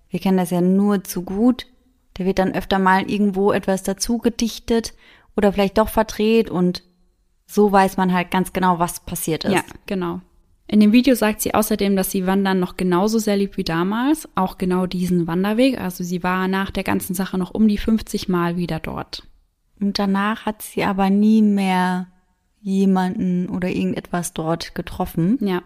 wir 0.09 0.19
kennen 0.19 0.37
das 0.37 0.49
ja 0.49 0.59
nur 0.59 1.03
zu 1.03 1.21
gut. 1.23 1.67
Da 2.15 2.25
wird 2.25 2.39
dann 2.39 2.53
öfter 2.53 2.77
mal 2.77 3.09
irgendwo 3.09 3.51
etwas 3.53 3.83
dazu 3.83 4.17
gedichtet 4.17 4.93
oder 5.37 5.53
vielleicht 5.53 5.77
doch 5.77 5.89
verdreht 5.89 6.49
und 6.49 6.83
so 7.45 7.71
weiß 7.71 7.97
man 7.97 8.13
halt 8.13 8.31
ganz 8.31 8.53
genau, 8.53 8.79
was 8.79 8.99
passiert 8.99 9.43
ist. 9.43 9.53
Ja, 9.53 9.63
genau. 9.85 10.21
In 10.67 10.79
dem 10.79 10.91
Video 10.91 11.13
sagt 11.13 11.41
sie 11.41 11.53
außerdem, 11.53 11.95
dass 11.95 12.09
sie 12.09 12.25
Wandern 12.25 12.59
noch 12.59 12.77
genauso 12.77 13.19
sehr 13.19 13.37
liebt 13.37 13.57
wie 13.57 13.63
damals, 13.63 14.27
auch 14.35 14.57
genau 14.57 14.85
diesen 14.85 15.27
Wanderweg. 15.27 15.79
Also 15.79 16.03
sie 16.03 16.23
war 16.23 16.47
nach 16.47 16.71
der 16.71 16.83
ganzen 16.83 17.13
Sache 17.13 17.37
noch 17.37 17.51
um 17.51 17.67
die 17.67 17.77
50 17.77 18.29
Mal 18.29 18.57
wieder 18.57 18.79
dort. 18.79 19.27
Und 19.79 19.99
danach 19.99 20.45
hat 20.45 20.61
sie 20.61 20.83
aber 20.83 21.09
nie 21.09 21.41
mehr 21.41 22.07
jemanden 22.61 23.49
oder 23.49 23.67
irgendetwas 23.69 24.33
dort 24.33 24.73
getroffen. 24.73 25.37
Ja. 25.41 25.61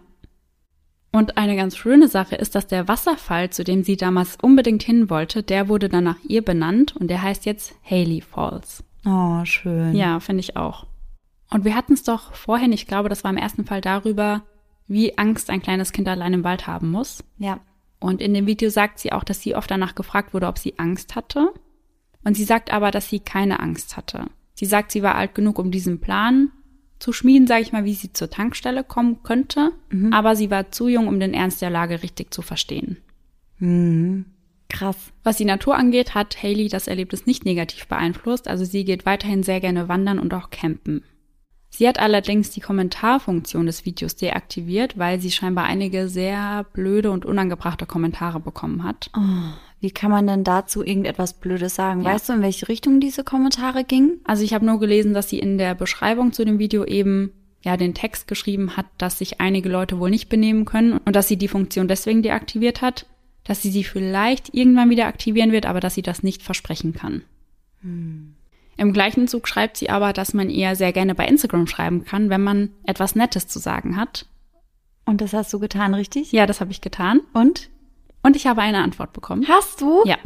Und 1.12 1.38
eine 1.38 1.56
ganz 1.56 1.76
schöne 1.76 2.08
Sache 2.08 2.34
ist, 2.34 2.54
dass 2.54 2.66
der 2.66 2.88
Wasserfall, 2.88 3.50
zu 3.50 3.64
dem 3.64 3.84
sie 3.84 3.96
damals 3.96 4.36
unbedingt 4.42 4.82
hin 4.82 5.08
wollte, 5.08 5.42
der 5.42 5.68
wurde 5.68 5.88
dann 5.88 6.04
nach 6.04 6.18
ihr 6.26 6.44
benannt 6.44 6.96
und 6.96 7.08
der 7.08 7.22
heißt 7.22 7.46
jetzt 7.46 7.74
Haley 7.88 8.20
Falls. 8.20 8.84
Oh, 9.06 9.44
schön. 9.44 9.94
Ja, 9.94 10.20
finde 10.20 10.40
ich 10.40 10.56
auch. 10.56 10.86
Und 11.50 11.64
wir 11.64 11.74
hatten 11.74 11.94
es 11.94 12.02
doch 12.02 12.34
vorhin, 12.34 12.72
ich 12.72 12.86
glaube, 12.86 13.08
das 13.08 13.24
war 13.24 13.30
im 13.30 13.36
ersten 13.36 13.64
Fall 13.64 13.80
darüber, 13.80 14.42
wie 14.86 15.16
Angst 15.16 15.50
ein 15.50 15.62
kleines 15.62 15.92
Kind 15.92 16.08
allein 16.08 16.34
im 16.34 16.44
Wald 16.44 16.66
haben 16.66 16.90
muss. 16.90 17.24
Ja. 17.38 17.60
Und 18.00 18.20
in 18.20 18.34
dem 18.34 18.46
Video 18.46 18.70
sagt 18.70 18.98
sie 18.98 19.12
auch, 19.12 19.24
dass 19.24 19.40
sie 19.40 19.54
oft 19.54 19.70
danach 19.70 19.94
gefragt 19.94 20.34
wurde, 20.34 20.46
ob 20.46 20.58
sie 20.58 20.78
Angst 20.78 21.16
hatte. 21.16 21.52
Und 22.24 22.34
sie 22.34 22.44
sagt 22.44 22.72
aber, 22.72 22.90
dass 22.90 23.08
sie 23.08 23.20
keine 23.20 23.60
Angst 23.60 23.96
hatte. 23.96 24.26
Sie 24.54 24.66
sagt, 24.66 24.92
sie 24.92 25.02
war 25.02 25.14
alt 25.14 25.34
genug, 25.34 25.58
um 25.58 25.70
diesen 25.70 26.00
Plan 26.00 26.50
zu 26.98 27.12
schmieden, 27.12 27.46
sage 27.46 27.62
ich 27.62 27.72
mal, 27.72 27.84
wie 27.84 27.94
sie 27.94 28.12
zur 28.12 28.28
Tankstelle 28.28 28.84
kommen 28.84 29.22
könnte. 29.22 29.72
Aber 30.12 30.36
sie 30.36 30.50
war 30.50 30.70
zu 30.70 30.88
jung, 30.88 31.06
um 31.08 31.20
den 31.20 31.34
Ernst 31.34 31.62
der 31.62 31.70
Lage 31.70 32.02
richtig 32.02 32.32
zu 32.34 32.42
verstehen. 32.42 32.98
Mhm. 33.58 34.26
Krass. 34.68 34.96
Was 35.22 35.36
die 35.36 35.44
Natur 35.44 35.76
angeht, 35.76 36.14
hat 36.14 36.42
Haley 36.42 36.68
das 36.68 36.88
Erlebnis 36.88 37.24
nicht 37.24 37.44
negativ 37.44 37.86
beeinflusst. 37.86 38.48
Also 38.48 38.64
sie 38.64 38.84
geht 38.84 39.06
weiterhin 39.06 39.42
sehr 39.42 39.60
gerne 39.60 39.88
wandern 39.88 40.18
und 40.18 40.34
auch 40.34 40.50
campen. 40.50 41.04
Sie 41.70 41.86
hat 41.86 41.98
allerdings 41.98 42.50
die 42.50 42.60
Kommentarfunktion 42.60 43.66
des 43.66 43.84
Videos 43.84 44.16
deaktiviert, 44.16 44.98
weil 44.98 45.20
sie 45.20 45.30
scheinbar 45.30 45.64
einige 45.64 46.08
sehr 46.08 46.64
blöde 46.72 47.10
und 47.10 47.24
unangebrachte 47.24 47.86
Kommentare 47.86 48.40
bekommen 48.40 48.84
hat. 48.84 49.10
Wie 49.80 49.90
kann 49.90 50.10
man 50.10 50.26
denn 50.26 50.44
dazu 50.44 50.84
irgendetwas 50.84 51.34
Blödes 51.34 51.74
sagen? 51.74 52.02
Ja. 52.02 52.12
Weißt 52.14 52.28
du, 52.28 52.32
in 52.32 52.42
welche 52.42 52.68
Richtung 52.68 53.00
diese 53.00 53.22
Kommentare 53.22 53.84
gingen? 53.84 54.20
Also 54.24 54.42
ich 54.42 54.54
habe 54.54 54.66
nur 54.66 54.80
gelesen, 54.80 55.14
dass 55.14 55.28
sie 55.28 55.38
in 55.38 55.58
der 55.58 55.74
Beschreibung 55.74 56.32
zu 56.32 56.44
dem 56.44 56.58
Video 56.58 56.84
eben 56.84 57.32
ja 57.62 57.76
den 57.76 57.94
Text 57.94 58.26
geschrieben 58.28 58.76
hat, 58.76 58.86
dass 58.98 59.18
sich 59.18 59.40
einige 59.40 59.68
Leute 59.68 59.98
wohl 59.98 60.10
nicht 60.10 60.28
benehmen 60.28 60.64
können 60.64 60.98
und 61.04 61.14
dass 61.14 61.28
sie 61.28 61.36
die 61.36 61.48
Funktion 61.48 61.86
deswegen 61.86 62.22
deaktiviert 62.22 62.82
hat, 62.82 63.06
dass 63.44 63.62
sie 63.62 63.70
sie 63.70 63.84
vielleicht 63.84 64.54
irgendwann 64.54 64.90
wieder 64.90 65.06
aktivieren 65.06 65.52
wird, 65.52 65.66
aber 65.66 65.80
dass 65.80 65.94
sie 65.94 66.02
das 66.02 66.22
nicht 66.22 66.42
versprechen 66.42 66.92
kann. 66.92 67.22
Im 68.78 68.92
gleichen 68.92 69.26
Zug 69.26 69.48
schreibt 69.48 69.76
sie 69.76 69.90
aber, 69.90 70.12
dass 70.12 70.34
man 70.34 70.48
ihr 70.48 70.76
sehr 70.76 70.92
gerne 70.92 71.16
bei 71.16 71.26
Instagram 71.26 71.66
schreiben 71.66 72.04
kann, 72.04 72.30
wenn 72.30 72.42
man 72.42 72.70
etwas 72.84 73.16
Nettes 73.16 73.48
zu 73.48 73.58
sagen 73.58 73.96
hat. 73.96 74.26
Und 75.04 75.20
das 75.20 75.32
hast 75.32 75.52
du 75.52 75.58
getan, 75.58 75.94
richtig? 75.94 76.30
Ja, 76.30 76.46
das 76.46 76.60
habe 76.60 76.70
ich 76.70 76.80
getan 76.80 77.20
Und? 77.34 77.70
und 78.22 78.36
ich 78.36 78.46
habe 78.46 78.62
eine 78.62 78.82
Antwort 78.82 79.12
bekommen. 79.12 79.46
Hast 79.48 79.80
du? 79.80 80.02
Ja. 80.04 80.16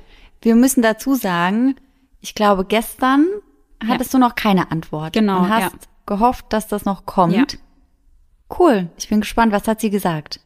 Wir 0.42 0.55
müssen 0.55 0.82
dazu 0.82 1.14
sagen, 1.14 1.76
ich 2.20 2.34
glaube, 2.34 2.66
gestern 2.66 3.26
hattest 3.82 4.12
du 4.12 4.18
noch 4.18 4.34
keine 4.34 4.70
Antwort. 4.70 5.14
Genau, 5.14 5.40
Und 5.40 5.48
hast 5.48 5.72
ja. 5.72 5.78
gehofft, 6.05 6.46
dass 6.50 6.68
das 6.68 6.84
noch 6.84 7.07
kommt. 7.07 7.34
Ja. 7.34 7.46
Cool. 8.59 8.90
Ich 8.98 9.09
bin 9.09 9.20
gespannt, 9.20 9.53
was 9.53 9.66
hat 9.66 9.80
sie 9.80 9.90
gesagt? 9.90 10.40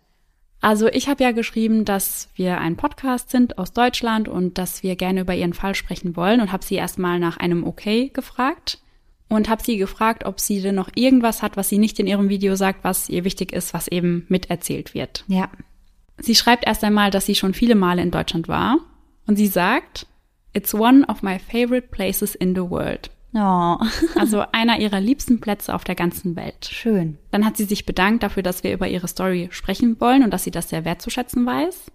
Also 0.61 0.89
ich 0.89 1.09
habe 1.09 1.23
ja 1.23 1.33
geschrieben, 1.33 1.85
dass 1.85 2.29
wir 2.35 2.59
ein 2.59 2.77
Podcast 2.77 3.31
sind 3.31 3.59
aus 3.59 3.73
Deutschland 3.73 4.29
und 4.29 4.59
dass 4.59 4.83
wir 4.83 4.97
gerne 4.97 5.21
über 5.21 5.35
ihren 5.35 5.53
Fall 5.53 5.75
sprechen 5.75 6.17
wollen 6.17 6.41
und 6.41 6.51
habe 6.51 6.65
sie 6.65 6.75
erstmal 6.77 7.19
nach 7.19 7.37
einem 7.37 7.65
Okay 7.65 8.11
gefragt 8.13 8.79
und 9.29 9.49
habe 9.49 9.63
sie 9.63 9.77
gefragt, 9.77 10.25
ob 10.25 10.41
sie 10.41 10.61
denn 10.63 10.75
noch 10.75 10.91
irgendwas 10.95 11.43
hat, 11.43 11.57
was 11.57 11.69
sie 11.69 11.79
nicht 11.79 11.99
in 11.99 12.07
ihrem 12.07 12.29
Video 12.29 12.57
sagt, 12.57 12.85
was 12.85 13.09
ihr 13.09 13.25
wichtig 13.25 13.53
ist, 13.53 13.75
was 13.75 13.89
eben 13.89 14.25
miterzählt 14.29 14.95
wird. 14.95 15.25
Ja. 15.29 15.51
Sie 16.19 16.35
schreibt 16.35 16.67
erst 16.67 16.83
einmal, 16.83 17.11
dass 17.11 17.27
sie 17.27 17.35
schon 17.35 17.53
viele 17.53 17.75
Male 17.75 18.03
in 18.03 18.11
Deutschland 18.11 18.49
war 18.49 18.79
und 19.27 19.37
sie 19.37 19.49
sagt, 19.49 20.07
It's 20.53 20.73
one 20.73 21.05
of 21.07 21.23
my 21.23 21.39
favorite 21.39 21.89
places 21.89 22.35
in 22.35 22.55
the 22.55 22.63
world. 22.63 23.11
Oh, 23.37 23.77
Also 24.17 24.45
einer 24.53 24.81
ihrer 24.81 25.01
liebsten 25.01 25.41
Plätze 25.41 25.75
auf 25.75 25.85
der 25.85 25.95
ganzen 25.95 26.37
Welt. 26.37 26.69
schön. 26.71 27.19
Dann 27.31 27.45
hat 27.45 27.57
sie 27.57 27.65
sich 27.65 27.85
bedankt 27.85 28.23
dafür, 28.23 28.43
dass 28.43 28.65
wir 28.65 28.73
über 28.73 28.89
ihre 28.89 29.09
Story 29.09 29.49
sprechen 29.51 30.01
wollen 30.01 30.25
und 30.25 30.31
dass 30.31 30.45
sie 30.45 30.51
das 30.51 30.71
sehr 30.71 30.85
wertzuschätzen 30.85 31.45
weiß. 31.45 31.87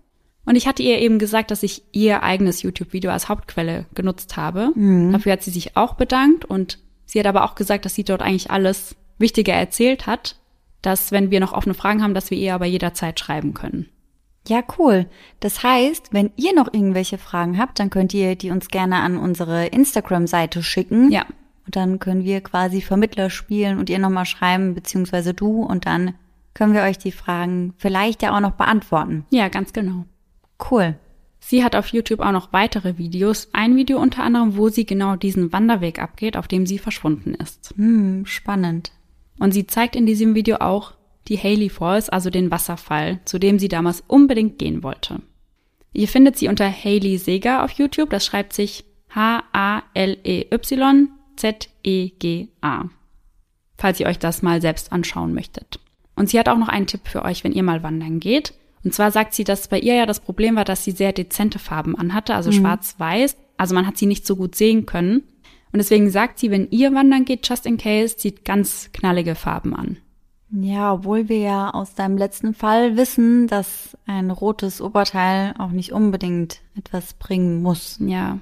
Und 0.46 0.56
ich 0.56 0.68
hatte 0.68 0.84
ihr 0.84 1.00
eben 1.00 1.20
gesagt, 1.20 1.52
dass 1.52 1.64
ich 1.64 1.84
ihr 1.92 2.24
eigenes 2.24 2.62
YouTube-Video 2.62 3.12
als 3.12 3.30
Hauptquelle 3.30 3.86
genutzt 3.94 4.38
habe. 4.38 4.72
Dafür 5.12 5.34
hat 5.34 5.44
sie 5.44 5.52
sich 5.52 5.78
auch 5.78 5.96
bedankt 5.96 6.46
und 6.46 6.80
sie 7.06 7.20
hat 7.20 7.28
aber 7.28 7.44
auch 7.44 7.56
gesagt, 7.56 7.86
dass 7.86 7.96
sie 7.96 8.04
dort 8.04 8.22
eigentlich 8.22 8.50
alles 8.50 8.96
Wichtige 9.18 9.52
erzählt 9.52 10.08
hat, 10.08 10.36
dass 10.82 11.12
wenn 11.12 11.30
wir 11.30 11.40
noch 11.40 11.54
offene 11.54 11.76
Fragen 11.76 12.02
haben, 12.02 12.16
dass 12.16 12.32
wir 12.32 12.38
ihr 12.38 12.56
aber 12.56 12.66
jederzeit 12.66 13.20
schreiben 13.20 13.54
können. 13.54 13.88
Ja, 14.48 14.64
cool. 14.78 15.08
Das 15.40 15.64
heißt, 15.64 16.14
wenn 16.14 16.32
ihr 16.36 16.54
noch 16.56 16.74
irgendwelche 16.74 17.18
Fragen 17.18 17.58
habt, 17.58 17.80
dann 17.80 17.90
könnt 17.90 18.14
ihr 18.14 18.36
die 18.36 18.52
uns 18.52 18.70
gerne 18.70 18.98
an 19.02 19.18
unsere 19.18 19.68
Instagram-Seite 19.68 20.64
schicken. 20.64 21.12
Ja, 21.12 21.26
Und 21.66 21.76
dann 21.76 22.00
können 22.00 22.24
wir 22.24 22.42
quasi 22.42 22.82
Vermittler 22.82 23.30
spielen 23.30 23.78
und 23.78 23.90
ihr 23.90 24.00
nochmal 24.00 24.26
schreiben, 24.26 24.74
beziehungsweise 24.74 25.34
du. 25.34 25.62
Und 25.64 25.86
dann 25.86 26.16
können 26.54 26.74
wir 26.74 26.82
euch 26.82 26.98
die 26.98 27.12
Fragen 27.12 27.74
vielleicht 27.78 28.24
ja 28.24 28.36
auch 28.36 28.40
noch 28.42 28.54
beantworten. 28.54 29.26
ja, 29.30 29.48
ganz 29.48 29.74
genau. 29.74 30.06
Cool. 30.70 30.96
Sie 31.40 31.64
hat 31.64 31.76
auf 31.76 31.88
YouTube 31.88 32.20
auch 32.20 32.32
noch 32.32 32.54
weitere 32.54 33.00
Videos. 33.00 33.50
Ein 33.52 33.76
Video 33.76 34.00
unter 34.00 34.24
anderem, 34.24 34.58
wo 34.58 34.70
sie 34.70 34.86
genau 34.86 35.16
diesen 35.16 35.52
Wanderweg 35.52 36.00
abgeht, 36.00 36.38
auf 36.38 36.48
dem 36.48 36.68
sie 36.68 36.78
verschwunden 36.78 37.34
ist. 37.34 37.74
Hm, 37.78 38.26
spannend. 38.28 38.92
Und 39.40 39.54
sie 39.54 39.66
zeigt 39.66 39.96
in 39.96 40.06
diesem 40.06 40.36
Video 40.36 40.58
auch 40.58 40.94
die 41.32 41.40
Haley 41.40 41.70
Falls, 41.70 42.10
also 42.10 42.30
den 42.30 42.52
Wasserfall, 42.52 43.22
zu 43.24 43.40
dem 43.40 43.58
sie 43.58 43.70
damals 43.70 44.04
unbedingt 44.06 44.60
gehen 44.60 44.84
wollte. 44.84 45.22
Ihr 45.94 46.10
findet 46.10 46.38
sie 46.38 46.50
unter 46.50 46.70
Haley 46.70 47.18
Seger 47.18 47.64
auf 47.64 47.72
YouTube, 47.72 48.10
das 48.10 48.26
schreibt 48.26 48.52
sich 48.52 48.84
H-A-L-E-Y-Z-E-G-A. 49.16 49.70
Falls 53.78 54.00
ihr 54.00 54.08
euch 54.08 54.20
das 54.20 54.42
mal 54.42 54.62
selbst 54.62 54.92
anschauen 54.92 55.34
möchtet. 55.34 55.80
Und 56.16 56.30
sie 56.30 56.38
hat 56.38 56.50
auch 56.50 56.58
noch 56.58 56.68
einen 56.68 56.88
Tipp 56.88 57.08
für 57.08 57.24
euch, 57.24 57.46
wenn 57.46 57.54
ihr 57.54 57.64
mal 57.64 57.82
wandern 57.82 58.20
geht. 58.20 58.54
Und 58.84 58.94
zwar 58.94 59.12
sagt 59.12 59.34
sie, 59.34 59.46
dass 59.46 59.70
bei 59.70 59.80
ihr 59.80 59.96
ja 59.96 60.06
das 60.06 60.20
Problem 60.20 60.58
war, 60.58 60.66
dass 60.66 60.84
sie 60.84 60.92
sehr 60.92 61.14
dezente 61.14 61.60
Farben 61.60 61.98
anhatte, 61.98 62.36
also 62.36 62.52
schwarz-weiß. 62.52 63.38
Also 63.56 63.74
man 63.74 63.88
hat 63.88 63.98
sie 63.98 64.06
nicht 64.06 64.28
so 64.28 64.36
gut 64.36 64.56
sehen 64.56 64.86
können. 64.86 65.24
Und 65.72 65.78
deswegen 65.78 66.10
sagt 66.10 66.40
sie, 66.40 66.52
wenn 66.52 66.70
ihr 66.72 66.94
wandern 66.94 67.24
geht, 67.24 67.48
just 67.48 67.66
in 67.66 67.78
case, 67.78 68.18
zieht 68.18 68.44
ganz 68.44 68.90
knallige 68.92 69.36
Farben 69.36 69.74
an. 69.74 69.98
Ja, 70.52 70.94
obwohl 70.94 71.30
wir 71.30 71.40
ja 71.40 71.70
aus 71.70 71.96
deinem 71.96 72.18
letzten 72.18 72.54
Fall 72.54 72.98
wissen, 72.98 73.48
dass 73.48 73.98
ein 74.06 74.32
rotes 74.32 74.82
Oberteil 74.82 75.54
auch 75.58 75.70
nicht 75.72 75.94
unbedingt 75.94 76.62
etwas 76.76 77.14
bringen 77.14 77.62
muss. 77.62 77.98
Ja, 78.02 78.40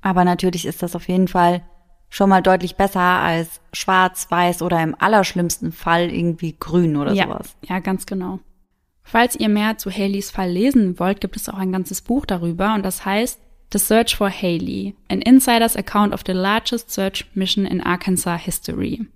Aber 0.00 0.24
natürlich 0.24 0.66
ist 0.66 0.82
das 0.82 0.96
auf 0.96 1.08
jeden 1.08 1.28
Fall 1.28 1.62
schon 2.08 2.30
mal 2.30 2.42
deutlich 2.42 2.76
besser 2.76 3.00
als 3.00 3.60
schwarz, 3.72 4.30
weiß 4.30 4.62
oder 4.62 4.82
im 4.82 4.96
allerschlimmsten 4.98 5.72
Fall 5.72 6.10
irgendwie 6.10 6.56
grün 6.58 6.96
oder 6.96 7.12
ja, 7.12 7.24
sowas. 7.24 7.56
ja, 7.68 7.78
ganz 7.80 8.06
genau. 8.06 8.40
Falls 9.02 9.36
ihr 9.36 9.48
mehr 9.48 9.78
zu 9.78 9.90
Haleys 9.90 10.30
Fall 10.30 10.50
lesen 10.50 10.98
wollt, 10.98 11.20
gibt 11.20 11.36
es 11.36 11.48
auch 11.48 11.58
ein 11.58 11.72
ganzes 11.72 12.02
Buch 12.02 12.26
darüber 12.26 12.74
und 12.74 12.84
das 12.84 13.04
heißt 13.04 13.40
The 13.72 13.78
Search 13.78 14.16
for 14.16 14.30
Haley, 14.30 14.94
an 15.08 15.20
Insider's 15.20 15.76
Account 15.76 16.14
of 16.14 16.22
the 16.26 16.32
Largest 16.32 16.90
Search 16.90 17.26
Mission 17.34 17.66
in 17.66 17.82
Arkansas 17.82 18.38
History. 18.38 19.06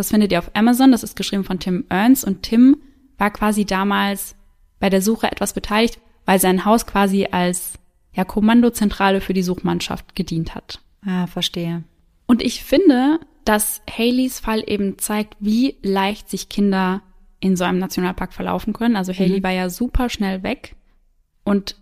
Das 0.00 0.08
findet 0.08 0.32
ihr 0.32 0.38
auf 0.38 0.50
Amazon, 0.54 0.92
das 0.92 1.02
ist 1.02 1.14
geschrieben 1.14 1.44
von 1.44 1.58
Tim 1.58 1.84
Ernst 1.90 2.24
und 2.24 2.42
Tim 2.42 2.78
war 3.18 3.30
quasi 3.30 3.66
damals 3.66 4.34
bei 4.78 4.88
der 4.88 5.02
Suche 5.02 5.30
etwas 5.30 5.52
beteiligt, 5.52 6.00
weil 6.24 6.40
sein 6.40 6.64
Haus 6.64 6.86
quasi 6.86 7.26
als 7.30 7.74
ja, 8.14 8.24
Kommandozentrale 8.24 9.20
für 9.20 9.34
die 9.34 9.42
Suchmannschaft 9.42 10.16
gedient 10.16 10.54
hat. 10.54 10.80
Ah, 11.04 11.26
verstehe. 11.26 11.84
Und 12.26 12.40
ich 12.40 12.64
finde, 12.64 13.20
dass 13.44 13.82
Haleys 13.90 14.40
Fall 14.40 14.64
eben 14.66 14.96
zeigt, 14.96 15.36
wie 15.38 15.76
leicht 15.82 16.30
sich 16.30 16.48
Kinder 16.48 17.02
in 17.38 17.54
so 17.54 17.64
einem 17.64 17.78
Nationalpark 17.78 18.32
verlaufen 18.32 18.72
können. 18.72 18.96
Also 18.96 19.12
Haley 19.12 19.40
Mhm. 19.40 19.42
war 19.42 19.52
ja 19.52 19.68
super 19.68 20.08
schnell 20.08 20.42
weg 20.42 20.76
und 21.44 21.76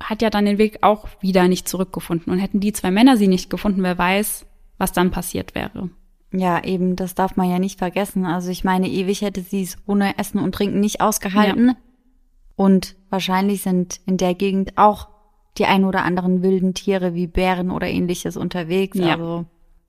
hat 0.00 0.22
ja 0.22 0.30
dann 0.30 0.44
den 0.46 0.58
Weg 0.58 0.84
auch 0.84 1.08
wieder 1.20 1.48
nicht 1.48 1.68
zurückgefunden. 1.68 2.32
Und 2.32 2.38
hätten 2.38 2.60
die 2.60 2.72
zwei 2.72 2.92
Männer 2.92 3.16
sie 3.16 3.26
nicht 3.26 3.50
gefunden, 3.50 3.82
wer 3.82 3.98
weiß, 3.98 4.46
was 4.78 4.92
dann 4.92 5.10
passiert 5.10 5.56
wäre. 5.56 5.90
Ja, 6.32 6.62
eben, 6.62 6.94
das 6.96 7.14
darf 7.14 7.36
man 7.36 7.50
ja 7.50 7.58
nicht 7.58 7.78
vergessen. 7.78 8.24
Also 8.24 8.50
ich 8.50 8.62
meine, 8.64 8.88
ewig 8.88 9.22
hätte 9.22 9.40
sie 9.42 9.62
es 9.62 9.76
ohne 9.86 10.16
Essen 10.18 10.38
und 10.38 10.54
Trinken 10.54 10.80
nicht 10.80 11.00
ausgehalten. 11.00 11.74
Und 12.56 12.94
wahrscheinlich 13.08 13.62
sind 13.62 14.00
in 14.06 14.16
der 14.16 14.34
Gegend 14.34 14.76
auch 14.76 15.08
die 15.58 15.64
ein 15.66 15.84
oder 15.84 16.04
anderen 16.04 16.42
wilden 16.42 16.74
Tiere 16.74 17.14
wie 17.14 17.26
Bären 17.26 17.70
oder 17.70 17.88
ähnliches 17.88 18.36
unterwegs. 18.36 18.96
Ja. 18.98 19.12
Also 19.14 19.46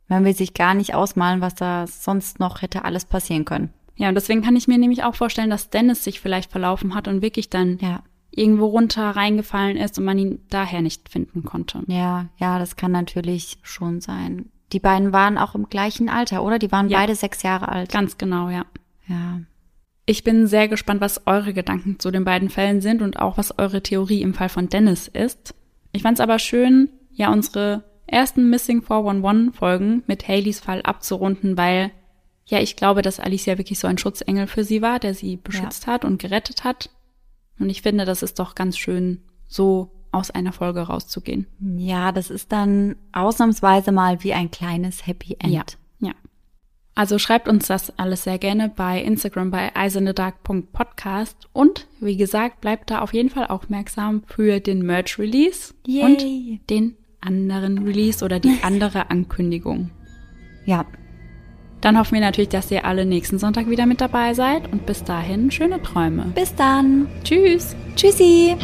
man 0.08 0.26
will 0.26 0.36
sich 0.36 0.54
gar 0.54 0.74
nicht 0.74 0.96
ausmalen, 0.96 1.42
was 1.42 1.56
da 1.56 1.86
sonst 1.88 2.40
noch 2.40 2.62
hätte 2.62 2.84
alles 2.86 3.06
passieren 3.06 3.46
können. 3.46 3.72
Ja, 3.96 4.10
und 4.10 4.16
deswegen 4.16 4.42
kann 4.42 4.56
ich 4.56 4.68
mir 4.68 4.78
nämlich 4.78 5.04
auch 5.04 5.16
vorstellen, 5.16 5.50
dass 5.52 5.70
Dennis 5.70 6.04
sich 6.04 6.20
vielleicht 6.22 6.52
verlaufen 6.52 6.96
hat 6.96 7.08
und 7.08 7.22
wirklich 7.22 7.50
dann 7.50 7.78
Ja, 7.82 8.02
irgendwo 8.32 8.66
runter 8.66 9.12
reingefallen 9.12 9.78
ist 9.78 10.00
und 10.00 10.06
man 10.06 10.18
ihn 10.18 10.40
daher 10.50 10.82
nicht 10.82 11.10
finden 11.10 11.44
konnte. 11.44 11.84
ja, 11.88 12.30
ja, 12.38 12.58
das 12.58 12.76
kann 12.78 12.92
natürlich 12.92 13.60
schon 13.62 14.02
sein. 14.02 14.50
Die 14.74 14.80
beiden 14.80 15.12
waren 15.14 15.38
auch 15.38 15.56
im 15.56 15.70
gleichen 15.70 16.10
Alter, 16.10 16.44
oder? 16.44 16.60
Die 16.60 16.72
waren 16.72 16.90
Ja. 16.90 17.00
beide 17.00 17.16
sechs 17.16 17.44
Jahre 17.44 17.70
alt. 17.70 17.92
Ganz 17.92 18.18
genau, 18.18 18.50
ja. 18.50 18.66
Ja. 19.08 19.42
Ich 20.06 20.24
bin 20.24 20.48
sehr 20.48 20.68
gespannt, 20.68 21.02
was 21.02 21.28
eure 21.28 21.54
Gedanken 21.54 22.00
zu 22.00 22.12
den 22.12 22.24
beiden 22.24 22.50
Fällen 22.50 22.82
sind 22.82 23.02
und 23.02 23.20
auch 23.20 23.38
was 23.38 23.58
eure 23.60 23.82
Theorie 23.82 24.22
im 24.22 24.34
Fall 24.34 24.50
von 24.50 24.70
Dennis 24.70 25.08
ist. 25.08 25.54
Ich 25.92 26.02
fand 26.04 26.18
es 26.18 26.22
aber 26.22 26.40
schön, 26.40 26.90
ja, 27.12 27.32
unsere 27.32 27.84
ersten 28.08 28.50
Missing 28.50 28.82
411 28.82 29.56
Folgen 29.56 30.04
mit 30.08 30.28
Haleys 30.28 30.60
Fall 30.60 30.82
abzurunden, 30.82 31.58
weil 31.58 31.92
ja, 32.46 32.60
ich 32.60 32.76
glaube, 32.76 33.02
dass 33.02 33.20
Alicia 33.20 33.58
wirklich 33.58 33.80
so 33.80 33.88
ein 33.88 33.98
Schutzengel 33.98 34.48
für 34.48 34.64
sie 34.64 34.82
war, 34.82 35.00
der 35.00 35.14
sie 35.14 35.38
beschützt 35.38 35.88
hat 35.88 36.04
und 36.04 36.22
gerettet 36.22 36.64
hat. 36.66 36.90
Und 37.60 37.70
ich 37.70 37.82
finde, 37.82 38.04
das 38.04 38.24
ist 38.24 38.40
doch 38.40 38.56
ganz 38.56 38.78
schön, 38.78 39.22
so 39.48 39.92
aus 40.12 40.32
einer 40.32 40.52
Folge 40.52 40.82
rauszugehen. 40.82 41.48
Ja, 41.78 42.12
das 42.12 42.30
ist 42.30 42.52
dann 42.52 42.96
ausnahmsweise 43.14 43.92
mal 43.92 44.24
wie 44.24 44.34
ein 44.34 44.52
kleines 44.52 45.08
Happy 45.08 45.38
End. 45.40 45.54
Ja, 45.54 45.64
ja. 46.00 46.12
Also 46.96 47.18
schreibt 47.20 47.48
uns 47.48 47.68
das 47.68 47.98
alles 47.98 48.26
sehr 48.26 48.38
gerne 48.38 48.70
bei 48.70 49.02
Instagram 49.02 49.50
bei 49.52 49.74
eisernedark.podcast 49.76 51.48
und 51.54 51.88
wie 52.02 52.18
gesagt, 52.18 52.62
bleibt 52.62 52.90
da 52.92 53.00
auf 53.00 53.14
jeden 53.14 53.30
Fall 53.30 53.48
aufmerksam 53.48 54.24
für 54.28 54.60
den 54.60 54.86
Merch 54.86 55.18
Release 55.18 55.74
Yay. 55.88 56.04
und 56.04 56.70
den 56.70 56.96
anderen 57.22 57.86
Release 57.86 58.24
oder 58.26 58.40
die 58.40 58.58
andere 58.64 59.10
Ankündigung. 59.10 59.92
Ja, 60.66 60.86
Dann 61.82 61.98
hoffen 61.98 62.14
wir 62.14 62.22
natürlich, 62.22 62.50
dass 62.50 62.70
ihr 62.70 62.86
alle 62.86 63.06
nächsten 63.06 63.40
Sonntag 63.40 63.70
wieder 63.70 63.86
mit 63.86 64.02
dabei 64.02 64.34
seid 64.34 64.72
und 64.72 64.86
bis 64.86 65.04
dahin 65.04 65.50
schöne 65.50 65.82
Träume. 65.82 66.32
bis 66.36 66.54
dann. 66.56 67.08
Tschüss! 67.24 67.76
Tschüssi. 67.96 68.56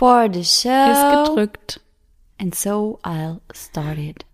For 0.00 0.30
the 0.32 0.42
show. 0.42 0.70
Ist 0.70 1.28
gedrückt. 1.28 1.80
And 2.40 2.54
so 2.54 2.98
I'll 3.02 3.40
start 3.54 3.98
it. 3.98 4.24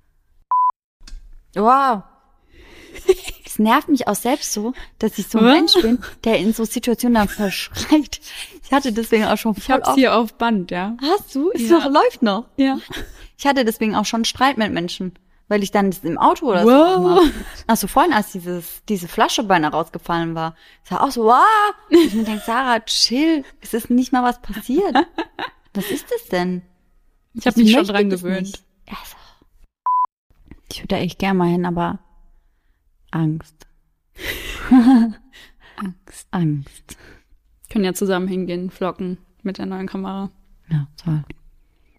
Wow. 1.57 2.05
Es 3.45 3.59
nervt 3.59 3.89
mich 3.89 4.07
auch 4.07 4.15
selbst 4.15 4.53
so, 4.53 4.75
dass 5.01 5.17
ich 5.19 5.27
so 5.29 5.39
ein? 5.39 5.45
Mensch 5.45 5.73
bin, 5.81 5.99
der 6.25 6.39
in 6.39 6.53
so 6.53 6.65
Situationen 6.65 7.15
dann 7.15 7.29
verschreit. 7.29 8.21
Ich 8.63 8.71
hatte 8.73 8.93
deswegen 8.93 9.25
auch 9.25 9.39
schon 9.39 9.55
Ich 9.57 9.65
voll 9.65 9.77
hab's 9.77 9.89
oft- 9.89 9.97
hier 9.99 10.15
auf 10.15 10.35
Band, 10.35 10.71
ja. 10.71 10.97
Hast 11.03 11.35
du? 11.35 11.49
Ist 11.51 11.71
Ja. 11.71 11.79
noch, 11.79 11.91
läuft 11.91 12.23
noch. 12.23 12.45
Ja. 12.57 12.79
Ich 13.37 13.45
hatte 13.47 13.65
deswegen 13.65 13.97
auch 13.97 14.05
schon 14.05 14.25
Streit 14.25 14.59
mit 14.59 14.73
Menschen, 14.73 15.19
weil 15.49 15.63
ich 15.65 15.71
dann 15.73 15.91
im 16.05 16.19
Auto 16.19 16.47
oder 16.51 16.63
so 16.65 16.71
Wow. 16.71 16.95
gemacht 16.97 17.33
hab. 17.35 17.65
Ach 17.67 17.77
so, 17.77 17.87
vorhin, 17.89 18.13
als 18.13 18.31
dieses, 18.33 18.83
diese 18.89 19.09
Flasche 19.09 19.43
beinahe 19.43 19.71
rausgefallen 19.73 20.35
war. 20.37 20.55
Ich 20.85 20.91
war 20.93 21.03
auch 21.03 21.11
so, 21.11 21.25
wow. 21.25 21.43
Und 21.91 21.97
ich 21.97 22.13
mir 22.15 22.25
denke, 22.25 22.43
Sarah, 22.45 22.81
chill. 22.81 23.43
Es 23.63 23.73
ist 23.75 23.89
nicht 23.91 24.13
mal 24.13 24.23
was 24.23 24.41
passiert. 24.43 24.95
Was 25.77 25.90
ist 25.90 26.11
das 26.11 26.27
denn? 26.28 26.62
Ich 27.35 27.47
habe 27.47 27.61
mich 27.61 27.70
schon 27.70 27.85
dran 27.85 28.09
gewöhnt. 28.09 28.47
nicht. 28.47 28.65
Also, 28.89 29.16
ich 30.73 30.78
würde 30.78 30.89
da 30.89 30.97
echt 30.97 31.19
gern 31.19 31.36
mal 31.36 31.48
hin, 31.48 31.66
aber 31.66 31.98
Angst. 33.11 33.66
Angst. 35.77 36.27
Angst. 36.31 36.97
Können 37.69 37.85
ja 37.85 37.93
zusammen 37.93 38.27
hingehen, 38.28 38.70
vlocken 38.70 39.19
mit 39.43 39.59
der 39.59 39.66
neuen 39.66 39.86
Kamera. 39.86 40.31
Ja, 40.70 40.89
toll. 40.97 41.24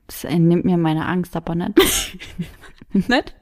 Das 0.07 0.23
entnimmt 0.23 0.65
mir 0.65 0.77
meine 0.77 1.05
Angst 1.05 1.35
aber 1.35 1.53
nicht. 1.53 2.17
Nett? 3.07 3.35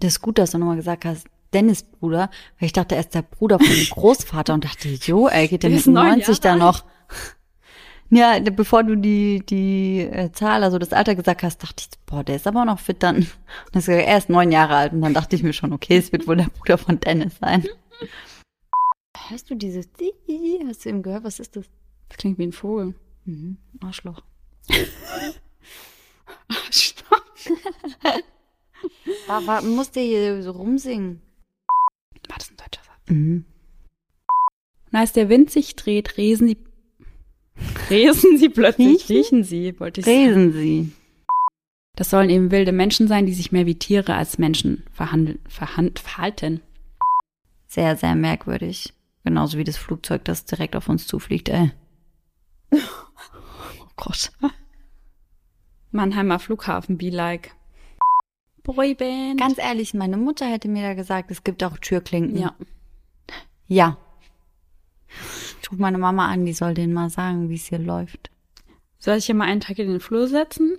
Das 0.00 0.12
ist 0.12 0.20
gut, 0.20 0.38
dass 0.38 0.52
du 0.52 0.58
nochmal 0.58 0.76
gesagt 0.76 1.04
hast, 1.04 1.26
Dennis 1.52 1.82
Bruder, 1.82 2.30
weil 2.58 2.66
ich 2.66 2.72
dachte, 2.72 2.94
er 2.94 3.00
ist 3.00 3.14
der 3.14 3.22
Bruder 3.22 3.58
von 3.58 3.66
dem 3.68 3.86
Großvater 3.90 4.54
und 4.54 4.64
dachte, 4.64 4.88
jo, 4.88 5.26
ey, 5.28 5.48
geht 5.48 5.62
der 5.62 5.70
Der 5.70 5.78
mit 5.78 5.86
ist 5.86 5.86
neun 5.86 6.18
90 6.18 6.40
da 6.40 6.54
noch? 6.56 6.84
Ja, 8.10 8.38
bevor 8.38 8.84
du 8.84 8.96
die, 8.96 9.44
die 9.44 10.00
äh, 10.00 10.30
Zahl, 10.32 10.62
also 10.62 10.78
das 10.78 10.92
Alter 10.92 11.16
gesagt 11.16 11.42
hast, 11.42 11.62
dachte 11.62 11.84
ich, 11.84 11.98
boah, 12.06 12.22
der 12.22 12.36
ist 12.36 12.46
aber 12.46 12.64
noch 12.64 12.78
fit 12.78 13.02
dann. 13.02 13.16
Und 13.16 13.76
ist 13.76 13.88
er 13.88 14.16
ist 14.16 14.28
neun 14.28 14.52
Jahre 14.52 14.76
alt 14.76 14.92
und 14.92 15.02
dann 15.02 15.14
dachte 15.14 15.34
ich 15.34 15.42
mir 15.42 15.52
schon, 15.52 15.72
okay, 15.72 15.96
es 15.96 16.12
wird 16.12 16.28
wohl 16.28 16.36
der 16.36 16.44
Bruder 16.44 16.78
von 16.78 17.00
Dennis 17.00 17.38
sein. 17.40 17.64
Hörst 19.28 19.50
du 19.50 19.56
dieses, 19.56 19.86
hast 20.68 20.84
du 20.84 20.88
eben 20.88 21.02
gehört, 21.02 21.24
was 21.24 21.40
ist 21.40 21.56
das? 21.56 21.66
Das 22.08 22.18
klingt 22.18 22.38
wie 22.38 22.46
ein 22.46 22.52
Vogel. 22.52 22.94
Mhm, 23.24 23.56
Arschloch. 23.80 24.22
War, 29.26 29.46
war, 29.46 29.62
musst 29.62 29.96
du 29.96 30.00
hier 30.00 30.42
so 30.42 30.52
rumsingen? 30.52 31.20
War 32.28 32.38
das 32.38 32.50
ein 32.50 32.56
deutscher 32.56 32.84
Satz? 32.84 33.08
Mhm. 33.08 33.44
Und 34.92 34.98
als 34.98 35.12
der 35.12 35.28
Wind 35.28 35.50
sich 35.50 35.74
dreht, 35.74 36.16
resen 36.16 36.48
sie, 36.48 36.58
resen 37.90 38.38
sie 38.38 38.48
plötzlich, 38.48 39.08
Riechen? 39.08 39.16
riechen 39.16 39.44
sie, 39.44 39.78
wollte 39.80 40.00
ich 40.00 40.06
sagen. 40.06 40.16
Resen 40.18 40.52
Sie. 40.52 40.92
Das 41.94 42.10
sollen 42.10 42.28
eben 42.28 42.50
wilde 42.50 42.72
Menschen 42.72 43.08
sein, 43.08 43.24
die 43.24 43.32
sich 43.32 43.52
mehr 43.52 43.64
wie 43.64 43.78
Tiere 43.78 44.14
als 44.14 44.36
Menschen 44.38 44.84
verhandeln, 44.92 45.38
verhand, 45.48 45.98
verhalten. 45.98 46.60
Sehr, 47.66 47.96
sehr 47.96 48.14
merkwürdig. 48.14 48.92
Genauso 49.24 49.56
wie 49.58 49.64
das 49.64 49.76
Flugzeug, 49.78 50.24
das 50.24 50.44
direkt 50.44 50.76
auf 50.76 50.88
uns 50.88 51.06
zufliegt, 51.06 51.48
ey. 51.48 51.70
Oh 52.72 53.88
Gott. 53.96 54.30
Mannheimer 55.90 56.38
Flughafen, 56.38 56.98
be 56.98 57.08
like. 57.08 57.54
Boyband. 58.62 59.40
Ganz 59.40 59.56
ehrlich, 59.58 59.94
meine 59.94 60.18
Mutter 60.18 60.44
hätte 60.46 60.68
mir 60.68 60.82
da 60.82 60.92
gesagt, 60.94 61.30
es 61.30 61.44
gibt 61.44 61.64
auch 61.64 61.78
Türklinken. 61.78 62.36
ja. 62.36 62.54
Ja. 63.68 63.96
Ich 65.66 65.72
ruf 65.72 65.80
meine 65.80 65.98
Mama 65.98 66.28
an, 66.28 66.46
die 66.46 66.52
soll 66.52 66.74
denen 66.74 66.92
mal 66.92 67.10
sagen, 67.10 67.50
wie 67.50 67.56
es 67.56 67.66
hier 67.66 67.80
läuft. 67.80 68.30
Soll 69.00 69.16
ich 69.16 69.26
hier 69.26 69.34
mal 69.34 69.46
einen 69.46 69.60
Tag 69.60 69.80
in 69.80 69.88
den 69.88 69.98
Flur 69.98 70.28
setzen 70.28 70.78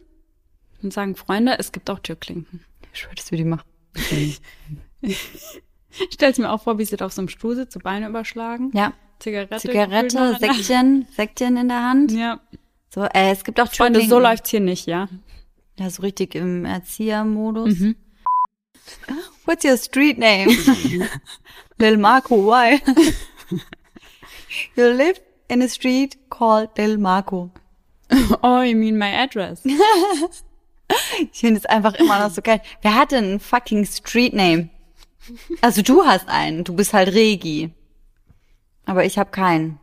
und 0.82 0.94
sagen, 0.94 1.18
Freunde, 1.18 1.60
es 1.60 1.74
gibt 1.74 1.90
auch 1.90 2.00
Türklinken. 2.00 2.64
Ich 2.94 3.02
schwöre, 3.02 3.16
das 3.16 3.30
würde 3.30 3.42
ich 3.44 3.50
machen. 3.50 3.66
Ich 5.02 5.20
stell's 6.14 6.38
mir 6.38 6.50
auch 6.50 6.64
vor, 6.64 6.78
wie 6.78 6.86
sie 6.86 6.96
da 6.96 7.06
auf 7.06 7.12
so 7.12 7.20
einem 7.20 7.28
Stuhl 7.28 7.58
sitzt, 7.58 7.74
so 7.74 7.80
Beine 7.82 8.08
überschlagen. 8.08 8.72
Ja. 8.74 8.94
Zigarette. 9.20 9.58
Zigarette, 9.58 10.38
Säckchen, 10.40 11.06
Säckchen 11.14 11.58
in 11.58 11.68
der 11.68 11.84
Hand. 11.84 12.14
Ja. 12.14 12.40
So, 12.88 13.04
äh, 13.04 13.32
es 13.32 13.44
gibt 13.44 13.60
auch 13.60 13.68
Freunde, 13.68 14.00
Türklinken. 14.00 14.10
so 14.10 14.20
läuft's 14.20 14.52
hier 14.52 14.62
nicht, 14.62 14.86
ja. 14.88 15.10
Ja, 15.78 15.90
so 15.90 16.02
richtig 16.02 16.34
im 16.34 16.64
Erziehermodus. 16.64 17.78
Mhm. 17.78 17.98
What's 19.44 19.66
your 19.66 19.76
street 19.76 20.18
name? 20.18 20.48
Lil 21.78 21.98
Marco, 21.98 22.38
why? 22.46 22.80
you 24.76 24.86
live 24.86 25.20
in 25.48 25.62
a 25.62 25.68
street 25.68 26.18
called 26.30 26.70
Lil 26.78 26.98
Marco. 26.98 27.52
Oh, 28.42 28.62
you 28.62 28.76
mean 28.76 28.98
my 28.98 29.14
address? 29.14 29.62
Ich 31.32 31.40
finde 31.40 31.60
es 31.60 31.66
einfach 31.66 31.94
immer 31.96 32.20
noch 32.20 32.32
so 32.32 32.42
geil. 32.42 32.62
Wer 32.82 32.96
hat 32.96 33.12
denn 33.12 33.26
einen 33.26 33.40
fucking 33.40 33.86
Street 33.86 34.34
Name? 34.34 34.70
Also 35.62 35.82
du 35.82 36.06
hast 36.06 36.30
einen, 36.30 36.64
du 36.64 36.74
bist 36.74 36.94
halt 36.94 37.14
Regi. 37.14 37.72
Aber 38.86 39.04
ich 39.04 39.18
habe 39.18 39.32
keinen. 39.32 39.80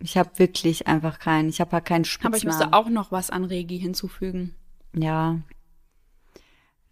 Ich 0.00 0.16
habe 0.16 0.36
wirklich 0.40 0.88
einfach 0.88 1.20
keinen. 1.20 1.48
Ich 1.48 1.60
habe 1.60 1.70
halt 1.70 1.84
keinen 1.84 2.04
Spitznamen. 2.04 2.34
Aber 2.34 2.38
ich 2.38 2.44
müsste 2.44 2.72
auch 2.72 2.88
noch 2.88 3.12
was 3.12 3.30
an 3.30 3.44
Regi 3.44 3.78
hinzufügen. 3.78 4.56
Ja. 4.94 5.38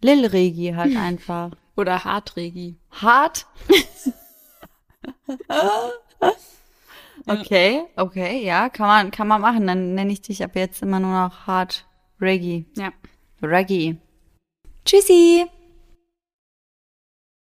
Lil 0.01 0.25
Regi 0.25 0.73
halt 0.75 0.95
einfach. 0.95 1.51
Oder 1.75 2.05
Hartregi. 2.05 2.77
Hart. 2.91 3.45
okay, 7.27 7.83
okay, 7.95 8.43
ja, 8.45 8.69
kann 8.69 8.87
man, 8.87 9.11
kann 9.11 9.27
man 9.27 9.41
machen. 9.41 9.67
Dann 9.67 9.95
nenne 9.95 10.11
ich 10.11 10.21
dich 10.21 10.43
ab 10.43 10.51
jetzt 10.55 10.81
immer 10.81 10.99
nur 10.99 11.11
noch 11.11 11.47
Hart 11.47 11.85
Reggie. 12.19 12.65
Ja. 12.75 12.91
Reggie. 13.41 13.97
Tschüssi. 14.85 15.45